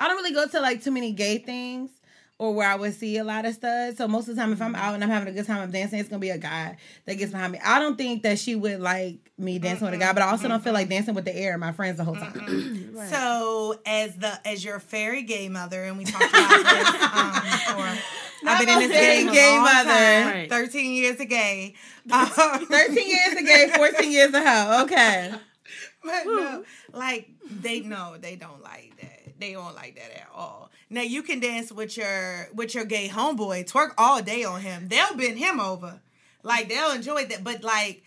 I 0.00 0.08
don't 0.08 0.16
really 0.16 0.32
go 0.32 0.46
to 0.46 0.60
like 0.60 0.82
too 0.82 0.90
many 0.90 1.12
gay 1.12 1.38
things 1.38 1.90
or 2.38 2.54
where 2.54 2.68
I 2.68 2.74
would 2.74 2.94
see 2.94 3.18
a 3.18 3.24
lot 3.24 3.44
of 3.44 3.54
studs. 3.54 3.98
So 3.98 4.08
most 4.08 4.28
of 4.28 4.34
the 4.34 4.40
time, 4.40 4.52
if 4.52 4.62
I'm 4.62 4.72
mm-hmm. 4.72 4.82
out 4.82 4.94
and 4.94 5.04
I'm 5.04 5.10
having 5.10 5.28
a 5.28 5.32
good 5.32 5.46
time, 5.46 5.60
I'm 5.60 5.70
dancing. 5.70 5.98
It's 5.98 6.08
gonna 6.08 6.20
be 6.20 6.30
a 6.30 6.38
guy 6.38 6.76
that 7.04 7.14
gets 7.16 7.32
behind 7.32 7.52
me. 7.52 7.60
I 7.64 7.78
don't 7.78 7.96
think 7.96 8.22
that 8.22 8.38
she 8.38 8.56
would 8.56 8.80
like 8.80 9.29
me 9.40 9.58
dancing 9.58 9.86
with 9.86 9.94
a 9.94 9.98
guy, 9.98 10.12
but 10.12 10.22
I 10.22 10.30
also 10.30 10.48
don't 10.48 10.62
feel 10.62 10.72
like 10.72 10.88
dancing 10.88 11.14
with 11.14 11.24
the 11.24 11.34
air 11.34 11.52
and 11.52 11.60
my 11.60 11.72
friends 11.72 11.96
the 11.96 12.04
whole 12.04 12.16
time. 12.16 12.86
So 13.10 13.80
as 13.86 14.14
the 14.16 14.46
as 14.46 14.62
your 14.62 14.78
fairy 14.78 15.22
gay 15.22 15.48
mother, 15.48 15.84
and 15.84 15.96
we 15.96 16.04
talked 16.04 16.28
about 16.28 16.48
this 16.50 16.88
um, 17.02 17.42
before. 17.42 17.98
I've 18.46 18.58
been 18.58 18.68
in 18.68 18.88
this 18.88 18.98
Very 18.98 19.16
game 19.16 19.28
a 19.28 19.32
gay 19.32 19.58
mother. 19.58 20.30
Right. 20.30 20.46
Thirteen 20.50 20.92
years 20.92 21.18
of 21.20 21.28
gay. 21.28 21.74
Um, 22.12 22.66
13 22.66 23.08
years 23.08 23.34
a 23.38 23.42
gay, 23.42 23.70
14 23.72 24.10
years 24.10 24.34
a 24.34 24.40
hoe. 24.42 24.82
Okay. 24.84 25.32
But 26.02 26.24
no, 26.24 26.64
like 26.94 27.28
they 27.44 27.80
no, 27.80 28.16
they 28.18 28.34
don't 28.34 28.62
like 28.62 28.94
that. 29.00 29.38
They 29.38 29.52
don't 29.52 29.74
like 29.74 29.96
that 29.96 30.10
at 30.16 30.28
all. 30.34 30.70
Now 30.88 31.02
you 31.02 31.22
can 31.22 31.40
dance 31.40 31.70
with 31.70 31.96
your 31.96 32.48
with 32.54 32.74
your 32.74 32.86
gay 32.86 33.08
homeboy, 33.08 33.70
twerk 33.70 33.90
all 33.98 34.22
day 34.22 34.44
on 34.44 34.62
him. 34.62 34.88
They'll 34.88 35.14
bend 35.14 35.38
him 35.38 35.60
over. 35.60 36.00
Like 36.42 36.68
they'll 36.70 36.92
enjoy 36.92 37.26
that. 37.26 37.44
But 37.44 37.62
like 37.62 38.02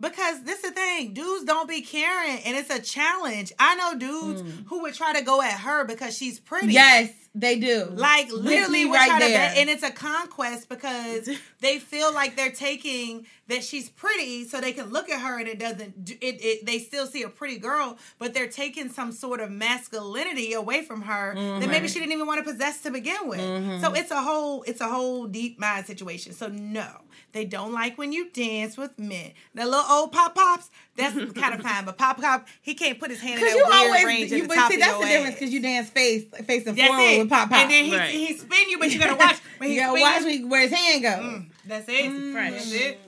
because 0.00 0.42
this 0.44 0.64
is 0.64 0.70
the 0.70 0.74
thing, 0.74 1.12
dudes 1.12 1.44
don't 1.44 1.68
be 1.68 1.82
caring 1.82 2.38
and 2.44 2.56
it's 2.56 2.70
a 2.70 2.80
challenge. 2.80 3.52
I 3.58 3.74
know 3.74 3.98
dudes 3.98 4.42
who 4.66 4.82
would 4.82 4.94
try 4.94 5.18
to 5.18 5.24
go 5.24 5.42
at 5.42 5.60
her 5.60 5.84
because 5.84 6.16
she's 6.16 6.40
pretty. 6.40 6.68
Mm. 6.68 6.72
Yes, 6.72 7.12
they 7.34 7.58
do. 7.60 7.86
Like 7.92 8.30
literally 8.32 8.86
would 8.86 8.94
right 8.94 9.20
to 9.20 9.26
there. 9.26 9.38
bet, 9.50 9.56
and 9.56 9.70
it's 9.70 9.82
a 9.84 9.90
conquest 9.90 10.68
because 10.68 11.28
they 11.60 11.78
feel 11.78 12.12
like 12.12 12.34
they're 12.36 12.50
taking 12.50 13.26
that 13.46 13.64
she's 13.64 13.88
pretty, 13.88 14.46
so 14.46 14.60
they 14.60 14.72
can 14.72 14.90
look 14.90 15.08
at 15.08 15.20
her 15.20 15.38
and 15.38 15.48
it 15.48 15.58
doesn't. 15.58 16.04
do- 16.04 16.16
It, 16.20 16.42
it 16.44 16.66
they 16.66 16.78
still 16.78 17.06
see 17.06 17.22
a 17.22 17.28
pretty 17.28 17.58
girl, 17.58 17.98
but 18.18 18.34
they're 18.34 18.48
taking 18.48 18.88
some 18.88 19.12
sort 19.12 19.40
of 19.40 19.50
masculinity 19.50 20.52
away 20.52 20.82
from 20.82 21.02
her 21.02 21.34
that 21.34 21.68
maybe 21.68 21.88
she 21.88 21.98
didn't 22.00 22.12
even 22.12 22.26
want 22.26 22.44
to 22.44 22.50
possess 22.52 22.80
to 22.82 22.90
begin 22.90 23.28
with. 23.28 23.40
Mm-hmm. 23.40 23.80
So 23.80 23.92
it's 23.94 24.10
a 24.10 24.22
whole 24.22 24.62
it's 24.64 24.80
a 24.80 24.88
whole 24.88 25.26
deep 25.26 25.58
mind 25.58 25.86
situation. 25.86 26.32
So 26.32 26.48
no, 26.48 26.88
they 27.32 27.44
don't 27.44 27.72
like 27.72 27.98
when 27.98 28.12
you 28.12 28.30
dance 28.30 28.76
with 28.76 28.98
men. 28.98 29.32
The 29.54 29.64
little 29.64 29.84
old 29.88 30.12
pop 30.12 30.34
pops, 30.34 30.70
that's 30.96 31.14
kind 31.32 31.54
of 31.54 31.60
fine, 31.62 31.84
but 31.84 31.96
pop 31.98 32.20
pop 32.20 32.46
he 32.60 32.74
can't 32.74 32.98
put 33.00 33.10
his 33.10 33.20
hand 33.20 33.40
in 33.40 33.46
that 33.46 33.50
you 33.56 33.64
weird 33.64 33.72
always, 33.72 34.04
range 34.04 34.30
you, 34.30 34.36
at 34.38 34.42
the 34.42 34.48
but 34.48 34.54
top 34.54 34.68
see, 34.70 34.74
of 34.74 34.80
that's 34.80 34.92
your 34.92 35.00
the 35.00 35.06
difference 35.12 35.34
because 35.36 35.52
you 35.52 35.60
dance 35.60 35.90
face, 35.90 36.24
face 36.44 36.66
and 36.66 36.76
That's 36.76 36.88
forward 36.88 37.02
it. 37.02 37.19
With 37.20 37.30
pop 37.30 37.48
pop. 37.50 37.58
And 37.58 37.70
then 37.70 37.84
he, 37.84 37.96
Right. 37.96 38.10
he 38.10 38.36
spin 38.36 38.68
you, 38.70 38.78
but 38.78 38.90
you 38.90 38.98
gotta 38.98 39.16
watch 39.16 39.36
when 39.58 39.68
he 39.70 39.74
you 39.76 39.80
gotta 39.82 39.98
spin 39.98 40.24
watch 40.24 40.34
you. 40.34 40.48
where 40.48 40.60
his 40.62 40.72
hand 40.72 41.02
goes. 41.02 41.18
Mm, 41.18 41.50
that's 41.66 41.88
it. 41.88 42.04
Mm. 42.10 42.32
Fresh. 42.32 42.52
That's 42.52 42.72
it. 42.72 43.00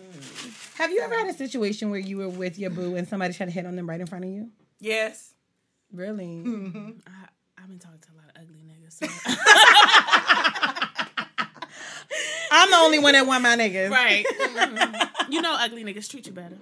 Have 0.79 0.91
you 0.91 1.01
ever 1.01 1.15
had 1.17 1.29
a 1.29 1.35
situation 1.35 1.91
where 1.91 2.01
you 2.01 2.17
were 2.19 2.29
with 2.29 2.59
your 2.59 2.71
boo 2.71 2.97
and 2.97 3.07
somebody 3.07 3.33
tried 3.35 3.47
to 3.47 3.53
hit 3.53 3.67
on 3.67 3.77
them 3.77 3.89
right 3.89 4.01
in 4.01 4.07
front 4.07 4.25
of 4.25 4.31
you? 4.31 4.51
Yes. 4.81 5.33
Really? 5.93 6.43
Mm-hmm. 6.45 6.91
I, 7.07 7.29
I've 7.63 7.69
been 7.69 7.79
talking 7.79 8.01
to 8.01 8.09
a 8.13 8.17
lot 8.17 8.27
of 8.35 8.43
ugly 8.43 8.65
niggas. 8.65 8.93
So. 8.93 9.07
I'm 12.55 12.71
the 12.71 12.77
only 12.77 12.99
one 12.99 13.15
that 13.15 13.27
want 13.27 13.43
my 13.43 13.57
niggas. 13.57 13.91
right. 13.91 14.27
you 15.31 15.41
know, 15.41 15.57
ugly 15.59 15.85
niggas 15.85 16.11
treat 16.11 16.27
you 16.27 16.33
better. 16.33 16.59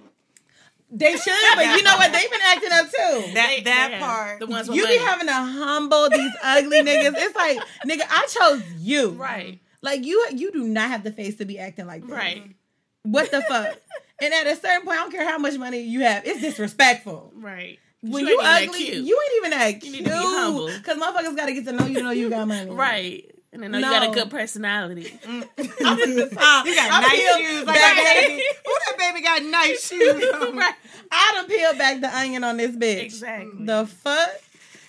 They 0.93 1.15
should, 1.15 1.33
but 1.55 1.65
you 1.77 1.83
know 1.83 1.95
what? 1.95 2.11
They've 2.11 2.29
been 2.29 2.39
acting 2.45 2.71
up 2.73 2.85
too. 2.87 3.33
That 3.33 3.47
They- 3.55 3.61
that 3.63 3.89
yeah, 3.91 3.99
part. 3.99 4.39
The 4.41 4.47
ones 4.47 4.67
with 4.67 4.77
You 4.77 4.87
be 4.87 4.97
having 4.97 5.27
to 5.27 5.33
humble 5.33 6.09
these 6.09 6.31
ugly 6.43 6.81
niggas. 6.81 7.13
It's 7.15 7.35
like, 7.35 7.59
nigga, 7.87 8.05
I 8.09 8.27
chose 8.27 8.61
you. 8.77 9.11
Right. 9.11 9.59
Like 9.81 10.05
you, 10.05 10.27
you 10.35 10.51
do 10.51 10.63
not 10.65 10.89
have 10.89 11.03
the 11.03 11.11
face 11.11 11.37
to 11.37 11.45
be 11.45 11.57
acting 11.59 11.87
like 11.87 12.05
that. 12.07 12.13
Right. 12.13 12.55
What 13.03 13.31
the 13.31 13.41
fuck? 13.41 13.77
and 14.21 14.33
at 14.33 14.45
a 14.47 14.55
certain 14.55 14.85
point, 14.85 14.99
I 14.99 15.01
don't 15.03 15.11
care 15.11 15.27
how 15.27 15.37
much 15.37 15.57
money 15.57 15.79
you 15.79 16.01
have. 16.01 16.25
It's 16.27 16.41
disrespectful. 16.41 17.31
Right. 17.35 17.79
When 18.01 18.25
You 18.25 18.31
you, 18.31 18.41
ain't 18.41 18.41
even 18.41 18.43
that 18.43 18.63
ugly, 18.67 18.85
cute. 18.85 19.05
you 19.05 19.21
ain't 19.23 19.37
even 19.45 19.51
that 19.59 19.73
You 19.73 19.79
cute. 19.79 19.93
need 19.93 20.03
to 20.05 20.09
be 20.09 20.15
humble. 20.17 20.67
Cause 20.83 20.97
motherfuckers 20.97 21.35
gotta 21.37 21.53
get 21.53 21.65
to 21.65 21.71
know 21.71 21.85
you 21.85 21.95
to 21.95 22.03
know 22.03 22.11
you 22.11 22.29
got 22.29 22.47
money. 22.47 22.69
Right. 22.71 23.30
And 23.53 23.65
I 23.65 23.67
know 23.67 23.77
oh, 23.77 23.81
you 23.81 23.85
got 23.85 24.09
a 24.09 24.13
good 24.13 24.29
personality. 24.29 25.03
Mm. 25.03 25.47
I'm 25.85 25.99
you 26.09 26.75
got 26.75 26.91
I'm 26.91 27.01
nice 27.01 27.19
peeled 27.19 27.41
shoes. 27.41 27.65
Like 27.65 27.75
back. 27.75 27.95
that 27.95 28.25
baby. 28.27 28.43
Ooh, 28.43 28.77
that 28.87 28.97
baby 28.97 29.21
got 29.21 29.43
nice 29.43 29.87
shoes. 29.87 30.25
on. 30.33 30.55
right. 30.55 30.73
I 31.11 31.31
done 31.35 31.47
peeled 31.47 31.77
back 31.77 31.99
the 31.99 32.17
onion 32.17 32.43
on 32.43 32.57
this 32.57 32.75
bitch. 32.75 33.03
Exactly. 33.03 33.65
The 33.65 33.85
fuck? 33.87 34.29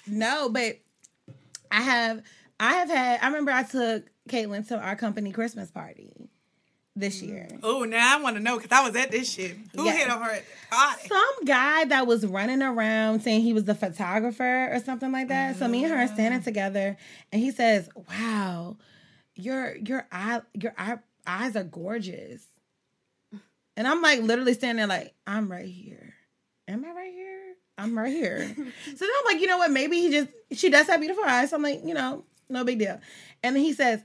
No, 0.07 0.49
but 0.49 0.79
I 1.73 1.83
have 1.83 2.23
I 2.61 2.75
have 2.75 2.89
had 2.89 3.21
I 3.21 3.27
remember 3.27 3.51
I 3.51 3.65
took 3.65 4.05
Caitlin 4.29 4.67
to 4.69 4.79
our 4.79 4.95
company 4.95 5.33
Christmas 5.33 5.71
party 5.71 6.22
this 6.95 7.23
year. 7.23 7.49
Mm. 7.51 7.61
Oh, 7.63 7.85
now 7.85 8.19
I 8.19 8.23
want 8.23 8.37
to 8.37 8.43
know 8.43 8.59
because 8.59 8.73
I 8.73 8.87
was 8.87 8.95
at 8.97 9.11
this 9.11 9.33
shit. 9.33 9.57
Who 9.75 9.85
Yeah. 9.85 9.93
hit 9.93 10.11
on 10.11 10.23
her 10.23 10.43
party? 10.71 11.09
Some 11.09 11.45
guy 11.45 11.85
that 11.87 12.07
was 12.07 12.27
running 12.27 12.63
around 12.63 13.21
saying 13.21 13.43
he 13.43 13.53
was 13.53 13.65
the 13.65 13.75
photographer 13.75 14.69
or 14.73 14.79
something 14.81 15.11
like 15.11 15.29
that. 15.29 15.57
So 15.57 15.69
me 15.69 15.85
and 15.85 15.93
her 15.93 16.01
are 16.01 16.09
standing 16.09 16.41
mm. 16.41 16.45
together 16.45 16.97
and 17.33 17.43
he 17.43 17.51
says, 17.51 17.89
Wow, 18.09 18.77
your 19.35 19.77
your 19.77 20.07
eye 20.13 20.43
your 20.55 20.75
eye, 20.77 20.99
eyes 21.27 21.57
are 21.57 21.65
gorgeous. 21.65 22.47
And 23.75 23.89
I'm 23.89 24.03
like 24.03 24.21
literally 24.21 24.53
standing 24.53 24.87
there 24.87 24.99
like, 24.99 25.15
I'm 25.27 25.51
right 25.51 25.67
here. 25.67 26.13
Am 26.69 26.85
I 26.85 26.91
right 26.91 27.13
here? 27.13 27.55
I'm 27.79 27.99
right 27.99 28.13
here. 28.13 28.39
so 28.55 28.93
then 28.93 29.09
I'm 29.19 29.25
like, 29.25 29.41
you 29.41 29.47
know 29.47 29.57
what? 29.59 29.71
Maybe 29.71 30.01
he 30.01 30.11
just 30.11 30.29
she 30.53 30.69
does 30.69 30.87
have 30.89 31.01
beautiful 31.01 31.25
eyes. 31.25 31.51
So 31.51 31.57
I'm 31.57 31.63
like, 31.63 31.81
you 31.85 31.95
know, 31.95 32.25
no 32.51 32.65
big 32.65 32.79
deal. 32.79 33.01
And 33.43 33.57
then 33.57 33.63
he 33.63 33.73
says, 33.73 34.03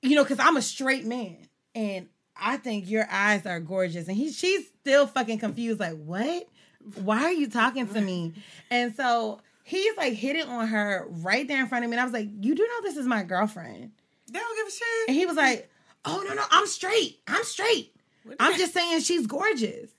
you 0.00 0.16
know, 0.16 0.24
because 0.24 0.38
I'm 0.38 0.56
a 0.56 0.62
straight 0.62 1.04
man 1.04 1.36
and 1.74 2.08
I 2.42 2.56
think 2.56 2.90
your 2.90 3.06
eyes 3.10 3.46
are 3.46 3.60
gorgeous. 3.60 4.08
And 4.08 4.16
he 4.16 4.32
she's 4.32 4.66
still 4.80 5.06
fucking 5.06 5.38
confused, 5.38 5.80
like, 5.80 5.96
what? 5.96 6.48
Why 6.96 7.22
are 7.22 7.32
you 7.32 7.48
talking 7.48 7.86
to 7.86 8.00
me? 8.00 8.34
And 8.68 8.94
so 8.96 9.40
he's 9.62 9.96
like 9.96 10.14
hitting 10.14 10.48
on 10.48 10.66
her 10.66 11.06
right 11.08 11.46
there 11.46 11.60
in 11.60 11.68
front 11.68 11.84
of 11.84 11.90
me. 11.90 11.94
And 11.96 12.00
I 12.00 12.04
was 12.04 12.12
like, 12.12 12.28
You 12.40 12.54
do 12.54 12.62
know 12.62 12.82
this 12.82 12.96
is 12.96 13.06
my 13.06 13.22
girlfriend. 13.22 13.92
They 14.30 14.38
don't 14.38 14.56
give 14.56 14.66
a 14.66 14.70
shit. 14.70 15.08
And 15.08 15.16
he 15.16 15.26
was 15.26 15.36
like, 15.36 15.70
Oh 16.04 16.24
no, 16.26 16.34
no, 16.34 16.42
I'm 16.50 16.66
straight. 16.66 17.20
I'm 17.28 17.44
straight. 17.44 17.94
I'm 18.40 18.56
just 18.58 18.74
saying 18.74 19.00
she's 19.00 19.26
gorgeous. 19.26 19.90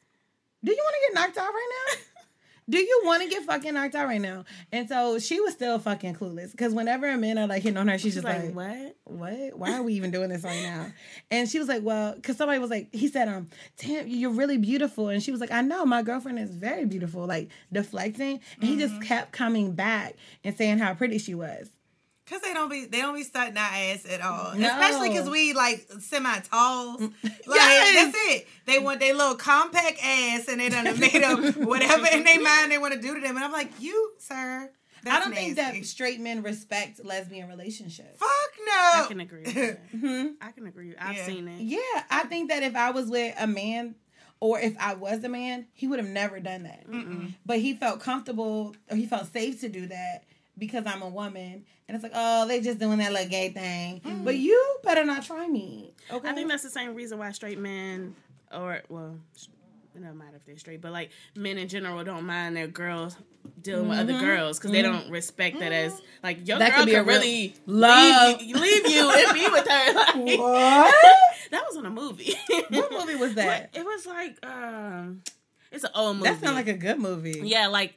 Do 0.64 0.72
you 0.72 0.78
want 0.78 0.96
to 0.96 1.08
get 1.08 1.22
knocked 1.22 1.38
out 1.38 1.54
right 1.54 1.72
now? 1.72 2.00
Do 2.70 2.78
you 2.78 3.02
want 3.04 3.24
to 3.24 3.30
get 3.30 3.44
fucking 3.44 3.74
knocked 3.74 3.96
out 3.96 4.08
right 4.08 4.22
now? 4.22 4.46
And 4.72 4.88
so 4.88 5.20
she 5.20 5.42
was 5.42 5.54
still 5.54 5.80
fucking 5.80 6.16
clueless 6.16 6.52
because 6.52 6.74
whenever 6.74 7.08
a 7.10 7.18
man 7.18 7.38
are 7.38 7.48
like 7.48 7.64
hitting 7.64 7.78
on 7.78 7.88
her, 7.90 7.98
she's 7.98 8.14
She's 8.14 8.24
just 8.24 8.26
like, 8.26 8.56
like, 8.56 8.56
what? 8.56 8.96
what? 9.06 9.58
Why 9.58 9.74
are 9.78 9.84
we 9.84 9.94
even 9.94 10.12
doing 10.12 10.30
this 10.30 10.44
right 10.44 10.62
now? 10.62 10.88
And 11.32 11.50
she 11.50 11.60
was 11.60 11.68
like, 11.68 11.84
well, 11.84 12.14
because 12.16 12.38
somebody 12.38 12.60
was 12.60 12.70
like, 12.70 12.94
he 12.94 13.08
said, 13.08 13.28
um, 13.28 13.50
Tim, 13.76 14.08
you're 14.08 14.32
really 14.32 14.58
beautiful. 14.58 15.10
And 15.10 15.22
she 15.22 15.32
was 15.32 15.42
like, 15.42 15.52
I 15.52 15.62
know, 15.62 15.86
my 15.86 16.04
girlfriend 16.04 16.40
is 16.40 16.52
very 16.52 16.86
beautiful, 16.86 17.26
like 17.26 17.50
deflecting. 17.72 18.40
And 18.60 18.70
he 18.70 18.78
just 18.78 19.02
kept 19.02 19.32
coming 19.32 19.74
back 19.74 20.16
and 20.44 20.56
saying 20.56 20.78
how 20.80 20.94
pretty 20.94 21.18
she 21.18 21.34
was. 21.36 21.70
Cause 22.26 22.40
they 22.42 22.54
don't 22.54 22.70
be 22.70 22.86
they 22.86 23.02
don't 23.02 23.16
be 23.16 23.24
stunting 23.24 23.58
our 23.58 23.64
ass 23.70 24.06
at 24.10 24.22
all. 24.22 24.56
No. 24.56 24.66
Especially 24.68 25.10
cause 25.10 25.30
we 25.30 25.52
like 25.54 25.86
semi 26.00 26.40
talls. 26.40 27.02
Like 27.02 27.34
Yes. 27.48 28.14
that's 28.14 28.18
it. 28.30 28.48
They 28.66 28.80
want 28.80 29.02
their 29.02 29.14
little 29.14 29.36
compact 29.36 30.00
ass 30.02 30.48
and 30.48 30.62
they 30.62 30.70
done 30.70 30.86
made 31.00 31.22
up 31.22 31.40
whatever 31.58 32.08
in 32.14 32.24
their 32.24 32.42
mind 32.42 32.72
they 32.72 32.78
want 32.78 32.94
to 32.94 33.02
do 33.02 33.14
to 33.16 33.20
them. 33.20 33.36
And 33.36 33.44
I'm 33.44 33.52
like, 33.52 33.72
you, 33.82 34.12
sir. 34.20 34.70
That's 35.04 35.18
I 35.18 35.20
don't 35.20 35.36
think 35.36 35.58
that 35.58 35.84
straight 35.86 36.22
men 36.22 36.44
respect 36.44 37.04
lesbian 37.04 37.50
relationships. 37.50 38.18
Fuck 38.20 38.30
no. 38.66 38.72
I 38.72 39.06
can 39.10 39.20
agree 39.20 39.42
with 39.44 39.54
that. 39.56 39.80
Hmm? 40.00 40.28
I 40.42 40.52
can 40.52 40.66
agree. 40.66 40.96
I've 40.98 41.18
Yeah. 41.18 41.26
seen 41.26 41.48
it. 41.50 41.60
Yeah, 41.62 42.04
I 42.10 42.24
think 42.30 42.50
that 42.52 42.64
if 42.64 42.74
I 42.78 42.92
was 42.92 43.10
with 43.10 43.36
a 43.38 43.46
man 43.48 43.96
or 44.40 44.62
if 44.62 44.78
I 44.80 44.94
was 44.94 45.22
a 45.26 45.30
man, 45.30 45.68
he 45.74 45.88
would 45.90 46.00
have 46.00 46.08
never 46.08 46.40
done 46.40 46.64
that. 46.64 46.86
But 47.46 47.60
he 47.60 47.74
felt 47.74 48.00
comfortable 48.00 48.78
or 48.90 48.96
he 48.96 49.06
felt 49.06 49.32
safe 49.34 49.60
to 49.60 49.68
do 49.68 49.88
that 49.88 50.24
because 50.58 50.86
I'm 50.86 51.02
a 51.02 51.10
woman. 51.10 51.66
And 51.88 51.96
it's 51.96 52.04
like, 52.04 52.14
oh, 52.16 52.48
they 52.48 52.62
just 52.62 52.80
doing 52.80 53.00
that 53.00 53.12
little 53.12 53.30
gay 53.30 53.50
thing. 53.50 54.02
Mm. 54.02 54.24
But 54.24 54.38
you 54.38 54.78
better 54.84 55.04
not 55.04 55.24
try 55.24 55.48
me. 55.48 55.94
Okay. 56.12 56.30
I 56.30 56.34
think 56.34 56.50
that's 56.50 56.64
the 56.64 56.70
same 56.70 56.96
reason 56.96 57.18
why 57.18 57.32
straight 57.32 57.60
men, 57.60 58.16
or 58.52 58.82
well, 58.90 59.18
it 59.96 60.02
doesn't 60.02 60.18
matter 60.18 60.38
if 60.38 60.46
they're 60.46 60.58
straight, 60.58 60.82
but 60.82 60.92
like 60.92 61.12
men 61.36 61.58
in 61.58 61.68
general 61.68 62.04
don't 62.04 62.26
mind 62.26 62.56
their 62.56 62.68
girls 62.68 63.16
dealing 63.62 63.90
with 63.90 64.00
other 64.00 64.14
mm-hmm. 64.14 64.26
girls 64.26 64.58
because 64.58 64.72
they 64.72 64.82
mm-hmm. 64.82 65.00
don't 65.00 65.12
respect 65.12 65.60
that 65.60 65.72
as 65.72 65.94
mm-hmm. 65.94 66.04
like 66.24 66.48
your 66.48 66.60
That 66.60 66.72
girl 66.72 66.80
could 66.80 66.86
be 66.86 66.92
could 66.94 67.02
a 67.02 67.04
really 67.04 67.56
Love. 67.66 68.40
leave 68.40 68.48
you, 68.48 68.56
leave 68.56 68.90
you 68.90 69.12
and 69.12 69.34
be 69.34 69.48
with 69.50 69.68
her. 69.68 69.94
Like, 70.24 70.40
what? 70.40 70.96
that 71.52 71.64
was 71.68 71.76
in 71.76 71.86
a 71.86 71.90
movie. 71.90 72.34
what 72.70 72.92
movie 72.92 73.16
was 73.16 73.34
that? 73.36 73.70
It 73.74 73.84
was 73.84 74.06
like 74.06 74.38
um, 74.46 75.22
it's 75.72 75.84
an 75.84 75.90
old 75.96 76.18
movie. 76.18 76.30
That 76.30 76.40
sounds 76.40 76.56
like 76.56 76.68
a 76.68 76.74
good 76.74 77.00
movie. 77.00 77.42
Yeah, 77.44 77.68
like 77.68 77.96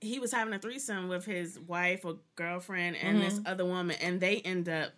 he 0.00 0.18
was 0.18 0.32
having 0.32 0.52
a 0.54 0.58
threesome 0.58 1.08
with 1.08 1.24
his 1.24 1.58
wife 1.58 2.04
or 2.04 2.16
girlfriend 2.34 2.96
and 2.96 3.20
this 3.22 3.40
other 3.46 3.64
woman, 3.64 3.96
and 4.00 4.20
they 4.20 4.36
end 4.38 4.68
up 4.68 4.92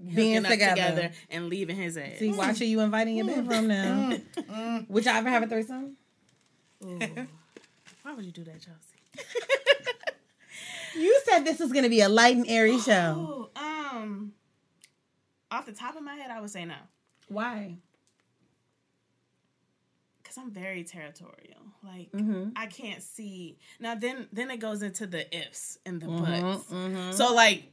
Mm-hmm. 0.00 0.14
Being 0.14 0.44
up 0.44 0.52
together. 0.52 0.74
together 0.76 1.10
and 1.28 1.48
leaving 1.48 1.74
his 1.74 1.96
ass. 1.96 2.18
See, 2.20 2.30
watch 2.30 2.60
who 2.60 2.64
you 2.66 2.78
inviting 2.82 3.16
your 3.16 3.26
bedroom 3.26 3.66
now. 3.66 4.16
Would 4.88 5.04
y'all 5.04 5.14
ever 5.16 5.28
have 5.28 5.42
a 5.42 5.48
threesome? 5.48 5.96
Ooh. 6.84 7.00
Why 8.02 8.14
would 8.14 8.24
you 8.24 8.30
do 8.30 8.44
that, 8.44 8.60
Chelsea? 8.60 9.28
You 10.96 11.20
said 11.24 11.40
this 11.44 11.58
was 11.58 11.72
going 11.72 11.82
to 11.82 11.88
be 11.90 12.00
a 12.00 12.08
light 12.08 12.36
and 12.36 12.46
airy 12.48 12.78
show. 12.80 13.50
Oh, 13.56 13.60
um, 13.96 14.32
off 15.50 15.66
the 15.66 15.72
top 15.72 15.96
of 15.96 16.02
my 16.02 16.14
head, 16.14 16.30
I 16.30 16.40
would 16.40 16.50
say 16.50 16.64
no, 16.64 16.74
Why? 17.28 17.76
Because 20.28 20.38
I'm 20.38 20.50
very 20.50 20.84
territorial. 20.84 21.62
Like 21.84 22.10
Mm-hmm. 22.12 22.50
I 22.56 22.66
can't 22.66 23.02
see 23.02 23.58
now. 23.80 23.94
Then 23.94 24.26
then 24.32 24.50
it 24.50 24.58
goes 24.58 24.82
into 24.82 25.06
the 25.06 25.24
ifs 25.36 25.78
and 25.86 26.00
the 26.00 26.06
Mm-hmm, 26.06 26.92
buts. 27.02 27.16
So 27.16 27.34
like. 27.34 27.64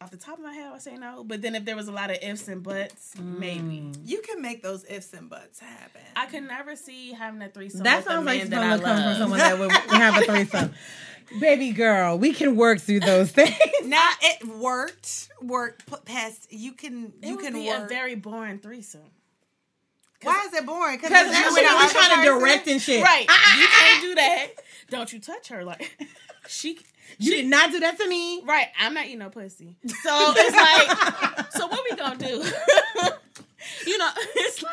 Off 0.00 0.10
the 0.10 0.16
top 0.16 0.36
of 0.36 0.42
my 0.42 0.52
head, 0.52 0.66
I 0.66 0.72
would 0.72 0.82
say 0.82 0.96
no. 0.96 1.22
But 1.22 1.42
then 1.42 1.54
if 1.54 1.64
there 1.64 1.76
was 1.76 1.86
a 1.86 1.92
lot 1.92 2.10
of 2.10 2.16
ifs 2.22 2.48
and 2.48 2.60
buts, 2.60 3.14
Mm. 3.16 3.38
maybe. 3.38 3.92
You 4.04 4.20
can 4.22 4.42
make 4.42 4.60
those 4.60 4.84
ifs 4.90 5.12
and 5.12 5.30
buts 5.30 5.60
happen. 5.60 6.00
I 6.16 6.26
could 6.26 6.42
never 6.42 6.74
see 6.74 7.12
having 7.12 7.40
a 7.40 7.48
threesome. 7.48 7.84
That 7.84 7.98
with 7.98 8.06
sounds 8.06 8.26
like 8.26 8.38
man 8.38 8.50
something 8.50 8.58
that 8.58 8.72
I 8.72 8.76
that 8.78 8.82
comes 8.84 9.04
from 9.04 9.16
someone 9.18 9.38
that 9.38 9.58
would 9.60 9.70
have 10.00 10.16
a 10.20 10.24
threesome. 10.24 10.74
Baby 11.40 11.70
girl, 11.70 12.18
we 12.18 12.32
can 12.32 12.56
work 12.56 12.80
through 12.80 12.98
those 12.98 13.30
things. 13.38 13.54
Now 13.84 14.10
it 14.22 14.44
worked. 14.48 15.28
Worked 15.40 16.04
past. 16.04 16.52
You 16.52 16.72
can. 16.72 17.12
It 17.22 17.28
You 17.28 17.36
would 17.36 17.44
can 17.44 17.54
be 17.54 17.68
work. 17.68 17.84
a 17.84 17.86
very 17.88 18.16
boring 18.16 18.58
threesome. 18.58 19.02
Why 20.22 20.44
is 20.46 20.54
it 20.54 20.66
boring? 20.66 20.98
Because 21.00 21.10
you 21.10 21.54
we're 21.54 21.88
trying 21.88 22.22
to 22.22 22.24
direct 22.24 22.68
and 22.68 22.80
shit. 22.80 23.02
Right. 23.02 23.22
you 23.22 23.66
can't 23.66 24.02
do 24.02 24.14
that. 24.14 24.46
Don't 24.90 25.12
you 25.12 25.18
touch 25.20 25.48
her 25.48 25.64
like 25.64 25.96
she 26.46 26.78
You 27.18 27.32
did 27.32 27.46
not 27.46 27.70
do 27.70 27.80
that 27.80 27.98
to 27.98 28.08
me. 28.08 28.42
Right, 28.44 28.68
I'm 28.78 28.94
not 28.94 29.06
eating 29.06 29.20
no 29.20 29.30
pussy. 29.30 29.76
So 29.86 29.92
it's 30.36 30.56
like 30.56 31.52
so 31.52 31.66
what 31.66 31.80
we 31.90 31.96
gonna 31.96 32.16
do? 32.16 32.26
you 33.86 33.98
know, 33.98 34.10
it's 34.36 34.62
like 34.62 34.72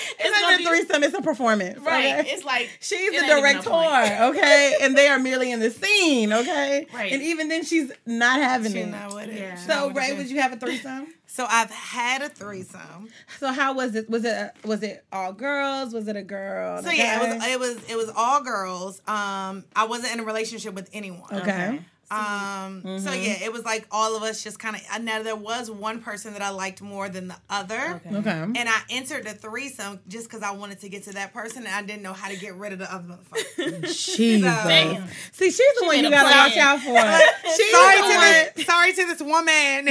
It's, 0.18 0.40
not 0.40 0.60
a 0.60 0.64
threesome, 0.64 1.02
it's 1.04 1.14
a 1.14 1.22
performance. 1.22 1.78
Right. 1.80 2.20
okay? 2.20 2.30
It's 2.30 2.44
like 2.44 2.70
She's 2.80 3.10
the 3.10 3.18
ain't 3.18 3.28
no 3.28 3.40
director, 3.40 4.24
okay? 4.30 4.74
And 4.82 4.96
they 4.96 5.08
are 5.08 5.18
merely 5.18 5.50
in 5.52 5.60
the 5.60 5.70
scene, 5.70 6.32
okay? 6.32 6.86
Right. 6.94 7.12
And 7.12 7.22
even 7.22 7.48
then, 7.48 7.64
she's 7.64 7.90
not 8.06 8.40
having 8.40 8.72
She 8.72 8.78
it. 8.80 8.88
not 8.88 9.14
with 9.14 9.28
it. 9.28 9.34
Yeah. 9.34 9.56
She 9.60 9.66
not 9.68 9.78
So, 9.78 9.88
with 9.88 9.96
Ray, 9.96 10.08
it. 10.10 10.16
would 10.18 10.30
you 10.30 10.40
have 10.40 10.52
a 10.52 10.56
threesome? 10.56 11.08
So 11.26 11.46
I've 11.48 11.70
had 11.70 12.22
a 12.22 12.28
threesome. 12.30 13.08
So, 13.38 13.52
how 13.52 13.74
was 13.74 13.94
it? 13.94 14.08
Was 14.08 14.24
it 14.24 14.52
was 14.64 14.82
it 14.82 15.04
all 15.12 15.32
girls? 15.34 15.92
Was 15.92 16.08
it 16.08 16.16
a 16.16 16.22
girl? 16.22 16.82
So 16.82 16.88
a 16.88 16.94
yeah, 16.96 17.22
it 17.22 17.28
was 17.36 17.46
it 17.46 17.58
was 17.60 17.90
it 17.90 17.96
was 17.96 18.10
all 18.16 18.42
girls. 18.42 19.00
Um, 19.06 19.64
I 19.74 19.86
wasn't 19.86 20.14
in 20.14 20.20
a 20.20 20.24
relationship 20.24 20.72
with 20.74 20.88
anyone. 20.94 21.28
okay. 21.32 21.80
Um, 22.08 22.82
so 22.84 22.88
Mm-hmm. 23.10 23.22
yeah, 23.22 23.44
it 23.44 23.52
was 23.52 23.64
like 23.64 23.86
all 23.90 24.16
of 24.16 24.22
us 24.22 24.42
just 24.44 24.58
kind 24.60 24.76
of. 24.76 25.02
Now 25.02 25.22
there 25.22 25.34
was 25.36 25.70
one 25.70 26.00
person 26.00 26.32
that 26.34 26.42
I 26.42 26.50
liked 26.50 26.80
more 26.80 27.08
than 27.08 27.28
the 27.28 27.36
other. 27.50 28.00
Okay. 28.06 28.30
And 28.30 28.56
I 28.56 28.80
entered 28.90 29.24
the 29.24 29.32
threesome 29.32 29.98
just 30.06 30.28
because 30.28 30.42
I 30.42 30.52
wanted 30.52 30.80
to 30.80 30.88
get 30.88 31.02
to 31.04 31.12
that 31.14 31.32
person, 31.34 31.64
and 31.66 31.74
I 31.74 31.82
didn't 31.82 32.02
know 32.02 32.12
how 32.12 32.28
to 32.28 32.36
get 32.36 32.54
rid 32.54 32.72
of 32.72 32.78
the 32.78 32.92
other 32.94 33.04
motherfucker. 33.08 33.82
Jesus. 34.16 34.42
Damn. 34.42 35.08
See, 35.32 35.50
she's 35.50 35.74
the 35.80 35.86
one 35.86 35.96
you 35.96 36.08
gotta 36.10 36.28
plan. 36.28 36.48
watch 36.48 36.56
out 36.56 36.80
for. 36.80 37.50
She's 37.56 37.70
sorry 37.72 37.96
the 37.96 38.02
to 38.02 38.14
one- 38.14 38.46
this, 38.54 38.66
sorry 38.66 38.92
to 38.92 39.06
this 39.06 39.22
woman. 39.22 39.88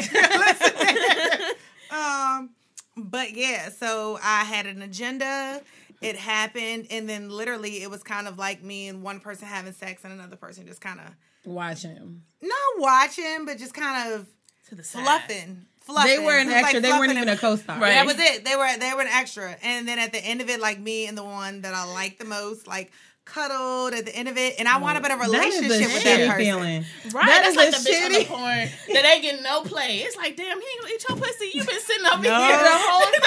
Um, 1.92 2.50
but 2.98 3.36
yeah, 3.36 3.70
so 3.70 4.20
I 4.22 4.44
had 4.44 4.66
an 4.66 4.82
agenda. 4.82 5.62
It 6.02 6.16
happened, 6.18 6.88
and 6.92 7.08
then 7.08 7.30
literally, 7.30 7.82
it 7.84 7.90
was 7.90 8.04
kind 8.04 8.28
of 8.28 8.38
like 8.38 8.64
me 8.64 8.88
and 8.90 9.02
one 9.02 9.20
person 9.20 9.48
having 9.48 9.72
sex, 9.74 10.04
and 10.04 10.12
another 10.14 10.36
person 10.36 10.68
just 10.68 10.82
kind 10.82 11.00
of 11.00 11.06
Watch 11.46 11.84
him. 11.84 12.24
not 12.42 12.52
watching, 12.78 13.46
but 13.46 13.58
just 13.58 13.74
kind 13.74 14.14
of 14.14 14.28
to 14.70 14.76
the 14.76 14.84
side. 14.84 15.04
fluffing. 15.04 15.66
Fluffing. 15.82 16.10
They 16.12 16.20
were 16.26 16.34
an 16.38 16.42
It 16.42 16.46
was 16.46 16.54
like 16.56 16.64
extra. 16.64 16.80
they 16.82 16.90
weren't 16.90 17.04
fluffing 17.12 17.18
even 17.18 17.30
a 17.30 17.38
co-star. 17.38 17.80
Right. 17.80 17.90
That 17.92 18.06
was 18.08 18.18
it. 18.20 18.44
They 18.46 18.56
were 18.56 18.78
they 18.80 18.94
were 18.94 19.02
an 19.02 19.08
extra, 19.12 19.56
and 19.64 19.88
then 19.88 20.00
at 20.00 20.12
the 20.12 20.20
end 20.20 20.42
of 20.42 20.50
it, 20.50 20.60
like 20.60 20.80
me 20.80 21.06
and 21.08 21.18
the 21.18 21.24
one 21.24 21.62
that 21.62 21.74
I 21.76 21.84
liked 21.94 22.18
the 22.20 22.26
most, 22.26 22.68
like 22.68 22.92
cuddled 23.26 23.94
at 23.94 24.06
the 24.06 24.16
end 24.16 24.28
of 24.30 24.38
it, 24.38 24.56
and 24.60 24.68
I 24.68 24.78
wound 24.78 24.98
up 25.00 25.06
in 25.06 25.12
a 25.12 25.18
That 25.18 25.26
is 25.26 25.30
a 25.30 25.62
relationship 25.62 25.94
with 25.94 26.04
that 26.04 26.28
person. 26.30 26.38
feeling. 26.46 26.86
Right, 27.14 27.26
That 27.26 27.42
that's 27.42 27.50
is 27.50 27.56
like 27.56 27.68
a 27.70 27.72
the 27.72 27.78
bitch 27.90 28.06
on 28.06 28.12
shitty- 28.12 28.20
the 28.20 28.26
porn 28.26 28.94
that 28.94 29.06
ain't 29.06 29.22
getting 29.24 29.44
no 29.44 29.62
play. 29.62 29.98
It's 30.06 30.16
like, 30.16 30.36
damn, 30.38 30.60
he 30.62 30.66
ain't 30.66 30.82
gonna 30.82 30.94
eat 30.94 31.06
your 31.10 31.18
pussy. 31.18 31.50
You've 31.54 31.66
been 31.68 31.82
sitting 31.82 32.06
up 32.06 32.20
No. 32.22 32.30
here 32.38 32.58
The 32.58 32.78
whole 32.86 33.12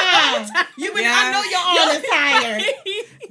time. 0.55 0.66
You 0.79 0.95
been, 0.95 1.05
I 1.05 1.11
Yeah. 1.11 1.31
know 1.35 1.43
your 1.51 1.59
arm 1.59 1.97
is 1.99 2.11
tired. 2.11 2.62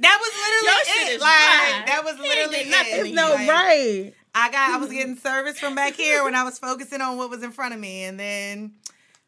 That 0.00 0.18
was 0.20 0.32
Your 0.32 0.44
literally 0.44 0.84
shit 0.84 1.08
it. 1.08 1.14
is 1.16 1.20
Like 1.22 1.32
fried. 1.32 1.88
that 1.88 2.02
was 2.04 2.18
literally 2.18 2.58
did 2.64 2.70
nothing 2.70 2.94
it. 2.94 3.02
to 3.02 3.08
you. 3.08 3.14
No, 3.14 3.32
Like, 3.34 3.48
right. 3.48 4.14
I 4.38 4.50
got 4.50 4.70
I 4.70 4.76
was 4.78 4.90
getting 4.90 5.16
service 5.28 5.58
from 5.58 5.74
back 5.74 5.94
here 5.94 6.24
when 6.24 6.34
I 6.34 6.44
was 6.44 6.58
focusing 6.58 7.00
on 7.00 7.16
what 7.16 7.30
was 7.30 7.42
in 7.42 7.50
front 7.50 7.74
of 7.74 7.80
me, 7.80 8.04
and 8.04 8.18
then 8.18 8.72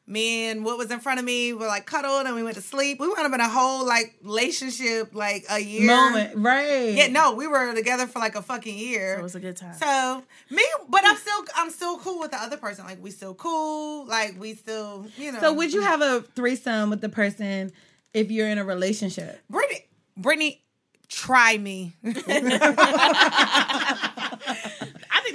me 0.06 0.50
and 0.50 0.64
what 0.64 0.76
was 0.76 0.90
in 0.90 1.00
front 1.00 1.20
of 1.20 1.24
me 1.24 1.52
were 1.52 1.66
like 1.66 1.86
cuddled, 1.86 2.26
and 2.26 2.34
we 2.34 2.42
went 2.42 2.56
to 2.56 2.62
sleep. 2.62 3.00
We 3.00 3.08
wound 3.08 3.20
up 3.20 3.32
in 3.32 3.40
a 3.40 3.48
whole 3.48 3.86
like 3.86 4.16
relationship, 4.22 5.14
like 5.14 5.44
a 5.50 5.60
year 5.60 5.86
Moment, 5.86 6.36
right? 6.36 6.94
Yeah, 6.94 7.08
no, 7.08 7.34
we 7.34 7.46
were 7.46 7.74
together 7.74 8.06
for 8.06 8.18
like 8.18 8.34
a 8.34 8.42
fucking 8.42 8.76
year. 8.76 9.14
So 9.14 9.20
it 9.20 9.22
was 9.22 9.34
a 9.34 9.40
good 9.40 9.56
time. 9.56 9.74
So 9.74 10.22
me, 10.50 10.62
but 10.88 11.02
I'm 11.04 11.16
still 11.16 11.44
I'm 11.56 11.70
still 11.70 11.98
cool 11.98 12.20
with 12.20 12.30
the 12.30 12.40
other 12.40 12.56
person. 12.56 12.84
Like 12.84 13.02
we 13.02 13.10
still 13.10 13.34
cool. 13.34 14.06
Like 14.06 14.38
we 14.38 14.54
still 14.54 15.06
you 15.16 15.32
know. 15.32 15.40
So 15.40 15.52
would 15.52 15.72
you 15.72 15.82
have 15.82 16.02
a 16.02 16.22
threesome 16.34 16.90
with 16.90 17.00
the 17.00 17.08
person 17.08 17.72
if 18.14 18.30
you're 18.30 18.48
in 18.48 18.58
a 18.58 18.64
relationship? 18.64 19.40
Brittany? 19.48 19.86
Brittany, 20.16 20.62
try 21.08 21.56
me. 21.56 21.94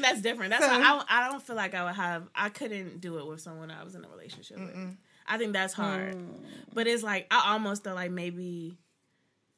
I 0.06 0.12
think 0.12 0.22
that's 0.22 0.22
different. 0.22 0.52
That's 0.52 0.66
So- 0.66 0.72
why 0.72 1.04
I, 1.10 1.26
I 1.26 1.30
don't 1.30 1.42
feel 1.42 1.56
like 1.56 1.74
I 1.74 1.84
would 1.84 1.96
have. 1.96 2.28
I 2.36 2.50
couldn't 2.50 3.02
do 3.02 3.18
it 3.18 3.28
with 3.28 3.42
someone 3.42 3.72
I 3.72 3.84
was 3.84 3.96
in 3.96 4.06
a 4.06 4.10
relationship 4.10 4.60
with. 4.60 4.98
I 5.28 5.38
think 5.38 5.54
that's 5.54 5.74
hard. 5.74 6.16
Mm. 6.16 6.46
But 6.74 6.88
it's 6.88 7.04
like 7.04 7.28
I 7.32 7.52
almost 7.54 7.84
feel 7.84 7.96
like 7.96 8.12
maybe 8.12 8.78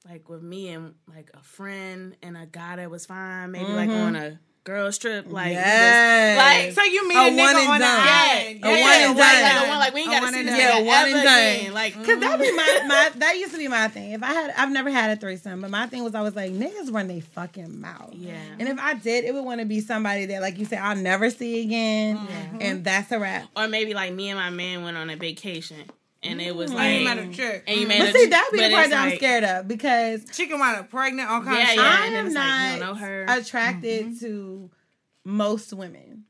like 0.07 0.29
with 0.29 0.41
me 0.41 0.69
and 0.69 0.95
like 1.13 1.31
a 1.33 1.43
friend 1.43 2.15
and 2.23 2.37
a 2.37 2.45
guy 2.45 2.77
that 2.77 2.89
was 2.89 3.05
fine, 3.05 3.51
maybe 3.51 3.71
like 3.71 3.89
on 3.89 4.13
mm-hmm. 4.13 4.15
a 4.15 4.39
girls 4.68 4.97
trip, 4.97 5.26
like 5.32 5.53
Yes. 5.53 6.38
like 6.38 6.74
so 6.74 6.84
you 6.91 7.07
meet 7.07 7.15
A 7.15 7.28
a, 7.28 7.32
nigga 7.32 7.38
one 7.38 7.55
and 7.55 7.70
on 7.70 7.80
the 7.80 7.86
done. 7.86 8.07
island? 8.07 8.59
A 8.63 8.68
one 8.68 8.78
and 8.78 9.18
like, 9.18 9.32
done. 9.32 9.43
like 9.43 9.65
a 9.65 9.70
one 9.70 9.80
like 9.80 9.93
we 9.93 10.01
ain't 10.01 10.11
gotta 10.11 10.26
one 10.26 10.34
see 10.34 10.39
and 10.39 10.47
this 10.49 10.57
done. 10.57 10.68
nigga 10.68 10.86
Yeah, 10.86 10.88
one 10.88 11.07
ever 11.07 11.18
and 11.18 11.24
done. 11.24 11.55
again. 11.55 11.74
Like 11.74 11.93
Cause 11.93 12.05
mm-hmm. 12.05 12.20
that 12.20 12.39
be 12.41 12.51
my, 12.51 12.84
my 12.88 13.11
that 13.15 13.38
used 13.38 13.51
to 13.53 13.57
be 13.57 13.68
my 13.70 13.88
thing. 13.88 14.11
If 14.11 14.24
I 14.24 14.34
had 14.34 14.53
I've 14.57 14.72
never 14.72 14.89
had 14.89 15.09
a 15.11 15.15
threesome, 15.20 15.61
but 15.61 15.72
my 15.72 15.88
thing 15.88 16.03
was 16.03 16.13
I 16.15 16.22
was 16.22 16.36
like 16.36 16.51
niggas 16.51 16.91
run 16.93 17.07
they 17.07 17.22
fucking 17.22 17.80
mouth. 17.80 18.13
Yeah. 18.13 18.36
And 18.59 18.68
if 18.68 18.78
I 18.78 18.93
did, 18.95 19.24
it 19.24 19.34
would 19.34 19.45
want 19.45 19.61
to 19.61 19.65
be 19.65 19.80
somebody 19.80 20.26
that 20.28 20.41
like 20.41 20.57
you 20.59 20.65
said 20.65 20.80
I'll 20.80 20.95
never 20.97 21.30
see 21.30 21.61
again, 21.63 22.18
mm-hmm. 22.18 22.57
and 22.61 22.84
that's 22.84 23.11
a 23.13 23.20
wrap. 23.20 23.47
or 23.55 23.68
maybe 23.70 23.93
like 23.93 24.13
me 24.13 24.30
and 24.30 24.38
my 24.38 24.49
man 24.49 24.84
went 24.84 24.97
on 24.97 25.09
a 25.09 25.15
vacation 25.15 25.78
and 26.24 26.41
it 26.41 26.55
was 26.55 26.72
And 26.72 26.80
like 26.80 26.99
you 26.99 27.05
met 27.05 27.18
a 27.20 27.28
chick. 27.30 27.63
and 27.68 27.80
you 27.80 27.86
mm. 27.86 27.89
made 27.89 27.99
But 27.99 28.09
a 28.09 28.11
see, 28.13 28.26
that'd 28.28 28.51
be 28.51 28.59
the 28.59 28.70
part 28.70 28.86
it's 28.86 28.89
that 28.91 29.07
I'm 29.07 29.15
scared 29.18 29.43
of 29.43 29.68
because 29.68 30.26
She 30.34 30.47
can 30.47 30.59
wind 30.59 30.78
up 30.78 30.89
pregnant, 30.89 31.30
all 31.30 31.41
kinds 31.41 31.57
Yeah, 31.57 31.63
of 31.63 31.70
shit. 31.70 31.78
yeah. 31.78 31.97
I 31.99 32.05
am 32.07 32.26
it's 32.28 32.36
like, 32.36 32.45
you 32.45 32.51
don't 32.51 32.80
not 32.80 32.86
know 32.88 32.93
her. 32.95 33.26
attracted 33.30 34.05
mm-hmm. 34.07 34.26
to 34.26 34.72
most 35.26 35.74
women. 35.74 36.24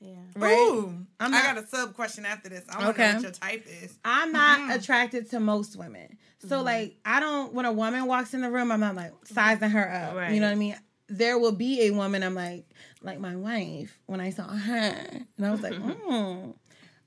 Yeah. 0.00 0.16
Right? 0.34 0.52
Ooh, 0.58 0.94
I'm 1.20 1.32
I 1.32 1.42
got 1.42 1.58
a 1.58 1.66
sub 1.66 1.94
question 1.94 2.26
after 2.26 2.48
this. 2.48 2.64
I 2.68 2.82
want 2.82 2.96
to 2.96 3.02
Okay. 3.02 3.08
know 3.10 3.14
what 3.18 3.22
your 3.22 3.30
type 3.32 3.66
is. 3.82 3.96
I'm 4.04 4.32
not 4.32 4.58
mm-hmm. 4.60 4.70
attracted 4.72 5.30
to 5.30 5.40
most 5.40 5.76
women. 5.76 6.18
So 6.40 6.56
Mm-hmm. 6.56 6.64
like 6.64 6.96
I 7.04 7.20
don't 7.20 7.52
when 7.54 7.66
a 7.66 7.72
woman 7.72 8.06
walks 8.06 8.34
in 8.34 8.40
the 8.40 8.50
room, 8.50 8.72
I'm 8.72 8.80
not 8.80 8.96
like 8.96 9.12
mm-hmm. 9.12 9.34
sizing 9.34 9.70
her 9.70 9.92
up. 9.92 10.16
Right. 10.16 10.32
You 10.32 10.40
know 10.40 10.46
what 10.46 10.52
I 10.52 10.56
mean? 10.56 10.76
there 11.08 11.38
will 11.38 11.52
be 11.52 11.82
a 11.82 11.90
woman 11.90 12.22
I'm 12.22 12.34
like, 12.34 12.64
like 13.02 13.20
my 13.20 13.36
wife 13.36 13.98
when 14.06 14.20
I 14.20 14.30
saw 14.30 14.44
her, 14.48 14.96
and 15.36 15.46
I 15.46 15.50
was 15.50 15.60
like, 15.60 15.72
mm, 15.74 16.54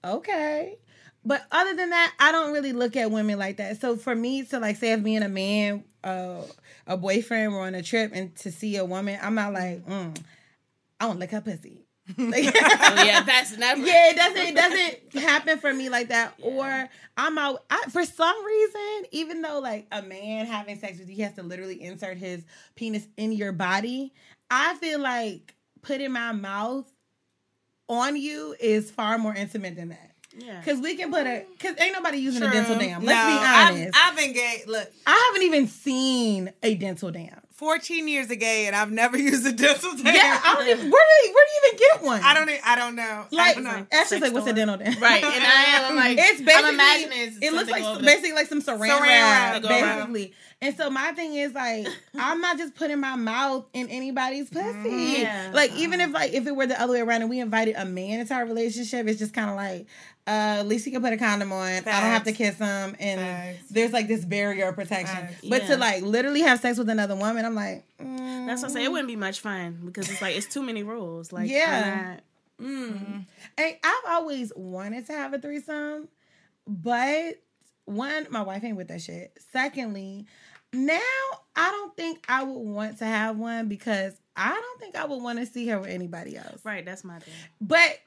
okay. 0.03 0.77
But 1.25 1.43
other 1.51 1.73
than 1.75 1.89
that, 1.89 2.13
I 2.19 2.31
don't 2.31 2.53
really 2.53 2.71
look 2.73 2.95
at 2.95 3.09
women 3.11 3.39
like 3.39 3.57
that. 3.57 3.81
So 3.81 3.97
for 3.97 4.15
me 4.15 4.43
to 4.45 4.59
like 4.59 4.75
say 4.77 4.91
as 4.91 5.01
being 5.01 5.23
a 5.23 5.29
man, 5.29 5.83
uh, 6.03 6.43
a 6.85 6.95
boyfriend, 6.97 7.51
we're 7.51 7.61
on 7.65 7.73
a 7.75 7.81
trip, 7.81 8.11
and 8.13 8.35
to 8.37 8.51
see 8.51 8.77
a 8.77 8.85
woman, 8.85 9.17
I'm 9.21 9.33
not 9.35 9.51
like, 9.53 9.85
mm, 9.87 10.15
I 10.99 11.07
don't 11.07 11.17
lick 11.19 11.31
her 11.31 11.41
pussy. 11.41 11.81
Like- 12.17 12.55
Oh, 12.87 13.03
yeah, 13.03 13.23
that's 13.23 13.57
never. 13.57 13.81
yeah, 13.81 14.11
it 14.11 14.15
doesn't 14.15 14.37
it 14.37 14.55
doesn't 14.55 15.23
happen 15.23 15.57
for 15.57 15.73
me 15.73 15.89
like 15.89 16.09
that. 16.09 16.35
Or 16.43 16.87
I'm 17.17 17.37
out 17.39 17.63
I, 17.71 17.85
for 17.89 18.05
some 18.05 18.45
reason, 18.45 19.05
even 19.11 19.41
though 19.41 19.59
like 19.59 19.87
a 19.91 20.03
man 20.03 20.45
having 20.45 20.77
sex 20.77 20.99
with 20.99 21.09
you, 21.09 21.15
he 21.15 21.21
has 21.23 21.33
to 21.33 21.41
literally 21.43 21.81
insert 21.81 22.17
his 22.17 22.45
penis 22.75 23.07
in 23.17 23.31
your 23.31 23.51
body. 23.51 24.13
I 24.51 24.75
feel 24.75 24.99
like 24.99 25.55
putting 25.81 26.11
my 26.11 26.31
mouth 26.33 26.85
on 27.89 28.15
you 28.15 28.55
is 28.59 28.91
far 28.91 29.17
more 29.17 29.33
intimate 29.33 29.75
than 29.75 29.89
that. 29.89 30.11
Yeah. 30.37 30.61
Cause 30.63 30.79
we 30.79 30.95
can 30.95 31.11
put 31.11 31.25
a 31.25 31.45
cause 31.59 31.75
ain't 31.79 31.93
nobody 31.93 32.17
using 32.17 32.43
a 32.43 32.51
dental 32.51 32.77
dam. 32.77 33.03
Let's 33.03 33.27
No, 33.27 33.39
be 33.39 33.45
I've- 33.45 33.79
honest. 33.81 33.97
I've, 33.97 34.15
been 34.17 34.33
gay. 34.33 34.63
Look, 34.67 34.91
I 35.07 35.31
haven't 35.33 35.47
even 35.47 35.67
seen 35.67 36.51
a 36.61 36.75
dental 36.75 37.11
dam. 37.11 37.41
14 37.53 38.09
years 38.09 38.29
of 38.29 38.37
gay, 38.37 38.67
and 38.67 38.75
I've 38.75 38.91
never 38.91 39.17
used 39.31 39.45
a 39.47 39.53
dental 39.53 39.95
dam. 39.95 40.13
Yeah, 40.13 40.41
I 40.43 40.55
don't 40.55 40.67
even 40.67 40.91
where 40.91 41.03
do 41.23 41.27
you, 41.27 41.33
where 41.33 41.45
do 41.45 41.51
you 41.53 41.61
even 41.67 41.79
get 41.79 42.03
one? 42.05 42.21
I 42.21 42.33
don't. 42.33 42.49
e- 42.49 42.59
I 42.65 42.75
don't 42.75 42.95
know. 42.97 43.03
I 43.03 43.27
like 43.31 43.55
don't 43.55 43.63
know. 43.63 43.87
Ashley's 43.93 44.19
like, 44.21 44.33
what's 44.33 44.45
a 44.47 44.51
dental 44.53 44.75
dam? 44.75 44.93
Right, 45.01 45.23
and 45.23 45.43
I 45.43 45.63
am 45.77 45.91
I'm 45.91 45.95
like, 45.95 46.17
it's 46.19 46.41
basically 46.41 46.53
I'm 46.53 46.73
imagining 46.73 47.17
it's 47.29 47.37
it 47.41 47.53
looks 47.53 47.71
like 47.71 47.83
over 47.83 48.01
basically 48.03 48.33
like 48.33 48.47
some 48.47 48.61
saran, 48.61 48.79
Saran 48.89 48.99
wrap, 48.99 49.53
wrap, 49.53 49.61
go 49.61 49.69
around. 49.69 50.11
basically. 50.13 50.33
And 50.61 50.75
so 50.75 50.89
my 50.89 51.11
thing 51.13 51.33
is 51.35 51.53
like 51.53 51.87
I'm 52.19 52.41
not 52.41 52.57
just 52.57 52.75
putting 52.75 52.99
my 52.99 53.15
mouth 53.15 53.65
in 53.73 53.87
anybody's 53.87 54.49
pussy. 54.49 54.65
Mm-hmm. 54.65 55.21
Yeah. 55.21 55.51
Like 55.53 55.71
even 55.77 56.01
if 56.01 56.11
like 56.11 56.33
if 56.33 56.47
it 56.47 56.55
were 56.55 56.67
the 56.67 56.79
other 56.81 56.91
way 56.93 56.99
around 56.99 57.21
and 57.21 57.29
we 57.29 57.39
invited 57.39 57.75
a 57.77 57.85
man 57.85 58.19
into 58.19 58.33
our 58.33 58.45
relationship, 58.45 59.07
it's 59.07 59.19
just 59.19 59.33
kind 59.33 59.49
of 59.49 59.55
like 59.55 59.87
uh, 60.27 60.59
at 60.59 60.67
least 60.67 60.85
he 60.85 60.91
can 60.91 61.01
put 61.01 61.13
a 61.13 61.17
condom 61.17 61.51
on. 61.51 61.67
I 61.67 61.79
don't 61.81 61.85
have 61.85 62.23
to 62.23 62.31
kiss 62.31 62.57
him, 62.57 62.95
and 62.99 63.19
Facts. 63.19 63.69
there's 63.69 63.93
like 63.93 64.07
this 64.07 64.25
barrier 64.25 64.67
of 64.69 64.75
protection. 64.75 65.15
Facts. 65.15 65.47
But 65.47 65.61
Yeah. 65.63 65.67
to 65.69 65.77
like 65.77 66.01
literally 66.03 66.41
have 66.41 66.59
sex 66.59 66.77
with 66.77 66.89
another 66.89 67.15
woman, 67.15 67.45
I'm 67.45 67.55
like, 67.55 67.83
mm, 67.99 68.47
That's 68.47 68.61
what 68.63 68.71
I 68.71 68.73
say. 68.75 68.83
It 68.85 68.91
wouldn't 68.91 69.07
be 69.07 69.15
much 69.15 69.39
fun 69.39 69.79
because 69.85 70.09
it's 70.09 70.21
like 70.21 70.35
it's 70.35 70.47
too 70.47 70.63
many 70.63 70.83
rules. 70.83 71.31
Like 71.31 71.49
Yeah. 71.49 71.83
I'm 71.97 72.07
not- 72.11 72.21
Mm. 72.61 73.25
And 73.57 73.75
I've 73.83 74.03
always 74.07 74.53
wanted 74.55 75.05
to 75.07 75.13
have 75.13 75.33
a 75.33 75.39
threesome, 75.39 76.07
but 76.65 77.35
one, 77.85 78.27
my 78.29 78.41
wife 78.41 78.63
ain't 78.63 78.77
with 78.77 78.87
that 78.87 79.01
shit. 79.01 79.37
Secondly, 79.51 80.25
now 80.73 80.99
I 81.55 81.69
don't 81.71 81.95
think 81.95 82.23
I 82.29 82.43
would 82.43 82.57
want 82.57 82.97
to 82.99 83.05
have 83.05 83.37
one 83.37 83.67
because 83.67 84.13
I 84.37 84.49
don't 84.53 84.79
think 84.79 84.95
I 84.95 85.05
would 85.05 85.21
want 85.21 85.39
to 85.39 85.45
see 85.45 85.67
her 85.67 85.79
with 85.79 85.89
anybody 85.89 86.37
else. 86.37 86.59
right. 86.63 86.83
That's 86.85 87.03
my 87.03 87.19
thing. 87.19 87.33
But 87.61 87.99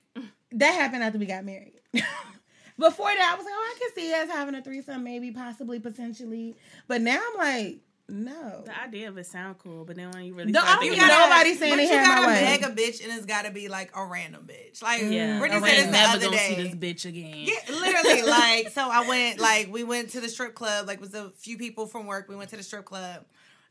that 0.52 0.72
happened 0.74 1.02
after 1.02 1.18
we 1.18 1.26
got 1.26 1.44
married. 1.44 1.80
Before 2.78 3.08
that, 3.08 3.32
I 3.32 3.36
was 3.36 3.44
like, 3.44 3.54
oh, 3.56 3.74
I 3.74 3.78
can 3.78 3.94
see 3.94 4.14
us 4.14 4.28
having 4.30 4.54
a 4.54 4.62
threesome, 4.62 5.02
maybe, 5.02 5.32
possibly, 5.32 5.80
potentially. 5.80 6.54
But 6.86 7.00
now 7.02 7.18
I'm 7.32 7.36
like, 7.38 7.78
no. 8.08 8.62
The 8.64 8.80
idea 8.82 9.08
of 9.08 9.18
it 9.18 9.26
sound 9.26 9.58
cool, 9.58 9.84
but 9.84 9.96
then 9.96 10.10
when 10.12 10.24
you 10.24 10.32
really 10.32 10.52
No, 10.52 10.60
start 10.60 10.74
don't 10.74 10.80
thinking 10.82 10.98
think 11.00 11.10
about 11.10 11.28
nobody 11.28 11.54
saying 11.56 11.72
but 11.72 11.76
they 11.76 11.82
you 11.82 11.88
had 11.90 12.08
my 12.08 12.14
gotta 12.14 12.26
way. 12.28 12.40
beg 12.40 12.62
a 12.62 12.68
bitch, 12.72 13.02
and 13.04 13.12
it's 13.12 13.26
gotta 13.26 13.50
be 13.50 13.68
like 13.68 13.90
a 13.96 14.04
random 14.06 14.46
bitch. 14.46 14.80
Like 14.80 15.02
it, 15.02 15.12
yeah, 15.12 15.38
Brittany 15.40 15.60
I 15.60 15.66
said 15.68 15.76
this 15.76 15.82
ain't 15.82 15.86
the 15.92 15.98
never 15.98 16.12
other 16.16 16.24
gonna 16.26 16.36
day. 16.36 16.48
see 16.56 16.62
this 16.62 16.74
bitch 17.04 17.04
again. 17.08 17.34
Yeah, 17.36 17.74
literally. 17.74 18.22
like, 18.30 18.68
so 18.70 18.88
I 18.88 19.06
went, 19.06 19.40
like, 19.40 19.70
we 19.72 19.82
went 19.84 20.10
to 20.10 20.20
the 20.20 20.28
strip 20.28 20.54
club. 20.54 20.86
Like, 20.86 20.98
it 20.98 21.00
was 21.02 21.14
a 21.14 21.30
few 21.36 21.58
people 21.58 21.86
from 21.86 22.06
work. 22.06 22.28
We 22.28 22.36
went 22.36 22.48
to 22.50 22.56
the 22.56 22.62
strip 22.62 22.84
club, 22.86 23.24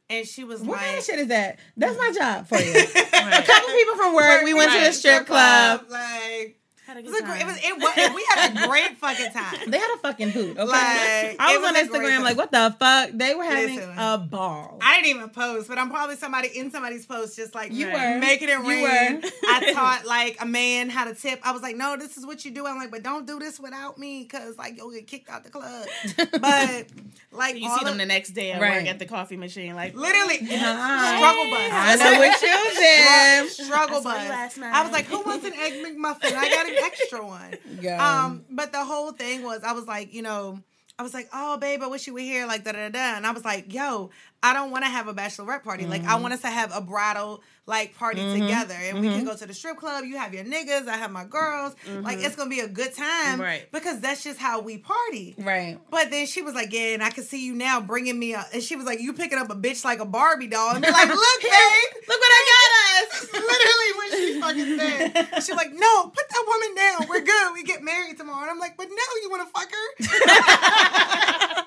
and 0.09 0.27
she 0.27 0.43
was 0.43 0.59
What 0.61 0.77
like, 0.77 0.85
kind 0.85 0.97
of 0.99 1.03
shit 1.05 1.19
is 1.19 1.27
that? 1.29 1.57
That's 1.77 1.97
my 1.97 2.11
job 2.11 2.47
for 2.47 2.59
you. 2.59 2.73
Right. 3.27 3.43
a 3.43 3.45
couple 3.47 3.73
people 3.73 3.95
from 3.95 4.13
work, 4.15 4.43
we 4.43 4.53
went 4.53 4.71
to 4.71 4.77
the 4.77 4.85
Right, 4.85 4.93
strip 4.93 5.25
club. 5.25 5.85
Like, 5.89 6.59
Had 6.87 6.95
a 6.95 6.99
it 7.01 7.03
good 7.03 7.11
was, 7.11 7.19
a 7.19 7.23
great, 7.25 7.41
it 7.41 7.45
was. 7.45 7.57
It 7.57 7.77
was. 7.77 8.15
We 8.15 8.25
had 8.33 8.63
a 8.63 8.67
great 8.67 8.97
fucking 8.97 9.31
time. 9.33 9.69
They 9.69 9.77
had 9.77 9.93
a 9.93 9.97
fucking 9.97 10.29
hoot. 10.29 10.51
Okay, 10.57 10.63
Like, 10.65 11.35
I 11.37 11.53
it 11.55 11.59
was, 11.59 11.67
on 11.67 11.73
was 11.73 11.83
a 11.83 11.87
great 11.89 12.01
Instagram 12.13 12.23
like, 12.23 12.37
what 12.37 12.49
the 12.51 12.73
fuck? 12.79 13.09
They 13.13 13.35
were 13.35 13.43
having 13.43 13.75
Listen. 13.75 13.93
a 13.97 14.17
ball. 14.17 14.79
I 14.81 14.95
didn't 15.01 15.17
even 15.17 15.29
post, 15.29 15.67
but 15.67 15.77
I'm 15.77 15.89
probably 15.89 16.15
somebody 16.15 16.47
in 16.57 16.71
somebody's 16.71 17.05
post, 17.05 17.35
just 17.35 17.53
like 17.53 17.73
You 17.73 17.89
Right. 17.89 18.15
were 18.15 18.19
making 18.21 18.47
it 18.47 18.53
You 18.53 18.67
rain. 18.69 19.21
were. 19.21 19.29
I 19.49 19.71
taught 19.75 20.05
like 20.05 20.37
a 20.39 20.45
man 20.45 20.89
how 20.89 21.03
to 21.03 21.13
tip. 21.13 21.41
I 21.43 21.51
was 21.51 21.61
like, 21.61 21.75
no, 21.75 21.97
this 21.97 22.15
is 22.15 22.25
what 22.25 22.45
you 22.45 22.51
do. 22.51 22.65
I'm 22.65 22.77
like, 22.77 22.89
but 22.91 23.03
don't 23.03 23.27
do 23.27 23.37
this 23.37 23.59
without 23.59 23.97
me, 23.97 24.23
cause 24.23 24.57
like 24.57 24.77
you'll 24.77 24.91
get 24.91 25.07
kicked 25.07 25.29
out 25.29 25.43
the 25.43 25.49
club. 25.49 25.87
But 26.39 26.85
like 27.31 27.57
you 27.57 27.67
all 27.69 27.77
see 27.79 27.83
them 27.83 27.93
of- 27.95 27.99
the 27.99 28.05
next 28.05 28.29
day 28.29 28.51
at 28.53 28.61
Right. 28.61 28.77
work 28.79 28.87
at 28.87 28.99
the 28.99 29.05
coffee 29.05 29.35
machine, 29.37 29.75
like 29.75 29.93
literally 29.93 30.37
Uh-huh. 30.39 31.17
struggle 31.17 31.49
bus. 31.51 31.69
I 31.73 31.95
know 31.95 32.19
what 32.19 32.41
you 32.41 33.57
did. 33.59 33.65
Struggle 33.67 33.97
I 34.07 34.47
bus. 34.47 34.57
I 34.61 34.83
was 34.83 34.91
like, 34.93 35.05
who 35.05 35.21
wants 35.21 35.45
an 35.45 35.53
egg 35.53 35.73
McMuffin? 35.83 36.33
I 36.33 36.49
got 36.49 36.67
an 36.67 36.76
extra 36.83 37.25
one. 37.25 37.55
Go. 37.81 37.97
Um, 37.97 38.45
but 38.49 38.71
the 38.71 38.83
whole 38.83 39.11
thing 39.11 39.43
was, 39.43 39.63
I 39.63 39.73
was 39.73 39.87
like, 39.87 40.13
you 40.13 40.21
know, 40.21 40.59
I 40.99 41.03
was 41.03 41.13
like, 41.13 41.29
oh, 41.31 41.57
babe, 41.57 41.83
I 41.83 41.87
wish 41.87 42.07
you 42.07 42.13
were 42.13 42.19
here, 42.19 42.47
like 42.47 42.63
da 42.63 42.71
da 42.71 42.89
da. 42.89 43.17
And 43.17 43.25
I 43.25 43.31
was 43.31 43.45
like, 43.45 43.73
yo, 43.73 44.09
I 44.43 44.53
don't 44.53 44.71
want 44.71 44.83
to 44.85 44.89
have 44.89 45.07
a 45.07 45.13
bachelorette 45.13 45.63
party. 45.63 45.85
Like, 45.85 45.97
Mm-hmm. 45.97 46.11
I 46.11 46.15
want 46.21 46.33
us 46.33 46.41
to 46.41 46.47
have 46.47 46.71
a 46.75 46.79
bridal 46.79 47.41
like 47.65 47.97
party 47.97 48.21
mm-hmm. 48.21 48.41
together, 48.41 48.75
and 48.75 49.01
we 49.01 49.07
can 49.07 49.17
mm-hmm. 49.17 49.27
go 49.27 49.35
to 49.35 49.45
the 49.45 49.53
strip 49.53 49.77
club. 49.77 50.05
You 50.05 50.17
have 50.17 50.33
your 50.33 50.45
niggas, 50.45 50.87
I 50.87 50.95
have 50.95 51.11
my 51.11 51.25
girls. 51.25 51.75
Like, 51.85 52.17
mm-hmm. 52.17 52.25
it's 52.25 52.35
gonna 52.35 52.49
be 52.49 52.61
a 52.61 52.67
good 52.67 52.93
time, 52.93 53.41
Right. 53.41 53.69
Because 53.71 53.99
that's 53.99 54.23
just 54.23 54.39
how 54.39 54.61
we 54.61 54.77
party. 54.77 55.35
right. 55.37 55.79
But 55.89 56.11
then 56.11 56.27
she 56.27 56.41
was 56.41 56.53
like, 56.53 56.71
"Yeah, 56.71 56.93
and 56.93 57.03
I 57.03 57.09
can 57.09 57.23
see 57.23 57.45
you 57.45 57.55
now 57.55 57.81
bringing 57.81 58.17
me 58.17 58.35
a." 58.35 58.45
And 58.53 58.63
she 58.63 58.75
was 58.75 58.85
like, 58.85 59.01
"You 59.01 59.11
picking 59.13 59.37
up 59.37 59.49
a 59.49 59.55
bitch 59.55 59.83
like 59.83 59.99
a 59.99 60.05
Barbie 60.05 60.47
doll?" 60.47 60.75
And 60.75 60.81
be 60.81 60.91
like, 60.91 61.09
"Look, 61.09 61.41
babe, 61.41 61.97
Look 62.07 62.19
what 62.19 62.31
I 62.31 62.43
got 62.47 62.71
us. 63.03 63.33
literally 63.33 63.91
what 63.95 64.11
she 64.11 64.39
fucking 64.41 64.79
said. 64.79 65.43
She's 65.43 65.55
like, 65.55 65.73
no, 65.73 66.03
put 66.07 66.29
that 66.29 66.43
woman 66.47 66.75
down. 66.75 67.09
We're 67.09 67.25
good. 67.25 67.53
We 67.53 67.63
get 67.63 67.83
married 67.83 68.17
tomorrow. 68.17 68.43
And 68.43 68.51
I'm 68.51 68.59
like, 68.59 68.77
but 68.77 68.87
no, 68.87 68.95
you 69.21 69.29
want 69.29 69.45
to 69.45 69.51
fuck 69.51 69.69
her? 69.71 71.63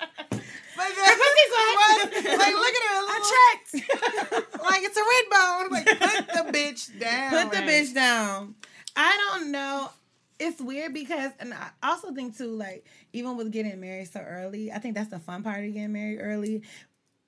but 0.81 0.95
then, 0.95 2.23
what? 2.31 2.39
Like, 2.39 2.53
look 2.53 2.75
at 2.75 2.83
her. 2.89 2.99
I 3.07 3.55
checked. 3.71 3.73
like, 4.63 4.83
it's 4.83 4.97
a 4.97 5.01
red 5.01 5.25
bone. 5.31 5.65
I'm 5.65 5.71
like, 5.71 5.85
put 5.85 6.27
the 6.27 6.57
bitch 6.57 6.99
down. 6.99 7.31
Put 7.31 7.51
the 7.51 7.63
bitch 7.63 7.93
down. 7.93 8.55
I 8.95 9.17
don't 9.31 9.51
know. 9.51 9.89
It's 10.39 10.59
weird 10.59 10.93
because, 10.93 11.31
and 11.39 11.53
I 11.53 11.69
also 11.83 12.11
think 12.13 12.35
too, 12.35 12.55
like 12.55 12.85
even 13.13 13.37
with 13.37 13.51
getting 13.51 13.79
married 13.79 14.11
so 14.11 14.21
early, 14.21 14.71
I 14.71 14.79
think 14.79 14.95
that's 14.95 15.09
the 15.09 15.19
fun 15.19 15.43
part 15.43 15.63
of 15.63 15.73
getting 15.73 15.93
married 15.93 16.17
early. 16.19 16.63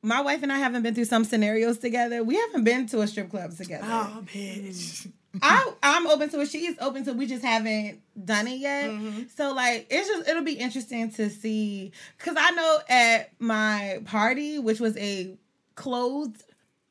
My 0.01 0.22
wife 0.22 0.43
and 0.43 0.51
I 0.51 0.58
haven't 0.58 0.82
been 0.82 0.95
through 0.95 1.06
some 1.06 1.24
scenarios 1.24 1.78
together. 1.78 2.24
We 2.24 2.36
haven't 2.36 2.64
been 2.64 2.88
to 2.88 3.01
a 3.01 3.08
strip 3.08 3.30
club 3.30 3.56
together. 3.56 3.86
Oh, 3.88 4.24
bitch. 4.26 5.08
Mm. 5.08 5.12
I 5.41 5.73
I'm 5.81 6.07
open 6.07 6.29
to 6.29 6.41
it. 6.41 6.49
She's 6.49 6.75
open 6.79 7.03
to. 7.05 7.11
It. 7.11 7.17
We 7.17 7.25
just 7.25 7.43
haven't 7.43 8.01
done 8.23 8.47
it 8.47 8.59
yet. 8.59 8.91
Mm-hmm. 8.91 9.23
So 9.36 9.53
like, 9.53 9.88
it's 9.89 10.07
just 10.07 10.29
it'll 10.29 10.43
be 10.43 10.53
interesting 10.53 11.11
to 11.13 11.29
see 11.29 11.91
because 12.17 12.36
I 12.38 12.51
know 12.51 12.79
at 12.89 13.31
my 13.39 13.99
party, 14.05 14.59
which 14.59 14.79
was 14.79 14.95
a 14.97 15.36
closed 15.75 16.43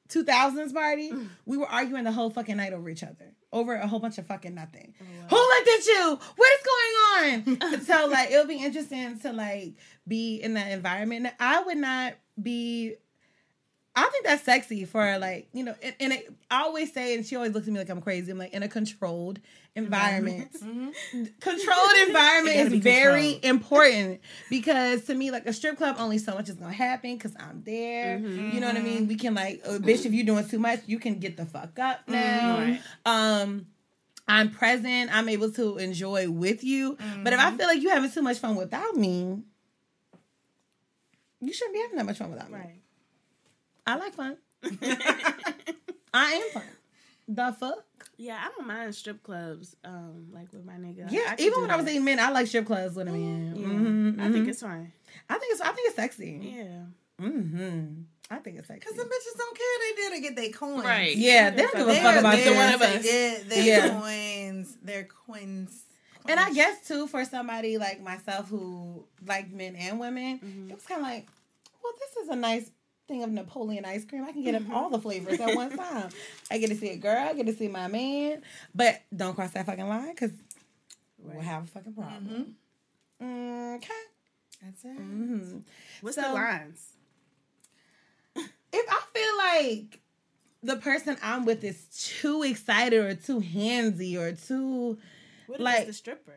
2000s 0.08 0.74
party, 0.74 1.12
mm. 1.12 1.28
we 1.46 1.56
were 1.56 1.68
arguing 1.68 2.04
the 2.04 2.12
whole 2.12 2.30
fucking 2.30 2.56
night 2.56 2.72
over 2.72 2.88
each 2.88 3.02
other. 3.02 3.34
Over 3.52 3.74
a 3.74 3.86
whole 3.86 3.98
bunch 3.98 4.16
of 4.16 4.26
fucking 4.26 4.54
nothing. 4.54 4.94
Oh, 5.00 5.04
Who 5.28 5.36
looked 5.36 5.68
at 5.68 5.86
you? 5.86 6.18
What 6.36 6.50
is 6.52 7.60
going 7.60 7.70
on? 7.70 7.80
so 7.84 8.06
like 8.06 8.30
it'll 8.30 8.46
be 8.46 8.64
interesting 8.64 9.18
to 9.20 9.32
like 9.32 9.74
be 10.08 10.36
in 10.36 10.54
that 10.54 10.72
environment. 10.72 11.28
I 11.38 11.62
would 11.62 11.76
not 11.76 12.14
be 12.42 12.94
I 13.94 14.08
think 14.08 14.24
that's 14.24 14.42
sexy 14.42 14.86
for 14.86 15.18
like 15.18 15.48
you 15.52 15.64
know, 15.64 15.74
and, 15.82 15.94
and 16.00 16.12
it, 16.14 16.32
I 16.50 16.62
always 16.62 16.92
say, 16.92 17.14
and 17.14 17.26
she 17.26 17.36
always 17.36 17.52
looks 17.52 17.66
at 17.66 17.72
me 17.72 17.78
like 17.78 17.90
I'm 17.90 18.00
crazy. 18.00 18.30
I'm 18.30 18.38
like 18.38 18.54
in 18.54 18.62
a 18.62 18.68
controlled 18.68 19.38
environment. 19.74 20.52
Mm-hmm. 20.54 20.88
Mm-hmm. 20.88 21.24
Controlled 21.40 21.90
environment 22.08 22.56
is 22.56 22.70
be 22.70 22.80
very 22.80 23.32
controlled. 23.34 23.44
important 23.44 24.20
because 24.48 25.04
to 25.04 25.14
me, 25.14 25.30
like 25.30 25.44
a 25.44 25.52
strip 25.52 25.76
club, 25.76 25.96
only 25.98 26.16
so 26.16 26.34
much 26.34 26.48
is 26.48 26.54
gonna 26.54 26.72
happen 26.72 27.16
because 27.16 27.34
I'm 27.38 27.62
there. 27.64 28.18
Mm-hmm. 28.18 28.54
You 28.54 28.60
know 28.60 28.68
what 28.68 28.76
I 28.76 28.80
mean? 28.82 29.08
We 29.08 29.16
can 29.16 29.34
like, 29.34 29.60
oh, 29.66 29.78
bitch, 29.78 30.06
if 30.06 30.12
you're 30.12 30.26
doing 30.26 30.48
too 30.48 30.58
much, 30.58 30.80
you 30.86 30.98
can 30.98 31.18
get 31.18 31.36
the 31.36 31.44
fuck 31.44 31.78
up 31.78 32.08
now. 32.08 32.78
Um. 33.04 33.66
I'm 34.28 34.50
present. 34.50 35.14
I'm 35.14 35.28
able 35.28 35.50
to 35.50 35.78
enjoy 35.78 36.30
with 36.30 36.62
you. 36.62 36.96
But 37.24 37.32
if 37.32 37.40
I 37.40 37.50
feel 37.56 37.66
like 37.66 37.82
you're 37.82 37.92
having 37.92 38.10
too 38.10 38.22
much 38.22 38.38
fun 38.38 38.54
without 38.54 38.94
me, 38.94 39.42
you 41.40 41.52
shouldn't 41.52 41.74
be 41.74 41.80
having 41.80 41.96
that 41.96 42.06
much 42.06 42.18
fun 42.18 42.30
without 42.30 42.48
me. 42.50 42.58
right. 42.58 42.81
I 43.86 43.96
like 43.96 44.14
fun. 44.14 44.36
I 46.14 46.32
am 46.34 46.50
fun. 46.52 46.62
The 47.28 47.52
fuck? 47.58 47.84
Yeah, 48.16 48.38
I 48.44 48.50
don't 48.56 48.66
mind 48.66 48.94
strip 48.94 49.22
clubs. 49.22 49.74
Um, 49.84 50.26
like 50.32 50.52
with 50.52 50.64
my 50.64 50.74
nigga. 50.74 51.10
Yeah, 51.10 51.20
I 51.30 51.34
even 51.38 51.54
do 51.54 51.60
when 51.62 51.70
I 51.70 51.76
was 51.76 51.84
that. 51.84 51.90
dating 51.92 52.04
men, 52.04 52.20
I 52.20 52.30
like 52.30 52.46
strip 52.46 52.66
clubs 52.66 52.94
with 52.94 53.08
a 53.08 53.12
man. 53.12 53.56
Yeah, 53.56 53.66
Mhm, 53.66 54.20
I 54.20 54.30
think 54.32 54.46
mhm. 54.46 54.48
it's 54.50 54.60
fine. 54.60 54.92
I 55.28 55.38
think 55.38 55.52
it's 55.52 55.60
I 55.60 55.72
think 55.72 55.86
it's 55.88 55.96
sexy. 55.96 56.54
Yeah, 56.56 57.24
Mm-hmm. 57.26 58.02
I 58.30 58.36
think 58.38 58.58
it's 58.58 58.68
sexy. 58.68 58.80
Because 58.80 58.96
the 58.96 59.04
bitches 59.04 59.38
don't 59.38 59.56
care. 59.56 59.66
They 59.80 60.02
there 60.02 60.10
to 60.10 60.20
get 60.20 60.36
their 60.36 60.50
coins. 60.50 60.84
right. 60.84 61.16
Yeah, 61.16 61.50
they 61.50 61.62
don't 61.62 61.74
give 61.76 61.88
a 61.88 61.94
fuck 61.96 62.16
about 62.20 62.34
there 62.36 62.50
you. 62.50 62.56
one 62.56 62.74
of 62.74 62.80
to 62.80 62.86
us. 62.86 63.02
Get 63.02 63.48
their 63.48 63.62
Yeah. 63.64 64.00
coins. 64.00 64.76
Their 64.82 65.04
coins. 65.04 65.84
And 66.28 66.38
I 66.38 66.52
guess 66.52 66.86
too 66.86 67.06
for 67.08 67.24
somebody 67.24 67.78
like 67.78 68.00
myself 68.02 68.48
who 68.48 69.04
like 69.26 69.50
men 69.52 69.76
and 69.76 69.98
women, 70.00 70.38
Mm-hmm. 70.38 70.70
it 70.70 70.74
was 70.74 70.84
kind 70.86 71.00
of 71.00 71.06
like, 71.06 71.28
well, 71.82 71.92
this 71.98 72.24
is 72.24 72.28
a 72.30 72.36
nice 72.36 72.70
thing 73.12 73.22
of 73.22 73.30
Napoleon 73.30 73.84
ice 73.84 74.04
cream. 74.06 74.24
I 74.24 74.32
can 74.32 74.42
get 74.42 74.60
all 74.72 74.88
the 74.90 74.98
flavors 74.98 75.38
at 75.38 75.54
one 75.54 75.76
time. 75.76 76.08
I 76.50 76.58
get 76.58 76.68
to 76.70 76.74
see 76.76 76.88
a 76.90 76.96
girl. 76.96 77.18
I 77.28 77.34
get 77.34 77.46
to 77.46 77.54
see 77.54 77.68
my 77.68 77.86
man. 77.86 78.42
But 78.74 79.02
don't 79.14 79.34
cross 79.34 79.50
that 79.52 79.66
fucking 79.66 79.86
line 79.86 80.10
because 80.10 80.30
we'll 81.18 81.40
have 81.42 81.64
a 81.64 81.66
fucking 81.66 81.92
problem. 81.92 82.56
Okay. 83.20 83.88
That's 84.62 84.84
it. 84.84 84.96
hmm 84.96 85.58
What's 86.00 86.16
So- 86.16 86.22
the 86.22 86.32
lines? 86.32 86.88
If 88.74 88.86
I 88.88 89.00
feel 89.12 89.36
like 89.82 90.00
the 90.62 90.76
person 90.80 91.18
I'm 91.22 91.44
with 91.44 91.62
is 91.62 91.84
too 92.20 92.42
excited 92.42 92.98
or 93.04 93.14
too 93.14 93.40
handsy 93.40 94.16
or 94.18 94.32
too, 94.32 94.96
What 95.46 95.60
like, 95.60 95.86
the 95.86 95.92
stripper? 95.92 96.32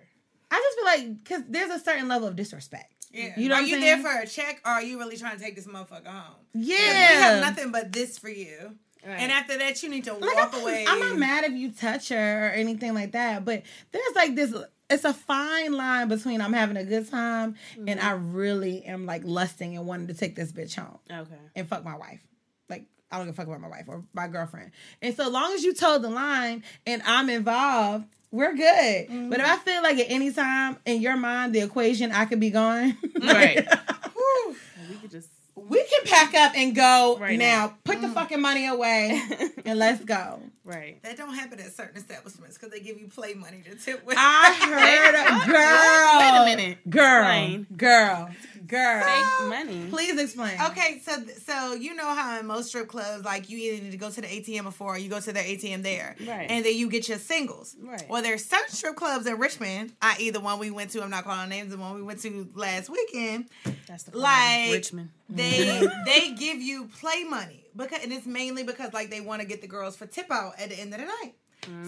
I 0.52 0.56
just 0.56 0.76
feel 0.78 0.86
like 1.08 1.24
because 1.24 1.44
there's 1.48 1.70
a 1.72 1.80
certain 1.84 2.10
level 2.10 2.28
of 2.28 2.36
disrespect. 2.36 2.92
Yeah. 3.16 3.34
You 3.38 3.50
know 3.50 3.56
are 3.56 3.62
you 3.62 3.76
I'm 3.76 3.82
there 3.82 3.98
for 4.00 4.22
a 4.22 4.28
check 4.28 4.62
or 4.66 4.72
are 4.72 4.84
you 4.84 5.00
really 5.00 5.18
trying 5.18 5.38
to 5.38 5.44
take 5.44 5.56
this 5.56 5.66
motherfucker 5.68 6.08
home? 6.08 6.36
Yeah. 6.54 6.76
We 6.76 7.22
have 7.22 7.42
nothing 7.42 7.72
but 7.72 7.92
this 7.92 8.18
for 8.20 8.30
you. 8.30 8.76
Right. 9.06 9.20
And 9.20 9.32
after 9.32 9.58
that, 9.60 9.82
you 9.84 9.90
need 9.90 10.04
to 10.06 10.14
Like, 10.14 10.36
walk 10.36 10.54
I'm, 10.56 10.62
away. 10.62 10.86
I'm 10.88 11.00
not 11.00 11.18
mad 11.18 11.44
if 11.44 11.54
you 11.54 11.72
touch 11.72 12.10
her 12.10 12.48
or 12.48 12.50
anything 12.50 12.94
like 12.94 13.12
that, 13.12 13.46
but 13.46 13.62
there's 13.92 14.16
like 14.16 14.36
this. 14.36 14.54
It's 14.90 15.06
a 15.06 15.14
fine 15.14 15.74
line 15.74 16.08
between 16.10 16.42
I'm 16.42 16.54
having 16.54 16.78
a 16.78 16.84
good 16.84 17.10
time 17.10 17.56
and 17.78 18.00
mm-hmm. 18.00 18.08
I 18.08 18.12
really 18.12 18.84
am 18.84 19.06
like 19.06 19.22
lusting 19.24 19.78
and 19.78 19.86
wanting 19.88 20.08
to 20.08 20.14
take 20.14 20.36
this 20.36 20.52
bitch 20.52 20.76
home 20.76 21.00
Okay. 21.10 21.36
and 21.56 21.68
fuck 21.68 21.84
my 21.84 21.96
wife. 21.96 22.22
Like 22.70 22.86
I 23.12 23.18
don't 23.18 23.28
give 23.28 23.36
a 23.36 23.38
fuck 23.38 23.48
about 23.48 23.62
my 23.62 23.70
wife 23.70 23.86
or 23.88 24.04
my 24.14 24.28
girlfriend. 24.28 24.72
And 25.02 25.16
so 25.16 25.30
long 25.30 25.54
as 25.54 25.64
you 25.64 25.74
toe 25.74 25.98
the 26.00 26.10
line 26.10 26.64
and 26.86 27.02
I'm 27.06 27.30
involved, 27.30 28.06
we're 28.32 28.54
good. 28.56 29.08
But 29.30 29.40
if 29.40 29.46
mm-hmm. 29.46 29.52
I 29.54 29.58
feel 29.58 29.82
like 29.84 29.98
at 30.00 30.08
any 30.10 30.32
time 30.32 30.78
in 30.86 31.02
your 31.02 31.16
mind 31.18 31.54
the 31.54 31.60
equation 31.62 32.12
I 32.12 32.26
could 32.26 32.40
be 32.40 32.50
gone, 32.50 32.98
Right. 33.22 33.66
we 34.90 34.96
could 34.98 35.12
just 35.12 35.30
we 35.56 35.84
can 35.84 36.04
pack 36.06 36.34
up 36.36 36.52
and 36.56 36.76
go 36.76 37.18
Right 37.20 37.40
now. 37.40 37.68
now. 37.68 37.78
Put 37.86 38.02
the 38.02 38.08
mm-hmm. 38.08 38.14
fucking 38.14 38.42
money 38.42 38.68
away 38.68 39.20
and 39.66 39.80
let's 39.80 40.04
go. 40.04 40.42
right. 40.66 41.02
That 41.04 41.18
don't 41.18 41.34
happen 41.34 41.60
at 41.60 41.72
certain 41.74 41.98
establishments 41.98 42.58
because 42.58 42.72
they 42.72 42.82
give 42.82 43.00
you 43.00 43.08
play 43.08 43.34
money 43.34 43.64
to 43.70 43.76
tip 43.76 44.06
with. 44.06 44.16
I 44.20 44.54
heard 44.54 45.16
a 45.16 45.46
girl. 45.52 46.20
Wait 46.20 46.54
a 46.54 46.58
minute. 46.58 46.90
Girl. 46.90 47.22
Explain. 47.24 47.68
Girl. 47.78 48.30
Girl. 48.68 49.04
Fake 49.04 49.50
money. 49.50 49.88
Please 49.90 50.20
explain. 50.20 50.58
Okay, 50.62 51.02
so 51.04 51.16
so 51.44 51.74
you 51.74 51.96
know 51.96 52.14
how 52.14 52.40
in 52.40 52.46
most 52.46 52.70
strip 52.70 52.88
clubs, 52.88 53.26
like 53.26 53.50
you 53.50 53.58
either 53.58 53.84
need 53.84 53.92
to 53.92 53.98
go 53.98 54.10
to 54.10 54.22
the 54.22 54.28
ATM 54.28 54.64
before 54.64 54.96
or 54.96 54.98
you 54.98 55.10
go 55.10 55.20
to 55.20 55.34
their 55.34 55.44
ATM 55.44 55.84
there, 55.84 56.16
Right. 56.26 56.50
And 56.50 56.66
then 56.66 56.76
you 56.76 56.90
get 56.90 57.08
your 57.08 57.18
singles. 57.18 57.76
Right. 57.82 58.06
Well, 58.10 58.22
there's 58.22 58.46
certain 58.46 58.70
strip 58.70 58.96
clubs 58.96 59.28
in 59.28 59.38
Richmond, 59.38 59.94
i.e. 60.02 60.30
the 60.30 60.40
one 60.40 60.60
we 60.60 60.72
went 60.72 60.92
to. 60.92 61.04
I'm 61.04 61.10
not 61.10 61.24
calling 61.24 61.50
names. 61.50 61.72
The 61.72 61.78
one 61.78 61.96
we 61.96 62.04
went 62.04 62.22
to 62.22 62.50
last 62.56 62.90
weekend. 62.90 63.46
That's 63.88 64.04
the 64.04 64.12
problem. 64.12 64.24
Like 64.24 64.72
Richmond. 64.72 65.10
they 65.30 65.88
they 66.06 66.34
give 66.34 66.62
you 66.62 66.86
play 67.00 67.24
money 67.24 67.66
because 67.76 68.04
and 68.04 68.14
it's 68.14 68.26
mainly 68.26 68.64
because 68.64 68.94
like 68.94 69.10
they 69.10 69.22
want 69.22 69.42
to 69.42 69.48
get 69.48 69.62
the 69.62 69.68
girls 69.68 69.96
for 69.96 70.06
tip 70.06 70.32
out 70.32 70.54
at 70.60 70.70
the 70.70 70.80
end 70.80 70.94
of 70.94 71.00
the 71.00 71.06
night. 71.06 71.34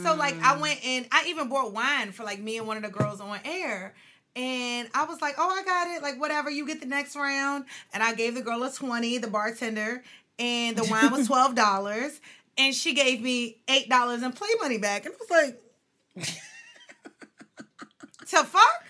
So 0.04 0.16
like 0.16 0.36
I 0.42 0.56
mm. 0.56 0.62
went 0.62 0.86
and 0.86 1.08
I 1.12 1.26
even 1.28 1.50
bought 1.50 1.74
wine 1.74 2.12
for 2.12 2.24
like 2.24 2.40
me 2.40 2.58
and 2.58 2.68
one 2.68 2.78
of 2.78 2.84
the 2.84 2.90
girls 2.90 3.22
on 3.22 3.40
air. 3.46 3.94
And 4.38 4.88
I 4.94 5.06
was 5.06 5.20
like, 5.20 5.34
oh, 5.40 5.50
I 5.50 5.64
got 5.64 5.88
it. 5.88 6.04
Like, 6.04 6.20
whatever, 6.22 6.52
you 6.52 6.68
get 6.68 6.80
the 6.80 6.86
next 6.86 7.16
round. 7.16 7.66
And 7.92 8.04
I 8.04 8.14
gave 8.14 8.36
the 8.36 8.42
girl 8.42 8.62
a 8.64 8.72
20, 8.72 9.18
the 9.18 9.28
bartender, 9.28 10.04
and 10.38 10.78
the 10.78 10.84
wine 10.84 11.12
was 11.12 11.28
$12. 11.30 12.20
And 12.60 12.76
she 12.76 12.94
gave 12.94 13.20
me 13.22 13.58
$8 13.68 14.24
in 14.24 14.32
play 14.34 14.50
money 14.62 14.78
back. 14.78 15.08
And 15.08 15.16
I 15.16 15.18
was 15.20 15.30
like, 15.32 15.60
to 18.28 18.44
fuck? 18.44 18.84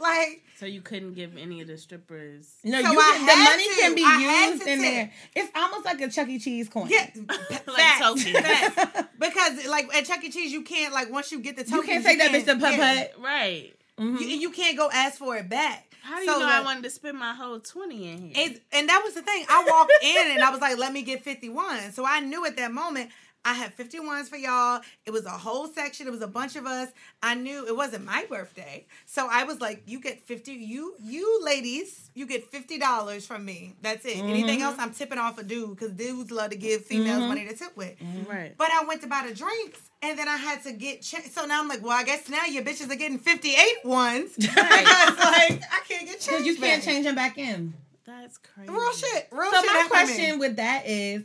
Like, 0.00 0.44
So 0.56 0.66
you 0.66 0.80
couldn't 0.80 1.14
give 1.14 1.36
any 1.36 1.60
of 1.60 1.66
the 1.66 1.78
strippers. 1.78 2.54
No, 2.62 2.80
So 2.80 2.92
you 2.92 3.00
I 3.00 3.12
can, 3.16 3.26
the 3.26 3.36
money 3.44 3.68
to. 3.68 3.74
can 3.80 3.94
be 3.96 4.04
I 4.06 4.50
used 4.52 4.66
in 4.68 4.82
there. 4.82 5.10
It's 5.34 5.50
almost 5.56 5.84
like 5.84 6.00
a 6.00 6.08
Chuck 6.10 6.28
E. 6.28 6.38
Cheese 6.38 6.68
coin. 6.68 6.86
yeah, 6.88 7.10
Like 7.28 7.64
facts, 7.66 8.24
token. 8.24 9.08
Because, 9.18 9.66
like, 9.66 9.92
at 9.96 10.04
Chuck 10.04 10.22
E. 10.22 10.30
Cheese, 10.30 10.52
you 10.52 10.62
can't, 10.62 10.94
like, 10.94 11.10
once 11.10 11.32
you 11.32 11.40
get 11.40 11.56
the 11.56 11.64
token, 11.64 11.78
You 11.78 11.82
can't 11.86 12.04
take 12.04 12.18
that 12.18 12.30
bitch 12.30 12.44
to 12.44 12.56
putt 12.60 12.74
yeah. 12.78 13.02
putt. 13.02 13.14
Right. 13.20 13.74
Mhm. 13.98 14.20
You, 14.20 14.26
you 14.26 14.50
can't 14.50 14.76
go 14.76 14.90
ask 14.92 15.18
for 15.18 15.36
it 15.36 15.48
back. 15.48 15.88
How 16.02 16.16
do 16.16 16.22
you 16.24 16.32
So, 16.32 16.38
know 16.40 16.46
I 16.46 16.60
wanted 16.62 16.82
to 16.84 16.90
spend 16.90 17.18
my 17.18 17.32
whole 17.34 17.60
20 17.60 18.08
in 18.10 18.18
here? 18.18 18.32
It's, 18.34 18.60
and 18.72 18.88
that 18.88 19.02
was 19.04 19.14
the 19.14 19.22
thing. 19.22 19.44
I 19.48 19.64
walked 19.68 19.92
in 20.02 20.32
and 20.32 20.42
I 20.42 20.50
was 20.50 20.60
like, 20.60 20.76
let 20.78 20.92
me 20.92 21.02
get 21.02 21.22
51. 21.22 21.92
So 21.92 22.04
I 22.04 22.20
knew 22.20 22.44
at 22.44 22.56
that 22.56 22.72
moment 22.72 23.10
I 23.44 23.54
had 23.54 23.76
51s 23.76 24.28
for 24.28 24.36
y'all. 24.36 24.80
It 25.04 25.10
was 25.10 25.26
a 25.26 25.30
whole 25.30 25.66
section. 25.66 26.06
It 26.06 26.10
was 26.10 26.22
a 26.22 26.28
bunch 26.28 26.56
of 26.56 26.66
us. 26.66 26.90
I 27.22 27.34
knew 27.34 27.66
it 27.66 27.76
wasn't 27.76 28.04
my 28.04 28.24
birthday. 28.28 28.86
So 29.04 29.28
I 29.30 29.44
was 29.44 29.60
like, 29.60 29.82
you 29.86 30.00
get 30.00 30.20
50, 30.20 30.52
you, 30.52 30.94
you 31.02 31.44
ladies, 31.44 32.10
you 32.14 32.26
get 32.26 32.50
$50 32.50 33.26
from 33.26 33.44
me. 33.44 33.74
That's 33.82 34.04
it. 34.04 34.18
Anything 34.18 34.58
mm-hmm. 34.58 34.62
else, 34.62 34.76
I'm 34.78 34.92
tipping 34.92 35.18
off 35.18 35.38
a 35.38 35.42
dude 35.42 35.70
because 35.70 35.92
dudes 35.92 36.30
love 36.30 36.50
to 36.50 36.56
give 36.56 36.84
females 36.84 37.18
mm-hmm. 37.18 37.28
money 37.28 37.48
to 37.48 37.54
tip 37.56 37.76
with. 37.76 37.98
Mm-hmm. 37.98 38.30
right. 38.30 38.54
But 38.56 38.70
I 38.70 38.84
went 38.84 39.00
to 39.02 39.08
buy 39.08 39.24
the 39.26 39.34
drinks 39.34 39.80
and 40.02 40.18
then 40.18 40.28
I 40.28 40.36
had 40.36 40.62
to 40.64 40.72
get 40.72 41.02
checked. 41.02 41.32
So 41.32 41.44
now 41.44 41.60
I'm 41.60 41.68
like, 41.68 41.82
well, 41.82 41.92
I 41.92 42.04
guess 42.04 42.28
now 42.28 42.44
your 42.44 42.62
bitches 42.62 42.90
are 42.90 42.96
getting 42.96 43.18
58 43.18 43.84
ones. 43.84 44.36
because 44.36 44.56
like 44.62 45.62
I 45.62 45.80
can't 45.88 46.06
get 46.06 46.20
Because 46.20 46.46
you 46.46 46.56
can't 46.56 46.82
back. 46.82 46.82
change 46.82 47.04
them 47.06 47.14
back 47.14 47.38
in. 47.38 47.74
That's 48.04 48.38
crazy. 48.38 48.70
Real 48.70 48.92
shit. 48.92 49.28
Real 49.30 49.50
So 49.50 49.60
shit. 49.60 49.66
my 49.66 49.72
happened 49.72 49.90
to 49.90 50.06
me. 50.06 50.14
question 50.14 50.38
with 50.38 50.56
that 50.56 50.86
is, 50.86 51.24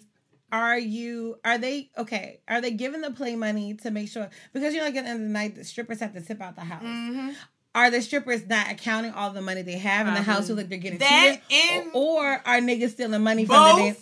are 0.52 0.78
you 0.80 1.38
are 1.44 1.58
they 1.58 1.90
okay? 1.98 2.40
Are 2.48 2.62
they 2.62 2.72
giving 2.72 3.02
the 3.02 3.12
play 3.12 3.36
money 3.36 3.74
to 3.76 3.92
make 3.92 4.10
sure 4.10 4.30
because 4.54 4.74
you 4.74 4.80
know 4.80 4.86
like 4.86 4.96
at 4.96 5.04
the 5.04 5.10
end 5.10 5.22
of 5.22 5.28
the 5.28 5.34
night 5.34 5.56
the 5.56 5.64
strippers 5.64 6.00
have 6.00 6.14
to 6.14 6.22
tip 6.22 6.42
out 6.42 6.56
the 6.56 6.62
house. 6.62 6.84
Mm-hmm. 6.84 7.30
Are 7.76 7.92
the 7.92 8.02
strippers 8.02 8.48
not 8.48 8.72
accounting 8.72 9.12
all 9.12 9.30
the 9.32 9.42
money 9.42 9.62
they 9.62 9.78
have 9.78 10.08
in 10.08 10.14
the 10.16 10.22
house 10.22 10.48
so 10.48 10.56
that 10.56 10.68
they're 10.68 10.80
getting 10.80 10.98
That 11.00 11.38
cheated? 11.48 11.92
or, 11.94 12.24
or 12.24 12.42
are 12.46 12.60
niggas 12.60 12.92
stealing 12.92 13.22
money 13.22 13.46
Both. 13.46 13.56
from 13.70 13.78
the 13.78 13.84
dance? 13.84 14.00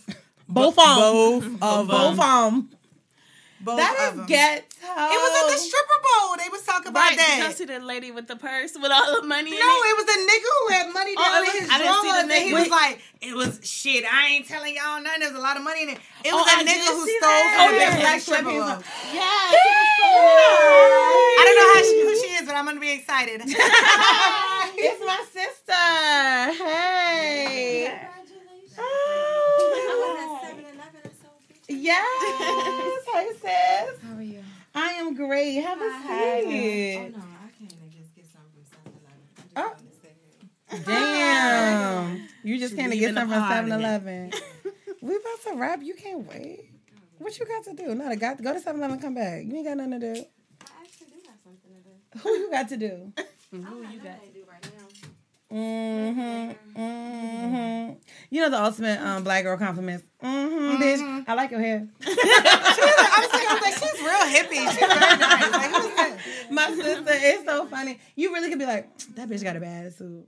Both 0.47 0.77
of 0.79 0.85
Both 0.85 1.43
them. 1.43 1.57
of 1.61 1.87
Both 1.87 2.19
of 2.19 2.53
them. 2.53 2.69
Both 3.65 3.81
That 3.81 3.97
of 3.97 4.13
is 4.13 4.17
them. 4.21 4.29
ghetto. 4.29 4.61
It 4.61 5.17
was 5.17 5.33
at 5.41 5.45
the 5.49 5.57
stripper 5.57 5.99
bowl. 6.05 6.37
They 6.37 6.49
was 6.53 6.61
talking 6.61 6.93
about 6.93 7.01
Right. 7.09 7.17
Did 7.17 7.25
that. 7.25 7.41
y'all 7.41 7.51
see 7.57 7.65
the 7.65 7.79
lady 7.81 8.11
with 8.13 8.27
the 8.29 8.35
purse 8.37 8.77
with 8.77 8.91
all 8.93 9.09
the 9.19 9.25
money 9.25 9.49
in 9.51 9.57
No, 9.57 9.65
it? 9.65 9.89
it 9.89 9.97
was 9.97 10.05
a 10.05 10.17
nigga 10.21 10.49
who 10.53 10.65
had 10.69 10.93
money 10.93 11.13
Oh, 11.17 11.23
down 11.25 11.33
it 11.33 11.49
in 11.49 11.49
was- 11.49 11.53
his 11.65 11.69
I 11.73 11.77
didn't 11.81 11.97
see 12.05 12.13
the 12.13 12.21
drawers, 12.21 12.29
and 12.29 12.43
he 12.45 12.53
was 12.53 12.69
like, 12.69 13.01
"It 13.25 13.33
was 13.33 13.59
shit. 13.65 14.05
I 14.05 14.27
ain't 14.37 14.45
telling 14.47 14.75
y'all 14.77 15.01
nothing. 15.01 15.21
There's 15.25 15.33
a 15.33 15.39
lot 15.41 15.57
of 15.57 15.63
money 15.65 15.81
in 15.81 15.89
it. 15.97 15.99
It 16.23 16.29
Oh, 16.31 16.37
was 16.37 16.45
a 16.45 16.57
I 16.57 16.63
nigga 16.63 16.85
who 16.93 17.09
stole 17.09 17.19
that. 17.25 17.53
from 17.57 17.65
Oh, 17.65 17.71
the 17.73 17.77
yeah, 17.81 17.89
black 17.97 18.05
at 18.05 18.13
the 18.13 18.21
stripper 18.21 18.53
stripper. 18.53 18.69
bowl. 18.69 18.85
Yeah. 19.17 19.25
I 21.41 21.41
don't 21.41 21.57
know 21.57 21.69
how 21.73 21.81
she, 21.81 21.97
who 22.05 22.13
she 22.21 22.29
is, 22.37 22.45
but 22.45 22.53
I'm 22.55 22.65
gonna 22.69 22.79
be 22.79 22.91
excited. 22.93 23.41
it's 23.49 25.01
my 25.01 25.25
sister. 25.33 25.81
Hey. 26.63 27.89
Oh. 28.77 28.81
Yes. 31.67 33.01
Hey, 33.15 33.29
sis. 33.31 34.01
How 34.03 34.17
are 34.17 34.21
you? 34.21 34.43
I 34.73 34.89
am 34.93 35.13
great. 35.15 35.55
Have 35.61 35.79
a 35.79 35.89
Hi. 35.89 36.41
seat. 36.41 36.97
Oh 36.97 37.17
no, 37.17 37.23
I 37.23 37.47
can't 37.57 37.71
just 37.91 38.13
get 38.13 38.25
something 38.25 38.65
from 38.69 38.91
7-Eleven. 38.91 39.53
Oh. 39.55 39.71
I'm 39.71 39.85
just 39.85 40.01
oh. 40.75 40.75
wanted 40.75 40.81
to 40.81 40.81
say 40.81 40.83
that. 40.83 40.85
Damn. 40.85 42.27
You 42.43 42.59
just 42.59 42.73
She 42.73 42.77
can't 42.77 42.91
get 42.91 42.99
leaving 42.99 43.15
something 43.15 43.33
from 43.33 43.41
pod 43.41 43.65
7 43.65 43.71
in 43.71 43.71
it. 43.71 43.79
Eleven. 43.79 44.31
we 45.01 45.15
about 45.15 45.41
to 45.47 45.53
wrap. 45.55 45.81
You 45.81 45.93
can't 45.95 46.27
wait. 46.27 46.69
What 47.19 47.39
you 47.39 47.45
got 47.45 47.63
to 47.63 47.73
do? 47.73 47.95
No, 47.95 48.05
I 48.07 48.15
got 48.15 48.37
to 48.37 48.43
go 48.43 48.53
to 48.53 48.59
7 48.59 48.79
Eleven 48.79 48.99
come 48.99 49.15
back. 49.15 49.45
You 49.45 49.55
ain't 49.55 49.65
got 49.65 49.77
nothing 49.77 49.99
to 49.99 50.13
do. 50.13 50.25
I 50.61 50.83
actually 50.83 51.07
do 51.07 51.19
have 51.25 51.39
something 51.41 51.71
to 51.71 51.79
do. 51.81 52.19
Who 52.19 52.29
you 52.31 52.51
got 52.51 52.67
to 52.69 52.77
do? 52.77 53.13
Oh, 53.17 53.23
Who 53.51 53.57
you 53.57 53.99
don't 53.99 54.03
got? 54.03 54.19
Mm-hmm. 55.55 56.79
Mm-hmm. 56.81 57.93
You 58.29 58.41
know 58.41 58.49
the 58.49 58.61
ultimate 58.61 58.99
um, 58.99 59.23
black 59.23 59.43
girl 59.43 59.57
compliments. 59.57 60.05
Mm-hmm, 60.21 60.81
bitch. 60.81 61.23
I 61.27 61.33
like 61.33 61.51
your 61.51 61.61
hair. 61.61 61.87
I 62.05 63.17
was 63.19 63.29
thinking, 63.31 63.49
I 63.49 63.53
was 63.53 63.61
like, 63.61 63.77
she's 63.77 64.01
real 64.01 64.25
hippie. 64.35 64.69
She's 64.71 64.79
very 64.79 65.17
nice. 65.17 65.51
Like, 65.51 65.71
who's 65.71 65.95
that? 65.95 66.17
My 66.51 66.67
sister, 66.71 67.03
it's 67.07 67.45
so 67.45 67.65
funny. 67.67 67.99
You 68.15 68.33
really 68.33 68.49
could 68.49 68.59
be 68.59 68.65
like, 68.65 68.97
that 69.15 69.29
bitch 69.29 69.43
got 69.43 69.55
a 69.55 69.59
bad 69.61 69.85
attitude. 69.85 70.25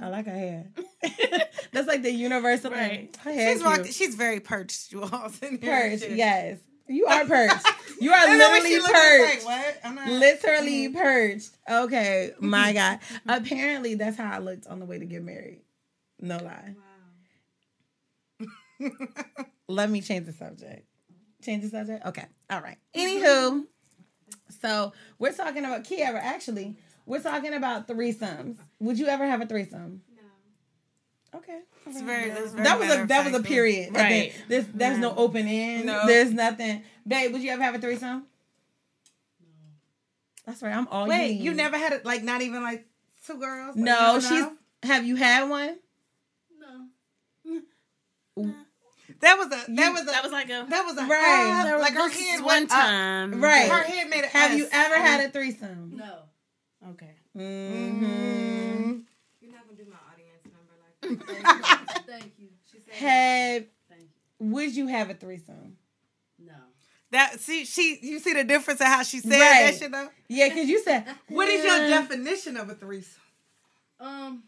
I 0.00 0.08
like 0.08 0.26
her 0.26 0.32
hair. 0.32 0.66
That's 1.72 1.88
like 1.88 2.02
the 2.02 2.12
universal 2.12 2.70
thing. 2.70 2.78
Right. 2.78 3.16
Her 3.22 3.32
hair 3.32 3.58
She's. 3.84 3.96
She's 3.96 4.14
very 4.14 4.40
perched, 4.40 4.92
you 4.92 5.02
all. 5.02 5.28
sitting 5.28 5.60
here 5.60 5.72
and 5.74 6.00
perched. 6.00 6.12
Yes, 6.12 6.58
you 6.88 7.06
are 7.06 7.24
perched. 7.24 7.66
You 8.00 8.12
are 8.12 8.28
And 8.28 8.40
then 8.40 8.52
when 8.52 8.62
she 8.62 8.78
literally 8.78 8.94
perched. 8.94 9.44
Like, 9.44 9.44
what? 9.44 9.80
I'm 9.82 9.94
not. 9.96 10.08
Literally 10.08 10.88
mm-hmm. 10.88 10.98
perched. 10.98 11.50
Okay, 11.68 12.30
my 12.38 12.72
God. 12.74 13.00
Apparently, 13.26 13.96
that's 13.96 14.16
how 14.16 14.30
I 14.30 14.38
looked 14.38 14.68
on 14.68 14.78
the 14.78 14.86
way 14.86 15.00
to 15.00 15.04
get 15.04 15.24
married. 15.24 15.62
No 16.20 16.36
lie. 16.36 16.76
Wow. 18.80 18.90
Let 19.68 19.90
me 19.90 20.00
change 20.00 20.26
the 20.26 20.32
subject. 20.32 20.86
Change 21.42 21.64
the 21.64 21.70
subject? 21.70 22.06
Okay. 22.06 22.24
All 22.50 22.60
right. 22.60 22.78
Mm-hmm. 22.94 23.24
Anywho, 23.24 23.64
so 24.60 24.92
we're 25.18 25.32
talking 25.32 25.64
about 25.64 25.82
Kiara. 25.82 26.20
Actually, 26.22 26.76
we're 27.04 27.20
talking 27.20 27.54
about 27.54 27.88
threesomes. 27.88 28.58
Would 28.78 28.98
you 28.98 29.06
ever 29.06 29.26
have 29.26 29.40
a 29.40 29.46
threesome? 29.46 30.02
No. 31.38 31.44
Okay. 31.54 31.60
It's 31.86 32.00
very, 32.02 32.30
it's 32.30 32.52
very 32.52 32.64
That 32.64 32.78
was 32.78 32.90
a 32.90 33.06
that 33.06 33.24
was 33.30 33.40
a 33.40 33.42
period. 33.42 33.94
Right. 33.94 34.04
Okay. 34.04 34.32
This 34.48 34.66
there's 34.74 34.98
no 34.98 35.14
open 35.16 35.46
end. 35.46 35.86
No. 35.86 36.06
There's 36.06 36.32
nothing. 36.32 36.82
Babe, 37.06 37.32
would 37.32 37.42
you 37.42 37.50
ever 37.50 37.62
have 37.62 37.74
a 37.74 37.78
threesome? 37.78 38.24
That's 40.46 40.62
right. 40.62 40.74
I'm 40.74 40.88
all. 40.88 41.06
Wait, 41.06 41.32
you. 41.32 41.44
you 41.50 41.54
never 41.54 41.76
had 41.76 41.92
it, 41.92 42.04
like, 42.06 42.22
not 42.22 42.40
even 42.40 42.62
like 42.62 42.86
two 43.26 43.38
girls? 43.38 43.76
No, 43.76 44.14
never 44.14 44.20
she's. 44.22 44.30
know? 44.30 44.52
Have 44.82 45.04
you 45.04 45.16
had 45.16 45.48
one? 45.48 45.76
No. 46.58 47.64
That 49.20 49.36
was 49.36 49.46
a 49.46 49.50
that 49.50 49.68
You- 49.68 49.92
was 49.92 50.02
a 50.02 50.04
That 50.06 50.22
was 50.22 50.32
like 50.32 50.46
a 50.46 50.66
that 50.68 50.84
was 50.86 50.96
a 50.96 51.02
Right. 51.06 51.66
ah, 51.72 51.76
like 51.80 51.94
her 51.94 52.08
head 52.08 52.40
one 52.40 52.46
went 52.46 52.70
up. 52.72 52.78
time. 52.78 53.40
Right. 53.42 53.68
Her 53.70 53.82
head 53.82 54.08
made 54.08 54.24
it. 54.24 54.30
Have 54.30 54.56
you 54.56 54.68
ever 54.70 54.94
had 54.94 55.28
a 55.28 55.30
threesome? 55.30 55.96
No. 55.96 56.18
Okay. 56.90 57.14
Mm-hmm. 57.36 58.57
Number 61.08 61.32
like 61.32 62.06
Thank 62.06 62.32
you. 62.38 62.48
She 62.70 62.78
said 62.80 62.94
Have 62.94 63.64
Thank 63.88 64.08
would 64.40 64.74
you 64.74 64.86
have 64.86 65.10
a 65.10 65.14
threesome? 65.14 65.76
no. 66.38 66.52
that? 67.10 67.40
See, 67.40 67.64
she 67.64 67.98
you 68.02 68.18
see 68.20 68.34
the 68.34 68.44
difference 68.44 68.80
in 68.80 68.86
how 68.86 69.02
she 69.02 69.20
said 69.20 69.30
Right. 69.32 69.70
that 69.70 69.76
shit 69.78 69.90
though. 69.92 70.08
Yeah, 70.28 70.48
because 70.48 70.68
you 70.68 70.82
said 70.82 71.06
What 71.28 71.48
is 71.48 71.64
your 71.64 71.78
definition 71.88 72.56
of 72.56 72.68
a 72.70 72.74
threesome? 72.74 73.20
Um, 74.00 74.44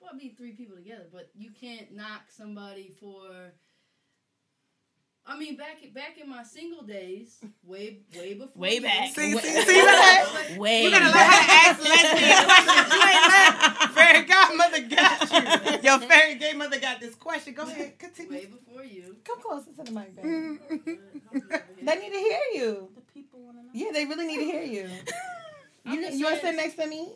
well, 0.00 0.12
be 0.18 0.28
three 0.30 0.52
people 0.52 0.76
together, 0.76 1.06
but 1.12 1.30
you 1.36 1.50
can't 1.58 1.92
knock 1.92 2.22
somebody 2.36 2.92
for. 3.00 3.52
I 5.24 5.38
mean, 5.38 5.56
back 5.56 5.76
back 5.94 6.18
in 6.20 6.28
my 6.28 6.42
single 6.42 6.82
days, 6.82 7.38
way 7.64 7.98
way 8.18 8.34
before. 8.34 8.60
Way 8.60 8.80
back. 8.80 9.14
See, 9.14 9.34
Way- 9.34 9.40
see, 9.40 9.62
see 9.62 9.80
what 9.82 10.34
Like, 10.50 10.58
Way 10.58 10.82
You 10.84 10.90
gotta 10.90 11.04
let 11.06 11.14
back. 11.14 11.44
her 11.44 11.70
ask 11.70 11.80
lesbian 11.82 12.44
questions. 12.44 12.92
You 12.92 13.02
ain't 13.08 13.92
fairy 13.92 14.22
godmother 14.24 14.80
got 14.88 15.82
you. 15.82 15.88
Your 15.88 15.98
fairy 16.00 16.34
godmother 16.34 16.80
got 16.80 17.00
this 17.00 17.14
question. 17.14 17.54
Go 17.54 17.62
ahead, 17.62 17.98
continue. 17.98 18.32
way 18.32 18.46
before 18.46 18.84
you. 18.84 19.16
Come 19.24 19.40
closer 19.40 19.70
to 19.72 19.82
the 19.84 19.92
mic, 19.92 20.16
baby. 20.16 20.28
Uh, 20.28 21.58
They 21.82 21.94
need 21.96 22.10
to 22.12 22.18
hear 22.18 22.40
you. 22.54 22.88
The 22.96 23.00
people 23.02 23.40
want 23.40 23.58
to 23.58 23.62
know. 23.62 23.70
Yeah, 23.72 23.92
they 23.92 24.04
really 24.06 24.26
need 24.26 24.38
to 24.38 24.44
hear 24.44 24.62
you. 24.64 24.90
I'm 25.86 25.94
You 25.94 26.08
you 26.10 26.24
want 26.24 26.40
to 26.40 26.46
sit 26.46 26.56
next 26.56 26.74
to 26.74 26.86
me? 26.86 27.14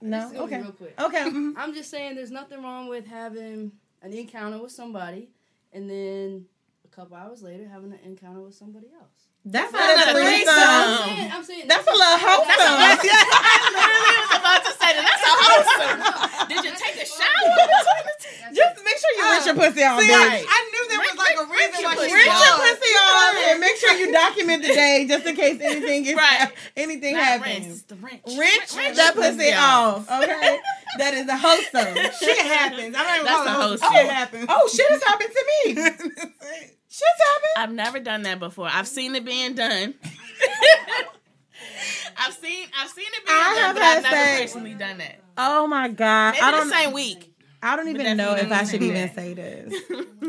No. 0.00 0.20
This 0.20 0.32
is 0.32 0.38
gonna 0.38 0.46
be 0.48 0.54
Okay. 0.54 0.62
Real 0.62 0.72
quick. 0.72 1.00
Okay. 1.00 1.22
I'm 1.56 1.74
just 1.74 1.90
saying, 1.90 2.14
there's 2.14 2.30
nothing 2.30 2.62
wrong 2.62 2.88
with 2.88 3.06
having 3.06 3.72
an 4.02 4.12
encounter 4.12 4.58
with 4.62 4.72
somebody, 4.72 5.30
and 5.74 5.90
then 5.90 6.46
a 6.84 6.88
couple 6.94 7.16
hours 7.16 7.42
later 7.42 7.66
having 7.68 7.92
an 7.92 7.98
encounter 8.04 8.40
with 8.40 8.54
somebody 8.54 8.86
else. 8.98 9.28
That's 9.44 9.70
That's 9.72 9.76
not 9.76 9.92
a 9.92 9.96
not 9.98 10.06
a 10.06 10.10
I'm 10.10 10.16
threesome. 10.24 10.56
threesome. 10.56 11.04
saying, 11.04 11.30
I'm 11.36 11.44
saying 11.44 11.68
That's 11.68 11.84
a 11.86 11.92
little 11.92 12.16
wholesome. 12.16 12.76
I 12.80 12.96
literally 13.76 14.16
was 14.24 14.32
about 14.40 14.60
to 14.64 14.72
say 14.72 14.90
that. 14.96 15.04
That's 15.04 15.24
a 15.28 15.32
wholesome. 15.36 16.48
Did 16.48 16.60
you 16.64 16.72
take 16.80 16.96
a 16.96 17.04
shower 17.04 17.44
between 17.52 18.04
the 18.08 18.16
two? 18.24 18.56
Just 18.56 18.76
make 18.80 18.96
sure 18.96 19.12
you 19.20 19.24
rinse 19.28 19.44
your 19.44 19.56
pussy 19.60 19.82
off, 19.84 20.00
See, 20.00 20.08
bitch. 20.08 20.16
I, 20.16 20.40
I 20.48 20.58
knew 20.72 20.82
there 20.88 21.02
was 21.04 21.16
like 21.20 21.36
a 21.36 21.46
reason 21.50 21.78
why 21.84 21.92
she 22.00 22.08
Rinse 22.14 22.40
your 22.40 22.56
pussy 22.56 22.92
off 23.04 23.34
and 23.52 23.56
make 23.60 23.76
sure 23.76 23.92
you 24.00 24.08
document 24.12 24.62
the 24.62 24.72
day 24.72 25.04
just 25.08 25.26
in 25.26 25.34
case 25.36 25.60
anything 25.60 26.04
gets 26.04 26.16
Right. 26.16 26.48
anything 26.76 27.12
Not 27.14 27.24
happens. 27.44 27.66
rinse, 27.66 27.82
the 27.82 27.96
wrench. 27.96 28.22
Rinse 28.24 28.72
Rinse 28.76 28.96
that 28.96 29.12
your 29.12 29.24
pussy 29.28 29.52
off. 29.52 30.08
Okay, 30.08 30.56
that 30.98 31.14
is 31.14 31.28
a 31.28 31.36
wholesome. 31.36 31.94
Shit 32.18 32.38
happens. 32.46 32.94
I'm 32.96 33.06
not 33.06 33.14
even 33.14 33.26
That's 33.26 33.36
calling 33.36 33.48
a 33.48 33.50
it 33.50 33.54
wholesome. 33.54 33.88
wholesome. 33.88 33.92
Shit 33.96 34.10
happens. 34.10 34.46
Oh, 34.48 34.68
shit 34.74 34.90
has 34.90 35.02
happened 35.02 35.30
to 35.32 35.44
me. 35.46 35.74
Shit's 36.88 37.20
happened. 37.26 37.52
I've 37.56 37.72
never 37.72 37.98
done 38.00 38.22
that 38.22 38.38
before. 38.38 38.68
I've 38.72 38.86
seen 38.86 39.14
it 39.16 39.24
being 39.24 39.54
done. 39.54 39.94
I've 42.16 42.34
seen 42.34 42.66
I've 42.80 42.90
seen 42.90 43.06
it 43.06 43.26
being 43.26 43.38
I 43.38 43.54
done, 43.54 43.56
have 43.64 43.74
but 43.74 43.82
I've 43.82 44.02
never 44.02 44.16
sex. 44.16 44.40
personally 44.52 44.74
done 44.74 44.98
that. 44.98 45.16
Oh 45.36 45.66
my 45.66 45.88
god! 45.88 46.32
Maybe 46.34 46.42
I 46.42 46.50
don't. 46.52 46.68
the 46.68 46.74
same 46.74 46.92
week. 46.92 47.30
I 47.62 47.76
don't 47.76 47.88
even 47.88 48.16
know 48.16 48.34
if 48.34 48.52
I 48.52 48.64
should 48.64 48.80
do 48.80 48.86
even 48.86 49.00
that. 49.06 49.14
say 49.14 49.32
this. 49.34 49.74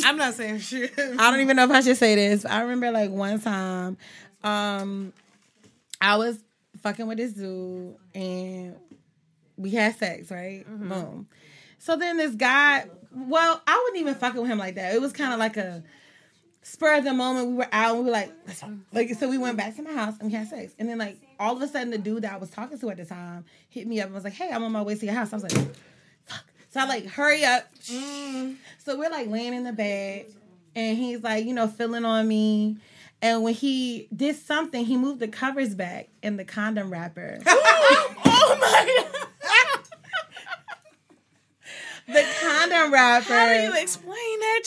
I'm 0.05 0.17
not 0.17 0.33
saying 0.35 0.59
shit. 0.59 0.93
I 0.97 1.29
don't 1.31 1.41
even 1.41 1.55
know 1.57 1.65
if 1.65 1.71
I 1.71 1.81
should 1.81 1.97
say 1.97 2.15
this. 2.15 2.45
I 2.45 2.61
remember 2.61 2.91
like 2.91 3.11
one 3.11 3.39
time, 3.41 3.97
um, 4.43 5.11
I 5.99 6.15
was 6.17 6.37
fucking 6.81 7.05
with 7.07 7.17
this 7.17 7.33
dude 7.33 7.95
and 8.15 8.75
we 9.57 9.71
had 9.71 9.95
sex, 9.95 10.31
right? 10.31 10.65
Mm-hmm. 10.69 10.89
Boom. 10.89 11.27
So 11.77 11.95
then 11.95 12.17
this 12.17 12.35
guy, 12.35 12.85
well, 13.13 13.61
I 13.67 13.81
wouldn't 13.83 14.01
even 14.01 14.15
fucking 14.15 14.41
with 14.41 14.49
him 14.49 14.57
like 14.57 14.75
that. 14.75 14.95
It 14.95 15.01
was 15.01 15.13
kind 15.13 15.33
of 15.33 15.39
like 15.39 15.57
a 15.57 15.83
spur 16.63 16.97
of 16.97 17.03
the 17.03 17.13
moment. 17.13 17.49
We 17.49 17.53
were 17.53 17.67
out 17.71 17.95
and 17.95 17.99
we 17.99 18.05
were 18.05 18.11
like, 18.11 18.33
like, 18.91 19.13
so 19.13 19.29
we 19.29 19.37
went 19.37 19.57
back 19.57 19.75
to 19.75 19.83
my 19.83 19.93
house 19.93 20.15
and 20.19 20.29
we 20.29 20.35
had 20.35 20.47
sex. 20.47 20.73
And 20.79 20.89
then 20.89 20.97
like 20.97 21.17
all 21.39 21.55
of 21.55 21.61
a 21.61 21.67
sudden, 21.67 21.91
the 21.91 21.97
dude 21.97 22.23
that 22.23 22.33
I 22.33 22.37
was 22.37 22.49
talking 22.49 22.79
to 22.79 22.89
at 22.89 22.97
the 22.97 23.05
time 23.05 23.45
hit 23.69 23.87
me 23.87 23.99
up 24.01 24.07
and 24.07 24.15
was 24.15 24.23
like, 24.23 24.33
hey, 24.33 24.49
I'm 24.51 24.63
on 24.63 24.71
my 24.71 24.81
way 24.81 24.95
to 24.95 25.05
your 25.05 25.13
house. 25.15 25.31
I 25.31 25.35
was 25.37 25.43
like, 25.43 25.75
fuck. 26.25 26.43
So 26.71 26.79
I 26.79 26.85
like 26.85 27.05
hurry 27.05 27.45
up. 27.45 27.69
So 27.83 28.97
we're 28.97 29.09
like 29.09 29.27
laying 29.27 29.53
in 29.53 29.63
the 29.63 29.73
bed, 29.73 30.25
and 30.75 30.97
he's 30.97 31.23
like, 31.23 31.45
you 31.45 31.53
know, 31.53 31.67
feeling 31.67 32.03
on 32.03 32.27
me. 32.27 32.77
And 33.21 33.43
when 33.43 33.53
he 33.53 34.07
did 34.15 34.35
something, 34.35 34.83
he 34.85 34.97
moved 34.97 35.19
the 35.19 35.27
covers 35.27 35.73
back 35.73 36.09
and 36.21 36.37
the 36.37 36.45
condom 36.45 36.91
wrapper. 36.91 37.39
oh 37.47 38.57
my 38.59 39.03
god! 39.13 39.27
The 42.07 42.25
condom 42.41 42.93
wrapper. 42.93 43.33
How 43.33 43.47
do 43.47 43.61
you 43.61 43.81
explain 43.81 44.39
that? 44.39 44.61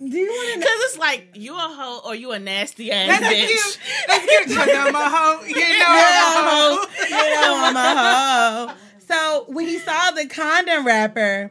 Do 0.00 0.06
you 0.16 0.26
want 0.30 0.52
to? 0.54 0.58
Because 0.60 0.72
it's 0.84 0.98
like 0.98 1.28
you 1.34 1.54
a 1.54 1.58
hoe 1.58 2.00
or 2.06 2.14
you 2.14 2.32
a 2.32 2.38
nasty 2.38 2.90
ass 2.90 3.08
Let's 3.20 3.22
bitch. 3.34 3.78
let's 4.08 4.26
get 4.26 4.48
you 4.48 4.54
know 4.72 4.90
my 4.92 5.08
hoe. 5.08 5.44
You 5.44 5.54
know 5.54 5.60
Yeah, 5.68 6.34
I'm 6.36 6.46
a 6.46 6.50
hoe. 6.50 6.86
you 7.08 7.34
know 7.34 7.60
I'm 7.64 7.76
a 7.76 8.68
hoe. 8.68 8.74
So 9.06 9.44
when 9.52 9.66
he 9.66 9.78
saw 9.78 10.10
the 10.12 10.26
condom 10.26 10.86
wrapper, 10.86 11.50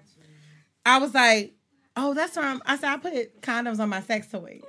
I 0.85 0.97
was 0.97 1.13
like, 1.13 1.53
"Oh, 1.95 2.13
that's 2.15 2.33
from." 2.33 2.45
I'm." 2.45 2.61
I 2.65 2.77
said, 2.77 2.89
"I 2.93 2.97
put 2.97 3.41
condoms 3.41 3.79
on 3.79 3.89
my 3.89 4.01
sex 4.01 4.27
toys." 4.27 4.61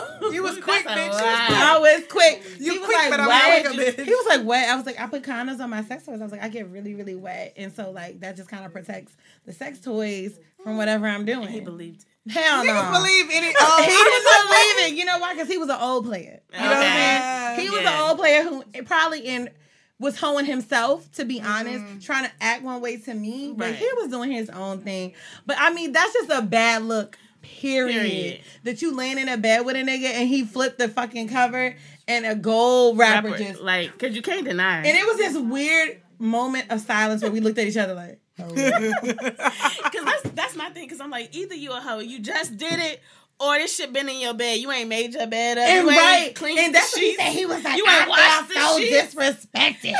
You 0.32 0.42
was 0.42 0.58
quick, 0.58 0.84
That's 0.84 1.16
bitch. 1.16 1.20
I 1.22 1.78
was 1.78 2.04
quick. 2.08 2.42
You 2.58 2.72
he 2.72 2.78
was 2.78 2.86
quick, 2.86 2.98
like, 2.98 3.10
but 3.10 3.20
I'm 3.20 3.28
wet. 3.28 3.64
quick 3.66 3.96
a 3.96 4.02
bitch. 4.02 4.04
He 4.04 4.10
was 4.14 4.26
like, 4.26 4.44
wet. 4.46 4.68
I 4.68 4.76
was 4.76 4.84
like, 4.86 5.00
I 5.00 5.06
put 5.06 5.22
condoms 5.22 5.60
on 5.60 5.70
my 5.70 5.84
sex 5.84 6.04
toys. 6.04 6.20
I 6.20 6.24
was 6.24 6.32
like, 6.32 6.42
I 6.42 6.48
get 6.48 6.68
really, 6.68 6.94
really 6.94 7.14
wet, 7.14 7.52
and 7.56 7.72
so 7.72 7.90
like 7.90 8.20
that 8.20 8.36
just 8.36 8.48
kind 8.48 8.64
of 8.64 8.72
protects 8.72 9.16
the 9.44 9.52
sex 9.52 9.78
toys 9.80 10.38
from 10.62 10.76
whatever 10.76 11.06
I'm 11.06 11.24
doing. 11.24 11.48
He 11.48 11.60
believed 11.60 12.04
it. 12.26 12.32
Hell 12.32 12.64
no. 12.64 12.72
Niggas 12.72 12.92
believe 12.92 13.26
any. 13.32 13.46
he 13.50 13.54
Oh, 13.58 13.84
didn't 13.84 14.48
believe 14.48 14.92
it. 14.92 14.98
You 14.98 15.04
know 15.04 15.18
why? 15.18 15.34
Because 15.34 15.48
he 15.48 15.58
was 15.58 15.68
an 15.68 15.78
old 15.80 16.06
player. 16.06 16.40
You 16.52 16.58
know 16.60 16.66
what 16.66 16.76
I 16.78 17.54
mean? 17.56 17.60
He 17.60 17.70
was 17.70 17.82
Yeah. 17.82 18.02
an 18.02 18.08
old 18.08 18.18
player 18.18 18.42
who 18.42 18.64
probably 18.82 19.20
in 19.20 19.50
was 20.00 20.18
hoeing 20.18 20.44
himself, 20.44 21.10
to 21.12 21.24
be 21.24 21.40
honest, 21.40 21.84
Mm-hmm. 21.84 21.98
trying 22.00 22.24
to 22.24 22.32
act 22.40 22.62
one 22.62 22.80
way 22.82 22.96
to 22.98 23.14
me, 23.14 23.54
but 23.56 23.74
he 23.76 23.88
was 23.96 24.08
doing 24.08 24.30
his 24.32 24.50
own 24.50 24.80
thing. 24.80 25.14
But 25.46 25.56
I 25.60 25.72
mean, 25.72 25.92
that's 25.92 26.12
just 26.12 26.30
a 26.30 26.42
bad 26.42 26.82
look. 26.82 27.16
Period. 27.46 27.94
Period. 27.94 28.40
That 28.64 28.82
you 28.82 28.94
laying 28.94 29.18
in 29.18 29.28
a 29.28 29.36
bed 29.36 29.64
with 29.64 29.76
a 29.76 29.80
nigga 29.80 30.06
and 30.06 30.28
he 30.28 30.44
flipped 30.44 30.78
the 30.78 30.88
fucking 30.88 31.28
cover 31.28 31.76
and 32.08 32.26
a 32.26 32.34
gold 32.34 32.98
wrapper, 32.98 33.30
Rapper, 33.30 33.42
just 33.42 33.60
like, 33.60 33.92
because 33.92 34.14
you 34.14 34.22
can't 34.22 34.44
deny 34.44 34.78
and 34.78 34.86
it. 34.86 34.96
it 34.96 35.06
was 35.06 35.16
this 35.16 35.36
weird 35.36 36.00
moment 36.18 36.70
of 36.70 36.80
silence 36.80 37.22
where 37.22 37.30
we 37.30 37.40
looked 37.40 37.58
at 37.58 37.66
each 37.66 37.76
other 37.76 37.94
like, 37.94 38.20
oh. 38.38 38.48
Because 38.54 40.04
that's, 40.04 40.22
that's 40.34 40.56
my 40.56 40.70
thing. 40.70 40.84
Because 40.84 41.00
I'm 41.00 41.10
like, 41.10 41.34
either 41.34 41.54
you 41.54 41.72
a 41.72 41.80
hoe, 41.80 41.98
you 41.98 42.20
just 42.20 42.56
did 42.56 42.78
it, 42.78 43.00
or 43.38 43.58
this 43.58 43.76
shit 43.76 43.92
been 43.92 44.08
in 44.08 44.18
your 44.20 44.34
bed. 44.34 44.58
You 44.60 44.70
ain't 44.72 44.88
made 44.88 45.12
your 45.14 45.26
bed 45.26 45.58
up. 45.58 45.64
And 45.64 45.84
you 45.84 45.90
ain't 45.90 45.98
right, 46.00 46.34
cleaned 46.34 46.58
and 46.58 46.68
the 46.74 46.78
that's 46.78 46.92
what 46.94 47.02
he 47.02 47.10
sheets. 47.10 47.22
said. 47.22 47.32
He 47.32 47.46
was 47.46 47.62
like, 47.64 47.76
You 47.76 47.84
ain't 47.84 48.06
I 48.06 48.08
washed 48.08 48.52
felt 48.52 48.72
so 48.74 48.80
sheets. 48.80 49.14
disrespected. 49.14 49.94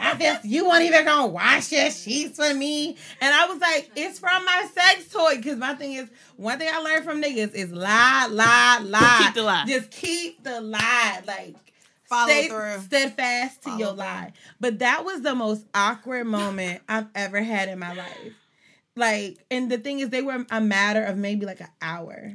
I 0.00 0.16
felt 0.16 0.44
you 0.44 0.68
weren't 0.68 0.84
even 0.84 1.04
gonna 1.04 1.26
wash 1.26 1.72
your 1.72 1.90
sheets 1.90 2.36
for 2.36 2.54
me, 2.54 2.96
and 3.20 3.34
I 3.34 3.46
was 3.46 3.60
like, 3.60 3.90
it's 3.96 4.18
from 4.18 4.44
my 4.44 4.68
sex 4.72 5.08
toy. 5.12 5.36
Because 5.36 5.58
my 5.58 5.74
thing 5.74 5.94
is, 5.94 6.08
one 6.36 6.58
thing 6.58 6.68
I 6.72 6.78
learned 6.80 7.04
from 7.04 7.20
niggas 7.22 7.54
is 7.54 7.72
lie, 7.72 8.28
lie, 8.30 8.78
lie. 8.82 9.22
Keep 9.24 9.34
the 9.34 9.42
lie. 9.42 9.64
Just 9.66 9.90
keep 9.90 10.42
the 10.44 10.60
lie. 10.60 11.20
Like 11.26 11.56
Follow 12.04 12.28
stay 12.28 12.48
through. 12.48 12.80
steadfast 12.82 13.62
to 13.62 13.68
Follow 13.70 13.78
your 13.78 13.88
through. 13.88 13.96
lie. 13.98 14.32
But 14.60 14.78
that 14.78 15.04
was 15.04 15.20
the 15.22 15.34
most 15.34 15.66
awkward 15.74 16.26
moment 16.26 16.80
I've 16.88 17.08
ever 17.14 17.42
had 17.42 17.68
in 17.68 17.78
my 17.80 17.92
life. 17.92 18.32
Like, 18.96 19.38
and 19.50 19.70
the 19.70 19.78
thing 19.78 20.00
is, 20.00 20.08
they 20.10 20.22
were 20.22 20.44
a 20.50 20.60
matter 20.60 21.04
of 21.04 21.16
maybe 21.16 21.44
like 21.46 21.60
an 21.60 21.68
hour 21.82 22.32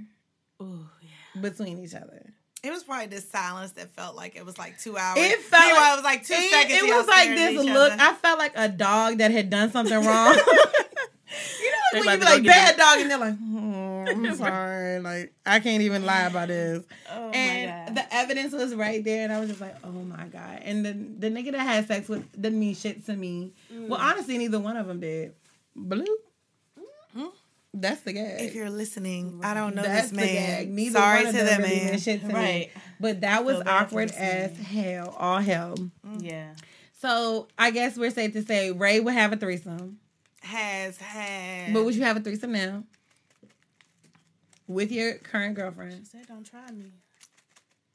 Ooh, 0.62 0.86
yeah. 1.02 1.42
between 1.42 1.80
each 1.80 1.94
other. 1.96 2.22
It 2.64 2.72
was 2.72 2.84
probably 2.86 3.08
this 3.08 3.30
silence 3.30 3.74
that 3.74 3.90
felt 3.94 4.16
like 4.16 4.38
it 4.38 4.46
was 4.46 4.58
like 4.58 4.80
two 4.80 4.98
hours. 4.98 5.18
It 5.20 5.40
felt 5.42 5.64
Meanwhile, 5.66 5.82
like 5.82 5.92
it 5.92 5.96
was 5.98 6.04
like 6.06 6.26
two 6.28 6.34
it, 6.36 6.52
seconds. 6.52 6.80
It 6.80 6.96
was 6.96 7.08
like 7.08 7.30
this 7.30 7.66
look. 7.66 7.92
other. 7.92 8.02
I 8.02 8.14
felt 8.14 8.40
like 8.40 8.54
a 8.56 8.70
dog 8.70 9.18
that 9.18 9.32
had 9.32 9.50
done 9.50 9.70
something 9.72 9.94
wrong. 10.06 10.34
you 11.62 11.72
know, 11.72 11.78
They 11.94 12.00
like 12.00 12.06
when 12.06 12.14
you 12.14 12.20
be 12.20 12.26
like 12.26 12.44
bad 12.46 12.76
it. 12.76 12.78
dog, 12.78 13.00
and 13.00 13.12
they're 13.12 13.18
like, 13.18 13.38
"Hmm, 13.38 14.26
I'm 14.26 14.36
sorry, 14.36 15.00
like 15.00 15.34
I 15.46 15.60
can't 15.60 15.82
even 15.82 16.06
lie 16.06 16.22
about 16.22 16.48
this. 16.48 16.86
Oh 17.12 17.32
and 17.32 17.70
my 17.70 17.86
God. 17.88 17.96
the 17.96 18.16
evidence 18.16 18.54
was 18.54 18.74
right 18.76 19.04
there, 19.04 19.24
and 19.26 19.34
I 19.34 19.40
was 19.42 19.50
just 19.50 19.60
like, 19.62 19.76
oh 19.84 19.90
my 19.92 20.26
god. 20.28 20.62
And 20.64 20.86
the 20.86 20.94
the 20.94 21.30
nigga 21.36 21.52
that 21.52 21.60
had 21.62 21.88
sex 21.88 22.08
with 22.08 22.32
didn't 22.40 22.60
mean 22.60 22.76
shit 22.76 23.06
to 23.08 23.14
me. 23.16 23.52
Well, 23.72 24.00
Mm. 24.00 24.04
honestly, 24.04 24.38
neither 24.38 24.60
one 24.60 24.78
of 24.78 24.88
them 24.88 25.00
did. 25.02 25.34
Blue. 25.76 26.06
That's 27.76 28.02
the 28.02 28.14
gag. 28.14 28.42
if 28.42 28.54
you're 28.54 28.70
listening, 28.70 29.42
I 29.44 29.56
don't 29.56 29.74
know 29.76 29.82
That's 29.82 30.04
this 30.04 30.12
the 30.12 30.18
man. 30.18 30.26
gag. 30.60 30.70
Neither 30.70 31.00
Sorry 31.00 31.18
one 31.26 31.28
of 31.28 31.32
to 31.32 31.38
them 31.38 31.48
that 31.62 31.68
really 31.68 31.86
man. 31.86 32.00
shit 32.00 32.22
to 32.22 32.28
me. 32.28 32.34
Right. 32.34 32.70
But 33.00 33.22
that 33.22 33.44
was 33.44 33.56
Feel 33.56 33.64
bad 33.64 33.80
for 33.80 33.84
awkward 33.86 34.12
as 34.12 34.58
hell. 34.58 35.16
All 35.18 35.40
hell. 35.40 35.76
Mm. 36.06 36.24
yeah. 36.24 36.54
So 37.00 37.48
I 37.58 37.72
guess 37.72 37.98
we're 37.98 38.12
safe 38.12 38.34
to 38.34 38.44
say 38.44 38.72
Ray 38.72 39.00
would 39.00 39.14
have 39.16 39.34
a 39.34 39.38
threesome. 39.38 39.98
Has 40.42 40.98
had. 40.98 41.74
But 41.74 41.86
would 41.86 41.96
you 41.96 42.04
have 42.04 42.18
a 42.18 42.20
threesome 42.20 42.52
now? 42.52 42.84
With 44.68 44.92
your 44.92 45.16
current 45.16 45.56
girlfriend. 45.56 46.06
Said 46.08 46.28
don't 46.28 46.46
try 46.46 46.70
me. 46.72 46.92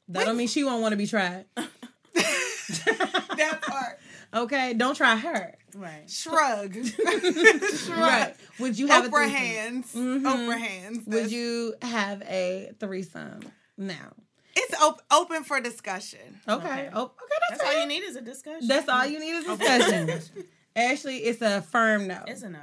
That 0.09 0.25
don't 0.25 0.37
mean 0.37 0.47
she 0.47 0.63
won't 0.63 0.81
want 0.81 0.91
to 0.93 0.97
be 0.97 1.07
tried. 1.07 1.45
that 1.55 3.59
part. 3.61 3.99
Okay, 4.33 4.73
don't 4.73 4.95
try 4.95 5.15
her. 5.15 5.55
Right. 5.75 6.09
Shrug. 6.09 6.73
Shrug. 6.85 7.97
Right. 7.97 8.35
Would 8.59 8.77
you 8.77 8.87
have 8.87 9.05
a 9.05 9.09
Oprah 9.09 9.11
threesome? 9.27 9.31
hands? 9.35 9.93
Mhm. 9.93 10.21
Oprah 10.21 10.57
hands. 10.59 11.07
Would 11.07 11.31
you 11.31 11.73
have 11.81 12.21
a 12.23 12.71
threesome 12.79 13.41
now? 13.77 14.13
It's 14.55 14.81
op- 14.81 15.01
open 15.11 15.43
for 15.43 15.59
discussion. 15.61 16.19
Okay. 16.47 16.89
Oh, 16.93 17.03
okay. 17.05 17.13
That's, 17.49 17.61
That's 17.61 17.75
all 17.75 17.81
you 17.81 17.87
need 17.87 18.03
is 18.03 18.15
a 18.15 18.21
discussion. 18.21 18.67
That's 18.67 18.89
all 18.89 19.05
you 19.05 19.19
need 19.19 19.31
is 19.31 19.45
discussion. 19.45 20.45
Ashley, 20.75 21.17
it's 21.17 21.41
a 21.41 21.61
firm 21.61 22.07
no. 22.07 22.23
It's 22.27 22.41
a 22.43 22.49
no. 22.49 22.59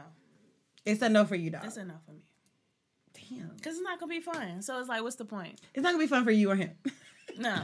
It's 0.84 1.02
a 1.02 1.08
no 1.08 1.24
for 1.24 1.34
you, 1.36 1.50
dog. 1.50 1.64
It's 1.64 1.76
a 1.76 1.84
no 1.84 1.94
for 2.04 2.12
me. 2.12 2.22
Damn. 3.14 3.48
Because 3.56 3.74
it's 3.74 3.82
not 3.82 3.98
gonna 3.98 4.10
be 4.10 4.20
fun. 4.20 4.62
So 4.62 4.78
it's 4.78 4.88
like, 4.88 5.02
what's 5.02 5.16
the 5.16 5.24
point? 5.24 5.60
It's 5.74 5.82
not 5.82 5.92
gonna 5.92 6.02
be 6.04 6.08
fun 6.08 6.24
for 6.24 6.30
you 6.30 6.50
or 6.50 6.56
him. 6.56 6.72
No. 7.38 7.62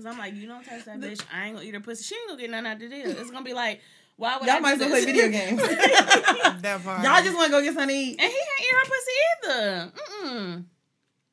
Because 0.00 0.14
I'm 0.14 0.18
like, 0.18 0.34
you 0.34 0.48
don't 0.48 0.64
touch 0.64 0.84
that 0.86 0.98
bitch. 0.98 1.22
I 1.32 1.46
ain't 1.46 1.56
gonna 1.56 1.66
eat 1.68 1.74
her 1.74 1.80
pussy. 1.80 2.04
She 2.04 2.14
ain't 2.14 2.28
gonna 2.28 2.40
get 2.40 2.50
none 2.50 2.64
out 2.66 2.74
of 2.74 2.80
the 2.80 2.88
deal. 2.88 3.10
It's 3.10 3.30
gonna 3.30 3.44
be 3.44 3.52
like, 3.52 3.80
why 4.16 4.38
would 4.38 4.46
Y'all 4.48 4.60
might 4.60 4.72
as 4.72 4.78
well 4.80 4.88
play 4.88 5.04
video 5.04 5.28
games. 5.28 5.60
That 6.62 6.82
part. 6.84 7.04
Y'all 7.04 7.22
just 7.22 7.34
want 7.36 7.46
to 7.46 7.52
go 7.52 7.62
get 7.62 7.74
something 7.74 7.88
to 7.88 7.94
eat. 7.94 8.20
And 8.20 8.30
he 8.32 8.38
can't 8.38 8.60
eat 8.60 8.72
her 8.72 8.86
pussy 8.88 9.12
either. 9.32 9.92
Mm-mm. 10.24 10.64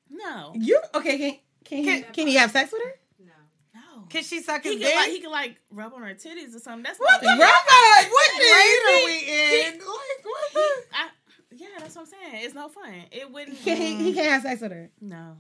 No. 0.10 0.52
You 0.56 0.82
okay? 0.96 1.18
Can 1.18 1.40
can 1.64 1.84
he 1.84 2.02
can 2.04 2.28
he 2.28 2.36
have 2.36 2.52
sex 2.52 2.72
with 2.72 2.82
her? 2.84 2.94
No. 3.20 3.32
No. 3.76 4.06
Can 4.10 4.24
she 4.24 4.42
suck 4.42 4.64
his 4.64 4.74
He 4.74 4.80
dick? 4.80 4.88
could 4.90 4.96
like 4.96 5.10
he 5.12 5.20
could 5.20 5.32
like 5.32 5.56
rub 5.72 5.94
on 5.94 6.02
her 6.02 6.14
titties 6.14 6.56
or 6.56 6.60
something. 6.60 6.84
That's 6.84 7.00
What 7.00 7.12
not 7.12 7.22
the 7.22 7.28
fuck? 7.28 8.12
What 8.12 8.32
grade 8.36 8.82
grade 8.84 9.02
are 9.02 9.06
we 9.06 9.18
in? 9.66 9.74
Like, 9.74 9.82
what 9.84 10.54
the? 10.54 10.60
I, 10.94 11.10
yeah, 11.56 11.68
that's 11.80 11.96
what 11.96 12.02
I'm 12.04 12.08
saying. 12.08 12.46
It's 12.46 12.54
no 12.54 12.68
fun. 12.70 12.94
It 13.12 13.32
wouldn't. 13.32 13.62
Can 13.64 13.78
he, 13.78 13.96
he 13.96 14.14
can't 14.14 14.28
have 14.30 14.42
sex 14.44 14.62
with 14.62 14.72
her. 14.72 14.90
No. 15.02 15.38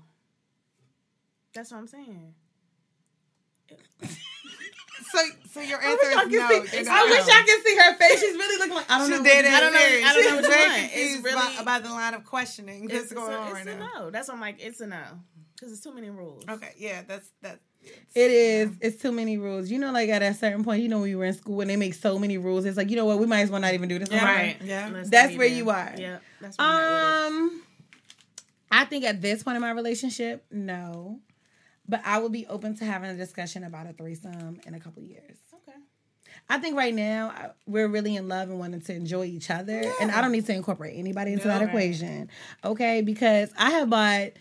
That's 1.54 1.72
what 1.72 1.78
I'm 1.78 1.88
saying. 1.88 2.34
So, 5.09 5.20
so 5.53 5.61
your 5.61 5.82
answer 5.82 6.05
is 6.05 6.15
no. 6.15 6.65
see, 6.65 6.80
I 6.80 6.84
not. 6.84 7.09
wish 7.09 7.28
I 7.30 7.43
could 7.47 7.63
see 7.65 7.76
her 7.78 7.95
face. 7.95 8.20
She's 8.20 8.36
really 8.36 8.57
looking 8.59 8.76
like 8.76 8.91
I 8.91 8.97
don't 8.99 9.07
She's 9.09 9.18
know. 9.20 9.24
dead 9.24 9.45
what 9.45 9.53
ass 9.53 9.53
to 9.53 9.55
I 9.57 9.59
don't 9.61 9.74
know- 9.74 9.80
I 9.80 10.13
don't 10.13 10.24
know 10.26 10.38
She's 10.41 10.47
what 10.49 10.59
you 10.59 10.68
want. 10.82 10.91
It's 10.93 11.24
really- 11.24 11.34
about, 11.34 11.61
about 11.61 11.84
the 11.84 11.89
line 11.89 12.13
of 12.13 12.26
questioning 12.26 12.88
that's 12.88 13.13
going 13.13 13.28
it's, 13.32 13.36
a, 13.36 13.39
on 13.39 13.47
it's 13.47 13.53
right 13.53 13.68
a 13.68 13.80
now. 13.80 13.89
no. 13.99 14.09
That's 14.09 14.28
why 14.28 14.34
I'm 14.36 14.41
like, 14.41 14.57
it's 14.59 14.82
a 14.82 14.88
no. 14.88 15.01
Because 15.55 15.72
it's 15.72 15.82
too 15.82 15.93
many 15.93 16.09
rules. 16.09 16.43
Okay, 16.49 16.72
yeah, 16.78 17.03
that's 17.07 17.30
that. 17.41 17.59
It 18.13 18.32
is. 18.32 18.72
It's 18.82 19.01
too 19.01 19.11
many 19.13 19.38
rules. 19.38 19.72
You 19.72 19.80
know, 19.80 19.91
like 19.93 20.09
at 20.09 20.22
a 20.22 20.34
certain 20.34 20.63
point, 20.63 20.84
you 20.84 20.89
know, 20.89 20.99
when 20.99 21.09
you 21.09 21.18
were 21.20 21.26
in 21.26 21.34
school 21.34 21.61
and 21.61 21.70
they 21.70 21.78
make 21.78 21.93
so 21.93 22.20
many 22.20 22.38
rules, 22.38 22.65
it's 22.65 22.76
like, 22.78 22.89
you 22.89 22.97
know 22.97 23.05
what, 23.05 23.18
we 23.18 23.26
might 23.28 23.41
as 23.41 23.49
well 23.49 23.61
not 23.61 23.74
even 23.74 23.88
do 23.88 23.97
this. 23.97 24.11
no 24.11 24.18
more. 24.18 24.26
Right. 24.26 24.57
Yeah. 24.61 24.89
Let's 24.91 25.09
That's 25.09 25.36
where 25.38 25.47
it. 25.47 25.53
you 25.53 25.70
are. 25.70 25.93
Yeah. 25.97 26.18
That's 26.41 26.57
where 26.57 26.68
I'm 26.68 27.34
Um, 27.34 27.61
I 28.70 28.84
think 28.86 29.05
at 29.05 29.22
this 29.22 29.41
point 29.41 29.55
in 29.55 29.61
my 29.61 29.72
relationship, 29.72 30.45
no, 30.51 31.22
but 31.88 32.02
I 32.06 32.20
would 32.20 32.32
be 32.32 32.46
open 32.48 32.76
to 32.78 32.86
having 32.86 33.10
a 33.10 33.16
discussion 33.16 33.64
about 33.64 33.88
a 33.88 33.94
threesome 33.94 34.60
in 34.66 34.74
a 34.74 34.80
couple 34.80 35.02
years. 35.04 35.38
Okay. 35.54 35.78
I 36.50 36.58
think 36.60 36.78
right 36.78 36.94
now 36.94 37.30
I- 37.30 37.50
we're 37.66 37.88
really 37.88 38.16
in 38.16 38.28
love 38.28 38.50
and 38.50 38.60
wanting 38.60 38.82
to 38.82 38.94
enjoy 38.94 39.26
each 39.26 39.50
other, 39.50 39.82
and 40.02 40.12
I 40.12 40.22
don't 40.22 40.32
need 40.32 40.46
to 40.48 40.54
incorporate 40.54 40.98
anybody 40.98 41.34
into 41.34 41.48
that 41.48 41.62
Right. 41.62 41.70
equation, 41.70 42.30
okay? 42.64 43.02
Because 43.02 43.52
I 43.58 43.72
have 43.72 43.90
bought 43.90 44.32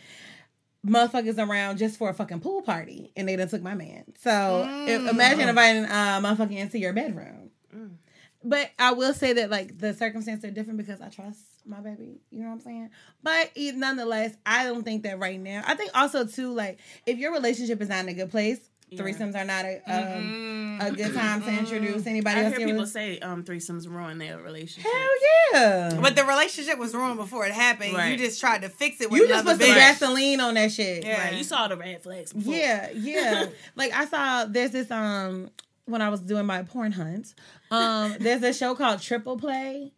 motherfuckers 0.87 1.39
around 1.39 1.79
just 1.79 1.99
for 1.99 2.09
a 2.09 2.15
fucking 2.15 2.41
pool 2.41 2.63
party, 2.63 3.13
and 3.17 3.29
they 3.29 3.37
done 3.37 3.49
took 3.49 3.63
my 3.63 3.75
man. 3.75 4.05
So 4.19 4.65
if, 4.87 5.01
mm. 5.03 5.09
imagine 5.11 5.49
inviting 5.49 5.85
uh, 5.85 6.21
a 6.21 6.23
motherfucker 6.23 6.57
into 6.57 6.79
your 6.79 6.93
bedroom. 6.93 7.51
Mm. 7.75 7.97
But 8.45 8.71
I 8.79 8.93
will 8.93 9.13
say 9.13 9.33
that 9.35 9.51
like 9.51 9.79
the 9.79 9.93
circumstances 9.95 10.45
are 10.45 10.53
different 10.53 10.79
because 10.79 11.01
I 11.01 11.09
trust 11.09 11.41
my 11.67 11.81
baby. 11.81 12.21
You 12.31 12.41
know 12.43 12.49
what 12.49 12.55
I'm 12.55 12.61
saying? 12.61 12.91
But 13.23 13.51
e- 13.55 13.73
nonetheless, 13.73 14.35
I 14.47 14.65
don't 14.65 14.85
think 14.85 15.03
that 15.05 15.19
right 15.19 15.41
now. 15.41 15.63
I 15.67 15.75
think 15.75 15.91
also 15.95 16.25
too 16.27 16.53
like 16.53 16.79
if 17.07 17.19
your 17.19 17.33
relationship 17.33 17.81
is 17.83 17.89
not 17.89 18.01
in 18.01 18.09
a 18.09 18.15
good 18.15 18.31
place, 18.31 18.59
threesomes 18.93 19.35
are 19.35 19.45
not 19.45 19.65
a 19.65 19.81
um, 19.89 20.79
a 20.81 20.91
good 20.93 21.13
time 21.13 21.43
to 21.43 21.51
introduce 21.51 22.07
anybody 22.07 22.41
I 22.41 22.45
else. 22.45 22.57
hear 22.57 22.67
people 22.69 22.83
rela- 22.85 22.89
say 22.89 23.19
um, 23.19 23.43
threesomes 23.43 23.89
ruin 23.89 24.19
their 24.19 24.39
relationship. 24.39 24.91
Hell 24.93 25.11
yeah! 25.53 25.99
But 26.01 26.15
the 26.17 26.25
relationship 26.25 26.79
was 26.79 26.95
ruined 26.95 27.17
before 27.17 27.45
it 27.47 27.53
happened. 27.53 27.93
You 28.11 28.17
just 28.17 28.39
tried 28.41 28.63
to 28.63 28.69
fix 28.69 29.01
it 29.01 29.11
with 29.11 29.23
you 29.23 29.29
just 29.29 29.43
another 29.43 29.59
put 29.59 29.67
some 29.67 29.75
bitch. 29.75 29.79
gasoline 29.79 30.41
on 30.41 30.55
that 30.55 30.71
shit. 30.71 31.05
Yeah. 31.05 31.25
Right. 31.25 31.35
You 31.35 31.45
saw 31.45 31.67
the 31.69 31.77
red 31.77 32.03
flags 32.03 32.33
before. 32.33 32.55
Yeah, 32.55 32.91
yeah. 32.93 33.47
like 33.75 33.93
I 33.93 34.05
saw 34.07 34.45
there's 34.45 34.71
this 34.71 34.91
um 34.91 35.51
when 35.87 36.01
I 36.03 36.09
was 36.09 36.21
doing 36.21 36.47
my 36.47 36.63
porn 36.63 36.93
hunt. 36.93 37.35
Um, 37.71 38.15
there's 38.21 38.43
a 38.43 38.53
show 38.53 38.75
called 38.77 39.01
Triple 39.03 39.37
Play, 39.37 39.93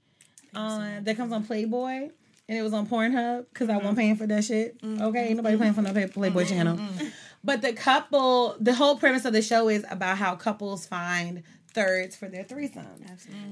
uh, 0.55 1.01
that 1.03 1.16
comes 1.16 1.32
on 1.32 1.44
Playboy, 1.44 2.11
and 2.49 2.59
it 2.59 2.62
was 2.62 2.72
on 2.72 2.86
Pornhub 2.86 3.46
because 3.53 3.68
I 3.68 3.76
wasn't 3.76 3.99
paying 3.99 4.16
for 4.16 4.26
that 4.26 4.44
shit. 4.44 4.76
Okay, 4.84 5.28
ain't 5.28 5.36
nobody 5.36 5.57
paying 5.57 5.74
for 5.74 5.82
no 5.82 5.92
pay- 5.92 6.07
Playboy 6.07 6.44
channel. 6.46 6.78
But 7.44 7.62
the 7.62 7.72
couple, 7.72 8.57
the 8.59 8.74
whole 8.74 8.96
premise 8.96 9.24
of 9.24 9.32
the 9.32 9.42
show 9.42 9.68
is 9.68 9.84
about 9.90 10.18
how 10.18 10.34
couples 10.34 10.86
find 10.86 11.42
thirds 11.72 12.16
for 12.16 12.26
their 12.28 12.42
threesome. 12.42 12.86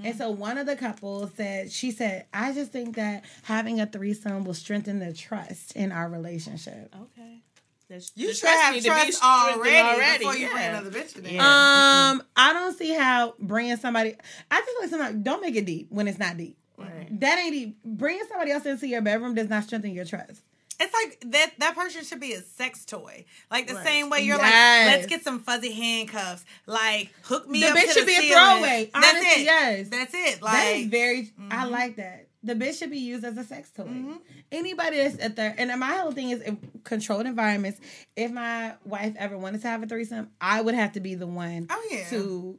And 0.02 0.16
so 0.16 0.30
one 0.30 0.58
of 0.58 0.66
the 0.66 0.74
couples 0.74 1.30
said, 1.36 1.70
she 1.70 1.92
said, 1.92 2.26
I 2.34 2.52
just 2.52 2.72
think 2.72 2.96
that 2.96 3.24
having 3.42 3.80
a 3.80 3.86
threesome 3.86 4.44
will 4.44 4.54
strengthen 4.54 4.98
the 4.98 5.12
trust 5.12 5.76
in 5.76 5.92
our 5.92 6.08
relationship. 6.08 6.94
Okay. 6.94 7.42
That's, 7.88 8.10
You 8.16 8.28
the 8.28 8.34
should 8.34 8.48
have 8.48 8.74
need 8.74 8.80
to 8.80 8.84
be 8.84 8.88
trust 8.88 9.12
strengthened 9.18 9.62
already, 9.62 10.18
before 10.18 10.34
you 10.34 10.46
yeah. 10.46 10.52
bring 10.52 10.64
another 10.66 10.90
bitch 10.90 11.16
in 11.16 11.22
there. 11.22 11.32
Yeah. 11.34 12.10
Um, 12.10 12.22
I 12.34 12.52
don't 12.52 12.76
see 12.76 12.92
how 12.92 13.34
bringing 13.38 13.76
somebody. 13.76 14.16
I 14.50 14.60
just 14.60 14.72
like 14.80 14.90
somebody. 14.90 15.22
Don't 15.22 15.40
make 15.40 15.54
it 15.54 15.66
deep 15.66 15.86
when 15.90 16.08
it's 16.08 16.18
not 16.18 16.36
deep. 16.36 16.58
Right. 16.78 17.08
That 17.20 17.38
ain't 17.38 17.52
deep. 17.52 17.78
Bringing 17.84 18.24
somebody 18.28 18.50
else 18.52 18.66
into 18.66 18.86
your 18.86 19.02
bedroom 19.02 19.34
does 19.34 19.48
not 19.48 19.64
strengthen 19.64 19.92
your 19.92 20.04
trust. 20.04 20.42
It's 20.78 20.92
like 20.92 21.32
that 21.32 21.52
that 21.58 21.74
person 21.74 22.04
should 22.04 22.20
be 22.20 22.34
a 22.34 22.42
sex 22.42 22.84
toy. 22.84 23.24
Like 23.50 23.66
the 23.66 23.74
Right. 23.76 23.86
same 23.86 24.10
way 24.10 24.20
you're 24.22 24.36
Yes. 24.36 24.86
like, 24.86 24.94
let's 24.96 25.06
get 25.06 25.24
some 25.24 25.40
fuzzy 25.40 25.72
handcuffs. 25.72 26.44
Like 26.66 27.08
hook 27.22 27.48
me 27.48 27.60
The 27.60 27.68
up. 27.68 27.76
bitch 27.76 27.86
to 27.86 27.92
should 27.92 28.02
the 28.02 28.06
be 28.06 28.16
a 28.16 28.20
ceiling. 28.20 28.32
throwaway. 28.34 28.90
That's 28.92 29.06
Honestly, 29.08 29.42
it. 29.42 29.44
yes. 29.46 29.88
That's 29.88 30.14
it. 30.14 30.42
Like 30.42 30.52
that 30.52 30.76
is 30.76 30.86
very. 30.88 31.32
I 31.50 31.64
Mhm. 31.64 31.70
like 31.70 31.96
that. 31.96 32.26
The 32.42 32.54
bitch 32.54 32.78
should 32.78 32.90
be 32.90 32.98
used 32.98 33.24
as 33.24 33.36
a 33.38 33.42
sex 33.44 33.70
toy. 33.70 33.84
Mm-hmm. 33.84 34.12
Anybody 34.52 34.98
that's 34.98 35.18
at 35.18 35.34
the 35.34 35.42
and 35.58 35.80
my 35.80 35.94
whole 35.96 36.12
thing 36.12 36.30
is 36.30 36.42
if, 36.42 36.54
controlled 36.84 37.24
environments. 37.26 37.80
If 38.14 38.30
my 38.30 38.74
wife 38.84 39.14
ever 39.18 39.36
wanted 39.38 39.62
to 39.62 39.68
have 39.68 39.82
a 39.82 39.86
threesome, 39.86 40.30
I 40.42 40.60
would 40.60 40.74
have 40.74 40.92
to 40.92 41.00
be 41.00 41.14
the 41.14 41.26
one 41.26 41.66
Oh 41.70 41.88
yeah. 41.90 42.06
to 42.10 42.58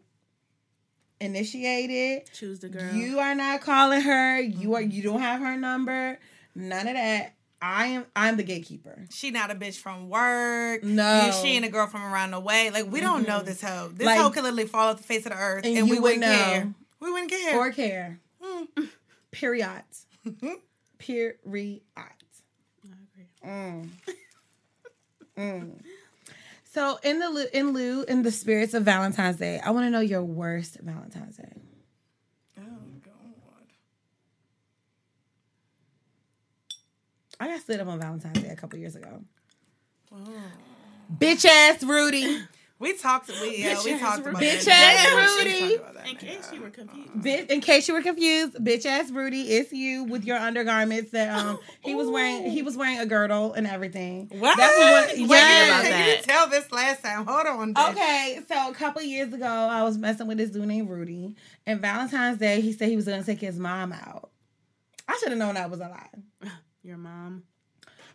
initiate 1.21 1.89
it. 1.89 2.29
Choose 2.33 2.59
the 2.59 2.69
girl. 2.69 2.93
You 2.93 3.19
are 3.19 3.35
not 3.35 3.61
calling 3.61 4.01
her. 4.01 4.39
You 4.39 4.75
are. 4.75 4.81
You 4.81 5.01
don't 5.03 5.21
have 5.21 5.39
her 5.41 5.57
number. 5.57 6.19
None 6.55 6.87
of 6.87 6.93
that. 6.93 7.33
I 7.61 7.87
am. 7.87 8.05
I'm 8.15 8.37
the 8.37 8.43
gatekeeper. 8.43 9.05
She 9.09 9.31
not 9.31 9.49
a 9.49 9.55
bitch 9.55 9.77
from 9.77 10.09
work. 10.09 10.83
No. 10.83 11.31
She 11.41 11.49
ain't 11.49 11.65
a 11.65 11.69
girl 11.69 11.87
from 11.87 12.03
around 12.03 12.31
the 12.31 12.39
way. 12.39 12.69
Like 12.69 12.91
we 12.91 12.99
don't 13.01 13.27
know 13.27 13.41
this 13.41 13.61
hoe. 13.61 13.89
This 13.93 14.05
Like- 14.05 14.19
hoe 14.19 14.29
could 14.29 14.43
literally 14.43 14.67
fall 14.67 14.89
off 14.89 14.97
the 14.97 15.03
face 15.03 15.25
of 15.25 15.31
the 15.31 15.37
earth, 15.39 15.65
And 15.65 15.77
and, 15.77 15.89
we 15.89 15.95
would 15.95 16.03
wouldn't 16.03 16.21
know. 16.21 16.27
care. 16.27 16.73
We 16.99 17.11
wouldn't 17.11 17.31
care. 17.31 17.57
Or 17.57 17.71
care. 17.71 18.19
Period. 19.31 19.83
Period. 20.99 21.81
I 21.97 22.03
Mm. 23.45 23.89
Mm. 25.37 25.79
So 26.77 26.99
in 27.01 27.17
the 27.17 27.49
in 27.57 27.73
lieu 27.73 28.03
in 28.03 28.21
the 28.21 28.31
spirits 28.31 28.75
of 28.75 28.83
Valentine's 28.83 29.37
Day, 29.37 29.59
I 29.59 29.71
want 29.71 29.87
to 29.87 29.89
know 29.89 29.99
your 29.99 30.21
worst 30.21 30.77
Valentine's 30.79 31.37
Day. 31.37 31.51
oh 32.59 32.61
god. 33.03 33.65
I 37.39 37.47
got 37.47 37.61
slid 37.61 37.79
up 37.79 37.87
on 37.87 37.99
Valentine's 37.99 38.43
Day 38.43 38.49
a 38.49 38.55
couple 38.55 38.77
years 38.77 38.95
ago. 38.95 39.23
Oh. 40.13 40.17
Bitch 41.17 41.45
ass 41.45 41.81
Rudy. 41.81 42.41
We 42.79 42.93
talked. 42.95 43.29
We 43.41 43.57
yeah. 43.57 43.81
We 43.83 43.93
Bitch 43.93 43.99
talked 43.99 44.19
about 44.19 44.33
Rudy. 44.35 44.45
that. 44.45 44.59
Bitch 44.59 44.67
ass 44.67 45.37
Rudy. 45.39 45.77
that. 45.77 46.07
In 46.09 46.15
case 46.15 46.51
you 46.53 46.61
were 46.61 46.69
confused. 46.69 47.09
Bitch, 47.13 47.49
in 47.49 47.61
case 47.61 47.87
you 47.87 47.93
were 47.95 48.01
confused, 48.03 48.55
bitch 48.57 48.85
ass 48.85 49.09
Rudy, 49.09 49.41
it's 49.41 49.73
you 49.73 50.03
with 50.03 50.25
your 50.25 50.37
undergarments 50.37 51.09
that 51.11 51.35
um 51.37 51.57
he 51.81 51.95
was 51.95 52.07
wearing 52.07 52.51
he 52.51 52.61
was 52.61 52.77
wearing 52.77 52.99
a 52.99 53.05
girdle 53.07 53.53
and 53.53 53.65
everything. 53.65 54.27
What? 54.31 54.57
That's 54.57 54.77
what 54.77 55.07
Wait, 55.17 55.27
yes. 55.27 55.69
about 55.69 55.81
Can 55.83 55.91
that. 55.91 56.17
you 56.17 56.23
tell 56.23 56.47
this 56.49 56.71
last 56.71 57.03
time? 57.03 57.25
Hold 57.25 57.47
on. 57.47 57.73
bitch. 57.73 57.91
Okay, 57.91 58.39
so 58.47 58.69
a 58.69 58.73
couple 58.75 59.01
years 59.01 59.33
ago, 59.33 59.45
I 59.47 59.81
was 59.83 59.97
messing 59.97 60.27
with 60.27 60.37
this 60.37 60.51
dude 60.51 60.67
named 60.67 60.87
Rudy, 60.89 61.33
and 61.65 61.81
Valentine's 61.81 62.37
Day, 62.37 62.61
he 62.61 62.73
said 62.73 62.89
he 62.89 62.95
was 62.95 63.05
gonna 63.05 63.23
take 63.23 63.39
his 63.41 63.57
mom 63.57 63.91
out. 63.91 64.29
I 65.07 65.17
should 65.19 65.29
have 65.29 65.37
known 65.39 65.55
that 65.55 65.71
was 65.71 65.79
a 65.79 65.87
lie, 65.89 66.49
Your 66.83 66.97
mom. 66.97 67.41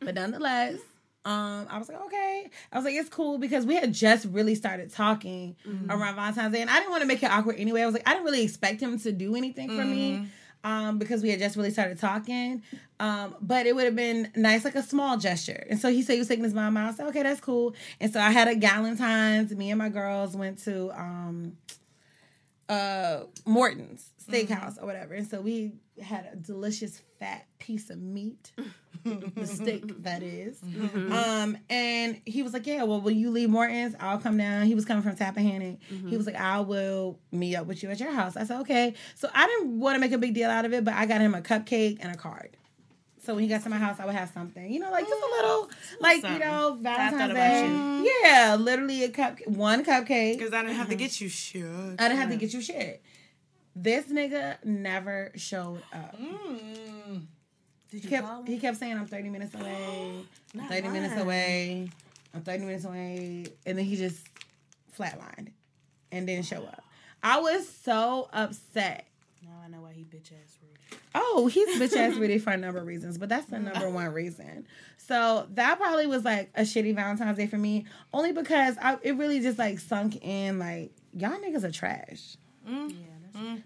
but 0.00 0.14
nonetheless, 0.14 0.78
um, 1.24 1.66
I 1.70 1.78
was 1.78 1.88
like, 1.88 2.00
okay. 2.02 2.50
I 2.72 2.76
was 2.76 2.84
like, 2.84 2.94
it's 2.94 3.08
cool 3.08 3.38
because 3.38 3.64
we 3.64 3.76
had 3.76 3.92
just 3.92 4.26
really 4.26 4.54
started 4.56 4.92
talking 4.92 5.56
around 5.88 6.16
Valentine's 6.16 6.52
Day, 6.52 6.60
and 6.60 6.70
I 6.70 6.78
didn't 6.78 6.90
want 6.90 7.02
to 7.02 7.06
make 7.06 7.22
it 7.22 7.30
awkward 7.30 7.56
anyway. 7.58 7.82
I 7.82 7.86
was 7.86 7.94
like, 7.94 8.08
I 8.08 8.12
didn't 8.14 8.24
really 8.24 8.42
expect 8.42 8.80
him 8.80 8.98
to 9.00 9.12
do 9.12 9.36
anything 9.36 9.68
for 9.68 9.84
me. 9.84 10.26
Um, 10.64 10.98
because 10.98 11.24
we 11.24 11.30
had 11.30 11.40
just 11.40 11.56
really 11.56 11.72
started 11.72 11.98
talking. 11.98 12.62
Um, 13.00 13.34
but 13.40 13.66
it 13.66 13.74
would 13.74 13.84
have 13.84 13.96
been 13.96 14.30
nice, 14.36 14.64
like 14.64 14.76
a 14.76 14.82
small 14.82 15.16
gesture. 15.16 15.66
And 15.68 15.80
so 15.80 15.90
he 15.90 16.02
said 16.02 16.12
he 16.12 16.18
was 16.20 16.28
taking 16.28 16.44
his 16.44 16.54
mom 16.54 16.76
out. 16.76 16.92
I 16.92 16.96
said, 16.96 17.06
okay, 17.08 17.24
that's 17.24 17.40
cool. 17.40 17.74
And 18.00 18.12
so 18.12 18.20
I 18.20 18.30
had 18.30 18.46
a 18.46 18.54
Galentine's. 18.54 19.52
Me 19.56 19.70
and 19.70 19.78
my 19.78 19.88
girls 19.88 20.36
went 20.36 20.58
to 20.64 20.90
um 20.92 21.56
uh 22.68 23.22
Morton's 23.44 24.08
steakhouse 24.24 24.80
or 24.80 24.86
whatever. 24.86 25.14
And 25.14 25.26
so 25.26 25.40
we 25.40 25.72
had 26.00 26.28
a 26.32 26.36
delicious 26.36 27.02
fat 27.18 27.46
piece 27.58 27.90
of 27.90 28.00
meat 28.00 28.52
the 29.04 29.46
steak 29.46 30.02
that 30.02 30.22
is. 30.22 30.58
Mm-hmm. 30.58 31.12
Um, 31.12 31.58
and 31.68 32.20
he 32.24 32.42
was 32.42 32.52
like, 32.52 32.66
"Yeah, 32.66 32.84
well, 32.84 33.00
will 33.00 33.10
you 33.10 33.30
leave 33.30 33.50
Morton's? 33.50 33.94
I'll 34.00 34.18
come 34.18 34.36
down." 34.36 34.66
He 34.66 34.74
was 34.74 34.84
coming 34.84 35.02
from 35.02 35.16
Tappahannock. 35.16 35.78
Mm-hmm. 35.90 36.08
He 36.08 36.16
was 36.16 36.26
like, 36.26 36.36
"I 36.36 36.60
will 36.60 37.18
meet 37.30 37.56
up 37.56 37.66
with 37.66 37.82
you 37.82 37.90
at 37.90 38.00
your 38.00 38.12
house." 38.12 38.36
I 38.36 38.44
said, 38.44 38.60
"Okay." 38.60 38.94
So 39.14 39.28
I 39.34 39.46
didn't 39.46 39.78
want 39.78 39.96
to 39.96 40.00
make 40.00 40.12
a 40.12 40.18
big 40.18 40.34
deal 40.34 40.50
out 40.50 40.64
of 40.64 40.72
it, 40.72 40.84
but 40.84 40.94
I 40.94 41.06
got 41.06 41.20
him 41.20 41.34
a 41.34 41.40
cupcake 41.40 41.98
and 42.00 42.14
a 42.14 42.16
card. 42.16 42.56
So 43.24 43.34
when 43.34 43.44
he 43.44 43.48
got 43.48 43.62
to 43.62 43.68
my 43.68 43.76
house, 43.76 44.00
I 44.00 44.04
would 44.04 44.16
have 44.16 44.30
something, 44.30 44.72
you 44.72 44.80
know, 44.80 44.90
like 44.90 45.06
just 45.08 45.22
a 45.22 45.30
little, 45.36 45.70
like 46.00 46.24
you 46.24 46.40
know, 46.40 46.76
Valentine's 46.80 47.30
about 47.30 47.34
Day. 47.34 48.12
Yeah, 48.24 48.56
literally 48.58 49.04
a 49.04 49.10
cup, 49.10 49.38
one 49.46 49.84
cupcake. 49.84 50.38
Because 50.38 50.52
I 50.52 50.62
didn't 50.62 50.76
have 50.76 50.88
to 50.88 50.96
get 50.96 51.20
you 51.20 51.28
shit. 51.28 51.64
I 52.00 52.08
didn't 52.08 52.18
have 52.18 52.30
to 52.30 52.36
get 52.36 52.52
you 52.52 52.60
shit. 52.60 53.00
This 53.76 54.06
nigga 54.06 54.62
never 54.64 55.30
showed 55.36 55.82
up. 55.92 56.20
Mm. 56.20 57.26
He 57.92 58.00
kept 58.00 58.48
he 58.48 58.58
kept 58.58 58.78
saying 58.78 58.96
I'm 58.96 59.06
30 59.06 59.28
minutes 59.28 59.54
away. 59.60 60.24
I'm 60.54 60.60
Not 60.60 60.70
30 60.70 60.88
minutes 60.88 61.20
away. 61.20 61.88
I'm 62.34 62.40
30 62.42 62.64
minutes 62.64 62.84
away. 62.84 63.46
And 63.66 63.76
then 63.76 63.84
he 63.84 63.96
just 63.96 64.26
flatlined 64.98 65.48
and 66.10 66.26
didn't 66.26 66.46
show 66.46 66.62
up. 66.64 66.82
I 67.22 67.40
was 67.40 67.68
so 67.68 68.28
upset. 68.32 69.06
Now 69.42 69.50
I 69.64 69.68
know 69.68 69.80
why 69.82 69.92
he 69.92 70.02
bitch 70.04 70.32
ass 70.32 70.58
rude. 70.62 70.98
Oh, 71.14 71.46
he's 71.46 71.68
bitch 71.80 71.96
ass 71.96 72.18
with 72.18 72.30
it 72.30 72.40
for 72.42 72.50
a 72.50 72.56
number 72.56 72.80
of 72.80 72.86
reasons, 72.86 73.18
but 73.18 73.28
that's 73.28 73.46
the 73.46 73.58
number 73.58 73.88
one 73.90 74.12
reason. 74.12 74.66
So 74.96 75.46
that 75.54 75.78
probably 75.78 76.06
was 76.06 76.24
like 76.24 76.50
a 76.54 76.62
shitty 76.62 76.94
Valentine's 76.94 77.36
Day 77.36 77.46
for 77.46 77.58
me, 77.58 77.86
only 78.12 78.32
because 78.32 78.76
I, 78.80 78.98
it 79.02 79.16
really 79.16 79.40
just 79.40 79.58
like 79.58 79.78
sunk 79.78 80.24
in 80.24 80.58
like 80.58 80.92
y'all 81.12 81.38
niggas 81.38 81.64
are 81.64 81.72
trash. 81.72 82.36
Mm. 82.68 82.94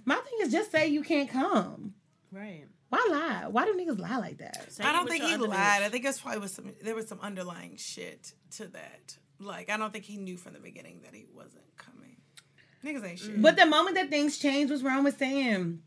My 0.05 0.15
thing 0.15 0.35
is 0.43 0.53
just 0.53 0.71
say 0.71 0.89
you 0.89 1.03
can't 1.03 1.29
come. 1.29 1.95
Right. 2.33 2.65
Why 2.89 3.07
lie? 3.11 3.49
Why 3.49 3.65
do 3.65 3.75
niggas 3.75 3.99
lie 3.99 4.19
like 4.19 4.39
that? 4.39 4.69
I 4.81 4.93
don't 4.93 5.09
think 5.09 5.25
he 5.25 5.37
lied. 5.37 5.83
I 5.83 5.89
think 5.89 6.05
it's 6.05 6.21
probably 6.21 6.41
was 6.41 6.53
some 6.53 6.73
there 6.83 6.95
was 6.95 7.09
some 7.09 7.19
underlying 7.21 7.77
shit 7.77 8.33
to 8.57 8.69
that. 8.69 9.17
Like 9.41 9.71
I 9.71 9.77
don't 9.77 9.93
think 9.93 10.05
he 10.05 10.17
knew 10.17 10.37
from 10.37 10.53
the 10.55 10.61
beginning 10.61 11.01
that 11.05 11.15
he 11.15 11.27
wasn't 11.35 11.65
coming. 11.77 12.17
Niggas 12.85 13.09
ain't 13.09 13.19
shit. 13.19 13.43
But 13.43 13.57
the 13.57 13.67
moment 13.67 13.97
that 13.97 14.09
things 14.11 14.39
changed 14.39 14.71
was 14.71 14.83
wrong 14.85 15.03
with 15.03 15.19
saying, 15.19 15.83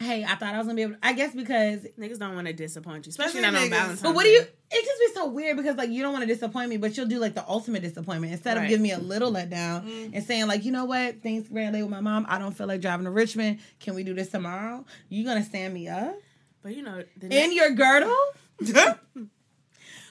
"Hey, 0.00 0.24
I 0.24 0.34
thought 0.36 0.54
I 0.54 0.58
was 0.58 0.66
gonna 0.66 0.76
be 0.76 0.82
able." 0.82 0.94
To, 0.94 0.98
I 1.02 1.12
guess 1.12 1.34
because 1.34 1.80
niggas 1.98 2.18
don't 2.18 2.34
want 2.34 2.46
to 2.46 2.54
disappoint 2.54 3.04
you, 3.06 3.10
especially 3.10 3.40
Especially 3.40 3.52
not 3.52 3.62
on 3.62 3.66
niggas. 3.68 3.70
Valentine's. 3.70 4.02
But 4.02 4.14
what 4.14 4.22
do 4.24 4.30
you? 4.30 4.40
It 4.70 4.84
just 4.84 5.00
be 5.00 5.20
so 5.20 5.26
weird 5.28 5.56
because 5.58 5.76
like 5.76 5.90
you 5.90 6.02
don't 6.02 6.12
want 6.12 6.22
to 6.26 6.32
disappoint 6.32 6.70
me, 6.70 6.78
but 6.78 6.96
you'll 6.96 7.06
do 7.06 7.18
like 7.18 7.34
the 7.34 7.46
ultimate 7.46 7.82
disappointment 7.82 8.32
instead 8.32 8.56
of 8.56 8.62
Right. 8.62 8.68
giving 8.70 8.82
me 8.82 8.92
a 8.92 8.98
little 8.98 9.30
letdown 9.30 9.84
Mm. 9.84 10.10
and 10.14 10.24
saying 10.24 10.46
like, 10.46 10.64
you 10.64 10.72
know 10.72 10.86
what, 10.86 11.22
things 11.22 11.50
ran 11.50 11.74
late 11.74 11.82
with 11.82 11.90
my 11.90 12.00
mom. 12.00 12.24
I 12.28 12.38
don't 12.38 12.56
feel 12.56 12.66
like 12.66 12.80
driving 12.80 13.04
to 13.04 13.10
Richmond. 13.10 13.58
Can 13.80 13.94
we 13.94 14.02
do 14.02 14.14
this 14.14 14.28
tomorrow? 14.30 14.84
You 15.10 15.24
gonna 15.24 15.44
stand 15.44 15.74
me 15.74 15.88
up 15.88 16.16
But 16.62 16.74
you 16.76 16.82
know, 16.82 17.02
the 17.16 17.26
in 17.26 17.30
next- 17.30 17.54
your 17.54 17.70
girdle? 17.70 18.14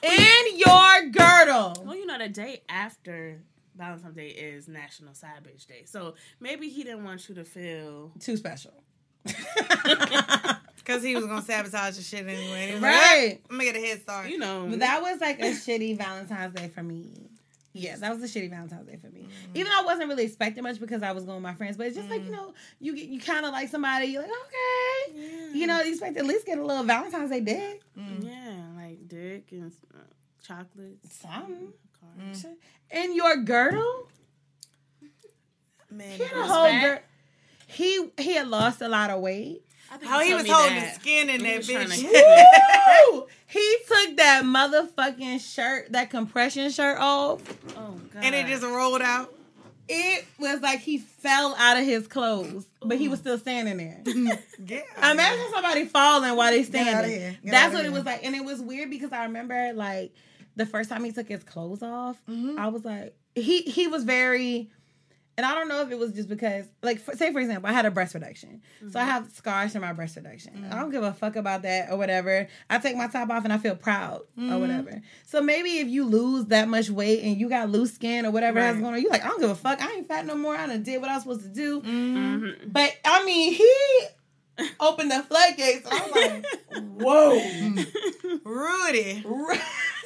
in 0.02 0.56
your 0.58 1.10
girdle. 1.10 1.82
Well, 1.84 1.94
you 1.96 2.06
know, 2.06 2.18
the 2.18 2.28
day 2.28 2.62
after 2.68 3.40
Valentine's 3.76 4.14
Day 4.16 4.28
is 4.28 4.68
National 4.68 5.14
Side 5.14 5.44
Bitch 5.44 5.66
Day, 5.66 5.82
so 5.84 6.14
maybe 6.40 6.68
he 6.68 6.82
didn't 6.84 7.04
want 7.04 7.28
you 7.28 7.34
to 7.36 7.44
feel 7.44 8.12
too 8.20 8.36
special. 8.36 8.72
Because 10.78 11.02
he 11.02 11.14
was 11.14 11.26
gonna 11.26 11.42
sabotage 11.42 11.96
the 11.96 12.02
shit 12.02 12.26
anyway. 12.26 12.78
Right. 12.80 13.28
Like, 13.32 13.42
I'm 13.50 13.58
gonna 13.58 13.64
get 13.72 13.76
a 13.76 13.86
head 13.86 14.00
start. 14.00 14.30
You 14.30 14.38
know, 14.38 14.68
But 14.70 14.78
that 14.78 15.02
was 15.02 15.20
like 15.20 15.38
a 15.38 15.50
shitty 15.50 15.98
Valentine's 15.98 16.54
Day 16.54 16.68
for 16.74 16.82
me. 16.82 17.27
Yeah, 17.78 17.96
that 17.96 18.12
was 18.12 18.22
a 18.22 18.26
shitty 18.26 18.50
Valentine's 18.50 18.86
Day 18.86 18.96
for 18.96 19.08
me. 19.08 19.20
Mm-hmm. 19.22 19.56
Even 19.56 19.72
though 19.72 19.80
I 19.80 19.84
wasn't 19.84 20.08
really 20.08 20.24
expecting 20.24 20.62
much 20.62 20.80
because 20.80 21.02
I 21.02 21.12
was 21.12 21.24
going 21.24 21.36
with 21.36 21.42
my 21.42 21.54
friends, 21.54 21.76
but 21.76 21.86
it's 21.86 21.96
just 21.96 22.10
like 22.10 22.24
you 22.24 22.30
mm. 22.30 22.36
know, 22.36 22.54
you 22.80 22.94
get 22.94 23.06
you 23.06 23.20
kind 23.20 23.46
of 23.46 23.52
like 23.52 23.68
somebody. 23.68 24.06
You're 24.06 24.22
like, 24.22 24.30
okay, 24.30 25.18
you 25.54 25.66
know, 25.66 25.80
you 25.82 25.90
expect 25.92 26.14
to 26.14 26.20
at 26.20 26.26
least 26.26 26.46
get 26.46 26.58
a 26.58 26.64
little 26.64 26.84
Valentine's 26.84 27.30
Day 27.30 27.40
dick, 27.40 27.82
mm. 27.96 28.24
yeah, 28.24 28.66
like 28.76 29.06
dick 29.08 29.48
and 29.52 29.72
uh, 29.94 29.98
chocolates, 30.42 31.16
something. 31.16 31.72
Mm, 31.72 31.72
cards. 32.18 32.46
In 32.90 33.14
your 33.14 33.36
girdle, 33.36 34.08
Man, 35.90 36.10
he 36.10 36.22
had 36.22 36.36
a 36.36 36.42
whole 36.46 36.64
fat. 36.64 36.80
gir- 36.80 37.02
He 37.66 38.10
he 38.18 38.34
had 38.34 38.48
lost 38.48 38.82
a 38.82 38.88
lot 38.88 39.10
of 39.10 39.20
weight. 39.20 39.62
How 40.04 40.20
he 40.20 40.34
was 40.34 40.48
holding 40.48 40.76
that. 40.76 40.94
the 40.94 41.00
skin 41.00 41.28
in 41.30 41.40
He 41.44 41.52
that 41.52 41.62
bitch. 41.62 41.96
to- 42.00 43.12
Woo! 43.12 43.26
he 43.46 43.76
took 43.88 44.16
that 44.18 44.42
motherfucking 44.44 45.40
shirt, 45.40 45.92
that 45.92 46.10
compression 46.10 46.70
shirt 46.70 46.98
off. 46.98 47.40
Oh 47.76 48.00
god! 48.12 48.22
and 48.24 48.34
it 48.34 48.46
just 48.46 48.62
rolled 48.62 49.02
out. 49.02 49.34
It 49.90 50.26
was 50.38 50.60
like 50.60 50.80
he 50.80 50.98
fell 50.98 51.54
out 51.58 51.78
of 51.78 51.84
his 51.84 52.06
clothes, 52.06 52.66
but 52.82 52.98
he 52.98 53.08
was 53.08 53.20
still 53.20 53.38
standing 53.38 53.78
there. 53.78 54.02
Yeah. 54.66 54.82
Imagine 55.12 55.46
somebody 55.52 55.84
falling 55.86 56.34
while 56.36 56.50
they 56.50 56.62
Get 56.64 56.74
outta 56.88 56.90
standing. 57.06 57.10
here. 57.20 57.38
Get 57.44 57.50
That's 57.50 57.66
outta 57.68 57.76
what 57.76 57.86
it 57.86 57.92
was 57.92 58.04
like, 58.04 58.24
and 58.24 58.34
it 58.34 58.44
was 58.44 58.60
weird 58.60 58.90
because 58.90 59.12
I 59.12 59.22
remember 59.24 59.72
like 59.72 60.12
the 60.56 60.66
first 60.66 60.90
time 60.90 61.04
he 61.04 61.12
took 61.12 61.28
his 61.28 61.42
clothes 61.44 61.82
off, 61.82 62.16
Mm-hmm. 62.28 62.58
I 62.58 62.68
was 62.68 62.84
like, 62.84 63.16
he 63.34 63.62
he 63.62 63.86
was 63.86 64.04
very, 64.04 64.68
and 65.38 65.46
I 65.46 65.54
don't 65.54 65.68
know 65.68 65.80
if 65.80 65.90
it 65.90 65.98
was 65.98 66.12
just 66.12 66.28
because, 66.28 66.66
like, 66.82 67.00
for, 67.00 67.16
say 67.16 67.32
for 67.32 67.38
example, 67.40 67.70
I 67.70 67.72
had 67.72 67.86
a 67.86 67.90
breast 67.90 68.12
reduction, 68.12 68.60
so 68.90 68.98
I 68.98 69.02
Mm-hmm. 69.02 69.10
have 69.10 69.30
scars 69.30 69.72
from 69.72 69.80
my 69.80 69.94
breast 69.94 70.16
reduction. 70.16 70.66
I 70.70 70.74
don't 70.76 70.90
give 70.90 71.02
a 71.02 71.14
fuck 71.14 71.36
about 71.36 71.62
that 71.62 71.90
or 71.90 71.96
whatever. 71.96 72.46
I 72.68 72.78
take 72.78 72.96
my 72.96 73.06
top 73.06 73.30
off 73.30 73.44
and 73.44 73.52
I 73.52 73.58
feel 73.58 73.76
proud 73.76 74.22
Mm-hmm. 74.38 74.52
or 74.52 74.58
whatever. 74.58 75.00
So 75.26 75.40
maybe 75.40 75.78
if 75.78 75.88
you 75.88 76.04
lose 76.04 76.46
that 76.46 76.68
much 76.68 76.90
weight 76.90 77.22
and 77.22 77.38
you 77.38 77.48
got 77.48 77.70
loose 77.70 77.94
skin 77.94 78.26
or 78.26 78.30
whatever 78.32 78.60
has 78.60 78.74
Right. 78.74 78.82
going 78.82 78.94
on, 78.96 79.00
you 79.00 79.08
like, 79.08 79.24
I 79.24 79.28
don't 79.28 79.40
give 79.40 79.50
a 79.50 79.54
fuck. 79.54 79.80
I 79.80 79.92
ain't 79.92 80.08
fat 80.08 80.26
no 80.26 80.34
more. 80.36 80.54
I 80.56 80.66
done 80.66 80.82
did 80.82 81.00
what 81.00 81.08
I 81.10 81.14
was 81.14 81.22
supposed 81.22 81.42
to 81.42 81.48
do. 81.48 81.80
Mm-hmm. 81.80 82.70
But 82.70 82.92
I 83.04 83.24
mean, 83.24 83.54
he 83.54 84.74
opened 84.80 85.10
the 85.12 85.22
floodgates. 85.22 85.86
And 85.88 85.94
I'm 86.02 86.10
like, 86.10 86.46
whoa. 87.00 87.40
Rudy. 88.44 89.24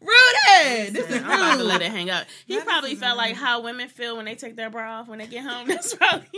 Rudy! 0.00 0.90
This 0.90 1.08
is 1.10 1.16
I'm 1.22 1.24
about 1.24 1.52
to 1.52 1.58
rude. 1.58 1.66
let 1.68 1.82
it 1.82 1.90
hang 1.90 2.08
up. 2.10 2.26
He 2.46 2.58
probably 2.60 2.94
felt 2.94 3.16
like 3.18 3.34
how 3.36 3.60
women 3.60 3.88
feel 3.88 4.16
when 4.16 4.24
they 4.24 4.34
take 4.34 4.56
their 4.56 4.70
bra 4.70 5.00
off 5.00 5.08
when 5.08 5.18
they 5.18 5.26
get 5.26 5.44
home. 5.44 5.68
That's 5.68 5.94
probably 5.94 6.28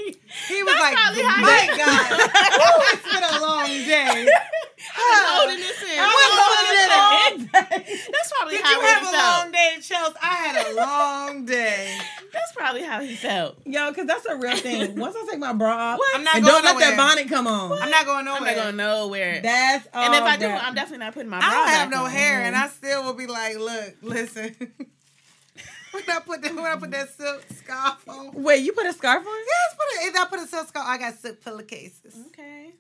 He 0.49 0.63
was 0.63 0.75
like, 0.75 0.95
my 0.95 1.75
God. 1.77 2.21
Ooh, 2.21 2.83
it's 2.93 3.15
been 3.15 3.23
a 3.23 3.41
long 3.41 3.67
day. 3.67 4.29
I'm 4.97 5.39
holding 5.39 5.59
this 5.59 5.83
in. 5.83 5.99
I 5.99 6.11
was 6.11 6.33
holding 6.39 6.73
it 6.79 7.53
That's 7.53 8.33
probably 8.37 8.57
Did 8.57 8.65
how 8.65 8.73
you 8.73 8.81
have 8.81 9.03
a 9.03 9.07
felt. 9.07 9.43
long 9.43 9.53
day, 9.53 9.77
Chelsea? 9.81 10.17
I 10.23 10.35
had 10.35 10.67
a 10.67 10.77
long 10.77 11.45
day. 11.45 11.99
That's 12.33 12.53
probably 12.53 12.83
how 12.83 13.01
he 13.01 13.15
felt. 13.15 13.57
Yo, 13.67 13.91
because 13.91 14.07
that's 14.07 14.27
a 14.27 14.37
real 14.37 14.57
thing. 14.57 14.99
Once 14.99 15.17
I 15.17 15.27
take 15.31 15.39
my 15.39 15.53
bra 15.53 15.95
off, 15.95 16.01
I'm 16.15 16.25
not 16.25 16.37
and 16.37 16.45
going 16.45 16.63
don't 16.63 16.79
let 16.79 16.79
that 16.79 16.97
bonnet 16.97 17.29
come 17.29 17.47
on. 17.47 17.81
I'm 17.81 17.91
not 17.91 18.07
going 18.07 18.25
nowhere. 18.25 18.39
I'm 18.39 18.45
nowhere. 18.45 18.57
not 18.57 18.65
going 18.65 18.77
nowhere. 18.77 19.41
That's 19.43 19.89
all 19.93 20.03
and 20.03 20.15
if 20.15 20.23
I 20.23 20.37
do, 20.37 20.47
that- 20.47 20.65
I'm 20.65 20.75
definitely 20.75 21.05
not 21.05 21.15
putting 21.15 21.29
my 21.31 21.39
I 21.39 21.41
bra 21.41 21.51
don't 21.51 21.69
have 21.69 21.91
no 21.91 22.05
on. 22.05 22.11
hair, 22.11 22.43
and 22.43 22.57
I 22.57 22.67
mm-hmm. 22.67 22.75
still 22.75 23.05
will 23.05 23.15
be 23.15 23.27
like, 23.27 23.59
look, 23.59 23.95
listen. 24.03 24.55
when 25.93 26.05
I 26.09 26.21
put 26.21 26.43
that, 26.43 26.55
when 26.55 26.65
I 26.65 26.77
put 26.77 26.91
that 26.91 27.11
silk 27.11 27.45
scarf 27.55 28.09
on, 28.09 28.33
Wait, 28.43 28.65
you 28.65 28.73
put 28.73 28.87
a 28.87 28.93
scarf 28.93 29.27
on? 29.27 29.39
yes, 29.39 29.77
put 29.77 30.07
it. 30.07 30.17
I 30.17 30.27
put 30.27 30.41
a 30.41 30.47
silk 30.47 30.69
scarf, 30.69 30.87
I 30.87 30.99
got 30.99 31.15
silk 31.15 31.41
pillowcases. 31.43 32.17
Okay. 32.29 32.71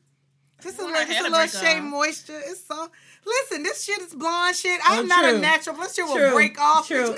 Just 0.63 0.79
a 0.79 0.83
Want 0.83 0.95
little, 0.95 1.01
our 1.01 1.07
just 1.07 1.21
a 1.21 1.23
little 1.23 1.39
break 1.39 1.51
shea 1.73 1.79
off. 1.79 1.85
moisture. 1.85 2.41
It's 2.45 2.65
so. 2.67 2.89
Listen, 3.25 3.63
this 3.63 3.85
shit 3.85 4.01
is 4.01 4.15
blonde 4.15 4.57
shit. 4.57 4.81
I 4.85 4.97
Oh, 4.97 5.01
am 5.01 5.09
not 5.09 5.23
true. 5.25 5.37
a 5.37 5.39
natural. 5.39 5.77
This 5.77 5.95
shit 5.95 6.05
will 6.07 6.17
True. 6.17 6.33
break 6.33 6.61
off. 6.61 6.89
True. 6.89 7.17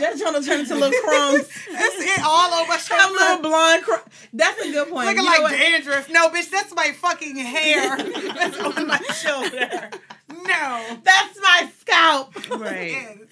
That's 0.00 0.20
gonna 0.22 0.42
turn 0.42 0.60
into 0.60 0.74
little 0.74 1.00
crumbs. 1.04 1.48
That's 1.70 1.94
it 2.00 2.20
all 2.24 2.52
over 2.54 2.68
my 2.68 2.74
Have 2.74 2.82
shoulder. 2.82 3.12
little 3.14 3.38
blonde 3.42 3.82
cr- 3.84 4.08
That's 4.32 4.60
a 4.60 4.72
good 4.72 4.88
point. 4.88 5.06
Looking 5.06 5.22
You 5.22 5.30
know 5.30 5.30
like 5.30 5.42
what? 5.42 5.52
dandruff. 5.52 6.10
No, 6.10 6.28
bitch, 6.30 6.50
that's 6.50 6.74
my 6.74 6.90
fucking 6.92 7.36
hair. 7.36 7.96
that's 8.34 8.58
on 8.58 8.86
my 8.88 8.98
shoulder. 9.14 9.90
No. 10.28 10.98
That's 11.04 11.40
my 11.40 11.70
scalp. 11.80 12.34
Right. 12.50 13.18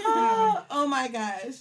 Oh, 0.00 0.64
oh 0.70 0.86
my 0.86 1.08
gosh. 1.08 1.56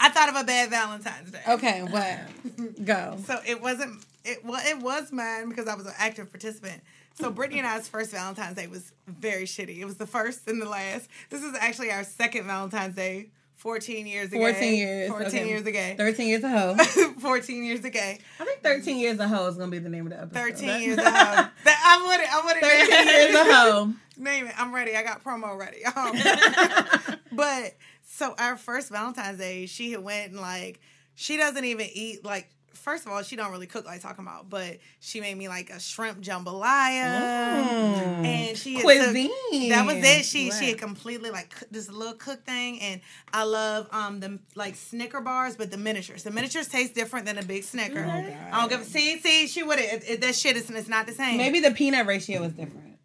I 0.00 0.08
thought 0.08 0.28
of 0.28 0.36
a 0.36 0.44
bad 0.44 0.70
Valentine's 0.70 1.30
Day. 1.30 1.40
Okay, 1.48 1.82
what? 1.82 2.18
Go. 2.84 3.16
So 3.26 3.38
it 3.46 3.60
wasn't. 3.62 4.04
It 4.24 4.44
well, 4.44 4.60
it 4.64 4.82
was 4.82 5.12
mine 5.12 5.48
because 5.48 5.68
I 5.68 5.74
was 5.74 5.86
an 5.86 5.94
active 5.98 6.30
participant. 6.30 6.82
So 7.14 7.30
Brittany 7.30 7.58
and 7.58 7.68
I's 7.68 7.88
first 7.88 8.12
Valentine's 8.12 8.56
Day 8.56 8.68
was 8.68 8.92
very 9.06 9.44
shitty. 9.44 9.78
It 9.78 9.84
was 9.84 9.96
the 9.96 10.06
first 10.06 10.48
and 10.48 10.62
the 10.62 10.68
last. 10.68 11.08
This 11.30 11.42
is 11.42 11.54
actually 11.58 11.90
our 11.90 12.04
second 12.04 12.46
Valentine's 12.46 12.94
Day. 12.94 13.30
Fourteen 13.56 14.06
years 14.06 14.28
ago. 14.28 14.38
14 14.38 14.74
years. 14.74 15.10
Fourteen 15.10 15.26
okay. 15.26 15.48
years 15.48 15.66
ago. 15.66 15.94
13 15.96 16.28
years 16.28 16.44
a 16.44 16.48
hoe. 16.48 16.76
Fourteen 17.18 17.64
years 17.64 17.84
ago. 17.84 17.98
I 17.98 18.44
think 18.44 18.62
13 18.62 18.98
years 18.98 19.18
a 19.18 19.26
hoe 19.26 19.48
is 19.48 19.56
going 19.56 19.68
to 19.68 19.76
be 19.76 19.80
the 19.80 19.88
name 19.88 20.06
of 20.06 20.12
the 20.12 20.20
episode. 20.20 20.34
Thirteen 20.34 20.80
years 20.80 20.96
ago. 20.96 21.04
That, 21.64 21.82
I 21.84 22.06
want 22.06 22.22
it. 22.22 22.32
I 22.32 22.44
want 22.44 22.58
it. 22.62 22.86
13 22.88 23.08
years 23.16 23.34
a 23.34 23.52
hoe. 23.52 23.92
Name 24.16 24.46
it. 24.46 24.54
I'm 24.56 24.72
ready. 24.72 24.94
I 24.94 25.02
got 25.02 25.24
promo 25.24 25.58
ready. 25.58 25.84
Um, 25.84 27.18
but 27.32 27.74
so 28.06 28.32
our 28.38 28.56
first 28.56 28.90
Valentine's 28.90 29.38
Day, 29.38 29.66
she 29.66 29.90
had 29.90 30.04
went 30.04 30.30
and 30.30 30.40
like 30.40 30.80
she 31.16 31.36
doesn't 31.36 31.64
even 31.64 31.88
eat 31.92 32.24
like. 32.24 32.48
First 32.78 33.06
of 33.06 33.12
all, 33.12 33.22
she 33.22 33.36
don't 33.36 33.50
really 33.50 33.66
cook 33.66 33.86
like 33.86 34.00
talking 34.00 34.24
about, 34.24 34.48
but 34.48 34.78
she 35.00 35.20
made 35.20 35.36
me 35.36 35.48
like 35.48 35.70
a 35.70 35.80
shrimp 35.80 36.20
jambalaya, 36.20 38.24
and 38.24 38.56
she 38.56 38.74
had 38.74 38.82
took- 38.82 38.90
Mm. 38.90 39.28
Cuisine. 39.50 39.68
that 39.70 39.86
was 39.86 39.96
it. 39.96 40.24
She 40.24 40.50
she 40.50 40.68
had 40.70 40.78
completely 40.78 41.30
like 41.30 41.50
cook- 41.50 41.68
this 41.70 41.88
little 41.90 42.14
cook 42.14 42.44
thing, 42.44 42.80
and 42.80 43.00
I 43.32 43.44
love 43.44 43.88
um 43.92 44.20
the 44.20 44.38
like 44.54 44.74
Snicker 44.76 45.20
bars, 45.20 45.56
but 45.56 45.70
the 45.70 45.76
miniatures. 45.76 46.22
The 46.22 46.30
miniatures 46.30 46.68
taste 46.68 46.94
different 46.94 47.26
than 47.26 47.38
a 47.38 47.42
big 47.42 47.64
Snicker. 47.64 48.04
I 48.52 48.60
don't 48.60 48.68
give. 48.70 48.84
See, 48.84 49.18
see, 49.18 49.46
she 49.46 49.62
would 49.62 49.78
have 49.78 50.20
that 50.20 50.34
shit 50.34 50.56
is 50.56 50.70
it's 50.70 50.88
not 50.88 51.06
the 51.06 51.12
same. 51.12 51.38
Maybe 51.38 51.60
the 51.60 51.70
peanut 51.72 52.06
ratio 52.06 52.42
is 52.44 52.52
different. 52.52 52.98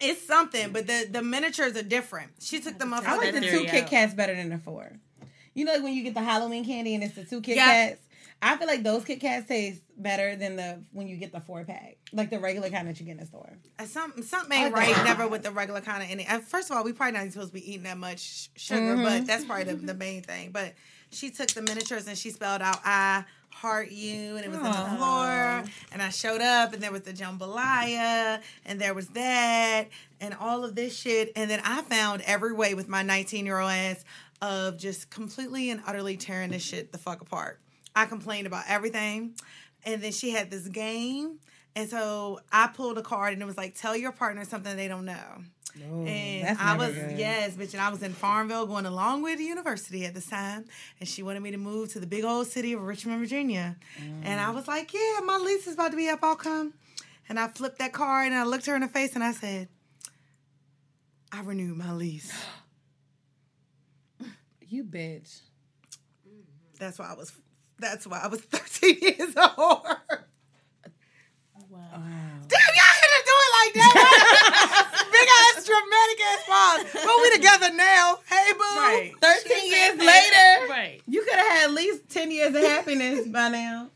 It's 0.00 0.26
something, 0.26 0.72
but 0.72 0.86
the 0.86 1.06
the 1.10 1.22
miniatures 1.22 1.76
are 1.76 1.82
different. 1.82 2.32
She 2.40 2.60
took 2.60 2.78
them 2.78 2.92
off. 2.92 3.06
I 3.06 3.16
like 3.16 3.32
the 3.32 3.40
the 3.40 3.46
two 3.46 3.58
theory 3.60 3.70
Kit. 3.70 3.86
Kats 3.86 4.14
better 4.14 4.34
than 4.34 4.50
the 4.50 4.58
four. 4.58 4.92
You 5.54 5.64
know, 5.64 5.72
like 5.72 5.82
when 5.82 5.94
you 5.94 6.02
get 6.02 6.12
the 6.12 6.20
Halloween 6.22 6.66
candy 6.66 6.94
and 6.94 7.02
it's 7.02 7.14
the 7.14 7.24
two 7.24 7.40
Kit 7.40 7.56
Yeah. 7.56 7.88
Kats. 7.88 8.00
I 8.42 8.56
feel 8.58 8.66
like 8.68 8.82
those 8.82 9.04
Kit 9.04 9.20
Kats 9.20 9.48
taste 9.48 9.80
better 9.96 10.36
than 10.36 10.56
the 10.56 10.82
when 10.92 11.08
you 11.08 11.16
get 11.16 11.32
the 11.32 11.40
four 11.40 11.64
pack, 11.64 11.96
like 12.12 12.30
the 12.30 12.38
regular 12.38 12.68
kind 12.70 12.86
that 12.86 13.00
you 13.00 13.06
get 13.06 13.12
in 13.12 13.18
the 13.18 13.26
store. 13.26 13.50
Uh, 13.78 13.84
Something 13.86 14.22
something 14.22 14.56
ain't 14.58 14.74
right. 14.74 14.94
Never 15.04 15.26
with 15.26 15.42
the 15.42 15.50
regular 15.50 15.80
kind 15.80 16.02
of 16.02 16.10
any. 16.10 16.26
uh, 16.26 16.40
First 16.40 16.70
of 16.70 16.76
all, 16.76 16.84
we 16.84 16.92
probably 16.92 17.18
not 17.18 17.32
supposed 17.32 17.48
to 17.48 17.54
be 17.54 17.68
eating 17.70 17.84
that 17.84 17.96
much 17.98 18.50
sugar, 18.56 18.96
Mhm. 18.96 19.04
but 19.04 19.26
that's 19.26 19.44
probably 19.44 19.64
the, 19.64 19.74
the 19.74 19.94
main 19.94 20.22
thing. 20.22 20.50
But 20.52 20.74
she 21.10 21.30
took 21.30 21.48
the 21.48 21.62
miniatures 21.62 22.06
and 22.06 22.16
she 22.16 22.30
spelled 22.30 22.60
out 22.62 22.80
"I 22.84 23.24
heart 23.50 23.90
you," 23.90 24.36
and 24.36 24.44
it 24.44 24.50
was 24.50 24.58
on 24.58 24.64
the 24.90 24.96
floor. 24.98 25.64
And 25.92 26.02
I 26.02 26.10
showed 26.10 26.42
up, 26.42 26.74
and 26.74 26.82
there 26.82 26.92
was 26.92 27.02
the 27.02 27.12
jambalaya, 27.14 28.42
and 28.66 28.80
there 28.80 28.92
was 28.94 29.08
that, 29.08 29.86
and 30.20 30.34
all 30.34 30.64
of 30.64 30.74
this 30.74 30.96
shit. 30.96 31.32
And 31.36 31.50
then 31.50 31.60
I 31.64 31.82
found 31.82 32.22
every 32.22 32.52
way 32.52 32.74
with 32.74 32.88
my 32.88 33.02
19 33.02 33.46
year 33.46 33.58
old 33.58 33.70
ass 33.72 34.04
of 34.42 34.76
just 34.76 35.08
completely 35.10 35.70
and 35.70 35.80
utterly 35.86 36.16
tearing 36.18 36.50
this 36.50 36.62
shit 36.62 36.92
the 36.92 36.98
fuck 36.98 37.22
apart. 37.22 37.60
I 37.96 38.04
complained 38.04 38.46
about 38.46 38.64
everything. 38.68 39.34
And 39.84 40.02
then 40.02 40.12
she 40.12 40.30
had 40.30 40.50
this 40.50 40.68
game. 40.68 41.38
And 41.74 41.88
so 41.88 42.40
I 42.52 42.68
pulled 42.68 42.98
a 42.98 43.02
card 43.02 43.32
and 43.32 43.42
it 43.42 43.46
was 43.46 43.56
like, 43.56 43.74
tell 43.74 43.96
your 43.96 44.12
partner 44.12 44.44
something 44.44 44.76
they 44.76 44.88
don't 44.88 45.06
know. 45.06 45.42
and 46.06 46.46
that's 46.46 46.60
I 46.60 46.76
was, 46.76 46.94
good. 46.94 47.18
yes, 47.18 47.56
bitch. 47.56 47.72
And 47.72 47.82
I 47.82 47.90
was 47.90 48.02
in 48.02 48.12
Farmville 48.12 48.66
going 48.66 48.84
to 48.84 48.90
Longwood 48.90 49.38
University 49.38 50.04
at 50.06 50.14
this 50.14 50.26
time. 50.26 50.66
And 51.00 51.08
she 51.08 51.22
wanted 51.22 51.42
me 51.42 51.50
to 51.50 51.58
move 51.58 51.90
to 51.92 52.00
the 52.00 52.06
big 52.06 52.24
old 52.24 52.46
city 52.46 52.72
of 52.74 52.82
Richmond, 52.82 53.18
Virginia. 53.18 53.76
Mm. 53.98 54.20
And 54.24 54.40
I 54.40 54.50
was 54.50 54.68
like, 54.68 54.92
yeah, 54.92 55.20
my 55.24 55.38
lease 55.38 55.66
is 55.66 55.74
about 55.74 55.90
to 55.90 55.96
be 55.96 56.08
up. 56.08 56.20
I'll 56.22 56.36
come. 56.36 56.74
And 57.28 57.40
I 57.40 57.48
flipped 57.48 57.78
that 57.78 57.92
card 57.92 58.26
and 58.28 58.36
I 58.36 58.44
looked 58.44 58.66
her 58.66 58.74
in 58.74 58.82
the 58.82 58.88
face 58.88 59.14
and 59.14 59.24
I 59.24 59.32
said, 59.32 59.68
I 61.32 61.40
renewed 61.40 61.76
my 61.76 61.92
lease. 61.92 62.32
You 64.68 64.84
bitch. 64.84 65.40
That's 66.78 66.98
why 66.98 67.10
I 67.12 67.14
was. 67.14 67.32
That's 67.78 68.06
why 68.06 68.20
I 68.22 68.28
was 68.28 68.40
13 68.42 68.98
years 69.00 69.34
old. 69.36 69.86
Wow. 71.68 72.02
Damn, 72.48 72.72
y'all 72.76 72.96
had 73.00 73.10
to 73.12 73.22
do 73.24 73.34
it 73.36 73.52
like 73.60 73.74
that. 73.74 75.08
Big 75.12 75.28
ass 75.40 75.66
dramatic 75.66 76.20
ass 76.22 76.42
pause. 76.46 77.04
But 77.04 77.16
we 77.22 77.36
together 77.36 77.74
now. 77.74 78.18
Hey, 78.28 78.52
boo. 78.52 78.60
Right. 78.60 79.12
13 79.20 79.70
years 79.70 79.98
later, 79.98 80.68
Right. 80.70 81.00
you 81.06 81.22
could 81.22 81.34
have 81.34 81.46
had 81.46 81.64
at 81.64 81.70
least 81.72 82.08
10 82.10 82.30
years 82.30 82.54
of 82.54 82.62
happiness 82.62 83.26
by 83.28 83.48
now. 83.48 83.88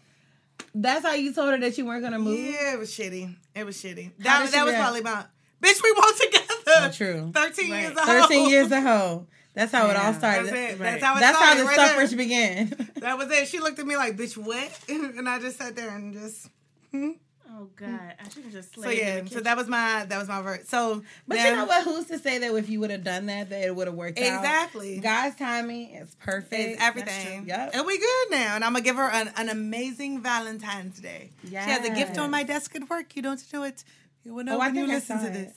That's 0.74 1.04
how 1.04 1.14
you 1.14 1.32
told 1.32 1.50
her 1.50 1.58
that 1.58 1.76
you 1.78 1.84
weren't 1.86 2.00
going 2.02 2.12
to 2.12 2.18
move? 2.18 2.38
Yeah, 2.38 2.74
it 2.74 2.78
was 2.78 2.90
shitty. 2.90 3.34
It 3.54 3.64
was 3.64 3.76
shitty. 3.76 4.12
How 4.22 4.38
That, 4.38 4.38
did 4.40 4.46
she 4.50 4.56
that 4.56 4.64
was 4.64 4.72
react? 4.72 4.82
probably 4.84 5.00
about. 5.00 5.26
Bitch, 5.62 5.82
we 5.82 5.92
won't 5.92 6.16
together. 6.20 6.46
Oh, 6.68 6.90
true. 6.92 7.30
13 7.34 7.70
Right. 7.70 7.80
years 7.82 7.96
old. 7.96 8.06
13 8.06 8.48
years 8.48 8.66
of 8.72 8.82
hoe. 8.82 9.26
That's 9.60 9.72
how 9.72 9.90
it 9.90 9.96
all 9.96 10.14
started. 10.14 10.46
That's 10.46 10.56
it. 10.56 10.80
Right. 10.80 10.92
That's 10.92 11.04
how 11.04 11.16
it 11.16 11.20
That's 11.20 11.38
how 11.38 11.54
the 11.54 11.64
right 11.64 11.76
there. 11.76 11.86
suffrage 11.88 12.16
began. 12.16 12.88
That 13.00 13.18
was 13.18 13.30
it. 13.30 13.46
She 13.48 13.60
looked 13.60 13.78
at 13.78 13.86
me 13.86 13.96
like, 13.96 14.16
bitch, 14.16 14.36
what? 14.36 14.70
And 14.88 15.28
I 15.28 15.38
just 15.38 15.58
sat 15.58 15.76
there 15.76 15.90
and 15.94 16.14
just. 16.14 16.48
Hmm? 16.92 17.10
Oh 17.52 17.68
God, 17.76 18.14
I 18.24 18.28
should 18.28 18.44
have 18.44 18.52
just. 18.52 18.74
So 18.74 18.82
slayed 18.82 19.00
in 19.00 19.06
yeah, 19.06 19.20
the 19.22 19.28
so 19.30 19.40
that 19.40 19.56
was 19.56 19.66
my 19.68 20.06
that 20.08 20.18
was 20.18 20.28
my 20.28 20.40
verse. 20.40 20.68
So 20.68 21.02
But 21.28 21.34
now- 21.36 21.48
you 21.50 21.56
know 21.56 21.64
what? 21.66 21.84
Who's 21.84 22.06
to 22.06 22.18
say 22.18 22.38
that 22.38 22.54
if 22.54 22.68
you 22.70 22.80
would 22.80 22.90
have 22.90 23.02
done 23.04 23.26
that, 23.26 23.50
that 23.50 23.64
it 23.64 23.74
would 23.76 23.86
have 23.88 23.96
worked 23.96 24.18
out? 24.18 24.24
Exactly. 24.24 24.98
God's 25.00 25.36
timing 25.36 25.90
is 25.90 26.14
perfect. 26.14 26.52
It's 26.54 26.80
everything. 26.82 27.46
Yep. 27.46 27.70
And 27.74 27.86
we 27.86 27.98
good 27.98 28.30
now. 28.30 28.54
And 28.54 28.64
I'm 28.64 28.72
gonna 28.72 28.84
give 28.84 28.96
her 28.96 29.10
an, 29.10 29.30
an 29.36 29.48
amazing 29.50 30.22
Valentine's 30.22 31.00
Day. 31.00 31.30
Yeah. 31.44 31.64
She 31.66 31.70
has 31.72 31.84
a 31.84 31.90
gift 31.94 32.16
on 32.18 32.30
my 32.30 32.44
desk 32.44 32.74
at 32.76 32.88
work. 32.88 33.14
You 33.16 33.22
don't 33.22 33.42
know 33.52 33.64
it. 33.64 33.84
You 34.24 34.34
will 34.34 34.44
know 34.44 34.56
Oh, 34.56 34.60
I 34.60 34.66
when 34.68 34.76
you 34.76 34.86
listen 34.86 35.18
saw 35.18 35.24
to 35.26 35.32
it. 35.32 35.52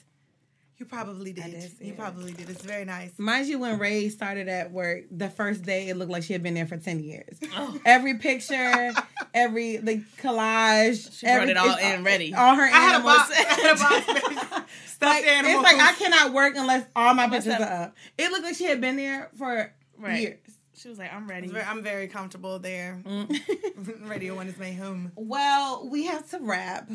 This. 0.74 0.80
You 0.80 0.86
probably 0.86 1.34
did. 1.34 1.44
did 1.52 1.72
you 1.80 1.94
it. 1.94 1.98
probably 1.98 2.32
did. 2.34 2.50
It's 2.50 2.64
very 2.64 2.86
nice. 2.86 3.12
Mind 3.18 3.48
you, 3.48 3.60
when 3.60 3.80
Ray 3.80 4.10
started 4.10 4.48
at 4.48 4.72
work, 4.72 5.04
the 5.12 5.30
first 5.30 5.62
day 5.64 5.90
it 5.90 5.98
looked 5.98 6.12
like 6.12 6.24
she 6.24 6.34
had 6.34 6.44
been 6.44 6.54
there 6.54 6.66
for 6.68 6.78
ten 6.78 7.00
years. 7.00 7.40
Every 7.86 8.18
picture, 8.18 8.94
every 9.34 9.78
the 9.78 10.04
collage, 10.22 11.18
She 11.18 11.26
brought 11.26 11.42
every, 11.42 11.52
it 11.52 11.58
all 11.58 11.78
in 11.78 12.04
ready. 12.04 12.34
All 12.34 12.56
her 12.56 12.64
I 12.64 12.68
had 12.70 12.92
a 12.92 12.96
animals. 12.96 13.18
box. 13.18 13.32
I 13.32 13.44
had 13.44 13.76
a 13.76 13.80
box. 13.80 14.72
Stuffed 14.88 15.02
like, 15.02 15.26
animals. 15.26 15.64
it's 15.66 15.74
like 15.74 15.82
I 15.82 15.94
cannot 15.94 16.34
work 16.34 16.54
unless 16.56 16.86
all 16.96 17.14
my 17.14 17.28
pictures 17.30 17.54
up? 17.54 17.60
are 17.62 17.84
up. 17.84 17.96
It 18.18 18.32
looked 18.32 18.44
like 18.44 18.56
she 18.56 18.66
had 18.66 18.82
been 18.82 18.96
there 18.96 19.30
for 19.38 19.74
Right. 19.98 20.22
years. 20.22 20.38
She 20.76 20.90
was 20.90 20.98
like, 20.98 21.14
"I'm 21.14 21.28
ready." 21.30 21.48
Very- 21.48 21.64
I'm 21.64 21.84
very 21.84 22.08
comfortable 22.08 22.58
there. 22.60 23.02
Mm. 23.06 24.10
Radio 24.10 24.36
One 24.36 24.48
is 24.48 24.58
my 24.58 24.72
home. 24.72 25.12
Well, 25.16 25.88
we 25.90 26.06
have 26.08 26.28
to 26.32 26.40
wrap. 26.40 26.90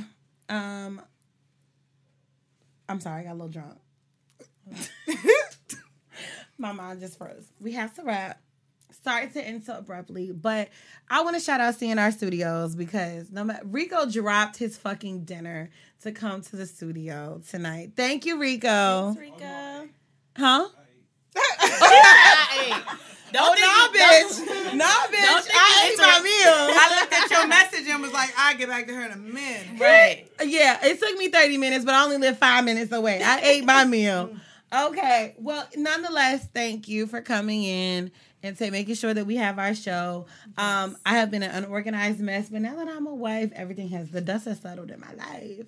Um, 0.49 1.01
I'm 2.89 3.01
sorry, 3.01 3.22
I 3.22 3.24
got 3.24 3.32
a 3.32 3.34
little 3.34 3.49
drunk. 3.49 3.78
My 6.59 6.72
mind 6.72 7.01
just 7.01 7.18
froze. 7.18 7.53
We 7.61 7.72
have 7.72 7.95
to 7.97 8.03
wrap. 8.03 8.41
Sorry 9.05 9.28
to 9.28 9.41
end 9.41 9.64
so 9.64 9.78
abruptly, 9.78 10.32
but 10.32 10.70
I 11.09 11.22
want 11.22 11.36
to 11.36 11.41
shout 11.41 11.61
out 11.61 11.74
CNR 11.74 12.12
Studios 12.12 12.74
because 12.74 13.30
no 13.30 13.45
matter 13.45 13.64
Rico 13.64 14.11
dropped 14.11 14.57
his 14.57 14.76
fucking 14.76 15.24
dinner 15.24 15.70
to 16.03 16.11
come 16.11 16.43
to 16.43 16.57
the 16.57 16.66
studio 16.66 17.41
tonight. 17.49 17.93
Thank 17.97 18.26
you, 18.26 18.39
Rico. 18.39 19.14
Rico. 19.18 19.89
Huh? 20.36 20.68
Hey, 23.31 23.39
don't 23.39 23.49
Oh, 23.51 23.55
think 23.55 23.66
nah, 23.66 24.07
you- 24.07 24.26
bitch. 24.26 24.74
Nah, 24.76 24.85
bitch. 24.85 25.26
Don't 25.26 25.49
I 25.55 25.91
ate 25.93 25.99
my 25.99 26.16
into 26.16 26.24
meal. 26.24 26.76
I 26.81 27.01
looked 27.01 27.12
at 27.12 27.31
your 27.31 27.47
message 27.57 27.89
and 27.89 28.03
was 28.03 28.12
like, 28.12 28.33
I'll 28.37 28.57
get 28.57 28.68
back 28.68 28.87
to 28.87 28.95
her 28.95 29.05
in 29.07 29.12
a 29.12 29.16
minute. 29.16 29.81
Right. 29.81 30.26
Yeah, 30.45 30.79
it 30.85 30.99
took 31.01 31.16
me 31.18 31.29
30 31.29 31.59
minutes, 31.59 31.85
but 31.85 31.95
I 31.95 32.05
only 32.05 32.18
live 32.18 32.39
five 32.39 32.64
minutes 32.64 32.93
away. 32.93 33.22
I 33.22 33.41
ate 33.41 33.64
my 33.64 33.85
meal. 33.85 34.31
Okay. 34.70 35.35
Well, 35.39 35.66
nonetheless, 35.76 36.47
thank 36.53 36.89
you 36.89 37.07
for 37.07 37.22
coming 37.22 37.64
in 37.64 38.11
and 38.43 38.55
to 38.59 38.70
making 38.70 38.97
sure 38.97 39.14
that 39.14 39.24
we 39.24 39.37
have 39.37 39.59
our 39.59 39.74
show. 39.74 40.26
Um, 40.59 40.95
I 41.07 41.14
have 41.14 41.31
been 41.31 41.43
an 41.43 41.64
unorganized 41.64 42.20
mess, 42.20 42.51
but 42.51 42.61
now 42.61 42.76
that 42.76 42.87
I'm 42.87 43.07
a 43.07 43.14
wife, 43.14 43.51
everything 43.55 43.89
has 43.89 44.11
the 44.11 44.20
dust 44.20 44.45
has 44.45 44.61
settled 44.61 44.91
in 44.91 45.01
my 45.01 45.14
life. 45.14 45.64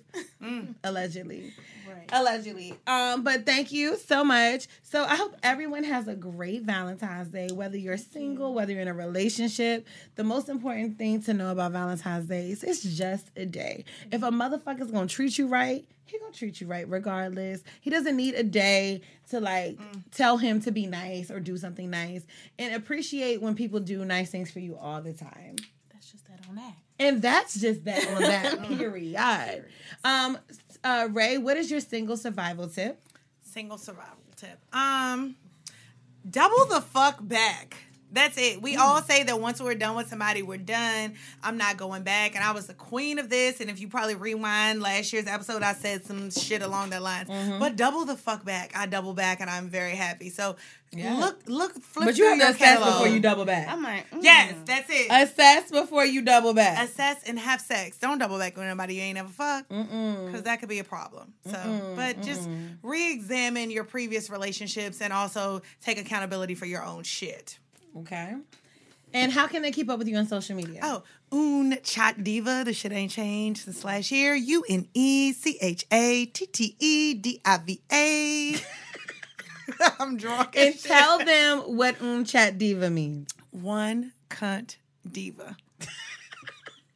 Allegedly. 0.83 1.51
Right. 1.93 2.09
Allegedly. 2.11 2.75
Um, 2.87 3.23
but 3.23 3.45
thank 3.45 3.71
you 3.71 3.97
so 3.97 4.23
much. 4.23 4.67
So 4.83 5.03
I 5.03 5.15
hope 5.15 5.35
everyone 5.43 5.83
has 5.83 6.07
a 6.07 6.15
great 6.15 6.63
Valentine's 6.63 7.29
Day, 7.29 7.49
whether 7.51 7.77
you're 7.77 7.97
single, 7.97 8.53
whether 8.53 8.71
you're 8.71 8.81
in 8.81 8.87
a 8.87 8.93
relationship. 8.93 9.87
The 10.15 10.23
most 10.23 10.49
important 10.49 10.97
thing 10.97 11.21
to 11.23 11.33
know 11.33 11.51
about 11.51 11.71
Valentine's 11.71 12.27
Day 12.27 12.51
is 12.51 12.63
it's 12.63 12.83
just 12.83 13.29
a 13.35 13.45
day. 13.45 13.85
If 14.11 14.23
a 14.23 14.31
motherfucker's 14.31 14.91
gonna 14.91 15.07
treat 15.07 15.37
you 15.37 15.47
right, 15.47 15.85
he 16.05 16.19
gonna 16.19 16.33
treat 16.33 16.59
you 16.61 16.67
right 16.67 16.87
regardless. 16.89 17.63
He 17.79 17.89
doesn't 17.89 18.15
need 18.15 18.35
a 18.35 18.43
day 18.43 19.01
to 19.29 19.39
like 19.39 19.79
tell 20.11 20.37
him 20.37 20.61
to 20.61 20.71
be 20.71 20.85
nice 20.85 21.31
or 21.31 21.39
do 21.39 21.57
something 21.57 21.89
nice. 21.89 22.23
And 22.59 22.73
appreciate 22.73 23.41
when 23.41 23.55
people 23.55 23.79
do 23.79 24.03
nice 24.05 24.29
things 24.29 24.51
for 24.51 24.59
you 24.59 24.77
all 24.77 25.01
the 25.01 25.13
time. 25.13 25.55
That's 25.91 26.11
just 26.11 26.27
that 26.27 26.39
on 26.49 26.55
that. 26.55 26.73
And 26.99 27.21
that's 27.21 27.59
just 27.59 27.85
that 27.85 28.07
on 28.09 28.21
that 28.21 28.63
period. 28.67 29.65
Um, 30.03 30.37
uh, 30.83 31.07
Ray, 31.11 31.37
what 31.37 31.57
is 31.57 31.69
your 31.69 31.79
single 31.79 32.17
survival 32.17 32.67
tip? 32.67 33.01
Single 33.43 33.77
survival 33.77 34.17
tip. 34.35 34.59
Um, 34.73 35.35
double 36.29 36.65
the 36.65 36.81
fuck 36.81 37.17
back. 37.21 37.75
That's 38.13 38.37
it. 38.37 38.61
We 38.61 38.75
all 38.75 39.01
say 39.01 39.23
that 39.23 39.39
once 39.39 39.61
we're 39.61 39.75
done 39.75 39.95
with 39.95 40.07
somebody, 40.09 40.41
we're 40.43 40.57
done. 40.57 41.13
I'm 41.43 41.57
not 41.57 41.77
going 41.77 42.03
back. 42.03 42.35
And 42.35 42.43
I 42.43 42.51
was 42.51 42.67
the 42.67 42.73
queen 42.73 43.19
of 43.19 43.29
this. 43.29 43.61
And 43.61 43.69
if 43.69 43.79
you 43.79 43.87
probably 43.87 44.15
rewind 44.15 44.81
last 44.81 45.13
year's 45.13 45.27
episode, 45.27 45.63
I 45.63 45.73
said 45.73 46.03
some 46.05 46.29
shit 46.29 46.61
along 46.61 46.89
that 46.89 47.01
lines. 47.01 47.29
But 47.59 47.75
double 47.77 48.05
the 48.05 48.17
fuck 48.17 48.43
back. 48.43 48.73
I 48.75 48.85
double 48.85 49.13
back, 49.13 49.39
and 49.39 49.49
I'm 49.49 49.69
very 49.69 49.95
happy. 49.95 50.29
So 50.29 50.57
Yeah. 50.93 51.17
look, 51.19 51.41
look, 51.47 51.73
flip 51.81 52.05
But 52.07 52.17
you 52.17 52.25
have 52.25 52.33
to 52.33 52.39
your 52.39 52.49
assess 52.49 52.59
catalog. 52.59 52.93
before 52.95 53.07
you 53.07 53.21
double 53.21 53.45
back. 53.45 53.69
I'm 53.69 53.81
like, 53.81 54.11
mm. 54.11 54.21
Yes, 54.21 54.55
that's 54.65 54.89
it. 54.89 55.07
Assess 55.09 55.71
before 55.71 56.03
you 56.03 56.21
double 56.21 56.53
back. 56.53 56.89
Assess 56.89 57.23
and 57.25 57.39
have 57.39 57.61
sex. 57.61 57.97
Don't 57.97 58.17
double 58.17 58.37
back 58.37 58.57
with 58.57 58.65
anybody 58.65 58.95
you 58.95 59.01
ain't 59.03 59.17
ever 59.17 59.29
fucked. 59.29 59.69
Because 59.69 60.43
that 60.43 60.59
could 60.59 60.67
be 60.67 60.79
a 60.79 60.83
problem. 60.83 61.33
So, 61.45 61.53
Mm-mm, 61.53 61.95
but 61.95 62.21
just 62.21 62.49
mm-mm. 62.49 62.75
re-examine 62.83 63.71
your 63.71 63.85
previous 63.85 64.29
relationships 64.29 64.99
and 64.99 65.13
also 65.13 65.61
take 65.81 65.97
accountability 65.97 66.55
for 66.55 66.65
your 66.65 66.83
own 66.83 67.03
shit. 67.03 67.57
Okay. 67.97 68.35
And 69.13 69.31
how 69.31 69.47
can 69.47 69.61
they 69.61 69.71
keep 69.71 69.89
up 69.89 69.99
with 69.99 70.07
you 70.07 70.15
on 70.15 70.25
social 70.25 70.55
media? 70.55 70.79
Oh, 70.83 71.03
un 71.33 71.77
chat 71.83 72.23
diva. 72.23 72.63
The 72.65 72.73
shit 72.73 72.93
ain't 72.93 73.11
changed 73.11 73.65
since 73.65 73.83
last 73.83 74.09
year. 74.11 74.33
U 74.35 74.63
N 74.69 74.87
E 74.93 75.33
C 75.33 75.57
H 75.61 75.85
A 75.91 76.25
T 76.27 76.45
T 76.45 76.75
E 76.79 77.13
D 77.15 77.41
I 77.43 77.57
V 77.57 77.81
A. 77.91 78.55
I'm 79.99 80.15
drunk. 80.17 80.55
and 80.57 80.77
tell 80.81 81.19
them 81.19 81.59
what 81.75 82.01
Un 82.01 82.23
chat 82.25 82.57
diva 82.57 82.89
means. 82.89 83.33
one 83.51 84.13
cunt 84.29 84.77
diva. 85.09 85.57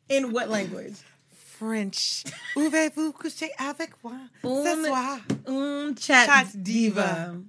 In 0.07 0.31
what 0.31 0.49
language? 0.49 0.95
French. 1.33 2.23
Pouvez-vous 2.53 3.13
coucher 3.13 3.49
avec 3.59 3.91
moi 4.03 4.13
Un- 4.43 5.25
Um 5.47 5.95
chat, 5.95 6.25
Chat 6.27 6.47
diva. 6.63 6.63
diva. 6.63 7.41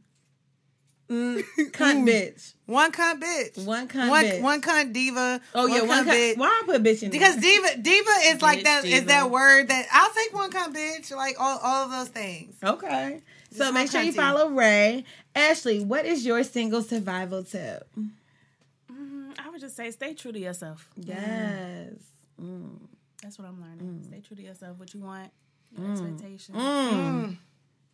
Mm, 1.08 1.42
cunt 1.72 2.04
bitch. 2.08 2.54
One 2.66 2.90
cunt 2.90 3.22
bitch. 3.22 3.64
One 3.64 3.86
cunt 3.86 4.08
one, 4.10 4.24
bitch. 4.24 4.40
One 4.42 4.60
cunt 4.60 4.92
diva. 4.92 5.40
Oh 5.54 5.66
yeah, 5.66 5.82
one 5.82 6.04
cunt. 6.06 6.36
Why 6.36 6.46
I 6.48 6.62
put 6.66 6.82
bitch 6.82 7.02
in 7.04 7.10
there? 7.10 7.20
Because 7.20 7.36
diva, 7.36 7.76
diva 7.80 8.10
is 8.24 8.42
like 8.42 8.58
Bitch, 8.60 8.64
that. 8.64 8.84
Is 8.84 8.90
diva. 8.92 9.06
that 9.06 9.30
word 9.30 9.68
that 9.68 9.86
I'll 9.92 10.12
take 10.12 10.34
one 10.34 10.50
cunt 10.50 10.74
bitch. 10.74 11.14
Like 11.14 11.36
all, 11.38 11.58
all 11.62 11.84
of 11.84 11.90
those 11.92 12.08
things. 12.08 12.56
Okay. 12.62 13.20
So 13.52 13.70
make 13.70 13.88
sure 13.90 14.02
you 14.02 14.12
cunty. 14.12 14.16
follow 14.16 14.48
Ray. 14.50 15.04
Ashley, 15.36 15.80
what 15.80 16.06
is 16.06 16.26
your 16.26 16.42
single 16.42 16.82
survival 16.82 17.44
tip? 17.44 17.86
Mm, 17.96 19.38
I 19.38 19.48
would 19.50 19.60
just 19.60 19.76
say 19.76 19.90
stay 19.92 20.12
true 20.14 20.32
to 20.32 20.38
yourself. 20.38 20.88
Yes. 20.96 21.92
Mm. 22.42 22.78
That's 23.22 23.38
what 23.38 23.46
I'm 23.46 23.60
learning. 23.60 24.02
Stay 24.08 24.20
true 24.26 24.36
to 24.36 24.42
yourself. 24.42 24.76
What 24.78 24.92
you 24.92 25.00
want, 25.00 25.30
your 25.76 25.86
Mm. 25.86 25.92
expectations. 25.92 27.38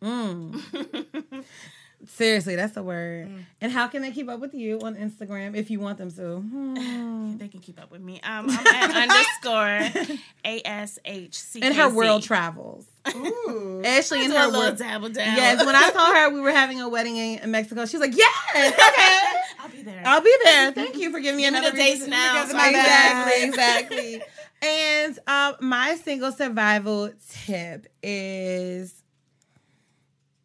Mm. 0.01 1.43
Mm. 2.03 2.09
Seriously, 2.09 2.55
that's 2.55 2.75
a 2.77 2.83
word. 2.83 3.29
And 3.61 3.71
how 3.71 3.87
can 3.87 4.01
they 4.01 4.11
keep 4.11 4.27
up 4.29 4.39
with 4.39 4.53
you 4.53 4.79
on 4.81 4.95
Instagram 4.95 5.55
if 5.55 5.69
you 5.71 5.79
want 5.79 5.97
them 5.97 6.11
to? 6.11 6.37
Hmm. 7.33 7.37
They 7.37 7.47
can 7.47 7.61
keep 7.61 7.81
up 7.81 7.89
with 7.91 8.01
me. 8.01 8.19
Um, 8.23 8.45
I'm 8.49 8.67
at 8.67 8.91
underscore 9.43 10.13
a 10.45 10.61
s 10.65 10.99
h 11.05 11.35
c. 11.35 11.61
And 11.61 11.73
her 11.73 11.89
world 11.89 12.21
travels. 12.23 12.85
Ooh. 13.15 13.81
Ashley 13.83 14.23
in 14.25 14.31
Do 14.31 14.35
a 14.35 14.39
her 14.39 14.45
little 14.47 14.61
world. 14.61 14.77
dabble 14.77 15.09
dabble. 15.09 15.35
Yes, 15.41 15.65
when 15.65 15.75
I 15.75 15.89
saw 15.91 16.13
her 16.13 16.29
we 16.29 16.41
were 16.41 16.51
having 16.51 16.79
a 16.81 16.87
wedding 16.89 17.15
in, 17.17 17.49
Mexico, 17.51 17.85
she 17.85 17.97
was 17.97 18.07
like, 18.07 18.15
"Yes, 18.17 18.73
okay, 18.73 19.39
I'll 19.59 19.69
be 19.69 19.81
there. 19.81 20.01
I'll 20.05 20.21
be 20.21 20.35
there. 20.43 20.71
Thank 20.73 20.97
you 20.97 21.11
for 21.11 21.19
giving 21.19 21.37
me 21.37 21.43
Give 21.43 21.53
another 21.53 21.75
reason. 21.75 22.09
now, 22.11 22.45
so 22.45 22.53
my 22.53 22.67
I 22.67 22.71
can- 22.71 23.49
exactly, 23.49 24.15
exactly. 24.15 24.21
and 24.61 25.19
um, 25.27 25.55
my 25.67 25.95
single 25.95 26.31
survival 26.31 27.11
tip 27.45 27.87
is 28.01 29.02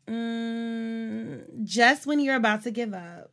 mm, 0.09 1.65
just 1.65 2.07
when 2.07 2.21
you're 2.21 2.37
about 2.37 2.63
to 2.65 2.71
give 2.71 2.95
up, 2.95 3.31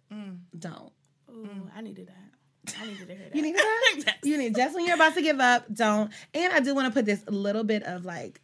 don't. 0.58 0.92
Ooh, 1.32 1.70
I 1.76 1.82
needed 1.82 2.08
that. 2.08 2.76
I 2.82 2.86
needed 2.86 3.08
to 3.08 3.14
hear 3.14 3.26
that. 3.30 3.36
You 3.36 3.42
need 3.42 3.56
that? 3.56 3.72
Yes. 4.06 4.16
You 4.24 4.38
need 4.38 4.56
just 4.56 4.76
when 4.76 4.86
you're 4.86 4.96
about 4.96 5.14
to 5.16 5.22
give 5.22 5.40
up, 5.40 5.66
don't. 5.74 6.12
And 6.34 6.52
I 6.54 6.60
do 6.60 6.76
want 6.76 6.88
to 6.88 6.94
put 6.94 7.06
this 7.06 7.24
little 7.28 7.64
bit 7.64 7.84
of 7.84 8.06
like 8.06 8.42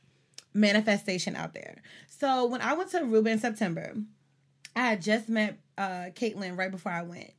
manifestation 0.54 1.36
out 1.36 1.54
there. 1.54 1.82
So 2.08 2.46
when 2.46 2.62
I 2.62 2.74
went 2.74 2.92
to 2.92 3.00
Aruba 3.00 3.28
in 3.28 3.40
September, 3.40 3.94
I 4.76 4.80
had 4.82 5.02
just 5.02 5.28
met 5.30 5.58
uh 5.78 6.10
Caitlin 6.16 6.58
right 6.58 6.72
before 6.72 6.92
I 6.92 7.02
went. 7.02 7.32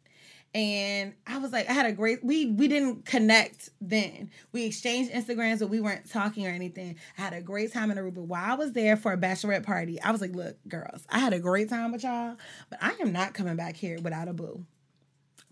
And 0.55 1.15
I 1.27 1.39
was 1.39 1.51
like, 1.51 1.71
I 1.71 1.73
had 1.73 1.87
a 1.87 1.93
great 1.93 2.23
we 2.23 2.47
we 2.47 2.69
didn't 2.69 3.07
connect 3.07 3.71
then. 3.81 4.31
We 4.53 4.65
exchanged 4.65 5.11
Instagrams, 5.11 5.61
but 5.61 5.71
we 5.71 5.81
weren't 5.81 6.11
talking 6.11 6.47
or 6.47 6.51
anything. 6.51 6.97
I 7.17 7.23
had 7.23 7.33
a 7.33 7.41
great 7.41 7.73
time 7.73 7.91
in 7.91 7.97
Aruba. 7.97 8.19
While 8.19 8.53
I 8.53 8.55
was 8.55 8.73
there 8.73 8.97
for 8.97 9.13
a 9.13 9.17
bachelorette 9.17 9.65
party, 9.65 10.01
I 10.03 10.11
was 10.11 10.21
like, 10.21 10.35
look, 10.35 10.57
girls, 10.69 11.07
I 11.09 11.21
had 11.21 11.33
a 11.33 11.39
great 11.39 11.71
time 11.71 11.93
with 11.93 12.03
y'all, 12.03 12.37
but 12.69 12.79
I 12.83 12.95
am 13.01 13.13
not 13.13 13.33
coming 13.33 13.57
back 13.57 13.77
here 13.77 13.99
without 14.03 14.29
a 14.29 14.35
boo 14.35 14.67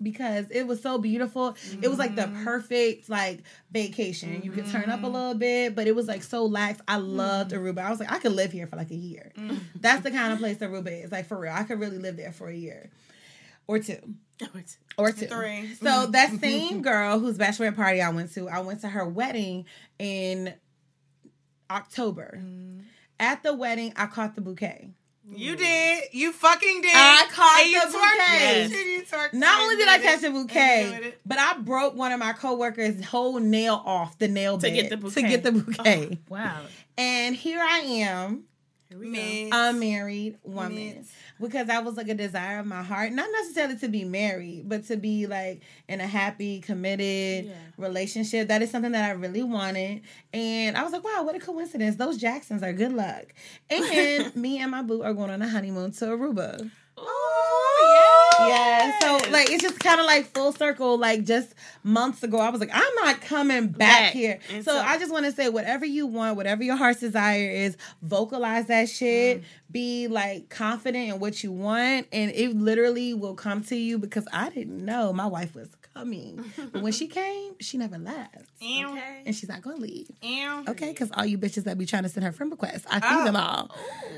because 0.03 0.47
it 0.51 0.67
was 0.67 0.83
so 0.83 0.99
beautiful. 0.99 1.57
It 1.81 1.89
was 1.89 1.99
like 1.99 2.15
the 2.15 2.23
mm-hmm. 2.23 2.45
perfect 2.45 3.09
like 3.09 3.43
vacation. 3.71 4.43
You 4.43 4.51
could 4.51 4.67
turn 4.67 4.91
up 4.91 5.01
a 5.01 5.03
mm-hmm. 5.03 5.15
little 5.15 5.35
bit, 5.35 5.75
but 5.75 5.87
it 5.87 5.95
was 5.95 6.09
like 6.09 6.23
so 6.23 6.45
lax. 6.45 6.81
I 6.89 6.97
loved 6.97 7.53
mm. 7.53 7.59
Aruba. 7.59 7.79
I 7.79 7.91
was 7.91 8.01
like, 8.01 8.13
I 8.13 8.19
could 8.19 8.33
live 8.33 8.53
here 8.53 8.67
for 8.67 8.77
like 8.77 8.91
a 8.91 8.97
year. 8.97 9.33
Mm. 9.37 9.61
That's 9.77 10.03
the 10.03 10.11
kind 10.11 10.33
of 10.33 10.39
place 10.39 10.59
Aruba 10.59 11.05
is. 11.05 11.13
Like 11.13 11.27
for 11.27 11.39
real, 11.39 11.53
I 11.53 11.65
could 11.65 11.81
really 11.81 11.99
live 11.99 12.17
there 12.17 12.33
for 12.33 12.49
a 12.49 12.55
year 12.55 12.91
or 13.71 13.79
two. 13.79 14.01
Or 14.99 15.13
two. 15.13 15.27
Three. 15.27 15.75
So 15.77 15.87
mm-hmm. 15.87 16.11
that 16.11 16.31
mm-hmm. 16.31 16.39
same 16.39 16.83
girl 16.83 17.21
whose 17.21 17.39
bachelorette 17.39 17.77
party 17.77 18.03
I 18.03 18.11
went 18.11 18.33
to, 18.35 18.49
I 18.49 18.61
went 18.61 18.81
to 18.81 18.89
her 18.89 19.07
wedding 19.07 19.67
in 19.99 20.53
October. 21.71 22.41
Mm-hmm. 22.43 22.81
At 23.21 23.45
the 23.45 23.55
wedding, 23.55 23.93
I 23.97 24.07
caught 24.07 24.35
the 24.35 24.41
bouquet. 24.41 24.91
You 25.33 25.55
did. 25.55 26.05
You 26.11 26.33
fucking 26.33 26.81
did. 26.81 26.91
I 26.93 27.27
caught 27.31 27.63
And 27.63 27.93
the 27.93 28.73
bouquet. 28.73 29.33
it. 29.33 29.35
Not 29.35 29.61
only 29.61 29.77
did 29.77 29.87
I 29.87 29.99
catch 29.99 30.23
the 30.23 30.31
bouquet, 30.31 31.15
but 31.25 31.39
I 31.39 31.59
broke 31.59 31.95
one 31.95 32.11
of 32.11 32.19
my 32.19 32.33
coworkers' 32.33 33.05
whole 33.05 33.39
nail 33.39 33.81
off 33.85 34.19
the 34.19 34.27
nail 34.27 34.59
To 34.59 34.63
bed 34.63 34.75
get 34.75 34.91
the 34.91 34.97
To 34.97 35.03
bouquet. 35.03 35.29
get 35.29 35.43
the 35.45 35.53
bouquet. 35.53 36.09
Oh, 36.13 36.17
wow. 36.29 36.63
And 36.99 37.37
here 37.37 37.61
I 37.61 37.79
am, 37.79 38.45
Miss. 38.99 39.53
a 39.53 39.73
married 39.73 40.39
woman. 40.43 40.97
Miss. 40.99 41.13
Because 41.41 41.69
that 41.69 41.85
was 41.85 41.97
like 41.97 42.09
a 42.09 42.15
desire 42.15 42.59
of 42.59 42.67
my 42.67 42.83
heart. 42.83 43.13
Not 43.13 43.29
necessarily 43.33 43.77
to 43.79 43.89
be 43.89 44.05
married, 44.05 44.69
but 44.69 44.85
to 44.89 44.97
be 44.97 45.27
like 45.27 45.63
in 45.89 46.01
a 46.01 46.07
happy, 46.07 46.61
committed 46.61 47.47
Yeah. 47.47 47.55
relationship. 47.77 48.49
That 48.49 48.63
is 48.63 48.71
something 48.71 48.93
that 48.93 49.09
I 49.09 49.13
really 49.15 49.43
wanted. 49.43 50.03
And 50.33 50.77
I 50.77 50.83
was 50.83 50.93
like, 50.93 51.05
wow, 51.05 51.23
what 51.23 51.35
a 51.35 51.41
coincidence. 51.41 51.97
Those 51.97 52.17
Jacksons 52.17 52.63
are 52.63 52.73
good 52.73 52.93
luck. 52.93 53.27
And 53.71 54.35
me 54.37 54.59
and 54.59 54.71
my 54.71 54.83
boo 54.83 55.03
are 55.03 55.15
going 55.15 55.31
on 55.31 55.41
a 55.43 55.49
honeymoon 55.49 55.93
to 55.93 56.05
Aruba. 56.07 56.71
Yeah, 58.49 58.99
so 59.01 59.31
like 59.31 59.51
it's 59.51 59.63
just 59.63 59.79
kind 59.81 60.01
of 60.01 60.07
like 60.07 60.27
full 60.27 60.53
circle. 60.53 60.99
Like 60.99 61.25
just 61.25 61.55
months 61.83 62.23
ago, 62.23 62.39
I 62.39 62.51
was 62.51 62.61
like, 62.61 62.71
I'm 62.73 62.95
not 62.97 63.21
coming 63.21 63.69
back, 63.69 63.79
Back. 63.79 64.13
here. 64.13 64.39
And 64.53 64.65
So, 64.65 64.73
so- 64.73 64.79
I 64.81 64.99
just 64.99 65.13
want 65.13 65.27
to 65.27 65.33
say, 65.33 65.49
whatever 65.49 65.85
you 65.85 66.07
want, 66.07 66.37
whatever 66.37 66.63
your 66.63 66.77
heart's 66.77 67.01
desire 67.01 67.51
is, 67.51 67.77
vocalize 68.03 68.67
that 68.67 68.89
shit. 68.89 69.41
Mm. 69.41 69.45
Be 69.73 70.09
like 70.09 70.49
confident 70.49 71.09
in 71.11 71.21
what 71.21 71.43
you 71.45 71.53
want, 71.53 72.07
and 72.13 72.31
it 72.33 72.57
literally 72.57 73.15
will 73.15 73.35
come 73.35 73.63
to 73.65 73.77
you. 73.77 73.99
Because 73.99 74.27
I 74.33 74.51
didn't 74.51 74.85
know 74.85 75.13
my 75.13 75.27
wife 75.27 75.55
was 75.55 75.69
coming, 76.01 76.45
but 76.73 76.83
when 76.83 76.93
she 76.93 77.07
came, 77.07 77.55
she 77.61 77.77
never 77.79 77.99
left, 77.99 78.37
Okay. 78.63 79.23
and 79.27 79.35
she's 79.37 79.49
not 79.49 79.63
gonna 79.63 79.77
leave. 79.77 80.11
Ew. 80.23 80.65
Okay, 80.69 80.89
because 80.91 81.11
all 81.15 81.25
you 81.27 81.37
bitches 81.39 81.65
that 81.65 81.77
be 81.79 81.87
trying 81.87 82.03
to 82.05 82.09
send 82.09 82.25
her 82.25 82.33
friend 82.33 82.51
requests, 82.51 82.87
I 82.91 83.01
see 83.01 83.07
Oh. 83.21 83.25
them 83.25 83.37
all. 83.37 83.71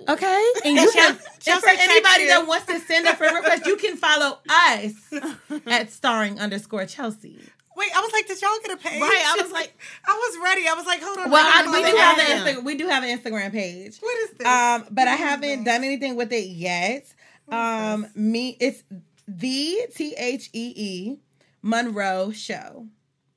Okay, 0.08 0.44
and 0.64 0.76
you 0.76 0.90
can. 0.92 1.12
and 1.48 1.60
for 1.62 1.68
anybody 1.68 2.26
that 2.28 2.44
wants 2.46 2.66
to 2.66 2.78
send 2.80 3.06
a 3.06 3.16
friend 3.16 3.34
request, 3.36 3.66
you 3.66 3.76
can 3.76 3.96
follow 3.96 4.38
us 4.48 4.92
at 5.66 5.90
starring 5.92 6.38
underscore 6.40 6.86
Chelsea. 6.86 7.38
Wait, 7.74 7.88
I 7.96 8.00
was 8.00 8.12
like, 8.12 8.26
did 8.28 8.40
y'all 8.42 8.50
get 8.62 8.72
a 8.72 8.76
page? 8.76 9.00
Right, 9.00 9.24
I 9.26 9.42
was 9.42 9.50
like- 9.50 9.76
I 10.06 10.12
was 10.12 10.38
ready. 10.44 10.68
I 10.68 10.74
was 10.74 10.84
like, 10.86 11.00
hold 11.02 11.18
on. 11.18 11.30
Well, 11.30 11.42
I 11.44 11.66
we 11.72 11.90
do 11.90 11.96
have 11.96 12.18
an 12.18 12.26
Insta- 12.56 12.64
we 12.64 12.74
do 12.76 12.86
have 12.86 13.02
an 13.02 13.18
Instagram 13.18 13.50
page. 13.50 13.96
What 13.98 14.16
is 14.18 14.30
this? 14.38 14.46
Um, 14.46 14.84
but 14.90 15.08
I 15.08 15.14
haven't 15.14 15.64
done 15.64 15.82
anything 15.82 16.14
with 16.16 16.32
it 16.32 16.46
yet. 16.48 17.06
Um, 17.48 18.06
me, 18.14 18.56
it's 18.60 18.82
the 19.26 19.86
T 19.96 20.14
H 20.18 20.50
E 20.52 20.72
E 20.76 21.16
Monroe 21.62 22.32
Show 22.32 22.88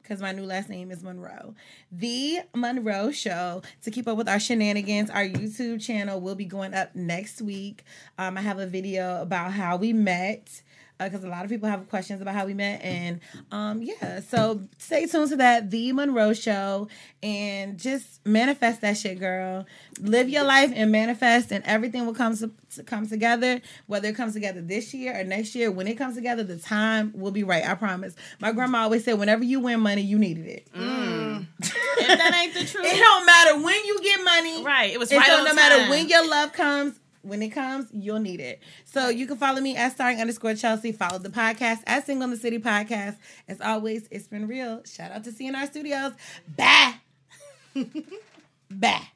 because 0.06 0.22
my 0.22 0.32
new 0.32 0.44
last 0.44 0.70
name 0.70 0.92
is 0.92 1.02
Monroe. 1.02 1.56
The 1.92 2.40
Monroe 2.54 3.12
Show. 3.12 3.64
To 3.84 3.92
keep 3.92 4.08
up 4.08 4.18
with 4.18 4.30
our 4.30 4.40
shenanigans, 4.40 5.10
our 5.10 5.24
YouTube 5.24 5.82
channel 5.82 6.22
will 6.22 6.36
be 6.36 6.46
going 6.46 6.76
up 6.76 6.96
next 6.96 7.42
week. 7.42 7.84
Um, 8.20 8.38
I 8.38 8.42
have 8.42 8.60
a 8.60 8.68
video 8.68 9.22
about 9.22 9.52
how 9.54 9.78
we 9.78 9.94
met. 9.94 10.62
Because 10.98 11.24
a 11.24 11.28
lot 11.28 11.44
of 11.44 11.50
people 11.50 11.68
have 11.68 11.90
questions 11.90 12.22
about 12.22 12.36
how 12.36 12.46
we 12.46 12.54
met, 12.54 12.82
and 12.82 13.20
um, 13.52 13.82
yeah, 13.82 14.22
so 14.22 14.62
stay 14.78 15.06
tuned 15.06 15.30
to 15.30 15.36
that, 15.38 15.70
the 15.70 15.92
Monroe 15.92 16.34
Show, 16.34 16.88
and 17.22 17.78
just 17.78 18.26
manifest 18.26 18.82
that 18.82 18.96
shit, 18.98 19.20
girl. 19.20 19.66
Live 20.00 20.30
your 20.30 20.46
life 20.46 20.72
and 20.74 20.92
manifest, 20.92 21.52
and 21.52 21.66
everything 21.66 22.06
will 22.06 22.14
come 22.14 22.38
to, 22.38 22.50
to 22.76 22.84
come 22.84 23.08
together. 23.08 23.62
Whether 23.88 24.08
it 24.08 24.16
comes 24.16 24.34
together 24.34 24.62
this 24.62 24.94
year 24.94 25.20
or 25.20 25.24
next 25.26 25.54
year, 25.54 25.70
when 25.70 25.88
it 25.88 25.96
comes 25.96 26.16
together, 26.16 26.44
the 26.44 26.58
time 26.58 27.12
will 27.14 27.32
be 27.32 27.44
right. 27.44 27.68
I 27.68 27.76
promise. 27.76 28.16
My 28.40 28.54
grandma 28.54 28.84
always 28.84 29.04
said, 29.04 29.20
whenever 29.20 29.44
you 29.44 29.60
win 29.60 29.82
money, 29.82 30.02
you 30.02 30.18
needed 30.18 30.46
it. 30.46 30.68
If 31.98 32.08
that 32.08 32.34
ain't 32.34 32.54
the 32.54 32.66
truth. 32.66 32.86
It 32.86 32.98
don't 32.98 33.26
matter 33.26 33.56
when 33.64 33.86
you 33.86 34.02
get 34.02 34.24
money. 34.24 34.64
Right. 34.64 34.92
It 34.92 35.00
was 35.00 35.12
right 35.12 35.26
so 35.26 35.40
on 35.40 35.46
no 35.46 35.54
matter 35.54 35.90
when 35.90 36.08
your 36.10 36.28
love 36.28 36.54
comes, 36.54 37.00
when 37.26 37.42
it 37.42 37.50
comes, 37.50 37.88
you'll 37.92 38.20
need 38.20 38.40
it. 38.40 38.62
So 38.86 39.10
you 39.10 39.28
can 39.28 39.38
follow 39.38 39.62
me 39.62 39.76
at 39.76 39.94
starring 39.94 40.22
underscore 40.22 40.54
Chelsea. 40.56 40.92
Follow 40.92 41.20
the 41.20 41.30
podcast 41.30 41.80
at 41.88 42.06
Single 42.06 42.26
in 42.26 42.32
the 42.32 42.38
City 42.38 42.60
Podcast. 42.60 43.18
As 43.48 43.62
always, 43.62 44.08
it's 44.12 44.28
been 44.28 44.48
real. 44.48 44.82
Shout 44.86 45.12
out 45.12 45.24
to 45.26 45.32
CNR 45.32 45.68
Studios. 45.68 46.14
Bye. 46.56 46.96
Bye. 48.70 49.08